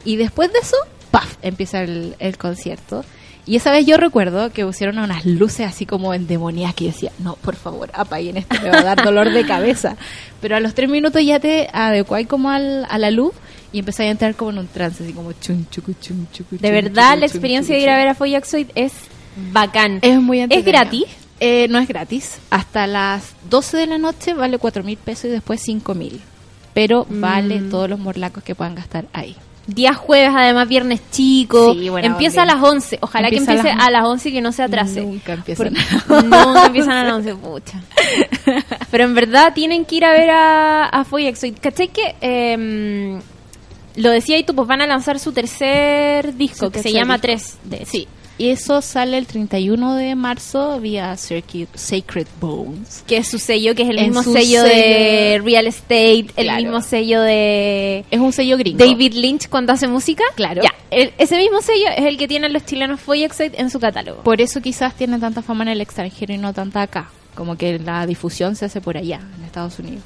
Y 0.05 0.17
después 0.17 0.53
de 0.53 0.59
eso, 0.59 0.77
¡paf! 1.13 1.37
empieza 1.41 1.83
el 1.83 2.37
concierto. 2.37 3.05
Y 3.45 3.57
esa 3.57 3.73
vez 3.73 3.85
yo 3.87 3.97
recuerdo 3.97 4.51
que 4.53 4.65
pusieron 4.65 4.99
unas 4.99 5.27
luces 5.27 5.67
así 5.67 5.85
como 5.85 6.15
endemoniadas 6.15 6.75
que 6.77 6.85
yo 6.85 6.93
decía, 6.93 7.11
no, 7.19 7.35
por 7.37 7.57
favor, 7.57 7.91
apaguen 7.93 8.37
esto, 8.37 8.57
me 8.63 8.71
va 8.71 8.79
a 8.79 8.83
dar 8.85 9.03
dolor 9.05 9.31
de 9.33 9.45
cabeza. 9.45 9.97
Pero 10.41 10.55
a 10.57 10.61
los 10.61 10.75
tres 10.75 10.89
minutos 10.89 11.25
ya 11.25 11.41
te 11.41 11.69
adecuáis 11.73 12.29
como 12.29 12.51
al, 12.51 12.87
a 12.89 12.99
la 12.99 13.11
luz 13.11 13.33
y 13.73 13.81
empezáis 13.81 14.09
a 14.09 14.13
entrar 14.13 14.35
como 14.37 14.51
en 14.51 14.59
un 14.59 14.69
trance, 14.69 15.03
así 15.03 15.13
como 15.13 15.33
chun, 15.33 15.67
chucu, 15.71 15.93
chun, 16.01 16.29
chucu, 16.33 16.57
De 16.57 16.69
chun, 16.69 16.71
verdad, 16.71 17.09
chucu, 17.11 17.21
la 17.21 17.27
experiencia 17.27 17.75
de 17.75 17.81
ir 17.83 17.91
a 17.91 17.97
ver 17.97 18.09
a 18.09 18.15
Foyaxoid 18.15 18.69
es 18.77 18.93
bacán. 19.53 19.99
Es 20.03 20.21
muy 20.21 20.41
¿Es 20.41 20.65
gratis? 20.65 21.05
Eh, 21.41 21.67
no 21.69 21.81
es 21.81 21.89
gratis. 21.89 22.39
Hasta 22.51 22.87
las 22.87 23.35
12 23.51 23.77
de 23.77 23.87
la 23.89 23.99
noche 23.99 24.35
vale 24.35 24.59
4 24.59 24.85
mil 24.85 24.97
pesos 24.99 25.25
y 25.25 25.29
después 25.31 25.61
5 25.61 25.95
mil. 25.97 26.21
Pero 26.75 27.07
vale 27.11 27.61
Mm. 27.61 27.71
todos 27.71 27.91
los 27.91 27.99
morlacos 27.99 28.45
que 28.45 28.55
puedan 28.55 28.77
gastar 28.77 29.07
ahí. 29.13 29.35
Día 29.67 29.95
jueves, 29.95 30.33
además 30.35 30.69
viernes 30.69 31.01
chico. 31.13 31.73
Sí, 31.75 31.89
buena 31.89 32.09
empieza 32.09 32.43
onda. 32.43 32.55
a 32.55 32.57
las 32.57 32.65
11. 32.65 32.99
Ojalá 33.01 33.29
Empieza 33.29 33.47
que 33.47 33.51
a 33.53 33.55
empiece 33.61 33.77
las- 33.79 33.87
a 33.87 33.91
las 33.93 34.05
11 34.05 34.29
y 34.29 34.33
que 34.33 34.41
no 34.41 34.51
se 34.53 34.63
atrase. 34.65 35.01
Nunca 35.03 35.33
empiezan 35.35 35.75
Por- 36.09 36.23
Nunca 36.25 36.67
empiezan 36.67 36.93
a 36.97 37.05
las 37.05 37.15
11, 37.15 37.35
pucha. 37.37 37.81
Pero 38.91 39.05
en 39.05 39.15
verdad 39.15 39.53
tienen 39.55 39.85
que 39.85 39.95
ir 39.97 40.05
a 40.05 40.11
ver 40.13 40.31
a, 40.31 40.87
a 40.87 41.05
Foyaxoid. 41.05 41.55
¿Cachai 41.61 41.89
que 41.89 42.17
em, 42.21 43.21
lo 43.97 44.11
decía 44.11 44.37
y 44.39 44.43
tú, 44.45 44.55
pues 44.55 44.67
van 44.67 44.81
a 44.81 44.87
lanzar 44.87 45.19
su 45.21 45.33
tercer 45.33 46.35
disco 46.37 46.67
Su 46.67 46.73
que 46.73 46.79
se 46.79 46.83
tercer 46.85 47.01
llama 47.01 47.15
disco. 47.19 47.23
3. 47.29 47.59
De 47.65 47.77
hecho. 47.77 47.87
Sí. 47.91 48.09
Y 48.39 48.49
eso 48.49 48.81
sale 48.83 49.19
el 49.19 49.27
31 49.27 49.95
de 49.95 50.15
marzo 50.15 50.81
vía 50.81 51.17
Circuit 51.17 51.69
Sacred 51.75 52.27
Bones. 52.41 53.05
Que 53.07 53.19
es 53.19 53.29
su 53.29 53.39
sello, 53.39 53.75
que 53.75 53.83
es 53.83 53.91
el 53.91 53.99
En 53.99 54.07
mismo 54.07 54.23
sello, 54.23 54.63
de 54.65 55.41
Real 55.45 55.67
Estate, 55.67 56.27
el 56.37 56.57
mismo 56.57 56.81
sello 56.81 57.21
de 57.21 58.05
Es 58.11 58.19
un 58.19 58.33
sello 58.33 58.57
gringo. 58.57 58.79
David 58.85 59.13
Lynch 59.15 59.49
cuando 59.49 59.73
hace 59.73 59.87
música. 59.87 60.25
Claro. 60.35 60.63
Ya, 60.63 60.71
el- 60.91 61.13
ese 61.19 61.37
mismo 61.37 61.61
sello 61.61 61.87
es 61.97 62.05
el 62.05 62.17
que 62.17 62.27
tienen 62.27 62.53
los 62.53 62.65
chilenos 62.65 63.01
Foyaxoid 63.01 63.53
en 63.57 63.71
su 63.71 63.79
catálogo. 63.79 64.23
Por 64.23 64.41
eso 64.41 64.61
quizás 64.61 64.95
tiene 64.97 65.19
tanta 65.19 65.43
fama 65.43 65.63
en 65.65 65.69
el 65.69 65.81
extranjero 65.81 66.33
y 66.35 66.39
no 66.39 66.53
tanta 66.53 66.83
acá. 66.83 67.11
Como 67.35 67.57
que 67.57 67.79
la 67.79 68.07
difusión 68.07 68.57
se 68.57 68.65
hace 68.65 68.81
por 68.81 68.97
allá, 68.97 69.21
en 69.39 69.45
Estados 69.45 69.79
Unidos. 69.79 70.03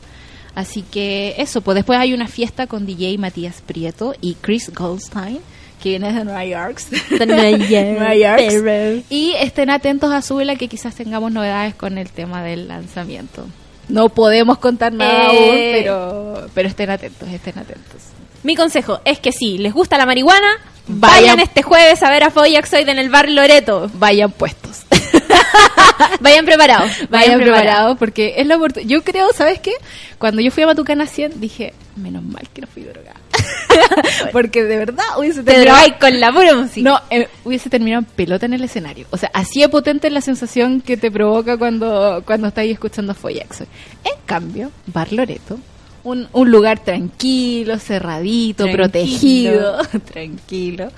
Así 0.55 0.83
que 0.83 1.35
eso, 1.39 1.61
pues 1.61 1.75
después 1.77 1.99
hay 1.99 2.13
una 2.15 2.29
fiesta 2.29 2.67
con 2.67 2.87
DJ 2.87 3.19
Matías 3.19 3.63
Prieto 3.65 4.15
y 4.21 4.35
Chris 4.35 4.73
Goldstein, 4.75 5.39
que 5.87 5.99
viene 5.99 6.13
de 6.13 6.25
Nueva 6.25 6.45
York. 6.45 6.81
Nueva 7.27 8.15
York. 8.15 9.05
Y 9.09 9.33
estén 9.39 9.71
atentos 9.71 10.13
a 10.13 10.21
Súbela 10.23 10.57
que 10.57 10.69
quizás 10.69 10.95
tengamos 10.95 11.31
novedades 11.33 11.75
con 11.75 11.97
el 11.99 12.11
tema 12.11 12.43
del 12.43 12.67
lanzamiento. 12.69 13.47
No 13.89 14.09
podemos 14.09 14.59
contar 14.59 14.93
nada 14.93 15.33
Eh. 15.33 15.37
aún, 15.37 15.57
pero, 15.73 16.47
pero 16.55 16.69
estén 16.69 16.91
atentos, 16.91 17.29
estén 17.29 17.59
atentos. 17.59 18.03
Mi 18.43 18.57
consejo 18.57 19.01
es 19.05 19.19
que 19.21 19.31
si 19.33 19.59
les 19.59 19.73
gusta 19.73 19.97
la 19.97 20.07
marihuana, 20.07 20.49
Vayan- 20.89 21.01
vayan, 21.23 21.41
este 21.41 21.63
jueves 21.63 22.03
a 22.03 22.11
ver 22.11 22.25
a 22.25 22.31
Foyaxoid 22.31 22.89
en 22.89 22.99
el 22.99 23.11
bar 23.11 23.29
Loreto. 23.29 23.91
Vayan 23.95 24.31
puestos. 24.33 24.83
Vayan 26.21 26.45
preparados. 26.45 26.91
Vayan 27.11 27.41
preparados 27.41 27.97
porque 27.99 28.35
es 28.39 28.47
la 28.47 28.57
oportunidad. 28.57 28.89
Yo 28.91 29.03
creo, 29.03 29.33
¿sabes 29.33 29.61
qué? 29.61 29.73
Cuando 30.19 30.41
yo 30.43 30.51
fui 30.51 30.63
a 30.63 30.67
Matucana 30.67 31.07
100 31.07 31.41
dije, 31.41 31.73
menos 31.97 32.23
mal 32.23 32.49
que 32.53 32.61
no 32.61 32.67
fui 32.67 32.83
drogada. 32.83 33.17
porque 34.33 34.65
de 34.65 34.77
verdad 34.77 35.05
hubiese 35.19 35.43
Te 35.43 35.53
terminado, 35.53 35.77
drogáis 35.79 35.95
con 36.01 36.21
la 36.21 36.33
pura 36.33 36.55
música. 36.55 36.89
no, 36.91 37.01
eh, 37.11 37.29
hubiese 37.45 37.71
terminado 37.71 38.01
en 38.01 38.05
pelota 38.07 38.47
en 38.47 38.55
el 38.55 38.65
escenario. 38.65 39.07
O 39.11 39.17
sea, 39.17 39.31
así 39.35 39.61
de 39.61 39.69
potente 39.69 40.07
es 40.09 40.13
la 40.13 40.21
sensación 40.21 40.81
que 40.81 40.97
te 40.97 41.11
provoca 41.11 41.57
cuando, 41.57 42.23
cuando 42.27 42.49
estás 42.49 42.63
ahí 42.63 42.71
escuchando 42.73 43.15
Foyaxo. 43.15 43.65
En 44.05 44.21
cambio, 44.27 44.71
Bar 44.87 45.13
Loreto, 45.13 45.59
un, 46.05 46.29
un 46.33 46.51
lugar 46.51 46.79
tranquilo, 46.81 47.79
cerradito, 47.79 48.65
Tranquilo. 48.65 48.83
protegido, 48.85 49.79
tranquilo, 50.13 50.89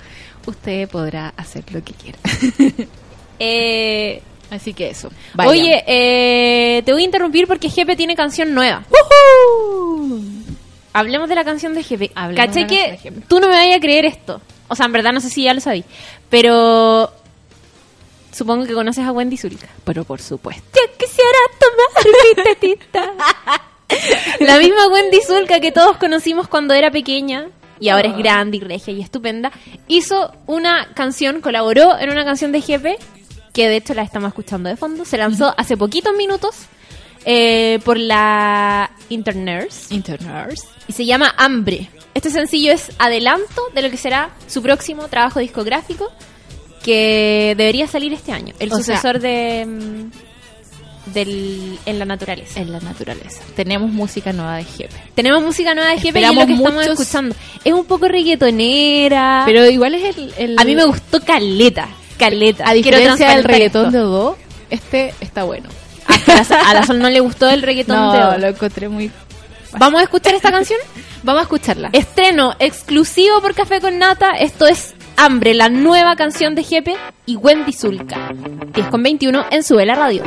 usted 0.45 0.87
podrá 0.89 1.33
hacer 1.37 1.63
lo 1.71 1.83
que 1.83 1.93
quiera. 1.93 2.17
Eh, 3.41 4.21
Así 4.51 4.73
que 4.73 4.89
eso. 4.89 5.09
vayan. 5.33 5.51
oye, 5.53 5.83
eh, 5.87 6.81
te 6.83 6.91
voy 6.91 7.03
a 7.03 7.05
interrumpir 7.05 7.47
porque 7.47 7.69
Jepe 7.69 7.95
tiene 7.95 8.17
canción 8.17 8.53
nueva. 8.53 8.83
Hablemos 10.93 11.29
de 11.29 11.35
la 11.35 11.43
canción 11.43 11.73
de. 11.73 12.11
Hablemos 12.15 12.45
Caché 12.45 12.65
de 12.65 12.91
la 12.91 12.97
que 12.97 13.11
tú 13.27 13.39
no 13.39 13.47
me 13.47 13.53
vayas 13.53 13.77
a 13.77 13.79
creer 13.79 14.05
esto. 14.05 14.41
O 14.67 14.75
sea, 14.75 14.85
en 14.85 14.91
verdad 14.91 15.13
no 15.13 15.21
sé 15.21 15.29
si 15.29 15.43
ya 15.43 15.53
lo 15.53 15.61
sabí. 15.61 15.83
Pero 16.29 17.11
supongo 18.31 18.65
que 18.65 18.73
conoces 18.73 19.05
a 19.05 19.11
Wendy 19.11 19.37
Zulka. 19.37 19.67
Pero 19.83 20.03
por 20.03 20.21
supuesto. 20.21 20.63
Yo 20.73 20.97
quisiera 20.97 21.39
tomar 21.59 22.05
mi 22.05 22.43
tetita. 22.43 23.13
La 24.39 24.59
misma 24.59 24.87
Wendy 24.87 25.19
Zulka 25.25 25.59
que 25.59 25.71
todos 25.71 25.97
conocimos 25.97 26.47
cuando 26.47 26.73
era 26.73 26.91
pequeña 26.91 27.47
y 27.79 27.89
ahora 27.89 28.09
es 28.09 28.17
grande 28.17 28.57
y 28.57 28.59
regia 28.59 28.93
y 28.93 29.01
estupenda, 29.01 29.51
hizo 29.87 30.33
una 30.47 30.93
canción, 30.93 31.41
colaboró 31.41 31.97
en 31.97 32.09
una 32.09 32.25
canción 32.25 32.51
de 32.51 32.61
Jepe, 32.61 32.97
que 33.53 33.67
de 33.67 33.77
hecho 33.77 33.93
la 33.93 34.03
estamos 34.03 34.29
escuchando 34.29 34.69
de 34.69 34.75
fondo, 34.75 35.05
se 35.05 35.17
lanzó 35.17 35.53
hace 35.57 35.77
poquitos 35.77 36.15
minutos 36.15 36.67
eh, 37.25 37.79
por 37.83 37.97
la 37.99 38.89
Interners 39.09 39.91
Interners. 39.91 40.65
y 40.87 40.93
se 40.93 41.05
llama 41.05 41.33
Hambre. 41.37 41.89
Este 42.13 42.29
sencillo 42.29 42.71
es 42.71 42.91
adelanto 42.97 43.61
de 43.73 43.81
lo 43.81 43.89
que 43.91 43.97
será 43.97 44.31
su 44.47 44.61
próximo 44.61 45.07
trabajo 45.07 45.39
discográfico 45.39 46.11
que 46.83 47.53
debería 47.57 47.87
salir 47.87 48.13
este 48.13 48.31
año, 48.31 48.53
el 48.59 48.71
O 48.71 48.75
sea- 48.77 48.95
sucesor 48.97 49.19
de 49.19 49.65
mm, 49.65 50.11
del 51.13 51.79
en 51.85 51.97
la 51.99 52.05
naturaleza. 52.05 52.59
En 52.59 52.71
la 52.71 52.79
naturaleza. 52.79 53.41
Tenemos 53.55 53.91
música 53.91 54.31
nueva 54.31 54.57
de 54.57 54.63
Jepe. 54.63 54.95
Tenemos 55.15 55.41
música 55.43 55.73
nueva 55.73 55.89
de 55.91 55.99
Jepe 55.99 56.19
y 56.21 56.23
es 56.23 56.35
lo 56.35 56.45
que 56.45 56.53
estamos 56.53 56.73
muchos- 56.85 56.99
escuchando. 56.99 57.35
Es 57.63 57.73
un 57.73 57.85
poco 57.85 58.07
reggaetonera. 58.07 59.43
Pero 59.45 59.65
igual 59.69 59.95
es 59.95 60.15
el... 60.17 60.33
el- 60.37 60.59
a 60.59 60.63
mí 60.63 60.75
me 60.75 60.85
gustó 60.85 61.19
Caleta, 61.23 61.89
Caleta. 62.17 62.65
A 62.69 62.73
Quiero 62.73 62.97
diferencia 62.97 63.29
del 63.31 63.43
reggaetón 63.43 63.87
esto. 63.87 63.97
de 63.97 64.03
Odo, 64.03 64.37
este 64.69 65.13
está 65.19 65.43
bueno. 65.43 65.69
A 66.67 66.73
la, 66.73 66.83
Sol 66.83 66.99
no 66.99 67.09
le 67.09 67.19
gustó 67.19 67.49
el 67.49 67.61
reggaetón 67.61 67.95
No, 67.95 68.11
de 68.13 68.19
Odo. 68.23 68.37
lo 68.37 68.47
encontré 68.47 68.89
muy... 68.89 69.11
¿Vamos 69.77 69.99
a 69.99 70.03
escuchar 70.03 70.33
esta 70.35 70.51
canción? 70.51 70.79
Vamos 71.23 71.41
a 71.41 71.43
escucharla. 71.43 71.89
Estreno 71.93 72.55
exclusivo 72.59 73.41
por 73.41 73.53
Café 73.53 73.81
con 73.81 73.97
Nata. 73.99 74.31
Esto 74.31 74.65
es 74.67 74.93
Hambre, 75.17 75.53
la 75.53 75.67
nueva 75.69 76.15
canción 76.15 76.55
de 76.55 76.63
Jepe 76.63 76.95
y 77.25 77.35
Wendy 77.35 77.73
Zulka. 77.73 78.31
10 78.73 78.87
con 78.87 79.03
21 79.03 79.45
en 79.51 79.63
Sube 79.63 79.85
la 79.85 79.95
Radio. 79.95 80.23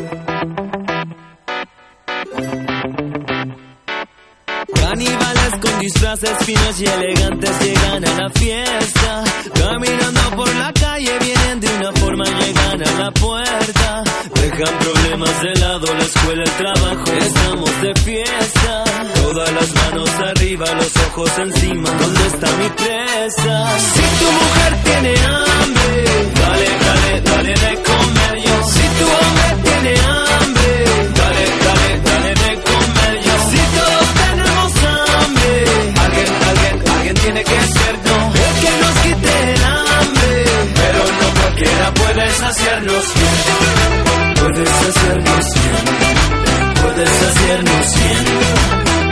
Disfraces 5.82 6.30
finos 6.46 6.80
y 6.80 6.84
elegantes 6.86 7.50
llegan 7.60 8.04
a 8.06 8.14
la 8.14 8.30
fiesta. 8.30 9.24
Caminando 9.52 10.20
por 10.36 10.54
la 10.54 10.72
calle 10.72 11.18
vienen 11.18 11.58
de 11.58 11.66
una 11.74 11.92
forma, 11.94 12.24
llegan 12.24 12.86
a 12.86 12.98
la 13.00 13.10
puerta. 13.10 14.04
Dejan 14.32 14.78
problemas 14.78 15.42
de 15.42 15.54
lado, 15.56 15.92
la 15.92 16.04
escuela, 16.04 16.44
el 16.44 16.50
trabajo. 16.52 17.12
Estamos 17.18 17.82
de 17.82 17.94
fiesta. 18.00 18.84
Todas 19.22 19.52
las 19.54 19.74
manos 19.74 20.10
arriba, 20.30 20.66
los 20.72 20.96
ojos 21.08 21.38
encima. 21.38 21.90
¿Dónde 21.90 22.26
está 22.28 22.56
mi 22.58 22.68
presa? 22.68 23.78
Si 23.78 24.02
tu 24.20 24.30
mujer 24.30 24.84
tiene 24.84 25.14
hambre, 25.26 26.04
dale, 26.40 26.68
dale, 26.78 27.20
dale 27.22 27.54
de 27.54 27.82
comer 27.82 28.34
yo. 28.44 28.62
Si 28.70 28.86
tu 28.98 29.04
hombre 29.04 29.48
tiene 29.64 30.00
hambre, 30.00 30.31
cualquiera 42.38 42.52
puede 42.52 42.52
saciarnos 42.52 43.14
bien. 43.14 44.22
Puedes 44.42 44.68
saciarnos 44.68 45.54
bien, 45.54 45.84
puedes 46.82 47.10
saciarnos 47.10 47.94
bien, 47.94 48.24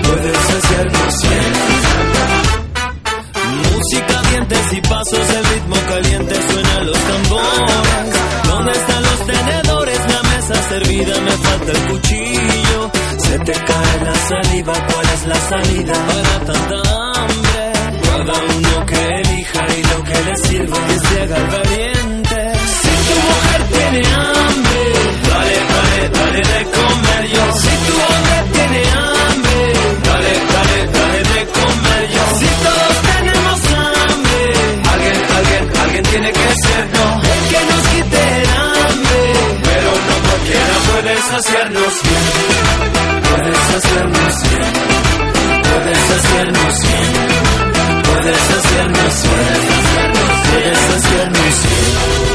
puedes 0.02 0.38
saciarnos 0.38 1.22
bien. 1.22 1.52
Música, 3.72 4.22
dientes 4.30 4.72
y 4.72 4.80
pasos, 4.80 5.30
el 5.30 5.44
ritmo 5.44 5.76
caliente 5.88 6.34
suena 6.50 6.80
los 6.82 6.98
tambores. 6.98 8.08
¿Dónde 8.48 8.72
están 8.72 9.02
los 9.02 9.26
tenedores? 9.26 9.98
La 10.08 10.22
mesa 10.22 10.68
servida, 10.68 11.20
me 11.20 11.30
falta 11.30 11.72
el 11.72 11.80
cuchillo. 11.90 12.90
Se 13.18 13.38
te 13.38 13.52
cae 13.52 14.04
la 14.04 14.14
saliva, 14.14 14.72
¿cuál 14.72 15.06
es 15.14 15.26
la 15.26 15.40
salida 15.48 15.92
para 16.06 16.44
tanta 16.44 16.76
hambre? 17.14 17.72
Cada 18.02 18.34
uno 18.56 18.86
que 18.86 19.06
elija 19.20 19.66
y 19.78 19.82
lo 19.84 20.04
que 20.04 20.22
le 20.24 20.36
sirva 20.36 20.86
que 20.86 20.98
se 20.98 21.20
haga 21.22 21.36
el 21.36 21.46
valiente. 21.46 22.29
Tiene 23.90 24.06
hambre, 24.06 24.82
dale, 25.28 25.56
dale, 25.72 26.08
dale 26.10 26.38
de 26.38 26.64
comer 26.70 27.22
yo. 27.34 27.42
Si 27.58 27.72
tu 27.86 27.94
hombre 28.06 28.36
tiene 28.52 28.82
hambre, 28.88 29.58
dale, 30.04 30.32
dale, 30.52 30.78
dale 30.94 31.18
de 31.18 31.40
comer 31.58 32.02
yo. 32.14 32.24
Si 32.38 32.48
todos 32.62 32.96
tenemos 33.10 33.58
hambre, 33.74 34.42
alguien, 34.92 35.18
alguien, 35.38 35.62
alguien 35.82 36.04
tiene 36.04 36.30
que 36.30 36.48
ser. 36.62 36.82
El 37.34 37.42
que 37.50 37.60
nos 37.66 37.84
quite 37.88 38.20
el 38.42 38.50
hambre, 38.62 39.22
pero 39.64 39.90
no 40.06 40.14
cualquiera 40.28 40.74
puede 40.86 41.14
saciarnos 41.22 41.94
bien. 42.04 42.26
Puede 43.26 43.54
saciarnos 43.70 44.34
bien, 44.50 44.72
puede 45.66 45.94
saciarnos 46.10 46.74
bien, 46.86 47.12
puede 48.06 48.34
saciarnos 48.38 49.14
bien, 49.24 49.58
puede 50.46 50.74
saciarnos 50.76 51.56
bien. 51.64 52.29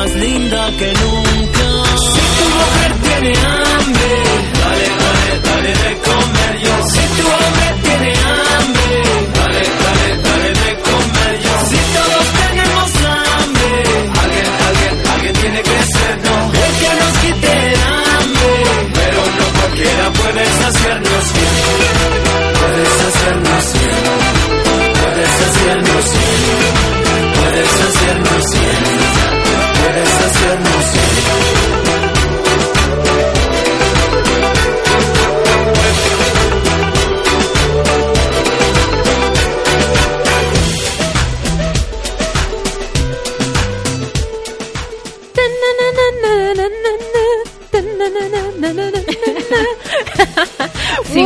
Más 0.00 0.14
linda 0.14 0.70
que 0.78 0.92
nunca. 0.94 1.66
Si 2.14 2.24
tu 2.36 2.46
mujer 2.56 2.92
tiene 3.06 3.32
hambre, 3.36 4.10
dale, 4.62 4.88
dale, 5.02 5.32
dale 5.48 5.72
de 5.84 5.92
comer 6.08 6.54
yo. 6.64 6.74
Si 6.92 7.02
tu 7.16 7.24
hombre 7.36 7.66
tiene 7.84 8.10
hambre, 8.32 8.88
dale, 9.36 9.62
dale, 9.84 10.08
dale 10.26 10.50
de 10.62 10.70
comer 10.88 11.34
yo. 11.44 11.54
Si 11.70 11.80
todos 11.96 12.24
tenemos 12.40 12.88
hambre, 13.12 13.72
alguien, 14.22 14.48
alguien, 14.68 14.94
alguien 15.12 15.34
tiene 15.42 15.60
que 15.68 15.78
ser 15.94 16.14
no. 16.26 16.36
El 16.64 16.72
que 16.80 16.90
nos 17.00 17.14
quite 17.22 17.50
el 17.68 17.80
hambre, 17.92 18.52
pero 18.96 19.20
no 19.38 19.46
cualquiera 19.58 20.04
puede 20.20 20.44
saciarnos 20.60 21.24
bien. 21.36 21.56
Puedes 22.60 22.96
hacernos 23.08 23.64
bien, 23.76 24.04
puedes 25.00 25.34
hacernos 25.46 26.04
bien, 26.16 26.72
puedes 27.36 27.72
hacernos 27.88 28.44
bien, 28.60 28.79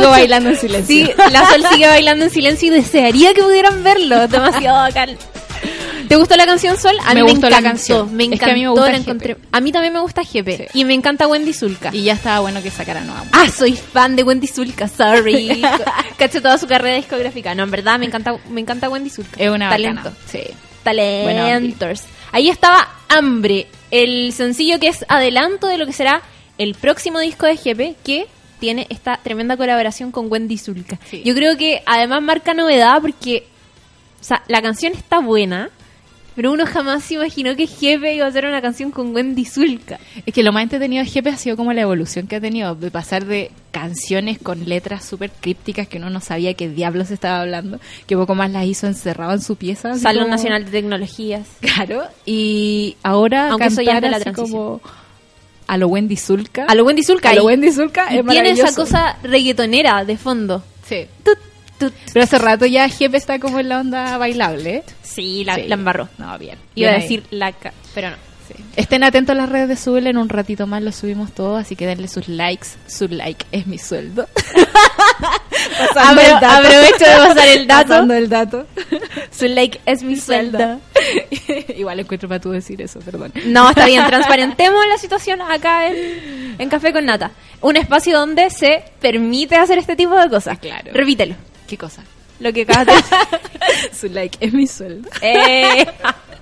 Sigo 0.05 0.11
bailando 0.11 0.49
en 0.49 0.57
silencio. 0.57 1.05
Sí, 1.07 1.11
la 1.31 1.49
Sol 1.49 1.63
sigue 1.71 1.87
bailando 1.87 2.25
en 2.25 2.31
silencio 2.31 2.67
y 2.67 2.71
desearía 2.71 3.33
que 3.33 3.41
pudieran 3.43 3.83
verlo. 3.83 4.27
Demasiado 4.27 4.77
bacán. 4.77 5.17
¿Te 6.07 6.15
gustó 6.17 6.35
la 6.37 6.45
canción 6.45 6.77
Sol? 6.77 6.95
A 7.03 7.15
Me 7.15 7.23
mí 7.23 7.31
gustó 7.31 7.47
me 7.47 7.49
la 7.49 7.57
encantó. 7.57 7.77
canción. 7.77 8.15
Me 8.15 8.23
Es 8.25 8.29
que 8.29 8.35
encantó. 8.35 8.51
a 8.51 8.55
mí 8.55 8.61
me 8.61 8.69
gusta 8.69 8.91
la 8.91 8.97
encontré- 8.97 9.37
A 9.51 9.59
mí 9.59 9.71
también 9.71 9.93
me 9.93 9.99
gusta 9.99 10.23
Jepe. 10.23 10.57
Sí. 10.71 10.79
Y 10.79 10.85
me 10.85 10.93
encanta 10.93 11.27
Wendy 11.27 11.51
Zulka. 11.53 11.89
Y 11.93 12.03
ya 12.03 12.13
estaba 12.13 12.41
bueno 12.41 12.61
que 12.61 12.69
sacara 12.69 13.01
nueva. 13.01 13.23
Ah, 13.31 13.47
soy 13.49 13.73
fan 13.73 14.15
de 14.15 14.21
Wendy 14.23 14.45
Zulka, 14.47 14.87
sorry. 14.87 15.63
Caché 16.17 16.41
toda 16.41 16.57
su 16.59 16.67
carrera 16.67 16.95
discográfica. 16.97 17.55
No, 17.55 17.63
en 17.63 17.71
verdad 17.71 17.97
me 17.97 18.05
encanta, 18.05 18.35
me 18.51 18.61
encanta 18.61 18.87
Wendy 18.89 19.09
Zulka. 19.09 19.41
Es 19.41 19.49
una 19.49 19.69
talento. 19.69 19.95
bacana. 20.03 20.15
Sí. 20.31 20.41
Talentos. 20.83 22.01
Ahí 22.31 22.49
estaba 22.49 22.87
Hambre, 23.09 23.67
el 23.91 24.31
sencillo 24.33 24.79
que 24.79 24.87
es 24.89 25.05
adelanto 25.07 25.67
de 25.67 25.77
lo 25.77 25.85
que 25.85 25.93
será 25.93 26.21
el 26.57 26.75
próximo 26.75 27.19
disco 27.19 27.45
de 27.45 27.57
Jepe, 27.57 27.95
que 28.03 28.27
tiene 28.59 28.87
esta 28.89 29.17
tremenda 29.17 29.57
colaboración 29.57 30.11
con 30.11 30.31
Wendy 30.31 30.57
Zulka. 30.57 30.99
Sí. 31.09 31.21
Yo 31.25 31.33
creo 31.35 31.57
que 31.57 31.81
además 31.85 32.21
marca 32.21 32.53
novedad 32.53 33.01
porque 33.01 33.47
o 34.21 34.23
sea, 34.23 34.41
la 34.47 34.61
canción 34.61 34.93
está 34.93 35.19
buena, 35.19 35.69
pero 36.35 36.51
uno 36.51 36.65
jamás 36.65 37.03
se 37.03 37.13
imaginó 37.13 37.55
que 37.55 37.67
Jepe 37.67 38.15
iba 38.15 38.25
a 38.25 38.29
hacer 38.29 38.45
una 38.45 38.61
canción 38.61 38.91
con 38.91 39.15
Wendy 39.15 39.45
Zulka. 39.45 39.99
Es 40.25 40.33
que 40.33 40.43
lo 40.43 40.51
más 40.51 40.63
entretenido 40.63 41.03
de 41.03 41.09
Jepe 41.09 41.29
ha 41.29 41.37
sido 41.37 41.55
como 41.55 41.71
la 41.73 41.81
evolución 41.81 42.27
que 42.27 42.37
ha 42.37 42.41
tenido, 42.41 42.75
de 42.75 42.89
pasar 42.91 43.25
de 43.25 43.51
canciones 43.71 44.39
con 44.39 44.67
letras 44.67 45.05
súper 45.05 45.29
crípticas 45.31 45.87
que 45.87 45.97
uno 45.97 46.09
no 46.09 46.19
sabía 46.21 46.53
qué 46.55 46.67
diablos 46.67 47.11
estaba 47.11 47.41
hablando, 47.41 47.79
que 48.07 48.17
poco 48.17 48.35
más 48.35 48.49
las 48.51 48.65
hizo 48.65 48.87
encerrado 48.87 49.33
en 49.33 49.41
su 49.41 49.55
pieza. 49.57 49.93
Salón 49.95 50.23
como- 50.23 50.35
Nacional 50.35 50.65
de 50.65 50.71
Tecnologías. 50.71 51.47
Claro, 51.61 52.03
y 52.25 52.97
ahora 53.03 53.51
Aunque 53.51 53.67
cantar 53.73 54.01
de 54.01 54.09
la 54.09 54.17
así 54.17 54.23
transición. 54.23 54.51
como 54.51 54.81
a 55.67 55.77
lo 55.77 55.87
Wendy 55.87 56.15
Zulka. 56.17 56.65
A 56.67 56.75
lo 56.75 56.83
Wendy 56.85 57.03
Zulka. 57.03 57.29
A 57.29 57.35
lo 57.35 57.45
Wendy 57.45 57.71
Zulka 57.71 58.13
y 58.13 58.19
es 58.19 58.25
tiene 58.27 58.51
esa 58.51 58.73
cosa 58.75 59.17
reggaetonera 59.23 60.03
de 60.05 60.17
fondo. 60.17 60.63
Sí. 60.87 61.07
Tut, 61.23 61.37
tut. 61.79 61.93
Pero 62.13 62.23
hace 62.23 62.37
rato 62.37 62.65
ya 62.65 62.87
Jepe 62.89 63.17
está 63.17 63.39
como 63.39 63.59
en 63.59 63.69
la 63.69 63.79
onda 63.79 64.17
bailable. 64.17 64.75
¿eh? 64.77 64.83
Sí, 65.01 65.43
la, 65.43 65.55
Sí. 65.55 65.63
la 65.67 65.75
embarró. 65.75 66.09
No, 66.17 66.37
bien. 66.37 66.57
Iba 66.75 66.89
a 66.89 66.91
Bien 66.91 66.95
ahí. 66.95 67.01
decir 67.01 67.23
la... 67.31 67.53
Pero 67.93 68.11
no. 68.11 68.15
Sí. 68.47 68.53
Estén 68.75 69.03
atentos 69.03 69.33
a 69.35 69.37
las 69.37 69.49
redes 69.49 69.69
de 69.69 69.75
Subel, 69.75 70.07
en 70.07 70.17
un 70.17 70.29
ratito 70.29 70.67
más 70.67 70.83
lo 70.83 70.91
subimos 70.91 71.31
todo, 71.31 71.55
así 71.55 71.75
que 71.75 71.87
denle 71.87 72.07
sus 72.07 72.27
likes. 72.27 72.67
Su 72.87 73.07
like 73.07 73.45
es 73.51 73.67
mi 73.67 73.77
sueldo. 73.77 74.27
Aprovecho 75.95 77.05
de 77.05 77.27
pasar 77.27 77.47
el 77.47 77.67
dato. 77.67 77.89
Pasando 77.89 78.13
el 78.13 78.29
dato. 78.29 78.67
Su 79.31 79.47
like 79.47 79.81
es 79.85 80.03
mi 80.03 80.15
sueldo. 80.15 80.79
Igual 81.75 81.99
encuentro 81.99 82.29
para 82.29 82.39
tú 82.39 82.51
decir 82.51 82.81
eso, 82.81 82.99
perdón. 82.99 83.33
No, 83.45 83.69
está 83.69 83.85
bien, 83.85 84.05
transparentemos 84.05 84.85
la 84.87 84.97
situación 84.97 85.41
acá 85.41 85.87
en, 85.87 86.55
en 86.57 86.69
Café 86.69 86.93
con 86.93 87.05
Nata. 87.05 87.31
Un 87.61 87.77
espacio 87.77 88.17
donde 88.17 88.49
se 88.49 88.83
permite 89.01 89.55
hacer 89.55 89.77
este 89.77 89.95
tipo 89.95 90.15
de 90.15 90.29
cosas. 90.29 90.59
Claro. 90.59 90.91
Repítelo. 90.93 91.35
¿Qué 91.67 91.77
cosa? 91.77 92.03
Lo 92.39 92.51
que 92.51 92.63
acabas 92.63 92.87
de. 92.87 92.93
Su 93.97 94.07
like 94.09 94.37
es 94.41 94.53
mi 94.53 94.67
sueldo. 94.67 95.09
Eh, 95.21 95.85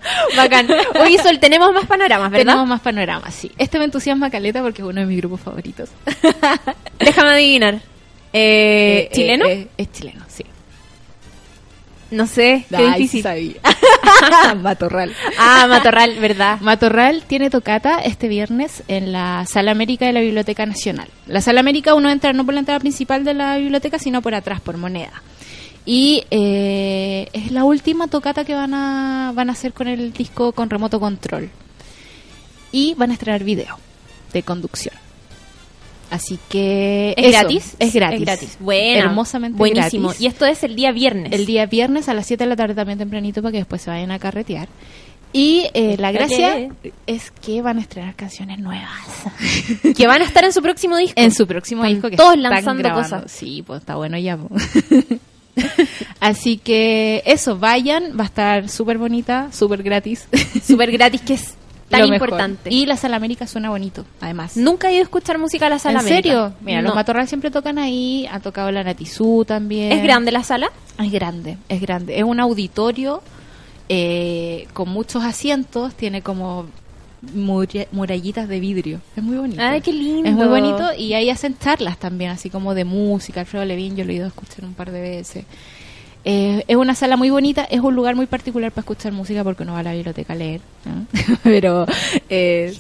bacán. 0.37 0.67
Oye, 1.01 1.17
Sol, 1.21 1.39
tenemos 1.39 1.73
más 1.73 1.85
panoramas, 1.85 2.31
¿verdad? 2.31 2.45
Tenemos 2.45 2.67
más 2.67 2.81
panoramas, 2.81 3.33
sí. 3.33 3.51
Este 3.57 3.79
me 3.79 3.85
entusiasma 3.85 4.29
caleta 4.29 4.61
porque 4.61 4.81
es 4.81 4.87
uno 4.87 5.01
de 5.01 5.07
mis 5.07 5.17
grupos 5.17 5.41
favoritos. 5.41 5.89
Déjame 6.99 7.29
adivinar. 7.31 7.75
Eh, 7.75 7.81
Eh, 8.33 9.09
¿Chileno? 9.13 9.45
eh, 9.45 9.51
eh, 9.53 9.67
es 9.77 9.91
chileno, 9.91 10.23
sí. 10.27 10.43
no 12.11 12.25
sé, 12.27 12.65
qué 12.69 12.75
Ay, 12.77 12.93
difícil. 13.01 13.23
sabía. 13.23 13.55
Matorral. 14.61 15.13
Ah, 15.39 15.65
Matorral, 15.67 16.15
¿verdad? 16.19 16.59
Matorral 16.61 17.23
tiene 17.27 17.49
tocata 17.49 17.99
este 17.99 18.27
viernes 18.27 18.83
en 18.87 19.11
la 19.11 19.45
Sala 19.47 19.71
América 19.71 20.05
de 20.05 20.13
la 20.13 20.19
Biblioteca 20.21 20.65
Nacional. 20.65 21.07
La 21.27 21.41
Sala 21.41 21.59
América 21.61 21.93
uno 21.95 22.09
entra 22.09 22.33
no 22.33 22.43
por 22.45 22.53
la 22.53 22.59
entrada 22.61 22.79
principal 22.79 23.23
de 23.23 23.33
la 23.33 23.57
biblioteca, 23.57 23.97
sino 23.99 24.21
por 24.21 24.35
atrás, 24.35 24.61
por 24.61 24.77
moneda. 24.77 25.21
Y 25.85 26.23
eh, 26.31 27.27
es 27.33 27.51
la 27.51 27.65
última 27.65 28.07
tocata 28.07 28.45
que 28.45 28.53
van 28.55 28.73
a, 28.73 29.31
van 29.35 29.49
a 29.49 29.53
hacer 29.53 29.73
con 29.73 29.87
el 29.87 30.13
disco 30.13 30.53
con 30.53 30.69
remoto 30.69 30.99
control. 30.99 31.49
Y 32.71 32.93
van 32.95 33.11
a 33.11 33.13
estrenar 33.13 33.43
video 33.43 33.77
de 34.31 34.43
conducción. 34.43 34.95
Así 36.09 36.39
que... 36.47 37.13
¿Es 37.17 37.25
eso, 37.25 37.39
gratis? 37.39 37.75
Es 37.79 37.93
gratis. 37.93 38.19
Es 38.19 38.25
gratis. 38.25 38.57
Buena. 38.59 38.99
Hermosamente 39.05 39.57
Buenísimo. 39.57 40.09
gratis. 40.09 40.21
Y 40.21 40.27
esto 40.27 40.45
es 40.45 40.63
el 40.63 40.75
día 40.75 40.91
viernes. 40.91 41.33
El 41.33 41.45
día 41.45 41.65
viernes 41.65 42.07
a 42.07 42.13
las 42.13 42.27
7 42.27 42.43
de 42.43 42.49
la 42.49 42.55
tarde 42.55 42.75
también 42.75 42.99
tempranito 42.99 43.41
para 43.41 43.51
que 43.51 43.57
después 43.59 43.81
se 43.81 43.89
vayan 43.89 44.11
a 44.11 44.19
carretear. 44.19 44.67
Y 45.35 45.67
eh, 45.73 45.97
la 45.97 46.11
gracia 46.11 46.69
es 47.07 47.31
que 47.31 47.63
van 47.63 47.79
a 47.79 47.81
estrenar 47.81 48.15
canciones 48.15 48.59
nuevas. 48.59 48.91
que 49.97 50.05
van 50.05 50.21
a 50.21 50.25
estar 50.25 50.43
en 50.43 50.53
su 50.53 50.61
próximo 50.61 50.95
disco. 50.97 51.19
En 51.19 51.31
su 51.31 51.47
próximo 51.47 51.83
Están 51.83 51.93
disco 51.95 52.09
que 52.11 52.17
todos 52.17 52.37
lanzando 52.37 52.83
grabando. 52.83 53.09
cosas. 53.17 53.31
Sí, 53.31 53.63
pues 53.65 53.79
está 53.79 53.95
bueno 53.95 54.17
ya. 54.19 54.37
po. 54.37 54.49
Así 56.19 56.57
que 56.57 57.21
eso, 57.25 57.57
vayan, 57.57 58.17
va 58.17 58.23
a 58.23 58.27
estar 58.27 58.69
súper 58.69 58.97
bonita, 58.97 59.49
súper 59.51 59.83
gratis. 59.83 60.27
Súper 60.65 60.91
gratis, 60.91 61.21
que 61.21 61.33
es 61.33 61.53
tan 61.89 62.11
importante. 62.13 62.69
Y 62.73 62.85
la 62.85 62.97
Sala 62.97 63.17
América 63.17 63.45
suena 63.45 63.69
bonito, 63.69 64.05
además. 64.21 64.57
Nunca 64.57 64.89
he 64.89 64.93
ido 64.93 65.01
a 65.01 65.03
escuchar 65.03 65.37
música 65.37 65.67
a 65.67 65.69
la 65.69 65.79
sala 65.79 65.99
¿En 65.99 66.05
América. 66.07 66.21
serio? 66.23 66.53
Mira, 66.61 66.81
No. 66.81 66.87
los 66.87 66.95
Matorral 66.95 67.27
siempre 67.27 67.51
tocan 67.51 67.77
ahí, 67.77 68.27
ha 68.31 68.39
tocado 68.39 68.71
la 68.71 68.83
Natizú 68.83 69.45
también. 69.45 69.91
¿Es 69.91 70.01
grande 70.03 70.31
la 70.31 70.43
sala? 70.43 70.71
Es 70.97 71.11
grande, 71.11 71.57
es 71.69 71.81
grande. 71.81 72.17
Es 72.17 72.23
un 72.23 72.39
auditorio 72.39 73.21
eh, 73.89 74.67
con 74.73 74.89
muchos 74.89 75.23
asientos, 75.23 75.93
tiene 75.93 76.21
como 76.21 76.65
murallitas 77.91 78.47
de 78.47 78.59
vidrio. 78.59 79.01
Es 79.15 79.23
muy 79.23 79.37
bonito. 79.37 79.61
Ay, 79.61 79.81
qué 79.81 79.93
lindo. 79.93 80.29
Es 80.29 80.35
muy 80.35 80.47
bonito 80.47 80.93
y 80.97 81.13
ahí 81.13 81.29
hacen 81.29 81.57
charlas 81.57 81.97
también, 81.97 82.31
así 82.31 82.49
como 82.49 82.73
de 82.75 82.85
música. 82.85 83.41
Alfredo 83.41 83.65
Levin, 83.65 83.95
yo 83.95 84.03
lo 84.05 84.11
he 84.11 84.15
ido 84.15 84.25
a 84.25 84.29
escuchar 84.29 84.65
un 84.65 84.73
par 84.73 84.91
de 84.91 85.01
veces. 85.01 85.45
Eh, 86.25 86.63
es 86.69 86.77
una 86.77 86.95
sala 86.95 87.17
muy 87.17 87.29
bonita, 87.29 87.65
es 87.65 87.81
un 87.81 87.95
lugar 87.95 88.15
muy 88.15 88.27
particular 88.27 88.71
para 88.71 88.81
escuchar 88.81 89.11
música 89.11 89.43
porque 89.43 89.63
uno 89.63 89.73
va 89.73 89.79
a 89.79 89.83
la 89.83 89.93
biblioteca 89.93 90.31
a 90.31 90.35
leer, 90.37 90.61
¿no? 90.85 91.05
pero 91.43 91.85
eh, 92.29 92.73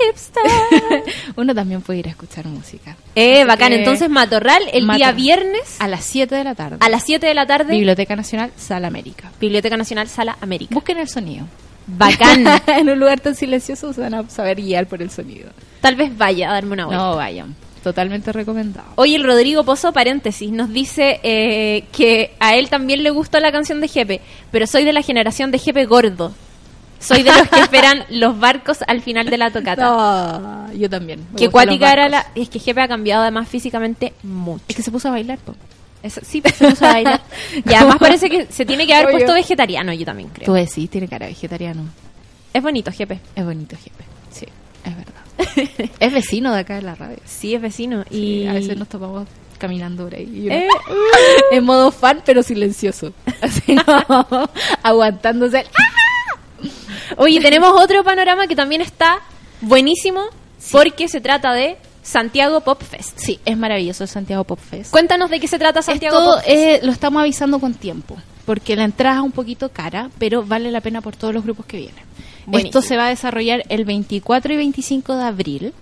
uno 1.35 1.53
también 1.53 1.81
puede 1.81 1.99
ir 1.99 2.07
a 2.07 2.11
escuchar 2.11 2.45
música. 2.45 2.95
Eh, 3.15 3.43
bacán. 3.43 3.73
Entonces, 3.73 4.09
Matorral, 4.09 4.63
el 4.71 4.87
día 4.87 5.11
viernes 5.11 5.75
A 5.79 5.89
las 5.89 6.05
7 6.05 6.33
de 6.33 6.43
la 6.45 6.55
tarde. 6.55 6.77
a 6.79 6.87
las 6.87 7.03
7 7.03 7.25
de 7.25 7.33
la 7.33 7.45
tarde, 7.45 7.73
Biblioteca 7.73 8.15
Nacional, 8.15 8.51
Sala 8.55 8.87
América. 8.87 9.31
Biblioteca 9.41 9.75
Nacional 9.75 10.07
Sala 10.07 10.37
América. 10.39 10.73
Busquen 10.73 10.99
el 10.99 11.09
sonido. 11.09 11.45
Bacán. 11.87 12.45
en 12.67 12.89
un 12.89 12.99
lugar 12.99 13.19
tan 13.19 13.35
silencioso 13.35 13.93
se 13.93 14.01
van 14.01 14.13
a 14.13 14.29
saber 14.29 14.57
guiar 14.61 14.87
por 14.87 15.01
el 15.01 15.09
sonido. 15.09 15.49
Tal 15.81 15.95
vez 15.95 16.17
vaya 16.17 16.49
a 16.49 16.53
darme 16.53 16.73
una 16.73 16.85
vuelta. 16.85 17.03
No 17.03 17.15
vayan. 17.15 17.55
Totalmente 17.83 18.31
recomendado. 18.31 18.87
Oye, 18.95 19.17
el 19.17 19.25
Rodrigo 19.25 19.65
Pozo, 19.65 19.91
paréntesis, 19.91 20.49
nos 20.49 20.71
dice 20.71 21.19
eh, 21.21 21.83
que 21.91 22.33
a 22.39 22.55
él 22.55 22.69
también 22.69 23.03
le 23.03 23.09
gustó 23.09 23.41
la 23.41 23.51
canción 23.51 23.81
de 23.81 23.89
Jepe, 23.89 24.21
pero 24.51 24.65
soy 24.67 24.85
de 24.85 24.93
la 24.93 25.01
generación 25.01 25.51
de 25.51 25.59
Jepe 25.59 25.85
gordo. 25.85 26.33
Soy 26.99 27.23
de 27.23 27.31
los 27.33 27.49
que 27.49 27.59
esperan 27.61 28.05
los 28.09 28.39
barcos 28.39 28.79
al 28.87 29.01
final 29.01 29.25
de 29.25 29.37
la 29.37 29.51
tocata. 29.51 29.83
No, 29.83 30.73
yo 30.73 30.89
también. 30.89 31.27
Que 31.35 31.49
cuática 31.49 31.91
era 31.91 32.07
la... 32.07 32.27
Es 32.35 32.47
que 32.47 32.59
Jepe 32.59 32.79
ha 32.79 32.87
cambiado 32.87 33.23
además 33.23 33.49
físicamente 33.49 34.13
mucho. 34.23 34.63
Es 34.69 34.75
que 34.77 34.81
se 34.81 34.89
puso 34.89 35.09
a 35.09 35.11
bailar, 35.11 35.39
po. 35.39 35.53
Eso- 36.03 36.21
sí, 36.23 36.41
se 36.45 36.69
puso 36.69 36.85
a 36.85 36.93
bailar. 36.93 37.21
Y 37.65 37.73
además 37.73 37.95
parece 37.99 38.29
que 38.29 38.45
se 38.47 38.65
tiene 38.65 38.85
que 38.85 38.93
haber 38.93 39.07
Obvio. 39.07 39.17
puesto 39.19 39.33
vegetariano, 39.33 39.93
yo 39.93 40.05
también 40.05 40.29
creo. 40.29 40.45
Tú 40.45 40.53
decís, 40.53 40.89
tiene 40.89 41.07
cara 41.07 41.25
vegetariano. 41.27 41.83
Es 42.53 42.61
bonito, 42.61 42.91
Jepe. 42.91 43.19
Es 43.35 43.43
bonito, 43.45 43.75
jefe. 43.77 44.03
Sí, 44.29 44.45
es 44.85 44.95
verdad. 44.95 45.71
es 45.99 46.13
vecino 46.13 46.53
de 46.53 46.59
acá 46.59 46.75
de 46.75 46.81
la 46.83 46.93
radio. 46.95 47.17
Sí, 47.25 47.55
es 47.55 47.61
vecino. 47.61 48.03
Y 48.11 48.17
Y 48.43 48.47
a 48.47 48.53
veces 48.53 48.77
nos 48.77 48.87
topamos 48.89 49.27
caminando 49.57 50.03
por 50.03 50.13
ahí. 50.13 50.29
Y 50.31 50.45
uno- 50.47 50.55
Eh, 50.55 50.67
en 51.51 51.63
modo 51.63 51.91
fan, 51.91 52.21
pero 52.25 52.43
silencioso. 52.43 53.13
Así 53.41 53.75
como 53.85 54.49
aguantándose. 54.83 55.59
el- 55.61 55.67
Oye, 57.17 57.39
tenemos 57.41 57.71
otro 57.81 58.03
panorama 58.03 58.47
que 58.47 58.55
también 58.55 58.81
está 58.81 59.19
buenísimo 59.61 60.25
porque 60.71 61.07
se 61.07 61.21
trata 61.21 61.53
de 61.53 61.77
Santiago 62.03 62.61
Pop 62.61 62.81
Fest. 62.83 63.17
Sí, 63.17 63.39
es 63.45 63.57
maravilloso 63.57 64.03
el 64.03 64.09
Santiago 64.09 64.43
Pop 64.43 64.59
Fest. 64.59 64.91
Cuéntanos 64.91 65.29
de 65.29 65.39
qué 65.39 65.47
se 65.47 65.57
trata 65.57 65.81
Santiago 65.81 66.17
Esto 66.19 66.31
Pop 66.31 66.43
Fest. 66.43 66.49
eh, 66.57 66.79
lo 66.83 66.91
estamos 66.91 67.21
avisando 67.21 67.59
con 67.59 67.73
tiempo, 67.73 68.17
porque 68.45 68.75
la 68.75 68.83
entrada 68.83 69.17
es 69.17 69.23
un 69.23 69.31
poquito 69.31 69.69
cara, 69.69 70.09
pero 70.19 70.43
vale 70.43 70.69
la 70.69 70.81
pena 70.81 71.01
por 71.01 71.15
todos 71.15 71.33
los 71.33 71.43
grupos 71.43 71.65
que 71.65 71.77
vienen. 71.77 72.03
Buenísimo. 72.45 72.79
Esto 72.79 72.81
se 72.81 72.97
va 72.97 73.07
a 73.07 73.09
desarrollar 73.09 73.63
el 73.69 73.85
24 73.85 74.53
y 74.53 74.57
25 74.57 75.15
de 75.15 75.23
abril. 75.23 75.73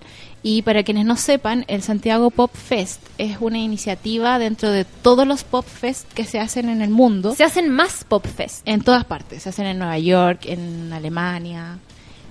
Y 0.44 0.62
para 0.62 0.82
quienes 0.82 1.04
no 1.04 1.16
sepan, 1.16 1.64
el 1.68 1.82
Santiago 1.82 2.30
Pop 2.30 2.50
Fest 2.52 3.00
es 3.18 3.36
una 3.40 3.58
iniciativa 3.58 4.40
dentro 4.40 4.70
de 4.70 4.84
todos 4.84 5.24
los 5.26 5.44
Pop 5.44 5.64
Fest 5.64 6.12
que 6.14 6.24
se 6.24 6.40
hacen 6.40 6.68
en 6.68 6.82
el 6.82 6.90
mundo. 6.90 7.34
Se 7.36 7.44
hacen 7.44 7.68
más 7.70 8.04
Pop 8.04 8.26
Fest. 8.26 8.62
En 8.64 8.82
todas 8.82 9.04
partes. 9.04 9.44
Se 9.44 9.50
hacen 9.50 9.66
en 9.66 9.78
Nueva 9.78 9.98
York, 9.98 10.46
en 10.46 10.92
Alemania, 10.92 11.78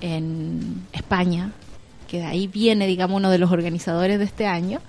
en 0.02 0.86
España, 0.92 1.52
que 2.12 2.18
de 2.18 2.26
ahí 2.26 2.48
viene, 2.48 2.88
digamos, 2.88 3.16
uno 3.16 3.32
de 3.32 3.38
los 3.38 3.52
organizadores 3.52 4.20
de 4.20 4.26
este 4.26 4.46
año. 4.46 4.82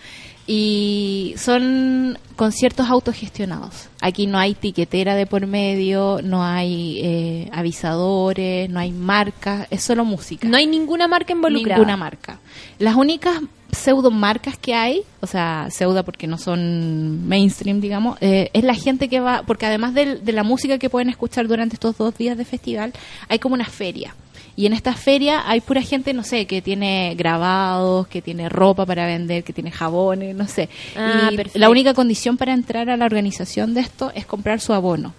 Y 0.45 1.35
son 1.39 2.19
conciertos 2.35 2.89
autogestionados. 2.91 3.92
Aquí 4.05 4.27
no 4.27 4.37
hay 4.37 4.55
tiquetera 4.55 5.15
de 5.15 5.27
por 5.27 5.47
medio, 5.47 6.21
no 6.23 6.43
hay 6.45 7.01
eh, 7.03 7.49
avisadores, 7.53 8.69
no 8.69 8.81
hay 8.81 8.91
marcas, 8.91 9.69
es 9.71 9.83
solo 9.83 10.05
música. 10.05 10.49
No 10.49 10.57
hay 10.57 10.67
ninguna 10.67 11.07
marca 11.07 11.33
involucrada. 11.33 11.79
Ninguna 11.79 11.97
marca. 11.97 12.41
Las 12.79 12.97
únicas 12.97 13.41
pseudo 13.73 14.11
marcas 14.11 14.59
que 14.59 14.75
hay, 14.75 15.03
o 15.21 15.27
sea, 15.27 15.69
pseudo 15.71 16.05
porque 16.05 16.27
no 16.27 16.37
son 16.37 17.27
mainstream, 17.27 17.81
digamos, 17.81 18.19
eh, 18.21 18.51
es 18.53 18.65
la 18.65 18.75
gente 18.75 19.09
que 19.09 19.21
va, 19.21 19.43
porque 19.47 19.67
además 19.67 19.95
de, 19.95 20.21
la 20.33 20.43
música 20.43 20.79
que 20.79 20.91
pueden 20.91 21.09
escuchar 21.09 21.49
durante 21.49 21.77
estos 21.77 21.97
dos 21.97 22.17
días 22.17 22.37
de 22.37 22.45
festival, 22.45 22.93
hay 23.29 23.39
como 23.39 23.55
una 23.55 23.65
feria. 23.65 24.15
Y 24.55 24.67
en 24.67 24.75
esta 24.75 24.93
feria 24.93 25.45
hay 25.47 25.63
pura 25.63 25.81
gente, 25.81 26.13
no 26.13 26.25
sé, 26.25 26.47
que 26.47 26.61
tiene 26.61 27.15
grabados, 27.17 28.07
que 28.09 28.21
tiene 28.21 28.51
ropa 28.51 28.85
para 28.85 29.07
vender, 29.07 29.45
que 29.45 29.55
tiene 29.55 29.71
jabones, 29.71 30.37
no 30.37 30.47
sé. 30.47 30.69
Ah, 30.95 31.31
y 31.33 31.37
perfecto. 31.37 31.59
la 31.59 31.71
única 31.71 31.95
condición 31.95 32.37
para 32.37 32.53
entrar 32.53 32.91
a 32.91 32.99
la 32.99 33.07
organización 33.07 33.73
de 33.73 33.81
esto 33.93 34.11
es 34.15 34.27
comprar 34.27 34.61
su 34.61 34.73
abono. 34.73 35.13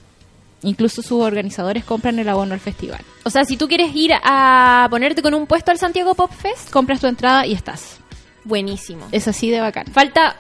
Incluso 0.64 1.02
sus 1.02 1.22
organizadores 1.22 1.84
compran 1.84 2.18
el 2.20 2.28
abono 2.30 2.54
al 2.54 2.60
festival. 2.60 3.02
O 3.24 3.30
sea, 3.30 3.44
si 3.46 3.58
tú 3.58 3.68
quieres 3.68 3.94
ir 3.96 4.12
a 4.24 4.88
ponerte 4.90 5.22
con 5.22 5.34
un 5.34 5.46
puesto 5.46 5.72
al 5.72 5.78
Santiago 5.78 6.16
Pop 6.16 6.32
Fest, 6.32 6.70
Compras 6.70 7.00
tu 7.02 7.08
entrada 7.08 7.46
y 7.46 7.54
estás. 7.54 7.98
buenísimo. 8.46 9.06
Es 9.12 9.28
así 9.28 9.50
de 9.50 9.60
bacán. 9.60 9.86
Falta 9.88 10.36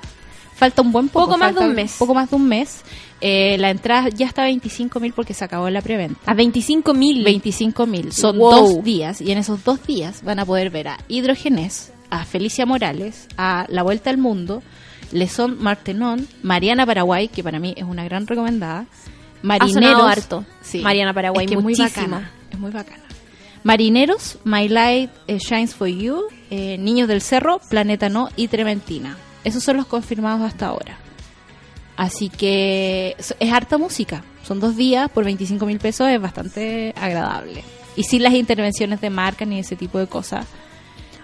Falta 0.55 0.81
un 0.83 0.91
buen 0.91 1.09
poco. 1.09 1.25
Poco 1.25 1.37
más 1.37 1.53
de 1.55 1.61
un 1.61 1.73
mes. 1.73 1.95
Poco 1.97 2.13
más 2.13 2.29
de 2.29 2.35
un 2.35 2.47
mes. 2.47 2.81
Eh, 3.19 3.57
la 3.57 3.69
entrada 3.71 4.09
ya 4.09 4.27
está 4.27 4.43
a 4.43 4.45
25 4.45 4.99
mil 4.99 5.11
porque 5.11 5.33
se 5.33 5.43
acabó 5.43 5.69
la 5.69 5.81
preventa. 5.81 6.19
a 6.25 6.33
25 6.35 6.93
mil. 6.93 7.23
25 7.23 7.85
mil. 7.87 8.13
Son 8.13 8.37
Wow. 8.37 8.51
dos 8.75 8.83
días 8.83 9.19
y 9.19 9.31
en 9.31 9.39
esos 9.39 9.63
dos 9.63 9.85
días 9.85 10.23
van 10.23 10.39
a 10.39 10.45
poder 10.45 10.69
ver 10.69 10.89
a 10.89 10.99
Hidrogenés, 11.07 11.91
a 12.11 12.23
Felicia 12.23 12.65
Morales, 12.65 13.27
a 13.35 13.65
La 13.69 13.81
Vuelta 13.83 14.09
al 14.11 14.17
Mundo, 14.19 14.61
Lesón 15.13 15.61
Martenón, 15.61 16.27
Mariana 16.41 16.85
Paraguay, 16.85 17.27
que 17.27 17.43
para 17.43 17.59
mí 17.59 17.73
es 17.77 17.83
una 17.83 18.03
gran 18.03 18.27
recomendada, 18.27 18.85
Marineros. 19.41 20.01
harto. 20.01 20.45
Sí. 20.61 20.79
Mariana 20.79 21.13
Paraguay, 21.13 21.45
es 21.45 21.51
que 21.51 21.57
es 21.57 21.63
muy 21.63 21.75
bacana. 21.75 22.31
Es 22.51 22.59
muy 22.59 22.71
bacana. 22.71 23.03
Marineros, 23.63 24.39
My 24.43 24.67
Light 24.67 25.09
eh, 25.27 25.37
Shines 25.37 25.73
for 25.73 25.87
You, 25.87 26.23
eh, 26.49 26.77
Niños 26.77 27.07
del 27.07 27.21
Cerro, 27.21 27.59
Planeta 27.69 28.09
No 28.09 28.29
y 28.35 28.49
Trementina. 28.49 29.17
Esos 29.43 29.63
son 29.63 29.77
los 29.77 29.85
confirmados 29.85 30.41
hasta 30.41 30.67
ahora. 30.67 30.97
Así 31.95 32.29
que 32.29 33.15
es 33.17 33.35
es 33.39 33.51
harta 33.51 33.77
música. 33.77 34.23
Son 34.43 34.59
dos 34.59 34.75
días 34.75 35.09
por 35.09 35.23
25 35.23 35.65
mil 35.65 35.79
pesos, 35.79 36.07
es 36.09 36.19
bastante 36.19 36.93
agradable. 36.99 37.63
Y 37.95 38.03
sin 38.03 38.23
las 38.23 38.33
intervenciones 38.33 38.99
de 38.99 39.09
marca 39.09 39.45
ni 39.45 39.59
ese 39.59 39.75
tipo 39.75 39.99
de 39.99 40.07
cosas. 40.07 40.45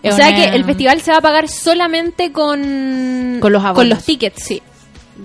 O 0.04 0.12
sea 0.12 0.34
que 0.36 0.46
el 0.56 0.64
festival 0.66 1.02
se 1.02 1.12
va 1.12 1.18
a 1.18 1.22
pagar 1.22 1.48
solamente 1.50 2.32
con, 2.32 3.38
Con 3.42 3.52
los 3.52 3.62
abonos. 3.64 3.76
con 3.76 3.90
los 3.90 4.04
tickets. 4.06 4.44
Sí, 4.44 4.62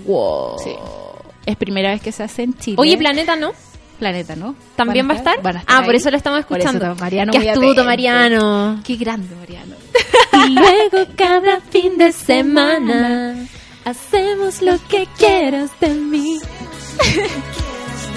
Wow. 0.06 0.59
sí. 0.62 0.70
Es 1.46 1.56
primera 1.56 1.90
vez 1.90 2.01
que 2.02 2.10
se 2.10 2.22
hace 2.22 2.42
en 2.42 2.56
Chile. 2.59 2.76
Oye, 2.78 2.96
Planeta, 2.96 3.36
¿no? 3.36 3.52
Planeta, 3.98 4.34
¿no? 4.34 4.56
¿También 4.76 5.09
va 5.09 5.12
a 5.12 5.16
estar? 5.18 5.40
Van 5.42 5.56
a 5.56 5.60
estar 5.60 5.82
ah, 5.82 5.84
por 5.84 5.94
eso 5.94 6.10
lo 6.10 6.16
estamos 6.16 6.44
Por 6.46 6.59
eso 6.59 6.68
escuchando. 6.70 6.96
Mariano 7.01 7.32
Qué 7.32 7.51
astuto. 7.51 7.84
Mariano. 7.84 8.80
Qué 8.84 8.96
grande, 8.96 9.34
Mariano. 9.36 9.76
Y 10.46 10.51
luego 10.51 11.10
cada 11.16 11.60
fin 11.60 11.96
de 11.96 12.10
semana 12.12 13.36
hacemos 13.84 14.60
lo 14.62 14.76
que 14.88 15.06
quieras 15.16 15.70
de 15.80 15.90
mí. 15.90 16.40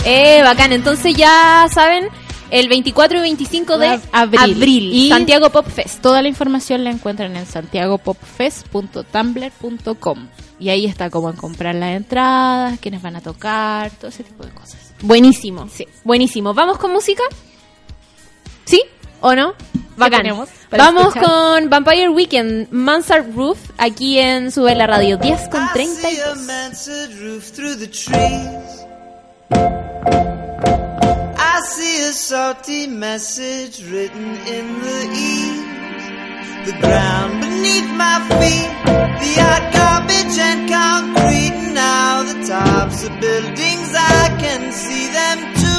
eh, 0.06 0.42
bacán. 0.44 0.74
Entonces 0.74 1.16
ya 1.16 1.68
saben, 1.72 2.08
el 2.52 2.68
24 2.70 3.18
y 3.18 3.22
25 3.22 3.78
de 3.78 4.00
Abril. 4.12 4.92
Y- 4.94 5.10
Santiago 5.10 5.50
Pop 5.50 5.68
Fest. 5.68 6.02
Toda 6.02 6.22
la 6.22 6.28
información 6.28 6.84
la 6.84 6.92
encuentran 6.92 7.36
en 7.36 7.46
santiagopopfest.tumblr.com 7.46 10.28
y 10.60 10.70
ahí 10.70 10.86
está 10.86 11.10
cómo 11.10 11.34
comprar 11.36 11.76
las 11.76 11.96
entradas, 11.96 12.80
quiénes 12.80 13.02
van 13.02 13.16
a 13.16 13.22
tocar, 13.22 13.92
todo 13.92 14.08
ese 14.10 14.24
tipo 14.24 14.44
de 14.44 14.52
cosas. 14.52 14.94
Buenísimo. 15.02 15.68
Sí. 15.72 15.88
Buenísimo. 16.04 16.54
¿Vamos 16.54 16.78
con 16.80 16.92
música? 16.92 17.24
¿Sí 18.66 18.82
o 19.22 19.36
no? 19.36 19.54
Bacán. 19.98 20.26
Vamos 20.72 21.08
escuchar? 21.16 21.24
con 21.24 21.70
Vampire 21.70 22.10
Weekend, 22.10 22.68
Mansard 22.72 23.34
Roof, 23.36 23.58
aquí 23.78 24.20
en 24.20 24.52
Sube 24.52 24.76
la 24.76 24.86
Radio 24.86 25.18
10 25.18 25.50
con 25.50 25.64
I 25.64 25.68
see 25.88 26.20
a 26.22 26.36
32. 29.50 30.37
See 31.68 32.02
a 32.08 32.14
salty 32.14 32.88
message 32.88 33.84
written 33.92 34.30
in 34.56 34.66
the 34.80 35.02
eaves. 35.12 36.72
The 36.72 36.78
ground 36.80 37.42
beneath 37.42 37.90
my 38.04 38.18
feet, 38.40 38.72
the 39.22 39.34
hot 39.44 39.66
garbage 39.76 40.38
and 40.50 40.62
concrete. 40.70 41.74
Now 41.74 42.24
the 42.24 42.48
tops 42.48 43.04
of 43.04 43.20
buildings, 43.20 43.90
I 43.94 44.36
can 44.40 44.72
see 44.72 45.08
them 45.08 45.38
too. 45.56 45.77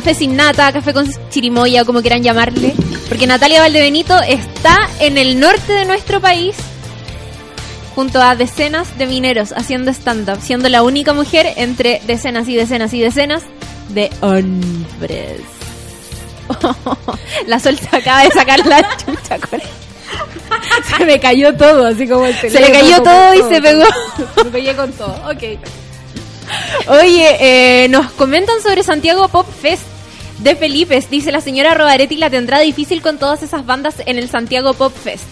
Café 0.00 0.14
sin 0.14 0.34
nata, 0.34 0.72
café 0.72 0.94
con 0.94 1.06
chirimoya, 1.28 1.84
como 1.84 2.00
quieran 2.00 2.22
llamarle. 2.22 2.72
Porque 3.06 3.26
Natalia 3.26 3.60
Valdebenito 3.60 4.18
está 4.22 4.88
en 4.98 5.18
el 5.18 5.38
norte 5.38 5.74
de 5.74 5.84
nuestro 5.84 6.22
país, 6.22 6.56
junto 7.94 8.18
a 8.22 8.34
decenas 8.34 8.96
de 8.96 9.06
mineros 9.06 9.52
haciendo 9.52 9.90
stand-up, 9.90 10.38
siendo 10.40 10.70
la 10.70 10.82
única 10.84 11.12
mujer 11.12 11.52
entre 11.56 12.00
decenas 12.06 12.48
y 12.48 12.56
decenas 12.56 12.94
y 12.94 13.00
decenas 13.00 13.42
de 13.90 14.10
hombres. 14.22 15.42
la 17.46 17.60
se 17.60 17.68
acaba 17.92 18.22
de 18.22 18.30
sacar 18.30 18.66
la 18.66 18.96
chucha 18.96 19.38
con 19.38 19.60
Se 20.96 21.04
me 21.04 21.20
cayó 21.20 21.54
todo, 21.54 21.88
así 21.88 22.08
como 22.08 22.24
el 22.24 22.34
Se 22.36 22.58
le 22.58 22.72
cayó 22.72 23.02
todo 23.02 23.34
y 23.34 23.54
se 23.54 23.60
pegó. 23.60 23.84
Me 24.44 24.50
pegué 24.50 24.74
con 24.74 24.90
todo, 24.92 25.14
ok. 25.30 25.60
Oye, 26.88 27.36
eh, 27.84 27.88
nos 27.88 28.10
comentan 28.12 28.62
sobre 28.62 28.82
Santiago 28.82 29.28
Pop 29.28 29.46
de 30.42 30.56
Felipe. 30.56 31.02
Dice 31.10 31.32
la 31.32 31.40
señora 31.40 31.74
Robaretti 31.74 32.16
la 32.16 32.30
tendrá 32.30 32.60
difícil 32.60 33.02
con 33.02 33.18
todas 33.18 33.42
esas 33.42 33.64
bandas 33.66 33.96
en 34.06 34.18
el 34.18 34.28
Santiago 34.28 34.74
Pop 34.74 34.92
Fest. 34.94 35.24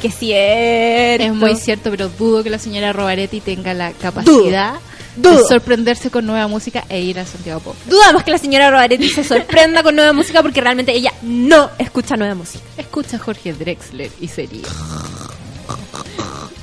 Que 0.00 0.10
cierto. 0.10 1.24
Es 1.24 1.34
muy 1.34 1.54
cierto, 1.56 1.90
pero 1.90 2.08
dudo 2.08 2.42
que 2.42 2.50
la 2.50 2.58
señora 2.58 2.92
Robaretti 2.92 3.40
tenga 3.40 3.72
la 3.72 3.92
capacidad 3.92 4.74
de 5.16 5.30
Dudo. 5.30 5.48
sorprenderse 5.48 6.10
con 6.10 6.26
nueva 6.26 6.46
música 6.48 6.84
e 6.90 7.00
ir 7.00 7.18
a 7.18 7.24
Santiago 7.24 7.60
Pop. 7.60 7.76
Dudamos 7.86 8.22
que 8.22 8.30
la 8.30 8.38
señora 8.38 8.70
Robaretti 8.70 9.08
se 9.08 9.24
sorprenda 9.24 9.82
con 9.82 9.96
nueva 9.96 10.12
música 10.12 10.42
porque 10.42 10.60
realmente 10.60 10.92
ella 10.92 11.12
no 11.22 11.70
escucha 11.78 12.16
nueva 12.16 12.34
música. 12.34 12.64
Escucha 12.76 13.16
a 13.16 13.20
Jorge 13.20 13.54
Drexler 13.54 14.10
y 14.20 14.28
sería. 14.28 14.66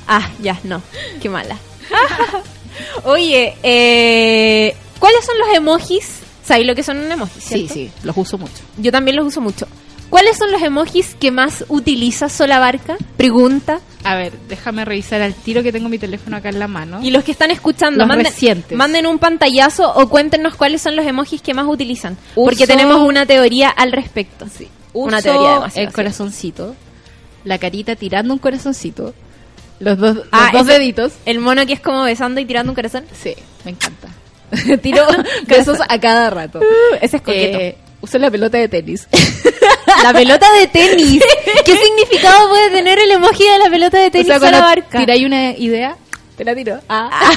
Ah, 0.06 0.28
ya, 0.40 0.60
no. 0.62 0.82
Qué 1.20 1.28
mala. 1.28 1.56
Oye, 3.04 3.56
eh, 3.62 4.76
¿cuáles 4.98 5.24
son 5.24 5.38
los 5.38 5.56
emojis? 5.56 6.13
¿Sabéis 6.44 6.66
lo 6.66 6.74
que 6.74 6.82
son 6.82 6.98
un 6.98 7.10
emoji? 7.10 7.40
Sí, 7.40 7.48
cierto? 7.68 7.74
sí, 7.74 7.90
los 8.02 8.16
uso 8.16 8.38
mucho. 8.38 8.62
Yo 8.78 8.92
también 8.92 9.16
los 9.16 9.26
uso 9.26 9.40
mucho. 9.40 9.66
¿Cuáles 10.10 10.36
son 10.36 10.52
los 10.52 10.62
emojis 10.62 11.16
que 11.18 11.30
más 11.30 11.64
utiliza 11.68 12.28
Solabarca? 12.28 12.96
Pregunta. 13.16 13.80
A 14.04 14.14
ver, 14.14 14.34
déjame 14.48 14.84
revisar 14.84 15.22
al 15.22 15.34
tiro 15.34 15.62
que 15.62 15.72
tengo 15.72 15.88
mi 15.88 15.98
teléfono 15.98 16.36
acá 16.36 16.50
en 16.50 16.58
la 16.58 16.68
mano. 16.68 17.00
Y 17.02 17.10
los 17.10 17.24
que 17.24 17.32
están 17.32 17.50
escuchando, 17.50 17.98
Los 18.00 18.06
manden, 18.08 18.26
recientes. 18.26 18.76
manden 18.76 19.06
un 19.06 19.18
pantallazo 19.18 19.90
o 19.92 20.08
cuéntenos 20.08 20.54
cuáles 20.54 20.82
son 20.82 20.94
los 20.94 21.06
emojis 21.06 21.40
que 21.40 21.54
más 21.54 21.66
utilizan. 21.66 22.12
Uso- 22.36 22.44
Porque 22.50 22.66
tenemos 22.66 22.98
una 23.00 23.24
teoría 23.26 23.70
al 23.70 23.90
respecto. 23.92 24.46
Sí. 24.56 24.68
Una 24.92 25.16
Uso 25.18 25.24
teoría 25.32 25.54
demasiado. 25.54 25.88
el 25.88 25.94
corazoncito, 25.94 26.76
la 27.44 27.58
carita 27.58 27.96
tirando 27.96 28.34
un 28.34 28.38
corazoncito, 28.38 29.14
los 29.80 29.98
dos, 29.98 30.16
los 30.16 30.26
Ah, 30.30 30.50
dos 30.52 30.62
ese- 30.68 30.72
deditos. 30.78 31.12
El 31.24 31.40
mono 31.40 31.66
que 31.66 31.72
es 31.72 31.80
como 31.80 32.04
besando 32.04 32.40
y 32.40 32.44
tirando 32.44 32.70
un 32.70 32.76
corazón. 32.76 33.04
Sí, 33.20 33.34
me 33.64 33.72
encanta. 33.72 34.08
Tiro 34.82 35.06
besos 35.46 35.78
a 35.88 35.98
cada 36.00 36.30
rato. 36.30 36.60
ese 37.00 37.16
es 37.16 37.22
coqueto. 37.22 37.58
Eh, 37.58 37.76
uso 38.00 38.18
la 38.18 38.30
pelota 38.30 38.58
de 38.58 38.68
tenis. 38.68 39.08
La 40.02 40.12
pelota 40.12 40.46
de 40.58 40.66
tenis. 40.66 41.22
¿Qué 41.64 41.76
significado 41.76 42.48
puede 42.48 42.70
tener 42.70 42.98
el 42.98 43.10
emoji 43.10 43.44
de 43.44 43.58
la 43.58 43.70
pelota 43.70 43.98
de 43.98 44.06
o 44.06 44.10
tenis 44.10 44.26
sea, 44.26 44.38
cuando 44.38 44.58
Solabarca? 44.58 44.98
tiráis 44.98 45.24
una 45.24 45.52
idea, 45.52 45.96
te 46.36 46.44
la 46.44 46.54
tiro. 46.54 46.80
Ah. 46.88 47.32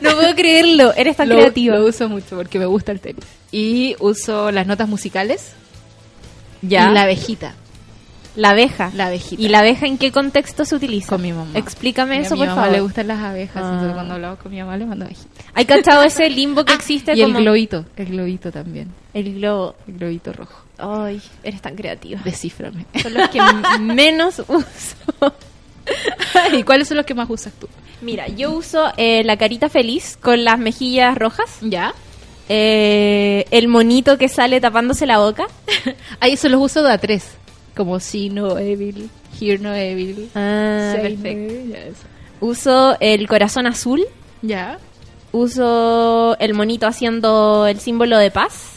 No 0.00 0.14
puedo 0.14 0.34
creerlo. 0.34 0.92
Eres 0.94 1.16
tan 1.16 1.28
lo, 1.28 1.36
creativo. 1.36 1.76
lo 1.76 1.86
uso 1.86 2.08
mucho 2.08 2.36
porque 2.36 2.58
me 2.58 2.66
gusta 2.66 2.92
el 2.92 3.00
tenis. 3.00 3.24
Y 3.50 3.96
uso 3.98 4.50
las 4.50 4.66
notas 4.66 4.88
musicales. 4.88 5.52
Ya. 6.62 6.90
Y 6.90 6.94
la 6.94 7.02
abejita. 7.02 7.54
La 8.38 8.50
abeja. 8.50 8.90
La 8.94 9.06
abejita. 9.06 9.42
¿Y 9.42 9.48
la 9.48 9.58
abeja 9.58 9.86
en 9.86 9.98
qué 9.98 10.12
contexto 10.12 10.64
se 10.64 10.76
utiliza? 10.76 11.08
Con 11.08 11.22
mi 11.22 11.32
mamá. 11.32 11.50
Explícame 11.58 12.14
Y 12.14 12.18
a 12.18 12.20
eso, 12.22 12.34
mi 12.36 12.40
por 12.42 12.48
mamá 12.50 12.62
favor. 12.62 12.76
le 12.76 12.80
gustan 12.82 13.08
las 13.08 13.18
abejas, 13.20 13.56
Ah. 13.62 13.68
entonces 13.72 13.94
cuando 13.94 14.14
hablamos 14.14 14.38
con 14.38 14.52
mi 14.52 14.60
mamá 14.60 14.76
le 14.76 14.86
mando 14.86 15.04
abejita. 15.06 15.42
¿Hay 15.54 15.64
cachado 15.64 16.02
ese 16.04 16.30
limbo 16.30 16.64
que 16.64 16.72
existe 16.72 17.10
Ah, 17.10 17.14
y 17.16 17.22
como 17.22 17.38
el 17.38 17.44
globito, 17.44 17.84
el 17.96 18.06
globito 18.06 18.52
también. 18.52 18.88
el 19.12 19.34
globo? 19.34 19.74
El 19.88 19.94
globito 19.98 20.32
rojo. 20.32 20.62
Ay, 20.78 21.20
eres 21.42 21.60
tan 21.60 21.74
creativa. 21.74 22.20
Descíframe. 22.24 22.86
Son 23.02 23.12
los 23.12 23.28
que 23.30 23.40
menos 23.80 24.38
uso. 24.48 24.64
¿Y 26.56 26.62
cuáles 26.62 26.86
son 26.86 26.96
los 26.98 27.06
que 27.06 27.14
más 27.14 27.28
usas 27.28 27.52
tú? 27.54 27.66
Mira, 28.02 28.28
yo 28.28 28.52
uso 28.52 28.92
eh, 28.96 29.24
la 29.24 29.36
carita 29.36 29.68
feliz 29.68 30.16
con 30.20 30.44
las 30.44 30.58
mejillas 30.58 31.18
rojas. 31.18 31.58
¿Ya? 31.60 31.92
Eh, 32.48 33.44
el 33.50 33.68
monito 33.68 34.16
que 34.16 34.28
sale 34.28 34.60
tapándose 34.60 35.06
la 35.06 35.18
boca. 35.18 35.46
Ahí 36.20 36.34
eso 36.34 36.48
los 36.48 36.60
uso 36.62 36.82
de 36.82 36.92
a 36.92 36.98
tres. 36.98 37.24
Como 37.78 38.00
see 38.00 38.28
no 38.28 38.58
evil, 38.58 39.08
hear 39.40 39.60
no 39.60 39.72
evil. 39.72 40.28
Ah, 40.34 40.94
no 40.96 41.02
perfecto. 41.02 41.28
evil, 41.54 41.74
eso. 41.76 42.02
Uso 42.40 42.96
el 42.98 43.28
corazón 43.28 43.66
azul. 43.68 44.04
Ya. 44.42 44.78
Uso 45.30 46.36
el 46.40 46.54
monito 46.54 46.88
haciendo 46.88 47.66
el 47.68 47.78
símbolo 47.78 48.18
de 48.18 48.32
paz. 48.32 48.72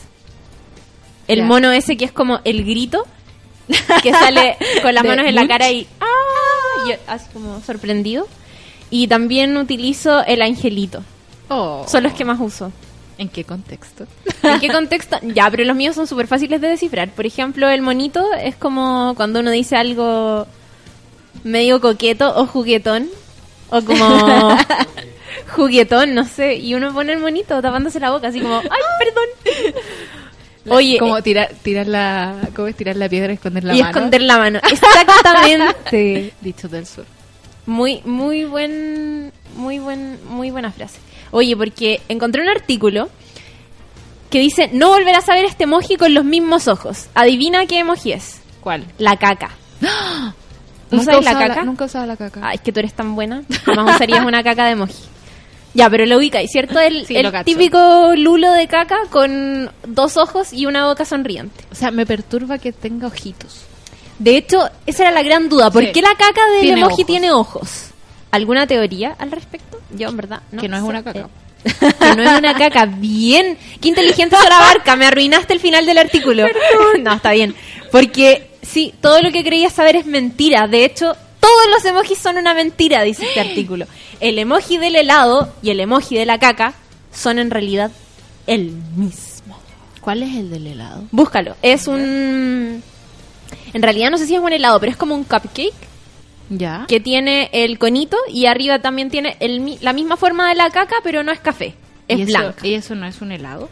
El 1.28 1.40
Ya. 1.40 1.46
mono 1.46 1.72
ese 1.72 1.98
que 1.98 2.06
es 2.06 2.12
como 2.12 2.42
el 2.44 2.64
grito. 2.64 3.06
Que 4.04 4.12
sale 4.12 4.58
con 4.84 4.94
las 4.94 5.04
manos 5.04 5.26
en 5.26 5.34
la 5.34 5.48
cara 5.48 5.72
y, 5.72 5.88
¡ah! 6.00 6.90
y 6.90 6.94
así 7.08 7.26
como 7.34 7.60
sorprendido. 7.62 8.28
Y 8.92 9.08
también 9.08 9.58
utilizo 9.58 10.24
el 10.26 10.44
angelito. 10.44 11.04
Oh. 11.50 11.86
Son 11.88 12.04
los 12.04 12.14
que 12.14 12.24
más 12.24 12.40
uso. 12.40 12.72
¿En 13.22 13.30
qué 13.30 13.44
contexto? 13.44 14.08
¿En 14.42 14.60
qué 14.60 14.70
contexto? 14.70 15.20
Ya, 15.22 15.48
pero 15.52 15.64
los 15.64 15.76
míos 15.76 15.94
son 15.94 16.08
súper 16.08 16.26
fáciles 16.26 16.60
de 16.60 16.70
descifrar. 16.70 17.10
Por 17.10 17.28
ejemplo, 17.28 17.70
el 17.70 17.84
monito 17.84 18.26
es 18.34 18.56
como 18.56 19.14
cuando 19.16 19.42
uno 19.42 19.52
dice 19.52 19.76
algo 19.76 20.48
medio 21.44 21.80
coqueto 21.80 22.36
o 22.36 22.48
juguetón. 22.48 23.10
O 23.70 23.80
como 23.84 24.58
juguetón, 25.56 26.16
no 26.16 26.26
sé. 26.26 26.56
Y 26.56 26.74
uno 26.74 26.92
pone 26.96 27.14
el 27.14 27.20
monito 27.20 27.62
tapándose 27.62 28.00
la 28.00 28.10
boca, 28.10 28.30
así 28.30 28.40
como, 28.40 28.56
¡ay, 28.58 28.82
perdón! 28.98 29.76
Oye, 30.78 30.98
como 30.98 31.20
eh, 31.20 31.22
tirar, 31.22 31.52
tirar 31.62 31.86
la, 31.86 32.50
¿cómo 32.56 32.70
es 32.70 32.76
tirar 32.76 32.96
la 32.96 33.08
piedra 33.08 33.34
y 33.34 33.36
esconder 33.36 33.64
la 33.64 33.76
y 33.76 33.82
mano. 33.82 33.90
esconder 33.90 34.22
la 34.24 34.38
mano. 34.40 34.60
Exactamente. 34.68 36.34
Dicho 36.42 36.68
del 36.68 36.88
sur. 36.88 37.06
Muy, 37.68 38.02
muy 38.04 38.46
buen, 38.46 39.32
muy 39.56 39.78
buen, 39.78 40.18
muy 40.28 40.50
buena 40.50 40.72
frase. 40.72 40.98
Oye, 41.32 41.56
porque 41.56 42.02
encontré 42.10 42.42
un 42.42 42.50
artículo 42.50 43.10
que 44.30 44.40
dice 44.40 44.70
no 44.74 44.90
volverás 44.90 45.28
a 45.30 45.34
ver 45.36 45.46
este 45.46 45.64
emoji 45.66 45.96
con 45.96 46.14
los 46.14 46.24
mismos 46.26 46.68
ojos. 46.68 47.08
Adivina 47.16 47.66
qué 47.66 47.80
emoji 47.80 48.14
es. 48.14 48.42
¿Cuál? 48.62 48.86
La 48.98 49.18
caca. 49.18 49.52
¿Tú 50.90 50.98
Nunca 50.98 51.12
sabes 51.14 51.26
la 51.26 51.34
caca? 51.48 51.64
nunca 51.64 51.86
usaba 51.86 52.06
la 52.06 52.18
caca. 52.18 52.42
Ay, 52.44 52.56
es 52.56 52.62
que 52.62 52.72
tú 52.72 52.80
eres 52.80 52.94
tan 52.94 53.16
buena. 53.16 53.44
Jamás 53.66 53.96
usarías 53.96 54.26
una 54.26 54.44
caca 54.44 54.66
de 54.66 54.72
emoji. 54.72 54.94
Ya, 55.74 55.90
pero 55.90 56.06
lo 56.06 56.18
ubica, 56.18 56.40
¿cierto? 56.48 56.80
El, 56.82 57.06
Sí, 57.06 57.16
el 57.16 57.32
típico 57.46 58.12
lulo 58.18 58.52
de 58.52 58.68
caca 58.68 58.98
con 59.10 59.72
dos 59.88 60.18
ojos 60.18 60.52
y 60.52 60.66
una 60.66 60.86
boca 60.88 61.06
sonriente. 61.06 61.64
O 61.72 61.76
sea, 61.76 61.92
me 61.92 62.06
perturba 62.06 62.58
que 62.58 62.74
tenga 62.74 63.08
ojitos. 63.08 63.62
De 64.20 64.36
hecho, 64.36 64.70
esa 64.86 65.04
era 65.04 65.12
la 65.12 65.24
gran 65.24 65.48
duda. 65.48 65.72
¿Por 65.72 65.84
Sí. 65.86 65.92
qué 65.94 66.02
la 66.02 66.10
caca 66.16 66.46
del 66.56 66.62
Tiene 66.64 66.82
emoji 66.82 66.94
ojos. 66.94 67.06
tiene 67.08 67.32
ojos? 67.32 67.86
¿Alguna 68.32 68.66
teoría 68.66 69.16
al 69.20 69.32
respecto? 69.32 69.80
Yo, 69.96 70.10
en 70.10 70.18
verdad, 70.18 70.42
no 70.52 70.62
Que 70.62 70.70
no 70.70 70.78
es 70.78 70.84
una 70.84 71.04
caca. 71.04 71.20
Eh, 71.20 71.26
que 71.64 72.16
no 72.16 72.24
es 72.24 72.40
una 72.40 72.56
caca. 72.56 72.86
Bien. 72.86 73.58
Qué 73.80 73.90
inteligente 73.90 74.36
Sora 74.36 74.60
Barca. 74.60 74.96
Me 74.96 75.06
arruinaste 75.06 75.54
el 75.54 75.60
final 75.60 75.86
del 75.86 75.98
artículo. 75.98 76.48
No, 77.00 77.14
está 77.14 77.32
bien. 77.32 77.56
Porque, 77.92 78.52
sí, 78.62 78.94
todo 79.02 79.22
lo 79.22 79.32
que 79.32 79.44
creías 79.44 79.74
saber 79.74 79.96
es 79.98 80.06
mentira. 80.06 80.68
De 80.68 80.86
hecho, 80.86 81.16
todos 81.40 81.70
los 81.70 81.84
emojis 81.86 82.18
son 82.18 82.38
una 82.38 82.54
mentira, 82.54 83.02
dice 83.04 83.26
este 83.26 83.42
artículo. 83.42 83.86
El 84.20 84.40
emoji 84.40 84.78
del 84.78 84.96
helado 84.96 85.54
y 85.62 85.72
el 85.72 85.80
emoji 85.80 86.16
de 86.16 86.26
la 86.26 86.40
caca 86.40 86.74
son 87.12 87.40
en 87.40 87.52
realidad 87.52 87.92
el 88.48 88.72
mismo. 88.96 89.58
¿Cuál 90.00 90.24
es 90.24 90.36
el 90.36 90.50
del 90.50 90.68
helado? 90.68 91.04
Búscalo. 91.12 91.56
Es 91.62 91.88
un... 91.88 92.82
En 93.74 93.82
realidad 93.82 94.10
no 94.10 94.18
sé 94.18 94.28
si 94.28 94.36
es 94.36 94.42
un 94.42 94.54
helado, 94.54 94.80
pero 94.80 94.92
es 94.92 94.98
como 94.98 95.16
un 95.16 95.24
cupcake 95.24 95.74
Ya. 96.54 96.86
que 96.88 97.00
tiene 97.00 97.50
el 97.54 97.80
conito 97.80 98.18
y 98.30 98.46
arriba 98.46 98.80
también 98.80 99.10
tiene 99.10 99.38
el 99.40 99.78
la 99.82 99.94
misma 99.94 100.18
forma 100.18 100.50
de 100.50 100.56
la 100.56 100.70
caca, 100.70 100.98
pero 101.02 101.24
no 101.24 101.32
es 101.32 101.40
café, 101.40 101.76
es 102.10 102.20
¿Y 102.20 102.22
eso- 102.24 102.32
blanca. 102.38 102.68
¿Y 102.68 102.74
eso 102.74 102.94
no 102.94 103.06
es 103.08 103.22
un 103.22 103.32
helado? 103.32 103.70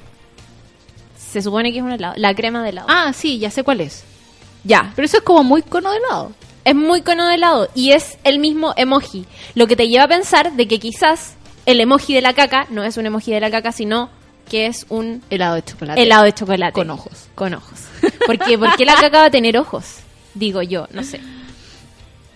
Se 1.17 1.41
supone 1.41 1.71
que 1.71 1.79
es 1.79 1.83
un 1.83 1.91
helado, 1.91 2.13
la 2.17 2.33
crema 2.33 2.63
de 2.63 2.69
helado. 2.69 2.87
Ah, 2.89 3.11
sí, 3.13 3.37
ya 3.37 3.51
sé 3.51 3.63
cuál 3.63 3.81
es. 3.81 4.03
ya, 4.63 4.91
Pero 4.95 5.05
eso 5.05 5.17
es 5.17 5.23
como 5.23 5.43
muy 5.43 5.61
cono 5.61 5.91
de 5.91 5.97
helado. 5.97 6.31
es 6.65 6.75
muy 6.75 7.01
cono 7.01 7.27
de 7.27 7.35
helado 7.35 7.69
y 7.75 7.91
es 7.91 8.17
el 8.23 8.39
mismo 8.39 8.73
emoji, 8.77 9.25
lo 9.55 9.67
que 9.67 9.75
te 9.75 9.87
lleva 9.87 10.05
a 10.05 10.07
pensar 10.07 10.53
de 10.53 10.67
que 10.67 10.79
quizás 10.79 11.35
el 11.65 11.79
emoji 11.81 12.13
de 12.13 12.21
la 12.21 12.33
caca 12.33 12.65
no 12.69 12.83
es 12.83 12.97
un 12.97 13.05
emoji 13.05 13.31
de 13.31 13.39
la 13.41 13.51
caca, 13.51 13.71
sino 13.71 14.09
que 14.49 14.65
es 14.65 14.85
un 14.89 15.21
Helado 15.29 15.55
de 15.55 15.63
chocolate. 15.63 16.01
helado 16.01 16.23
de 16.23 16.33
chocolate 16.33 16.73
Con 16.73 16.89
ojos. 16.89 17.27
Con 17.35 17.53
ojos. 17.53 17.79
Porque 18.25 18.57
¿por 18.57 18.75
qué 18.75 18.85
la 18.85 18.95
caca 18.95 19.19
va 19.19 19.25
a 19.25 19.29
tener 19.31 19.57
ojos? 19.57 19.97
Digo 20.33 20.61
yo, 20.63 20.87
no 20.91 21.03
sé. 21.03 21.19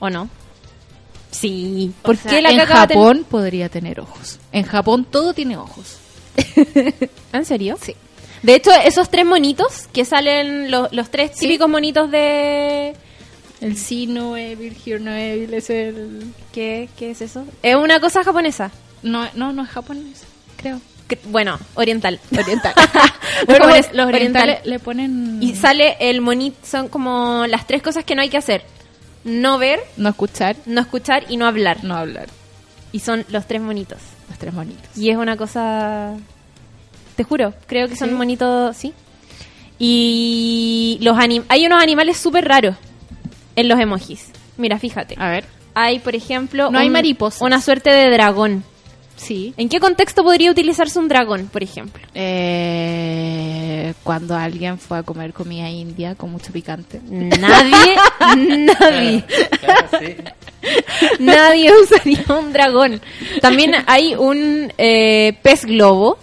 ¿O 0.03 0.09
no? 0.09 0.27
Sí. 1.31 1.93
¿Por 2.01 2.15
O 2.15 2.17
sea, 2.17 2.29
qué 2.31 2.41
la 2.41 2.49
en 2.51 2.57
caca 2.57 2.75
Japón 2.75 3.25
podría 3.29 3.69
tener 3.69 4.01
ojos. 4.01 4.37
En 4.51 4.63
Japón 4.65 5.05
todo 5.09 5.33
tiene 5.33 5.55
ojos. 5.55 5.95
¿En 7.31 7.45
serio? 7.45 7.77
Sí. 7.81 7.95
De 8.41 8.55
hecho, 8.55 8.69
esos 8.73 9.09
tres 9.09 9.25
monitos 9.25 9.87
que 9.93 10.03
salen, 10.03 10.69
lo- 10.69 10.89
los 10.91 11.09
tres 11.09 11.31
Sí. 11.35 11.47
típicos 11.47 11.69
monitos 11.69 12.11
de... 12.11 12.95
El 13.61 13.77
sí 13.77 14.05
no 14.07 14.35
evil, 14.35 14.75
hear 14.85 14.99
no 14.99 15.13
evil 15.13 15.53
es 15.53 15.69
el... 15.69 16.33
¿Qué, 16.51 16.89
¿Qué 16.97 17.11
es 17.11 17.21
eso? 17.21 17.45
Es 17.63 17.77
una 17.77 18.01
cosa 18.01 18.25
japonesa. 18.25 18.71
No, 19.03 19.25
no, 19.35 19.53
no 19.53 19.63
es 19.63 19.69
japonés, 19.69 20.23
creo. 20.57 20.81
Que- 21.07 21.17
Bueno, 21.27 21.57
oriental. 21.75 22.19
Oriental. 22.37 22.73
Los 23.47 23.57
los, 23.57 23.67
oriental. 23.69 24.05
orientales 24.13 24.65
le 24.65 24.79
ponen... 24.79 25.41
Y 25.41 25.55
sale 25.55 25.95
el 26.01 26.19
monito, 26.19 26.57
son 26.65 26.89
como 26.89 27.47
las 27.47 27.65
tres 27.65 27.81
cosas 27.81 28.03
que 28.03 28.15
no 28.15 28.21
hay 28.21 28.27
que 28.29 28.37
hacer. 28.37 28.65
No 29.23 29.57
ver, 29.57 29.79
No 29.97 30.09
escuchar, 30.09 30.55
no 30.65 30.81
escuchar 30.81 31.23
y 31.29 31.37
no 31.37 31.45
hablar. 31.47 31.83
no 31.83 31.95
hablar. 31.95 32.27
Y 32.91 32.99
son 32.99 33.25
los 33.29 33.47
tres 33.47 33.61
monitos. 33.61 33.99
Los 34.29 34.37
tres 34.37 34.53
monitos. 34.53 34.97
Y 34.97 35.09
es 35.09 35.17
una 35.17 35.37
cosa... 35.37 36.13
Te 37.15 37.23
juro, 37.23 37.53
creo 37.67 37.87
que 37.87 37.95
son 37.95 38.09
¿Sí? 38.09 38.15
monitos, 38.15 38.75
sí. 38.75 38.93
Y 39.79 40.97
los 41.01 41.17
anim 41.17 41.43
hay 41.49 41.65
unos 41.65 41.81
animales 41.81 42.17
súper 42.17 42.47
raros 42.47 42.75
en 43.55 43.67
los 43.67 43.79
emojis. 43.79 44.31
Mira, 44.57 44.79
fíjate. 44.79 45.15
A 45.17 45.29
ver. 45.29 45.45
Hay, 45.75 45.99
por 45.99 46.15
ejemplo, 46.15 46.69
No 46.71 46.79
hay 46.79 46.89
mariposas. 46.89 47.41
una 47.41 47.59
suerte 47.61 47.89
de 47.89 48.09
dragón. 48.11 48.63
Sí. 49.15 49.53
¿En 49.57 49.69
qué 49.69 49.79
contexto 49.79 50.23
podría 50.23 50.51
utilizarse 50.51 50.99
un 50.99 51.07
dragón, 51.07 51.47
por 51.47 51.63
ejemplo? 51.63 52.01
Eh, 52.13 53.93
cuando 54.03 54.35
alguien 54.35 54.77
fue 54.79 54.97
a 54.97 55.03
comer 55.03 55.33
comida 55.33 55.69
india 55.69 56.15
con 56.15 56.31
mucho 56.31 56.51
picante. 56.51 56.99
Nadie, 57.09 57.95
nadie, 58.79 59.23
Claro, 59.59 59.87
sí. 59.99 60.15
nadie 61.19 61.71
usaría 61.81 62.23
un 62.37 62.51
dragón. 62.53 63.01
También 63.41 63.73
hay 63.87 64.15
un 64.15 64.71
eh, 64.77 65.37
pez 65.41 65.65
globo. 65.65 66.17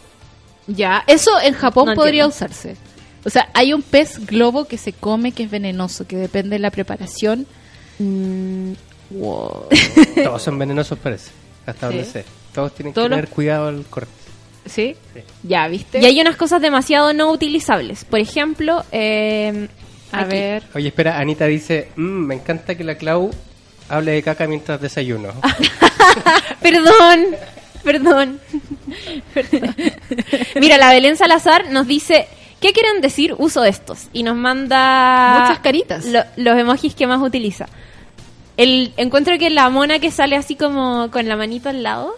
Ya, 0.67 1.03
eso 1.07 1.31
en 1.43 1.55
Japón 1.55 1.87
No 1.87 1.95
podría 1.95 2.25
entiendo. 2.25 2.35
usarse. 2.55 2.77
O 3.25 3.31
sea, 3.31 3.49
hay 3.55 3.73
un 3.73 3.83
pez 3.83 4.25
globo 4.27 4.65
que 4.67 4.79
se 4.79 4.93
come 4.93 5.33
que 5.33 5.43
es 5.45 5.51
venenoso, 5.51 6.07
que 6.07 6.17
depende 6.17 6.57
de 6.57 6.61
la 6.61 6.71
preparación. 6.71 7.47
Mm, 7.99 8.73
wow. 9.11 9.67
Todos 10.25 10.43
son 10.43 10.59
venenosos, 10.59 10.99
parece. 10.99 11.31
Hasta 11.67 11.89
Sí. 11.91 11.95
donde 11.97 12.11
sé. 12.11 12.25
Todos 12.55 12.75
tienen 12.75 12.93
Todos 12.95 13.07
que 13.07 13.11
los- 13.11 13.19
tener 13.21 13.31
cuidado 13.35 13.69
al 13.69 13.85
corte. 13.87 14.11
¿Sí? 14.67 14.95
Sí. 15.15 15.21
Ya, 15.43 15.67
¿viste? 15.69 16.01
Y 16.01 16.05
hay 16.05 16.21
unas 16.21 16.37
cosas 16.37 16.61
demasiado 16.61 17.13
no 17.13 17.31
utilizables. 17.31 18.05
Por 18.05 18.21
ejemplo, 18.21 18.85
eh, 18.93 19.69
A 20.13 20.21
aquí. 20.21 20.31
ver. 20.31 20.63
Oye, 20.75 20.89
espera, 20.89 21.19
Anita 21.19 21.47
dice, 21.47 21.89
"Mm, 21.97 22.03
me 22.27 22.35
encanta 22.35 22.75
que 22.75 22.85
la 22.85 22.95
Clau 22.97 23.31
hable 23.89 24.13
de 24.13 24.23
caca 24.23 24.47
mientras 24.47 24.81
desayuno. 24.81 25.29
Perdón, 26.63 27.27
perdón. 27.85 28.41
Perdón. 29.35 29.75
Mira, 30.61 30.77
la 30.79 30.91
Belén 30.91 31.17
Salazar 31.17 31.71
nos 31.71 31.87
dice, 31.87 32.27
¿qué 32.61 32.73
quieren 32.73 33.01
decir 33.01 33.35
uso 33.39 33.65
estos? 33.65 34.09
Y 34.13 34.23
nos 34.23 34.37
manda 34.37 35.41
Muchas 35.41 35.61
caritas. 35.61 36.05
lo- 36.07 36.25
los 36.37 36.59
emojis 36.59 36.95
que 36.95 37.07
más 37.07 37.21
utiliza. 37.23 37.67
El 38.57 38.93
encuentro 38.99 39.39
que 39.39 39.49
la 39.51 39.69
mona 39.71 39.99
que 40.01 40.11
sale 40.11 40.37
así 40.37 40.55
como 40.55 41.11
con 41.11 41.27
la 41.29 41.37
manito 41.37 41.69
al 41.71 41.83
lado. 41.83 42.15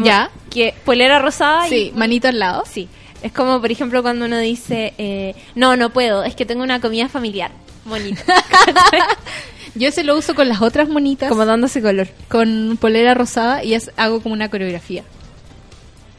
La 0.00 0.04
Ya. 0.04 0.30
Que 0.50 0.74
polera 0.84 1.18
rosada 1.18 1.68
Sí, 1.68 1.92
y 1.94 1.98
manito 1.98 2.28
al 2.28 2.38
lado. 2.38 2.64
Sí. 2.70 2.88
Es 3.22 3.32
como, 3.32 3.60
por 3.60 3.70
ejemplo, 3.72 4.02
cuando 4.02 4.26
uno 4.26 4.38
dice, 4.38 4.92
eh, 4.98 5.34
no, 5.54 5.76
no 5.76 5.90
puedo, 5.90 6.24
es 6.24 6.34
que 6.36 6.44
tengo 6.44 6.62
una 6.62 6.80
comida 6.80 7.08
familiar. 7.08 7.50
Bonito. 7.84 8.20
Yo 9.74 9.88
ese 9.88 10.04
lo 10.04 10.16
uso 10.16 10.34
con 10.34 10.48
las 10.48 10.62
otras 10.62 10.88
monitas, 10.88 11.28
como 11.28 11.44
dándose 11.44 11.82
color. 11.82 12.06
con 12.28 12.78
polera 12.80 13.14
rosada 13.14 13.64
y 13.64 13.74
es, 13.74 13.90
hago 13.96 14.20
como 14.22 14.34
una 14.34 14.48
coreografía. 14.50 15.02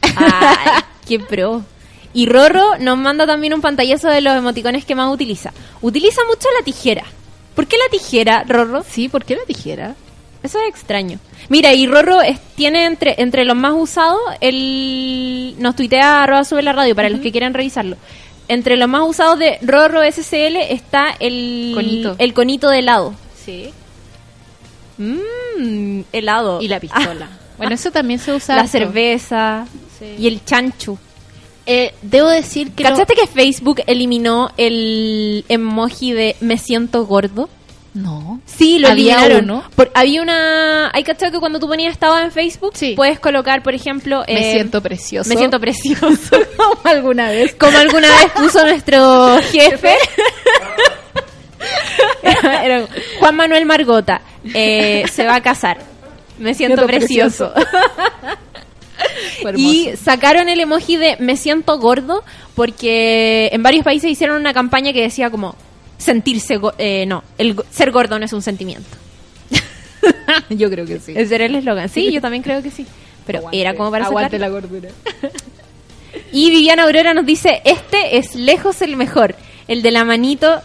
Ay, 0.02 0.82
qué 1.08 1.18
pro. 1.20 1.62
Y 2.12 2.26
Rorro 2.26 2.78
nos 2.78 2.98
manda 2.98 3.26
también 3.26 3.54
un 3.54 3.60
pantallazo 3.60 4.08
de 4.08 4.20
los 4.20 4.36
emoticones 4.36 4.84
que 4.84 4.94
más 4.94 5.12
utiliza. 5.12 5.52
Utiliza 5.82 6.22
mucho 6.28 6.48
la 6.58 6.64
tijera. 6.64 7.04
¿Por 7.54 7.66
qué 7.66 7.76
la 7.76 7.88
tijera, 7.90 8.44
Rorro? 8.46 8.84
Sí, 8.88 9.08
¿por 9.08 9.24
qué 9.24 9.36
la 9.36 9.44
tijera? 9.44 9.94
Eso 10.46 10.58
es 10.60 10.68
extraño. 10.68 11.18
Mira, 11.48 11.72
y 11.74 11.86
Rorro 11.86 12.22
es- 12.22 12.40
tiene 12.54 12.86
entre, 12.86 13.14
entre 13.20 13.44
los 13.44 13.56
más 13.56 13.74
usados, 13.76 14.18
el, 14.40 15.54
nos 15.58 15.76
tuitea 15.76 16.22
arroba 16.22 16.44
sube 16.44 16.62
la 16.62 16.72
radio 16.72 16.94
para 16.96 17.08
los 17.10 17.20
que 17.20 17.30
quieran 17.32 17.52
revisarlo. 17.54 17.96
Entre 18.48 18.76
los 18.76 18.88
más 18.88 19.02
usados 19.06 19.38
de 19.38 19.58
Rorro 19.62 20.02
SCL 20.04 20.56
está 20.70 21.08
el 21.20 21.72
Conito. 21.74 22.14
el 22.18 22.32
conito 22.32 22.68
de 22.70 22.78
helado. 22.78 23.14
Sí. 23.44 23.70
Mmm, 24.98 26.00
helado. 26.12 26.60
Y 26.60 26.68
la 26.68 26.80
pistola. 26.80 27.28
Bueno, 27.56 27.74
eso 27.74 27.90
también 27.90 28.20
se 28.20 28.34
usa. 28.34 28.54
la 28.54 28.60
harto. 28.62 28.72
cerveza 28.72 29.66
Sí. 29.98 30.04
y 30.18 30.26
el 30.28 30.44
chanchu. 30.44 30.98
Eh, 31.64 31.94
debo 32.02 32.28
decir 32.28 32.70
que. 32.72 32.82
¿Cachaste 32.82 33.14
que 33.14 33.26
Facebook 33.26 33.80
eliminó 33.86 34.50
el 34.58 35.42
emoji 35.48 36.12
de 36.12 36.36
me 36.40 36.58
siento 36.58 37.06
gordo? 37.06 37.48
No. 37.96 38.40
Sí, 38.44 38.78
lo 38.78 38.88
Había 38.88 39.14
eliminaron. 39.16 39.44
uno. 39.50 39.64
Por- 39.74 39.90
había 39.94 40.20
una... 40.20 40.90
Hay 40.92 41.02
cachado 41.02 41.32
que 41.32 41.38
cuando 41.38 41.58
tú 41.58 41.66
ponías 41.66 41.92
estado 41.92 42.18
en 42.20 42.30
Facebook, 42.30 42.72
Sí. 42.74 42.92
puedes 42.94 43.18
colocar, 43.18 43.62
por 43.62 43.74
ejemplo... 43.74 44.22
Me 44.28 44.50
eh, 44.50 44.52
siento 44.52 44.82
precioso. 44.82 45.28
Me 45.30 45.36
siento 45.36 45.58
precioso. 45.58 46.06
Como 46.56 46.80
alguna 46.84 47.30
vez. 47.30 47.54
Como 47.54 47.76
alguna 47.78 48.08
vez 48.08 48.32
puso 48.36 48.62
nuestro 48.64 49.38
jefe. 49.50 49.94
Era- 52.22 52.64
era 52.64 52.86
Juan 53.18 53.34
Manuel 53.36 53.64
Margota. 53.66 54.20
eh, 54.54 55.04
se 55.10 55.24
va 55.24 55.36
a 55.36 55.40
casar. 55.40 55.78
Me 56.38 56.54
siento 56.54 56.82
Siento 56.82 56.86
precioso. 56.86 57.52
Y 59.56 59.90
sacaron 60.02 60.48
el 60.48 60.58
emoji 60.60 60.96
de 60.96 61.16
me 61.20 61.36
siento 61.36 61.78
gordo 61.78 62.24
porque 62.54 63.50
en 63.52 63.62
varios 63.62 63.84
países 63.84 64.10
hicieron 64.10 64.38
una 64.40 64.54
campaña 64.54 64.92
que 64.94 65.02
decía 65.02 65.30
como 65.30 65.54
sentirse 65.98 66.56
go- 66.56 66.74
eh, 66.78 67.04
no, 67.06 67.22
el 67.38 67.56
ser 67.70 67.90
gordo 67.90 68.18
no 68.18 68.24
es 68.24 68.32
un 68.32 68.42
sentimiento. 68.42 68.88
Yo 70.50 70.70
creo 70.70 70.86
que 70.86 70.98
sí. 71.00 71.12
Ese 71.16 71.34
era 71.34 71.46
el 71.46 71.54
eslogan. 71.54 71.88
Sí, 71.88 72.12
yo 72.12 72.20
también 72.20 72.42
creo 72.42 72.62
que 72.62 72.70
sí. 72.70 72.86
Pero 73.26 73.38
Aguante, 73.38 73.60
era 73.60 73.74
como 73.74 73.90
para 73.90 74.06
Aguante 74.06 74.38
la 74.38 74.48
gordura. 74.48 74.88
Y 76.32 76.50
Viviana 76.50 76.84
Aurora 76.84 77.12
nos 77.14 77.26
dice, 77.26 77.60
este 77.64 78.18
es 78.18 78.34
lejos 78.34 78.82
el 78.82 78.96
mejor, 78.96 79.34
el 79.68 79.82
de 79.82 79.90
la 79.90 80.04
manito 80.04 80.60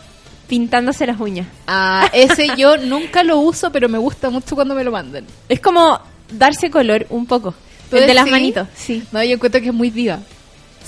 pintándose 0.48 1.06
las 1.08 1.20
uñas. 1.20 1.48
Ah, 1.68 2.10
ese 2.14 2.50
yo 2.58 2.78
nunca 2.86 3.24
lo 3.24 3.40
uso, 3.40 3.72
pero 3.72 3.90
me 3.90 3.98
gusta 3.98 4.30
mucho 4.30 4.56
cuando 4.56 4.76
me 4.76 4.84
lo 4.84 4.92
mandan. 4.92 5.26
Es 5.50 5.60
como 5.60 6.00
darse 6.32 6.70
color 6.70 7.08
un 7.10 7.26
poco. 7.26 7.54
¿Tú 7.90 7.98
El 7.98 8.08
de 8.08 8.14
las 8.14 8.30
manitos, 8.30 8.68
sí. 8.76 9.04
No, 9.12 9.24
yo 9.24 9.34
encuentro 9.36 9.60
que 9.62 9.68
es 9.68 9.74
muy 9.74 9.90
diva. 9.90 10.20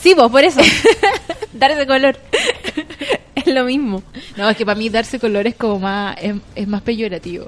Sí, 0.02 0.14
vos, 0.14 0.30
por 0.32 0.44
eso. 0.44 0.62
darse 1.54 1.86
color. 1.88 2.18
Es 3.46 3.48
lo 3.54 3.64
mismo. 3.66 4.04
No, 4.38 4.50
es 4.50 4.58
que 4.58 4.66
para 4.66 4.78
mí 4.78 4.90
darse 4.90 5.20
color 5.20 5.48
es 5.48 5.56
como 5.56 5.80
más, 5.80 6.16
es, 6.22 6.36
es 6.56 6.68
más 6.68 6.82
peyorativo. 6.82 7.48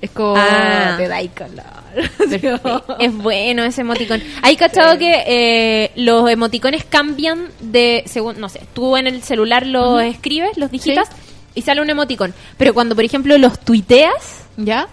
Es 0.00 0.10
como, 0.10 0.34
Ah. 0.36 0.94
te 0.98 1.08
dais 1.08 1.30
color. 1.36 1.64
Es 2.98 3.16
bueno 3.16 3.64
ese 3.64 3.80
emoticón. 3.80 4.22
Hay 4.42 4.56
cachado 4.56 4.98
que 4.98 5.24
eh, 5.26 5.92
los 5.96 6.28
emoticones 6.28 6.84
cambian 6.84 7.48
de, 7.60 8.02
según, 8.06 8.38
no 8.38 8.48
sé, 8.50 8.60
tú 8.74 8.96
en 8.98 9.06
el 9.06 9.22
celular 9.22 9.66
los 9.66 10.02
escribes, 10.02 10.58
los 10.58 10.70
digitas 10.70 11.08
y 11.54 11.62
sale 11.62 11.80
un 11.80 11.88
emoticón. 11.88 12.34
Pero 12.58 12.74
cuando, 12.74 12.94
por 12.94 13.04
ejemplo, 13.04 13.38
los 13.38 13.58
tuiteas, 13.60 14.42
¿Ya? 14.58 14.88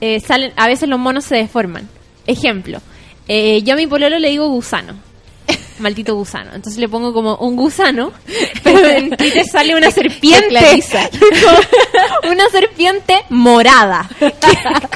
eh, 0.00 0.18
salen, 0.18 0.52
a 0.56 0.66
veces 0.66 0.88
los 0.88 0.98
monos 0.98 1.24
se 1.24 1.36
deforman. 1.36 1.88
Ejemplo, 2.26 2.80
eh, 3.28 3.62
yo 3.62 3.74
a 3.74 3.76
mi 3.76 3.86
pololo 3.86 4.18
le 4.18 4.30
digo 4.30 4.48
gusano. 4.48 4.94
Maldito 5.80 6.14
gusano. 6.14 6.50
Entonces 6.54 6.78
le 6.80 6.88
pongo 6.88 7.12
como 7.12 7.36
un 7.36 7.56
gusano, 7.56 8.12
pero 8.62 8.86
en 8.86 9.10
Twitter 9.16 9.44
sale 9.46 9.76
una 9.76 9.90
serpiente. 9.92 10.58
Una 12.30 12.48
serpiente 12.50 13.14
morada. 13.30 14.08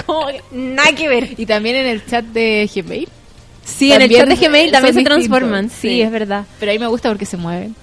Como 0.06 0.26
nada 0.50 0.92
que 0.92 1.08
ver. 1.08 1.34
Y 1.38 1.46
también 1.46 1.76
en 1.76 1.86
el 1.86 2.04
chat 2.06 2.24
de 2.24 2.68
Gmail. 2.74 3.08
Sí, 3.64 3.92
en 3.92 4.02
el 4.02 4.10
chat 4.10 4.28
de 4.28 4.36
Gmail 4.36 4.70
también 4.72 4.94
se 4.94 5.02
transforman. 5.02 5.70
Sí, 5.70 5.76
sí. 5.88 6.02
es 6.02 6.10
verdad. 6.10 6.44
Pero 6.60 6.72
ahí 6.72 6.78
me 6.78 6.86
gusta 6.88 7.08
porque 7.08 7.26
se 7.26 7.36
mueven. 7.36 7.74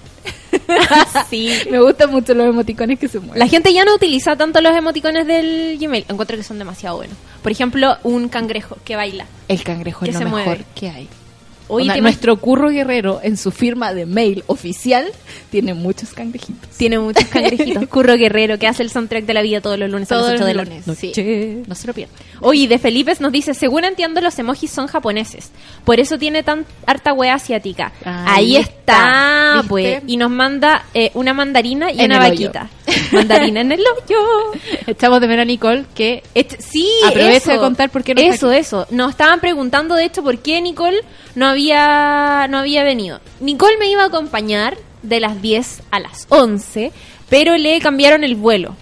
Sí. 1.29 1.51
Me 1.69 1.79
gustan 1.79 2.11
mucho 2.11 2.33
los 2.33 2.47
emoticones 2.47 2.99
que 2.99 3.07
se 3.07 3.19
mueven. 3.19 3.39
La 3.39 3.47
gente 3.47 3.73
ya 3.73 3.85
no 3.85 3.95
utiliza 3.95 4.35
tanto 4.35 4.61
los 4.61 4.75
emoticones 4.75 5.25
del 5.27 5.77
Gmail. 5.79 6.05
Encuentro 6.09 6.37
que 6.37 6.43
son 6.43 6.59
demasiado 6.59 6.97
buenos. 6.97 7.15
Por 7.41 7.51
ejemplo, 7.51 7.97
un 8.03 8.29
cangrejo 8.29 8.77
que 8.83 8.95
baila. 8.95 9.25
El 9.47 9.63
cangrejo 9.63 10.01
Que 10.05 10.11
es 10.11 10.13
lo 10.15 10.19
se 10.19 10.25
mejor 10.25 10.43
mueve. 10.45 10.65
que 10.75 10.89
hay. 10.89 11.07
Oye, 11.69 11.83
Onda, 11.83 11.93
¿te 11.93 12.01
nuestro 12.01 12.35
curro 12.37 12.69
guerrero 12.69 13.19
en 13.23 13.37
su 13.37 13.51
firma 13.51 13.93
de 13.93 14.05
mail 14.05 14.43
oficial 14.47 15.05
tiene 15.49 15.73
muchos 15.73 16.13
cangrejitos. 16.13 16.69
Tiene 16.77 16.99
muchos 16.99 17.23
cangrejitos. 17.31 17.87
Curro 17.87 18.15
Guerrero, 18.17 18.59
que 18.59 18.67
hace 18.67 18.83
el 18.83 18.89
soundtrack 18.89 19.25
de 19.25 19.33
la 19.33 19.41
vida 19.41 19.61
todos 19.61 19.79
los 19.79 19.89
lunes 19.89 20.11
a 20.11 20.15
Todos 20.15 20.33
las 20.33 20.35
8 20.35 20.39
los 20.41 20.47
de 20.47 20.53
la 20.53 20.63
lunes, 20.63 20.87
noche. 20.87 21.11
sí. 21.13 21.63
No 21.67 21.75
se 21.75 21.87
lo 21.87 21.93
pierdan. 21.93 22.15
Oye, 22.41 22.67
de 22.67 22.77
Felipe 22.77 23.13
nos 23.19 23.31
dice, 23.31 23.53
según 23.53 23.83
entiendo 23.85 24.21
los 24.21 24.37
emojis 24.37 24.69
son 24.71 24.87
japoneses, 24.87 25.51
por 25.85 25.99
eso 25.99 26.17
tiene 26.17 26.43
tan 26.43 26.65
harta 26.85 27.13
wea 27.13 27.33
asiática. 27.35 27.91
Ahí 28.03 28.39
Ahí, 28.39 28.55
está, 28.57 29.55
está, 29.57 29.63
pues. 29.67 30.01
Y 30.07 30.17
nos 30.17 30.29
manda 30.29 30.85
eh, 30.93 31.11
una 31.13 31.33
mandarina 31.33 31.91
y 31.91 31.99
En 31.99 32.11
una 32.11 32.27
el 32.27 32.33
hoyo. 32.33 32.51
Mandarina 33.11 33.61
en 33.61 33.71
el 33.71 33.81
hoyo. 33.81 34.17
Echamos 34.87 35.21
de 35.21 35.27
ver 35.27 35.39
a 35.39 35.45
Nicole 35.45 35.85
que 35.95 36.23
sí, 36.59 36.87
Aprovecha 37.05 37.37
eso. 37.37 37.51
de 37.51 37.57
contar 37.57 37.89
por 37.89 38.03
qué 38.03 38.15
no 38.15 38.21
Eso, 38.21 38.51
eso. 38.51 38.87
Nos 38.89 39.11
estaban 39.11 39.39
preguntando, 39.39 39.95
de 39.95 40.05
hecho, 40.05 40.23
por 40.23 40.37
qué 40.39 40.61
Nicole 40.61 40.99
no 41.35 41.47
había, 41.47 42.47
no 42.49 42.57
había 42.59 42.83
venido. 42.83 43.19
Nicole 43.39 43.77
me 43.77 43.89
iba 43.89 44.03
a 44.03 44.07
acompañar 44.07 44.77
de 45.03 45.19
las 45.19 45.41
10 45.41 45.83
a 45.91 45.99
las 45.99 46.25
11, 46.29 46.91
pero 47.29 47.57
le 47.57 47.79
cambiaron 47.79 48.23
el 48.23 48.35
vuelo 48.35 48.75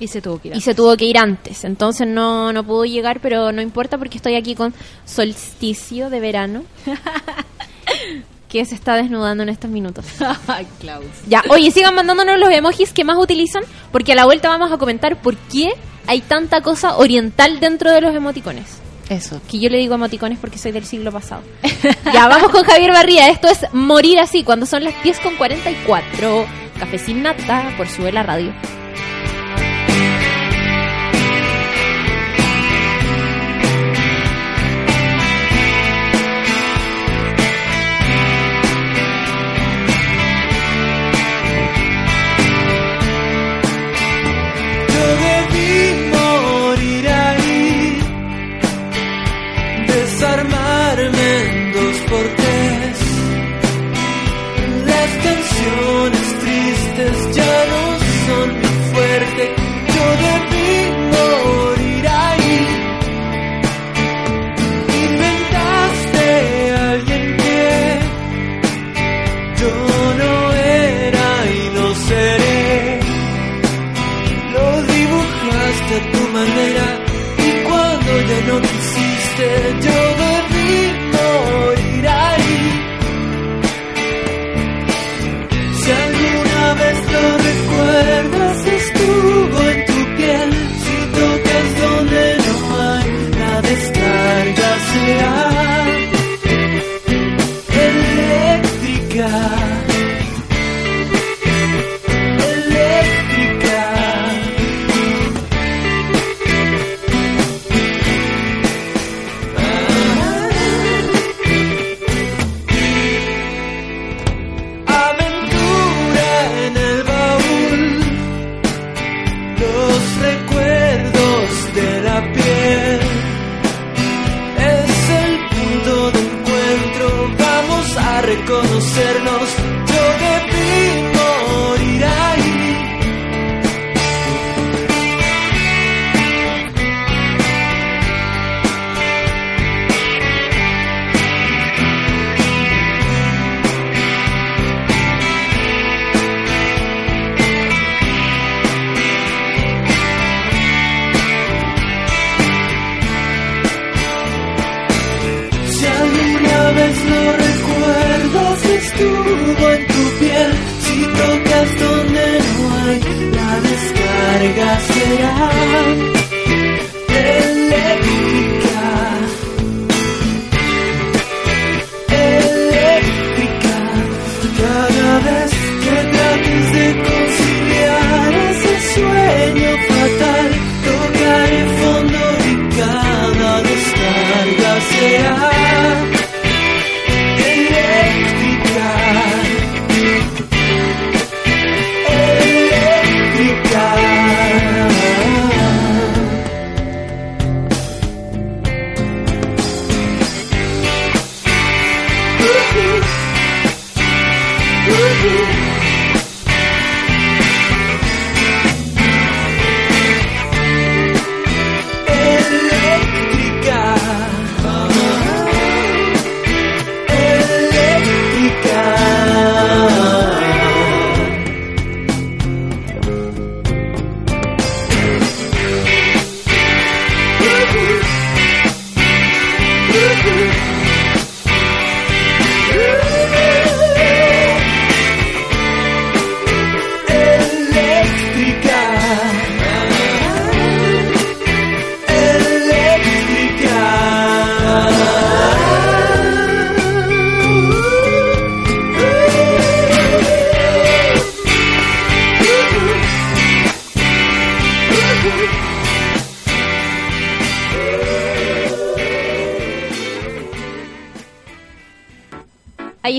y 0.00 0.08
se 0.08 0.20
tuvo 0.22 0.38
que 0.38 0.48
ir. 0.48 0.56
y 0.56 0.60
se 0.60 0.74
tuvo 0.74 0.96
que 0.96 1.06
ir 1.06 1.18
antes. 1.18 1.64
Entonces 1.64 2.06
no, 2.06 2.52
no 2.52 2.64
pudo 2.64 2.84
llegar, 2.84 3.20
pero 3.20 3.52
no 3.52 3.62
importa 3.62 3.98
porque 3.98 4.16
estoy 4.18 4.36
aquí 4.36 4.54
con 4.54 4.74
solsticio 5.04 6.10
de 6.10 6.20
verano. 6.20 6.62
que 8.48 8.64
se 8.64 8.74
está 8.74 8.96
desnudando 8.96 9.42
en 9.42 9.48
estos 9.50 9.70
minutos. 9.70 10.06
Klaus. 10.80 11.04
Ya, 11.28 11.42
oye, 11.50 11.70
sigan 11.70 11.94
mandándonos 11.94 12.38
los 12.38 12.50
emojis 12.50 12.92
que 12.92 13.04
más 13.04 13.18
utilizan, 13.18 13.62
porque 13.92 14.12
a 14.12 14.14
la 14.14 14.24
vuelta 14.24 14.48
vamos 14.48 14.72
a 14.72 14.78
comentar 14.78 15.20
por 15.20 15.36
qué 15.36 15.74
hay 16.06 16.22
tanta 16.22 16.62
cosa 16.62 16.96
oriental 16.96 17.60
dentro 17.60 17.92
de 17.92 18.00
los 18.00 18.14
emoticones. 18.14 18.80
Eso. 19.08 19.40
Que 19.50 19.58
yo 19.58 19.70
le 19.70 19.78
digo 19.78 19.94
emoticones 19.94 20.38
porque 20.38 20.58
soy 20.58 20.72
del 20.72 20.84
siglo 20.84 21.12
pasado. 21.12 21.42
ya, 22.12 22.28
vamos 22.28 22.50
con 22.50 22.64
Javier 22.64 22.92
Barría. 22.92 23.28
Esto 23.28 23.48
es 23.48 23.60
Morir 23.72 24.18
así, 24.18 24.42
cuando 24.42 24.66
son 24.66 24.84
las 24.84 25.02
10 25.02 25.20
con 25.20 25.36
44. 25.36 26.46
Café 26.78 26.98
sin 26.98 27.22
nata, 27.22 27.72
por 27.76 27.88
Sube 27.88 28.12
la 28.12 28.22
Radio. 28.22 28.52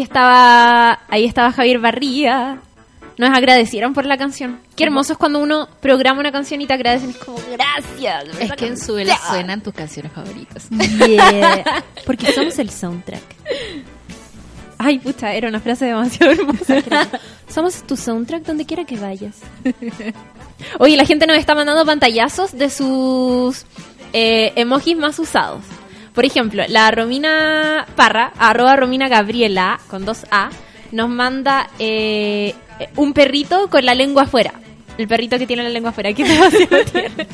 Estaba, 0.10 1.00
ahí 1.08 1.26
estaba 1.26 1.52
Javier 1.52 1.80
Barría. 1.80 2.60
Nos 3.18 3.30
agradecieron 3.30 3.94
por 3.94 4.06
la 4.06 4.18
canción. 4.18 4.60
Qué 4.76 4.86
hermoso 4.86 5.14
es 5.14 5.20
cuando 5.20 5.40
uno 5.40 5.68
programa 5.82 6.20
una 6.20 6.32
canción 6.32 6.62
y 6.62 6.68
te 6.68 6.74
agradecen. 6.74 7.12
Es 7.12 7.18
como, 7.18 7.38
gracias. 7.52 8.40
Es 8.40 8.52
que 8.54 8.68
en 8.68 8.78
su 8.78 8.96
canción". 8.96 9.18
suenan 9.30 9.62
tus 9.62 9.74
canciones 9.74 10.12
favoritas. 10.12 10.68
Yeah. 10.70 11.84
Porque 12.06 12.32
somos 12.36 12.58
el 12.60 12.70
soundtrack. 12.70 13.22
Ay, 14.78 15.00
pucha, 15.00 15.34
era 15.34 15.50
una 15.50 15.60
frase 15.60 15.86
demasiado 15.86 16.32
hermosa. 16.32 16.82
somos 17.50 17.84
tu 17.84 17.96
soundtrack 17.98 18.44
donde 18.44 18.66
quiera 18.66 18.86
que 18.86 18.98
vayas. 18.98 19.36
Oye, 20.80 20.96
la 20.96 21.06
gente 21.06 21.28
nos 21.28 21.38
está 21.38 21.54
mandando 21.54 21.86
pantallazos 21.86 22.58
de 22.58 22.70
sus 22.70 23.66
eh, 24.14 24.54
emojis 24.56 24.98
más 24.98 25.20
usados. 25.20 25.64
Por 26.14 26.26
ejemplo, 26.26 26.64
la 26.68 26.92
Romina 26.92 27.86
Parra, 27.96 28.32
arroba 28.38 28.76
Romina 28.76 29.08
Gabriela, 29.08 29.80
con 29.88 30.06
dos 30.06 30.26
A, 30.32 30.50
nos 30.92 31.10
manda 31.10 31.70
eh, 31.80 32.56
un 32.96 33.14
perrito 33.14 33.70
con 33.70 33.86
la 33.86 33.94
lengua 33.94 34.24
afuera. 34.24 34.54
El 34.98 35.08
perrito 35.08 35.38
que 35.38 35.48
tiene 35.48 35.64
la 35.64 35.70
lengua 35.70 35.92
afuera. 35.92 36.12
¿Qué 36.14 36.24
demasiado 36.28 36.84
tiene? 36.92 37.28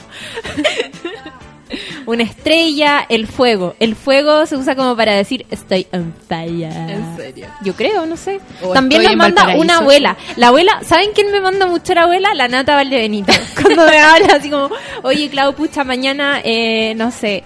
Una 2.05 2.23
estrella, 2.23 3.05
el 3.09 3.27
fuego. 3.27 3.75
El 3.79 3.95
fuego 3.95 4.45
se 4.45 4.55
usa 4.55 4.75
como 4.75 4.95
para 4.95 5.13
decir 5.13 5.45
estoy 5.49 5.87
on 5.91 6.13
fire. 6.27 6.71
¿En 6.71 7.17
serio? 7.17 7.47
Yo 7.63 7.73
creo, 7.73 8.05
no 8.05 8.17
sé. 8.17 8.39
O 8.61 8.73
También 8.73 9.03
nos 9.03 9.15
manda 9.15 9.55
una 9.57 9.77
abuela. 9.77 10.15
La 10.35 10.49
abuela, 10.49 10.81
¿saben 10.83 11.09
quién 11.13 11.31
me 11.31 11.41
manda 11.41 11.65
mucho 11.65 11.93
la 11.95 12.03
abuela? 12.03 12.33
La 12.35 12.47
Nata 12.47 12.75
Valdebenito. 12.75 13.33
Cuando 13.61 13.85
me 13.87 13.97
habla 13.97 14.35
así 14.35 14.49
como, 14.49 14.69
oye 15.01 15.29
Clau, 15.29 15.53
pucha, 15.53 15.83
mañana, 15.83 16.39
eh, 16.43 16.93
no 16.95 17.09
sé, 17.11 17.43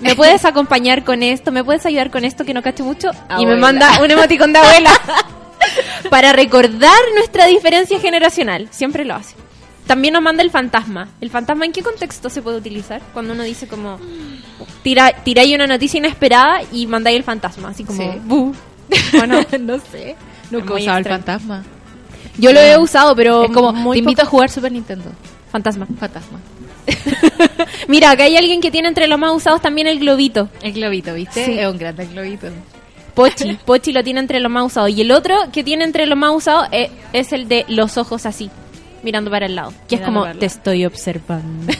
¿me 0.00 0.14
puedes 0.14 0.44
acompañar 0.44 1.04
con 1.04 1.22
esto? 1.22 1.52
¿Me 1.52 1.64
puedes 1.64 1.84
ayudar 1.86 2.10
con 2.10 2.24
esto 2.24 2.44
que 2.44 2.54
no 2.54 2.62
cacho 2.62 2.84
mucho? 2.84 3.10
Y 3.38 3.46
me 3.46 3.56
manda 3.56 4.00
un 4.02 4.10
emoticón 4.10 4.52
de 4.52 4.58
abuela. 4.58 4.90
para 6.10 6.32
recordar 6.32 6.98
nuestra 7.14 7.46
diferencia 7.46 7.98
generacional. 8.00 8.68
Siempre 8.70 9.04
lo 9.04 9.14
hace. 9.14 9.34
También 9.86 10.14
nos 10.14 10.22
manda 10.22 10.42
el 10.42 10.50
fantasma. 10.50 11.08
¿El 11.20 11.30
fantasma 11.30 11.64
en 11.64 11.72
qué 11.72 11.82
contexto 11.82 12.28
se 12.28 12.42
puede 12.42 12.56
utilizar? 12.58 13.00
Cuando 13.12 13.34
uno 13.34 13.44
dice 13.44 13.68
como... 13.68 13.98
Tira, 14.82 15.12
tiráis 15.24 15.54
una 15.54 15.66
noticia 15.66 15.98
inesperada 15.98 16.60
y 16.72 16.86
mandáis 16.86 17.16
el 17.16 17.22
fantasma. 17.22 17.68
Así 17.68 17.84
como... 17.84 18.02
Sí. 18.02 18.18
"Bu". 18.24 18.52
¿O 19.22 19.26
no? 19.26 19.40
sé. 19.92 20.16
Nunca 20.50 20.74
he 20.74 20.82
usado 20.82 20.98
el 20.98 21.04
fantasma. 21.04 21.64
Yo 22.38 22.52
lo 22.52 22.60
he 22.60 22.76
usado, 22.76 23.14
pero... 23.14 23.44
es 23.44 23.50
como, 23.52 23.72
muy 23.72 23.96
te 23.96 23.98
invito 24.00 24.22
poco. 24.22 24.28
a 24.28 24.30
jugar 24.30 24.50
Super 24.50 24.72
Nintendo. 24.72 25.10
Fantasma. 25.52 25.86
Fantasma. 25.98 26.40
Mira, 27.88 28.10
acá 28.10 28.24
hay 28.24 28.36
alguien 28.36 28.60
que 28.60 28.70
tiene 28.70 28.88
entre 28.88 29.06
los 29.06 29.18
más 29.18 29.32
usados 29.32 29.60
también 29.62 29.86
el 29.86 29.98
globito. 29.98 30.48
El 30.62 30.72
globito, 30.72 31.14
¿viste? 31.14 31.44
Sí. 31.44 31.58
Es 31.58 31.66
un 31.66 31.78
grande 31.78 32.06
globito. 32.06 32.48
Pochi. 33.14 33.54
Pochi 33.64 33.92
lo 33.92 34.02
tiene 34.02 34.20
entre 34.20 34.40
los 34.40 34.50
más 34.50 34.64
usados. 34.66 34.90
Y 34.90 35.00
el 35.00 35.10
otro 35.12 35.34
que 35.52 35.64
tiene 35.64 35.84
entre 35.84 36.06
los 36.06 36.18
más 36.18 36.32
usados 36.34 36.68
es, 36.72 36.90
es 37.12 37.32
el 37.32 37.48
de 37.48 37.64
los 37.68 37.96
ojos 37.96 38.26
así, 38.26 38.50
mirando 39.02 39.30
para 39.30 39.46
el 39.46 39.54
lado. 39.56 39.72
Que 39.88 39.96
es 39.96 40.00
como, 40.00 40.22
te 40.24 40.28
lado. 40.34 40.46
estoy 40.46 40.84
observando. 40.84 41.72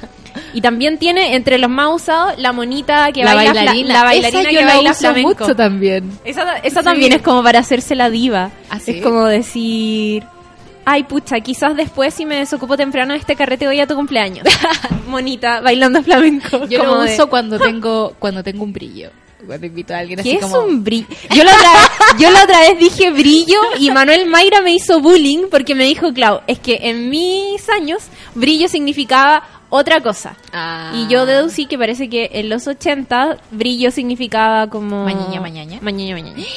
y 0.52 0.60
también 0.60 0.98
tiene 0.98 1.34
entre 1.34 1.58
los 1.58 1.70
más 1.70 1.94
usados 1.94 2.34
la 2.38 2.52
monita 2.52 3.10
que 3.12 3.24
la 3.24 3.34
baila 3.34 3.52
bailarina. 3.54 3.94
la 3.94 4.04
bailarina 4.04 4.40
Esa 4.40 4.48
que 4.48 4.54
yo 4.54 4.60
la 4.60 4.66
baila 4.74 4.90
uso 4.90 5.00
flamenco. 5.00 5.28
mucho 5.44 5.56
también. 5.56 6.10
Esa, 6.24 6.56
esa 6.58 6.80
Sí. 6.80 6.84
también 6.84 7.12
es 7.12 7.22
como 7.22 7.42
para 7.42 7.58
hacerse 7.60 7.94
la 7.94 8.10
diva. 8.10 8.50
¿Ah, 8.70 8.78
sí? 8.78 8.92
Es 8.92 9.02
como 9.02 9.24
decir, 9.26 10.24
ay 10.84 11.04
pucha, 11.04 11.40
quizás 11.40 11.76
después 11.76 12.14
si 12.14 12.24
me 12.26 12.36
desocupo 12.36 12.76
temprano 12.76 13.12
de 13.14 13.20
este 13.20 13.36
carrete 13.36 13.66
voy 13.66 13.80
a 13.80 13.86
tu 13.86 13.94
cumpleaños. 13.94 14.46
Monita, 15.08 15.60
bailando 15.60 16.02
flamenco. 16.02 16.66
Yo 16.66 16.84
lo 16.84 17.00
de- 17.02 17.14
uso 17.14 17.28
cuando 17.28 17.58
tengo 17.58 18.14
cuando 18.18 18.42
tengo 18.42 18.64
un 18.64 18.72
brillo. 18.72 19.10
Cuando 19.46 19.66
invito 19.66 19.92
a 19.94 19.98
alguien 19.98 20.22
¿Qué 20.22 20.30
así 20.36 20.38
es 20.38 20.46
como... 20.50 20.64
un 20.64 20.82
brillo? 20.82 21.06
Yo 21.34 21.44
la, 21.44 21.52
otra 21.52 21.72
vez, 21.72 21.90
yo 22.18 22.30
la 22.30 22.44
otra 22.44 22.60
vez 22.60 22.78
dije 22.78 23.10
brillo 23.10 23.58
y 23.78 23.90
Manuel 23.90 24.26
Mayra 24.26 24.62
me 24.62 24.72
hizo 24.72 25.00
bullying 25.00 25.48
porque 25.50 25.74
me 25.74 25.84
dijo, 25.84 26.14
Clau, 26.14 26.40
es 26.46 26.58
que 26.58 26.78
en 26.84 27.10
mis 27.10 27.68
años 27.68 28.04
brillo 28.34 28.68
significaba 28.68 29.53
otra 29.76 30.00
cosa. 30.00 30.36
Ah. 30.52 30.92
Y 30.94 31.08
yo 31.08 31.26
deducí 31.26 31.66
que 31.66 31.76
parece 31.76 32.08
que 32.08 32.30
en 32.34 32.48
los 32.48 32.68
80 32.68 33.38
brillo 33.50 33.90
significaba 33.90 34.68
como... 34.68 35.04
Mañaña, 35.04 35.40
mañaña. 35.40 35.78
Mañaña, 35.82 36.14
mañaña. 36.14 36.44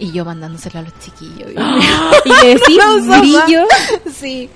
Y 0.00 0.12
yo 0.12 0.24
mandándoselo 0.24 0.80
a 0.80 0.82
los 0.82 0.92
chiquillos. 1.00 1.50
Y 2.24 2.28
le 2.42 2.48
decís 2.54 3.20
brillo. 3.20 3.64
sí. 4.12 4.50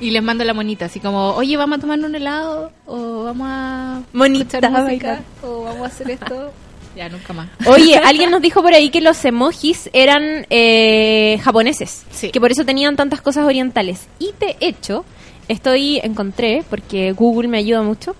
Y 0.00 0.10
les 0.12 0.22
mando 0.22 0.44
la 0.44 0.54
monita, 0.54 0.84
así 0.84 1.00
como, 1.00 1.30
oye, 1.34 1.56
vamos 1.56 1.78
a 1.78 1.80
tomar 1.80 1.98
un 1.98 2.14
helado, 2.14 2.70
o 2.86 3.24
vamos 3.24 3.46
a 3.50 4.00
Monita, 4.12 4.58
escuchar 4.58 4.82
música, 4.84 5.20
o 5.42 5.64
vamos 5.64 5.82
a 5.82 5.86
hacer 5.86 6.10
esto. 6.12 6.52
ya, 6.96 7.08
nunca 7.08 7.32
más. 7.32 7.48
Oye, 7.66 7.96
alguien 7.96 8.30
nos 8.30 8.40
dijo 8.40 8.62
por 8.62 8.72
ahí 8.72 8.90
que 8.90 9.00
los 9.00 9.22
emojis 9.24 9.90
eran 9.92 10.46
eh, 10.50 11.38
japoneses, 11.42 12.04
Sí. 12.12 12.30
que 12.30 12.40
por 12.40 12.50
eso 12.52 12.64
tenían 12.64 12.94
tantas 12.96 13.20
cosas 13.20 13.44
orientales. 13.44 14.06
Y 14.20 14.32
de 14.40 14.56
hecho, 14.60 15.04
estoy 15.50 15.98
encontré, 16.02 16.64
porque 16.70 17.12
Google 17.12 17.48
me 17.48 17.58
ayuda 17.58 17.82
mucho, 17.82 18.14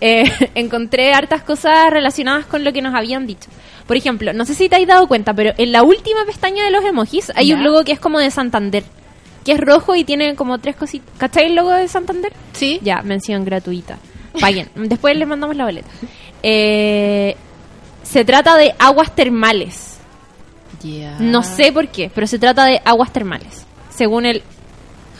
eh, 0.00 0.24
encontré 0.54 1.12
hartas 1.12 1.42
cosas 1.42 1.90
relacionadas 1.90 2.46
con 2.46 2.64
lo 2.64 2.72
que 2.72 2.82
nos 2.82 2.94
habían 2.94 3.26
dicho. 3.26 3.50
Por 3.86 3.96
ejemplo, 3.96 4.32
no 4.32 4.44
sé 4.44 4.54
si 4.54 4.68
te 4.68 4.76
has 4.76 4.86
dado 4.86 5.06
cuenta, 5.06 5.34
pero 5.34 5.52
en 5.58 5.72
la 5.72 5.82
última 5.82 6.24
pestaña 6.24 6.64
de 6.64 6.70
los 6.70 6.84
emojis 6.84 7.30
hay 7.34 7.52
un 7.52 7.62
logo 7.62 7.84
que 7.84 7.92
es 7.92 8.00
como 8.00 8.18
de 8.18 8.30
Santander, 8.30 8.84
que 9.44 9.52
es 9.52 9.60
rojo 9.60 9.94
y 9.94 10.04
tiene 10.04 10.34
como 10.34 10.58
tres 10.58 10.74
cositas. 10.76 11.08
¿Cachai 11.18 11.46
el 11.46 11.54
logo 11.54 11.70
de 11.70 11.86
Santander? 11.86 12.32
Sí. 12.52 12.80
Ya, 12.82 13.02
mención 13.02 13.44
gratuita. 13.44 13.98
Paguen. 14.40 14.68
Después 14.74 15.16
les 15.16 15.28
mandamos 15.28 15.56
la 15.56 15.64
boleta. 15.64 15.88
Eh, 16.42 17.36
se 18.02 18.24
trata 18.24 18.56
de 18.56 18.74
aguas 18.78 19.14
termales. 19.14 19.98
No 21.18 21.42
sé 21.42 21.72
por 21.72 21.88
qué, 21.88 22.10
pero 22.14 22.28
se 22.28 22.38
trata 22.38 22.64
de 22.66 22.80
aguas 22.84 23.12
termales. 23.12 23.66
Según 23.90 24.24
el 24.26 24.42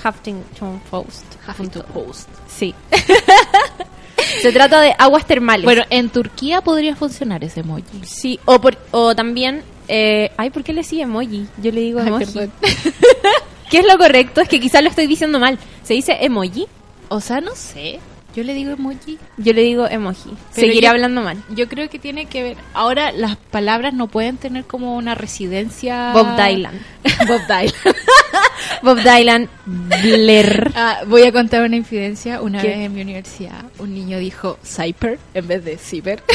Huffington 0.04 0.80
Post. 0.90 1.24
Huffington 1.48 1.82
Post. 1.92 2.28
Sí. 2.48 2.74
se 4.42 4.52
trata 4.52 4.80
de 4.80 4.94
aguas 4.98 5.26
termales. 5.26 5.64
Bueno, 5.64 5.82
en 5.90 6.08
Turquía 6.10 6.60
podría 6.62 6.96
funcionar 6.96 7.42
ese 7.44 7.60
emoji. 7.60 7.84
sí. 8.04 8.38
O, 8.44 8.60
por, 8.60 8.76
o 8.90 9.14
también 9.14 9.62
Eh, 9.88 10.32
ay, 10.36 10.50
¿por 10.50 10.64
qué 10.64 10.72
le 10.72 10.82
sigue 10.82 11.02
emoji? 11.02 11.46
Yo 11.62 11.70
le 11.70 11.80
digo 11.80 12.00
Ay, 12.00 12.08
emoji. 12.08 12.24
perdón. 12.24 12.52
¿Qué 13.70 13.78
es 13.78 13.86
lo 13.86 13.96
correcto? 13.98 14.40
Es 14.40 14.48
que 14.48 14.58
quizás 14.60 14.82
lo 14.82 14.88
estoy 14.90 15.06
diciendo 15.06 15.38
mal. 15.38 15.58
¿Se 15.84 15.94
dice 15.94 16.16
emoji? 16.20 16.66
O 17.08 17.20
sea, 17.20 17.40
no 17.40 17.54
sé. 17.54 18.00
Yo 18.36 18.42
le 18.44 18.52
digo 18.52 18.72
emoji. 18.72 19.18
Yo 19.38 19.52
le 19.54 19.62
digo 19.62 19.88
emoji. 19.88 20.28
Pero 20.54 20.66
Seguiré 20.68 20.82
yo- 20.86 20.90
hablando 20.90 21.22
mal. 21.22 21.38
Yo 21.48 21.68
creo 21.68 21.88
que 21.88 21.98
tiene 21.98 22.26
que 22.26 22.42
ver. 22.42 22.56
Ahora 22.74 23.10
las 23.12 23.36
palabras 23.36 23.94
no 23.94 24.08
pueden 24.08 24.36
tener 24.36 24.64
como 24.66 24.94
una 24.96 25.14
residencia. 25.14 26.12
Bob 26.12 26.36
Dylan. 26.36 26.78
Bob 27.26 27.40
Dylan. 27.48 27.72
Bob 28.82 28.98
Dylan. 28.98 29.48
Blair. 29.64 30.70
Ah, 30.76 31.00
voy 31.06 31.22
a 31.22 31.32
contar 31.32 31.62
una 31.62 31.76
infidencia. 31.76 32.42
Una 32.42 32.60
¿Qué? 32.60 32.68
vez 32.68 32.78
en 32.80 32.94
mi 32.94 33.00
universidad, 33.00 33.64
un 33.78 33.94
niño 33.94 34.18
dijo 34.18 34.58
Cyper 34.62 35.18
en 35.34 35.48
vez 35.48 35.64
de 35.64 35.78
Cyber. 35.78 36.22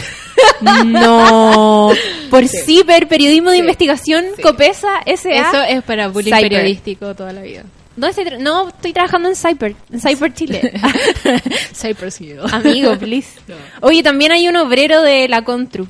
No. 0.85 1.91
Por 2.29 2.47
Sí. 2.47 2.57
CIPER, 2.65 3.07
periodismo 3.07 3.49
de 3.49 3.57
Sí. 3.57 3.61
investigación, 3.61 4.25
Sí. 4.35 4.41
COPESA, 4.43 5.01
SA. 5.05 5.29
Eso 5.49 5.63
es 5.63 5.83
para 5.83 6.07
bullying 6.07 6.31
periodístico 6.31 7.15
toda 7.15 7.33
la 7.33 7.41
vida. 7.41 7.63
¿Dónde 7.95 8.21
estoy 8.21 8.39
no, 8.39 8.69
estoy 8.69 8.93
trabajando 8.93 9.27
en 9.29 9.35
Cyper, 9.35 9.75
en 9.91 9.99
Cyper 9.99 10.33
Chile. 10.33 10.73
Cyper 11.73 12.11
sí. 12.11 12.33
Amigo, 12.51 12.97
please. 12.97 13.39
No. 13.47 13.55
Oye, 13.81 14.01
también 14.03 14.31
hay 14.31 14.47
un 14.47 14.55
obrero 14.55 15.01
de 15.01 15.27
la 15.27 15.43
Contru. 15.43 15.87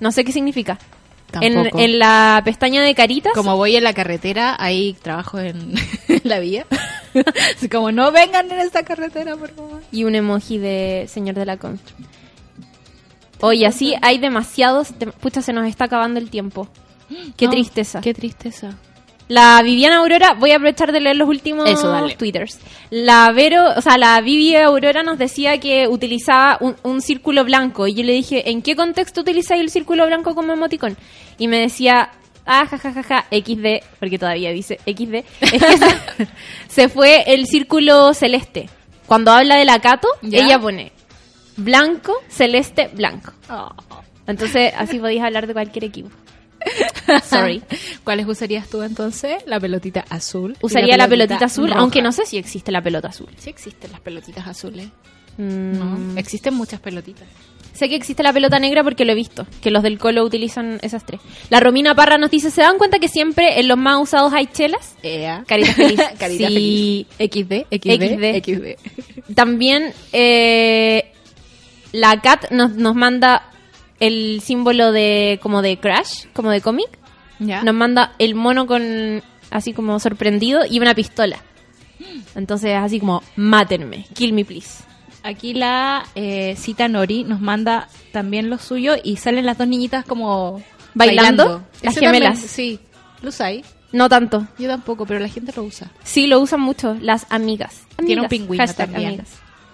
No 0.00 0.10
sé 0.10 0.24
qué 0.24 0.32
significa. 0.32 0.78
En, 1.40 1.68
en 1.78 1.98
la 1.98 2.40
pestaña 2.44 2.80
de 2.82 2.94
caritas. 2.94 3.32
Como 3.34 3.56
voy 3.56 3.74
en 3.74 3.82
la 3.82 3.92
carretera, 3.92 4.54
ahí 4.58 4.94
trabajo 5.02 5.40
en 5.40 5.74
la 6.22 6.38
vía. 6.38 6.64
Como 7.72 7.90
no 7.90 8.12
vengan 8.12 8.50
en 8.52 8.60
esta 8.60 8.84
carretera, 8.84 9.36
por 9.36 9.50
favor. 9.50 9.82
Y 9.90 10.04
un 10.04 10.14
emoji 10.14 10.58
de 10.58 11.06
señor 11.08 11.34
de 11.34 11.44
la 11.46 11.56
Contru. 11.56 11.94
Oye, 13.40 13.66
así 13.66 13.94
hay 14.00 14.18
demasiados. 14.18 14.96
de- 14.98 15.06
Pucha, 15.08 15.42
se 15.42 15.52
nos 15.52 15.66
está 15.66 15.86
acabando 15.86 16.20
el 16.20 16.30
tiempo. 16.30 16.68
Qué 17.36 17.46
No, 17.46 17.50
tristeza. 17.50 18.00
Qué 18.00 18.14
tristeza. 18.14 18.78
La 19.28 19.62
Viviana 19.62 19.98
Aurora, 19.98 20.34
voy 20.34 20.50
a 20.50 20.56
aprovechar 20.56 20.92
de 20.92 21.00
leer 21.00 21.16
los 21.16 21.28
últimos 21.28 21.68
Eso, 21.68 21.88
dale. 21.88 22.14
twitters. 22.16 22.58
La 22.90 23.32
Vero, 23.32 23.70
o 23.76 23.80
sea, 23.80 23.96
la 23.96 24.20
Vivi 24.20 24.54
Aurora 24.56 25.02
nos 25.02 25.18
decía 25.18 25.58
que 25.58 25.88
utilizaba 25.88 26.58
un, 26.60 26.76
un 26.82 27.00
círculo 27.00 27.42
blanco. 27.44 27.86
Y 27.86 27.94
yo 27.94 28.02
le 28.04 28.12
dije, 28.12 28.50
¿en 28.50 28.60
qué 28.60 28.76
contexto 28.76 29.22
utilizáis 29.22 29.62
el 29.62 29.70
círculo 29.70 30.06
blanco 30.06 30.34
como 30.34 30.52
emoticón? 30.52 30.96
Y 31.38 31.48
me 31.48 31.58
decía, 31.58 32.10
ah, 32.44 32.66
jajajaja, 32.66 33.24
XD, 33.30 33.82
porque 33.98 34.18
todavía 34.18 34.50
dice 34.50 34.78
XD. 34.84 35.14
Es 35.40 35.62
que 35.62 35.78
se, 35.78 36.28
se 36.68 36.88
fue 36.90 37.24
el 37.32 37.46
círculo 37.46 38.12
celeste. 38.12 38.68
Cuando 39.06 39.32
habla 39.32 39.56
de 39.56 39.64
la 39.64 39.78
Cato, 39.80 40.08
¿Ya? 40.22 40.40
ella 40.44 40.58
pone 40.58 40.92
blanco, 41.56 42.14
celeste, 42.28 42.88
blanco. 42.92 43.32
Oh. 43.50 43.70
Entonces, 44.26 44.72
así 44.76 44.98
podéis 44.98 45.22
hablar 45.22 45.46
de 45.46 45.52
cualquier 45.52 45.84
equipo. 45.84 46.10
Sorry. 47.24 47.62
¿Cuáles 48.04 48.26
usarías 48.26 48.68
tú 48.68 48.82
entonces? 48.82 49.42
La 49.46 49.60
pelotita 49.60 50.04
azul. 50.08 50.56
Usaría 50.62 50.96
la 50.96 51.08
pelotita 51.08 51.44
azul, 51.46 51.68
roja. 51.68 51.80
aunque 51.80 52.02
no 52.02 52.12
sé 52.12 52.26
si 52.26 52.36
existe 52.38 52.72
la 52.72 52.82
pelota 52.82 53.08
azul. 53.08 53.28
Sí 53.36 53.50
existen 53.50 53.90
las 53.92 54.00
pelotitas 54.00 54.46
azules. 54.46 54.86
Mm, 55.36 55.78
No, 55.78 56.18
existen 56.18 56.54
muchas 56.54 56.80
pelotitas. 56.80 57.26
Sé 57.72 57.88
que 57.88 57.96
existe 57.96 58.22
la 58.22 58.32
pelota 58.32 58.60
negra 58.60 58.84
porque 58.84 59.04
lo 59.04 59.10
he 59.10 59.14
visto, 59.16 59.48
que 59.60 59.72
los 59.72 59.82
del 59.82 59.98
Colo 59.98 60.22
utilizan 60.22 60.78
esas 60.82 61.04
tres. 61.04 61.20
La 61.50 61.58
Romina 61.58 61.92
Parra 61.96 62.18
nos 62.18 62.30
dice, 62.30 62.52
¿se 62.52 62.60
dan 62.60 62.78
cuenta 62.78 63.00
que 63.00 63.08
siempre 63.08 63.58
en 63.58 63.66
los 63.66 63.76
más 63.76 64.00
usados 64.00 64.32
hay 64.32 64.46
chelas? 64.46 64.94
Ea. 65.02 65.42
Carita 65.44 65.72
feliz. 65.72 66.00
Carita 66.18 66.46
Sí. 66.48 66.54
feliz. 66.54 67.06
XD, 67.18 67.66
XD, 67.72 68.38
XD. 68.38 68.76
XD. 68.78 69.34
También 69.34 69.92
eh, 70.12 71.10
la 71.90 72.20
Cat 72.20 72.52
nos, 72.52 72.70
nos 72.76 72.94
manda 72.94 73.50
el 74.00 74.40
símbolo 74.42 74.92
de 74.92 75.38
como 75.42 75.62
de 75.62 75.78
Crash, 75.78 76.26
como 76.32 76.50
de 76.50 76.60
cómic. 76.60 76.88
Nos 77.38 77.74
manda 77.74 78.12
el 78.18 78.34
mono 78.34 78.66
con 78.66 79.22
así 79.50 79.72
como 79.72 79.98
sorprendido 80.00 80.62
y 80.68 80.80
una 80.80 80.94
pistola. 80.94 81.38
Entonces 82.34 82.76
así 82.76 83.00
como, 83.00 83.22
mátenme, 83.36 84.06
kill 84.14 84.32
me 84.32 84.44
please. 84.44 84.84
Aquí 85.22 85.54
la 85.54 86.06
eh, 86.14 86.54
cita 86.56 86.86
Nori 86.88 87.24
nos 87.24 87.40
manda 87.40 87.88
también 88.12 88.50
lo 88.50 88.58
suyo 88.58 88.94
y 89.02 89.16
salen 89.16 89.46
las 89.46 89.56
dos 89.56 89.66
niñitas 89.66 90.04
como 90.04 90.62
¿Bailando? 90.94 91.64
Las 91.82 91.98
gemelas. 91.98 92.34
también, 92.34 92.48
sí, 92.48 92.80
lo 93.20 93.28
usáis. 93.28 93.66
No 93.92 94.08
tanto. 94.08 94.46
Yo 94.58 94.68
tampoco, 94.68 95.06
pero 95.06 95.20
la 95.20 95.28
gente 95.28 95.52
lo 95.54 95.62
usa. 95.62 95.90
Sí, 96.02 96.26
lo 96.26 96.40
usan 96.40 96.60
mucho 96.60 96.96
las 97.00 97.26
amigas. 97.30 97.82
Tiene 98.04 98.22
un 98.22 98.28
pingüino 98.28 98.66
también. 98.74 99.06
amigas. 99.06 99.28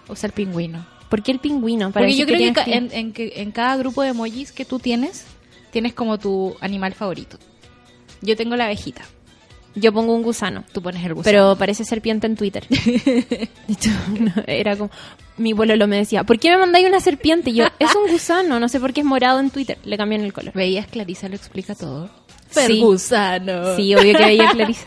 Usa 0.09 0.27
el 0.27 0.33
pingüino. 0.33 0.85
¿Por 1.11 1.23
qué 1.23 1.33
el 1.33 1.41
pingüino? 1.41 1.91
Para 1.91 2.07
Porque 2.07 2.17
yo 2.17 2.25
creo 2.25 2.55
que, 2.55 2.73
en, 2.73 2.91
en 2.93 3.13
que 3.13 3.33
en 3.37 3.51
cada 3.51 3.77
grupo 3.77 4.01
de 4.03 4.11
emojis 4.11 4.53
que 4.53 4.65
tú 4.65 4.79
tienes, 4.79 5.27
tienes 5.73 5.93
como 5.93 6.19
tu 6.19 6.57
animal 6.61 6.95
favorito. 6.95 7.37
Yo 8.23 8.37
tengo 8.37 8.57
la 8.57 8.67
abejita. 8.67 9.03
Yo 9.75 9.93
pongo 9.93 10.15
un 10.15 10.23
gusano. 10.23 10.65
Tú 10.73 10.83
pones 10.83 11.05
el 11.05 11.15
gusano. 11.15 11.25
Pero 11.25 11.57
parece 11.57 11.85
serpiente 11.85 12.27
en 12.27 12.37
Twitter. 12.37 12.67
No, 14.19 14.33
era 14.47 14.77
como... 14.77 14.91
Mi 15.37 15.55
lo 15.55 15.87
me 15.87 15.97
decía, 15.97 16.25
¿por 16.25 16.39
qué 16.39 16.51
me 16.51 16.59
mandáis 16.59 16.87
una 16.87 17.01
serpiente? 17.01 17.51
Y 17.51 17.55
yo, 17.55 17.67
es 17.79 17.95
un 17.95 18.11
gusano, 18.13 18.61
no 18.61 18.69
sé 18.69 18.79
por 18.79 18.93
qué 18.93 19.01
es 19.01 19.07
morado 19.07 19.41
en 19.41 19.49
Twitter. 19.51 19.79
Le 19.85 19.97
cambian 19.97 20.21
el 20.21 20.35
color. 20.35 20.53
¿Veías 20.53 20.87
Clarisa 20.87 21.29
lo 21.29 21.37
explica 21.37 21.75
todo? 21.75 22.11
Sí. 22.51 22.81
gusano. 22.81 23.75
Sí, 23.77 23.95
obvio 23.95 24.19
que 24.19 24.25
veía 24.25 24.51
Clarisa. 24.51 24.87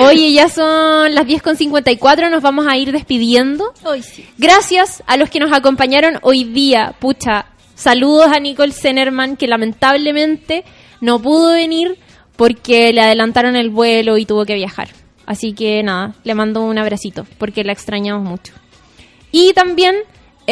Oye, 0.00 0.32
ya 0.32 0.48
son 0.48 1.14
las 1.14 1.26
10.54, 1.26 2.30
nos 2.30 2.42
vamos 2.42 2.66
a 2.66 2.76
ir 2.76 2.92
despidiendo. 2.92 3.72
Hoy 3.84 4.02
sí. 4.02 4.26
Gracias 4.38 5.02
a 5.06 5.16
los 5.16 5.28
que 5.30 5.38
nos 5.38 5.52
acompañaron 5.52 6.18
hoy 6.22 6.44
día. 6.44 6.94
Pucha, 6.98 7.46
saludos 7.74 8.28
a 8.32 8.40
Nicole 8.40 8.72
Zenerman, 8.72 9.36
que 9.36 9.46
lamentablemente 9.46 10.64
no 11.00 11.20
pudo 11.20 11.52
venir 11.52 11.98
porque 12.36 12.92
le 12.92 13.00
adelantaron 13.00 13.56
el 13.56 13.70
vuelo 13.70 14.16
y 14.18 14.24
tuvo 14.24 14.44
que 14.44 14.54
viajar. 14.54 14.88
Así 15.26 15.52
que 15.52 15.82
nada, 15.82 16.14
le 16.24 16.34
mando 16.34 16.62
un 16.62 16.78
abracito, 16.78 17.26
porque 17.38 17.64
la 17.64 17.72
extrañamos 17.72 18.28
mucho. 18.28 18.52
Y 19.30 19.52
también 19.52 19.96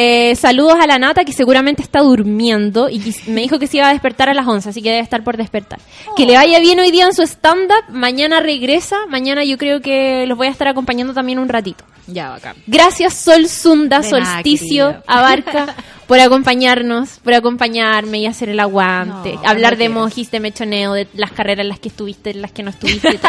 eh, 0.03 0.35
saludos 0.35 0.77
a 0.81 0.87
la 0.87 0.97
Nata, 0.97 1.23
que 1.23 1.31
seguramente 1.31 1.83
está 1.83 1.99
durmiendo 1.99 2.89
y 2.89 3.13
me 3.27 3.41
dijo 3.41 3.59
que 3.59 3.67
se 3.67 3.77
iba 3.77 3.87
a 3.87 3.91
despertar 3.91 4.29
a 4.29 4.33
las 4.33 4.47
11, 4.47 4.69
así 4.69 4.81
que 4.81 4.89
debe 4.89 5.01
estar 5.01 5.23
por 5.23 5.37
despertar. 5.37 5.79
Que 6.17 6.25
le 6.25 6.33
vaya 6.33 6.59
bien 6.59 6.79
hoy 6.79 6.89
día 6.89 7.05
en 7.05 7.13
su 7.13 7.21
stand-up, 7.21 7.83
mañana 7.89 8.39
regresa, 8.39 8.97
mañana 9.09 9.43
yo 9.43 9.59
creo 9.59 9.79
que 9.79 10.25
los 10.25 10.39
voy 10.39 10.47
a 10.47 10.49
estar 10.49 10.67
acompañando 10.67 11.13
también 11.13 11.37
un 11.37 11.49
ratito. 11.49 11.83
Ya, 12.07 12.29
bacán. 12.29 12.55
Gracias 12.65 13.13
Sol 13.13 13.47
Sunda, 13.47 13.99
De 13.99 14.09
Solsticio. 14.09 15.03
Abarca, 15.05 15.75
por 16.07 16.19
acompañarnos, 16.19 17.19
por 17.19 17.35
acompañarme 17.35 18.17
y 18.17 18.25
hacer 18.25 18.49
el 18.49 18.59
aguante. 18.59 19.33
No, 19.33 19.47
hablar 19.47 19.77
de 19.77 19.89
mojis, 19.89 20.31
de 20.31 20.39
mechoneo, 20.39 20.93
de 20.93 21.07
las 21.13 21.31
carreras 21.31 21.63
en 21.63 21.69
las 21.69 21.79
que 21.79 21.89
estuviste, 21.89 22.31
en 22.31 22.41
las 22.41 22.51
que 22.51 22.63
no 22.63 22.71
estuviste. 22.71 23.19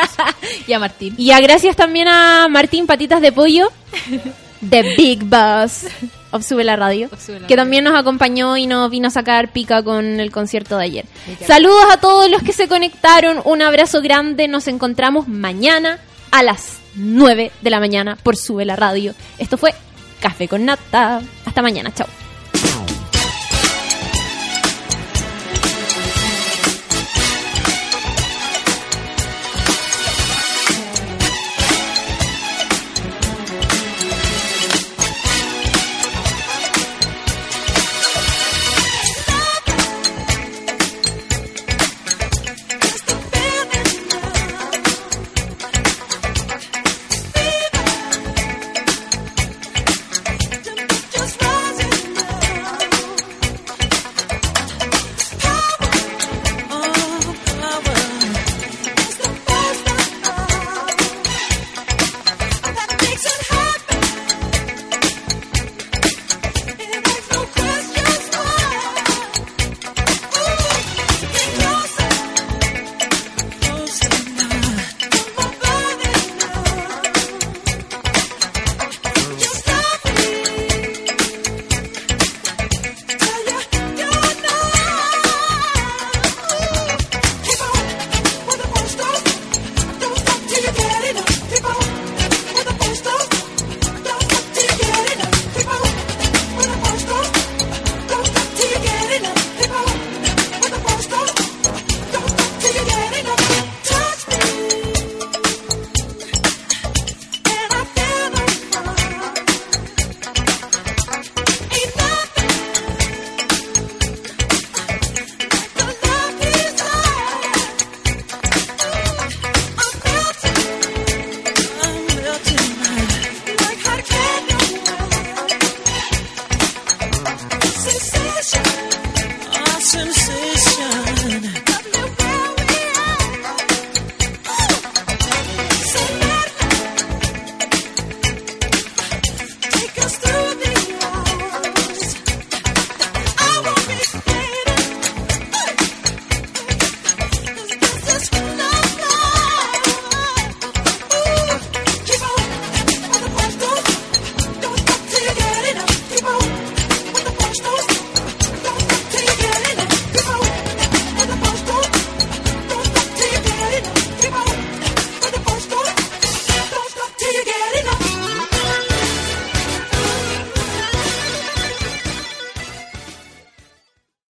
Y 0.66 0.72
a 0.72 0.78
Martín. 0.78 1.14
y 1.18 1.32
a 1.32 1.40
gracias 1.40 1.76
también 1.76 2.08
a 2.08 2.48
Martín 2.48 2.86
Patitas 2.86 3.20
de 3.20 3.30
Pollo, 3.30 3.68
The 4.70 4.94
Big 4.96 5.22
Boss 5.24 5.84
of 6.32 6.44
Sube 6.44 6.64
la 6.64 6.76
Radio, 6.76 7.08
Of 7.12 7.20
Sube 7.24 7.34
la 7.40 7.46
que 7.46 7.54
Radio. 7.54 7.56
también 7.56 7.84
nos 7.84 7.94
acompañó 7.98 8.56
y 8.56 8.66
nos 8.66 8.90
vino 8.90 9.08
a 9.08 9.10
sacar 9.10 9.52
pica 9.52 9.82
con 9.82 10.18
el 10.20 10.30
concierto 10.32 10.76
de 10.78 10.84
ayer. 10.84 11.04
Saludos 11.46 11.84
a 11.92 11.98
todos 11.98 12.28
los 12.30 12.42
que 12.42 12.52
se 12.52 12.66
conectaron, 12.68 13.40
un 13.44 13.62
abrazo 13.62 14.00
grande, 14.02 14.48
nos 14.48 14.66
encontramos 14.68 15.28
mañana 15.28 15.98
a 16.30 16.42
las 16.42 16.78
9 16.96 17.52
de 17.60 17.70
la 17.70 17.78
mañana 17.80 18.16
por 18.22 18.36
Sube 18.36 18.64
la 18.64 18.76
Radio. 18.76 19.14
Esto 19.38 19.56
fue 19.56 19.74
Café 20.20 20.48
con 20.48 20.64
Nata. 20.64 21.20
Hasta 21.44 21.62
mañana, 21.62 21.92
chao. 21.94 22.06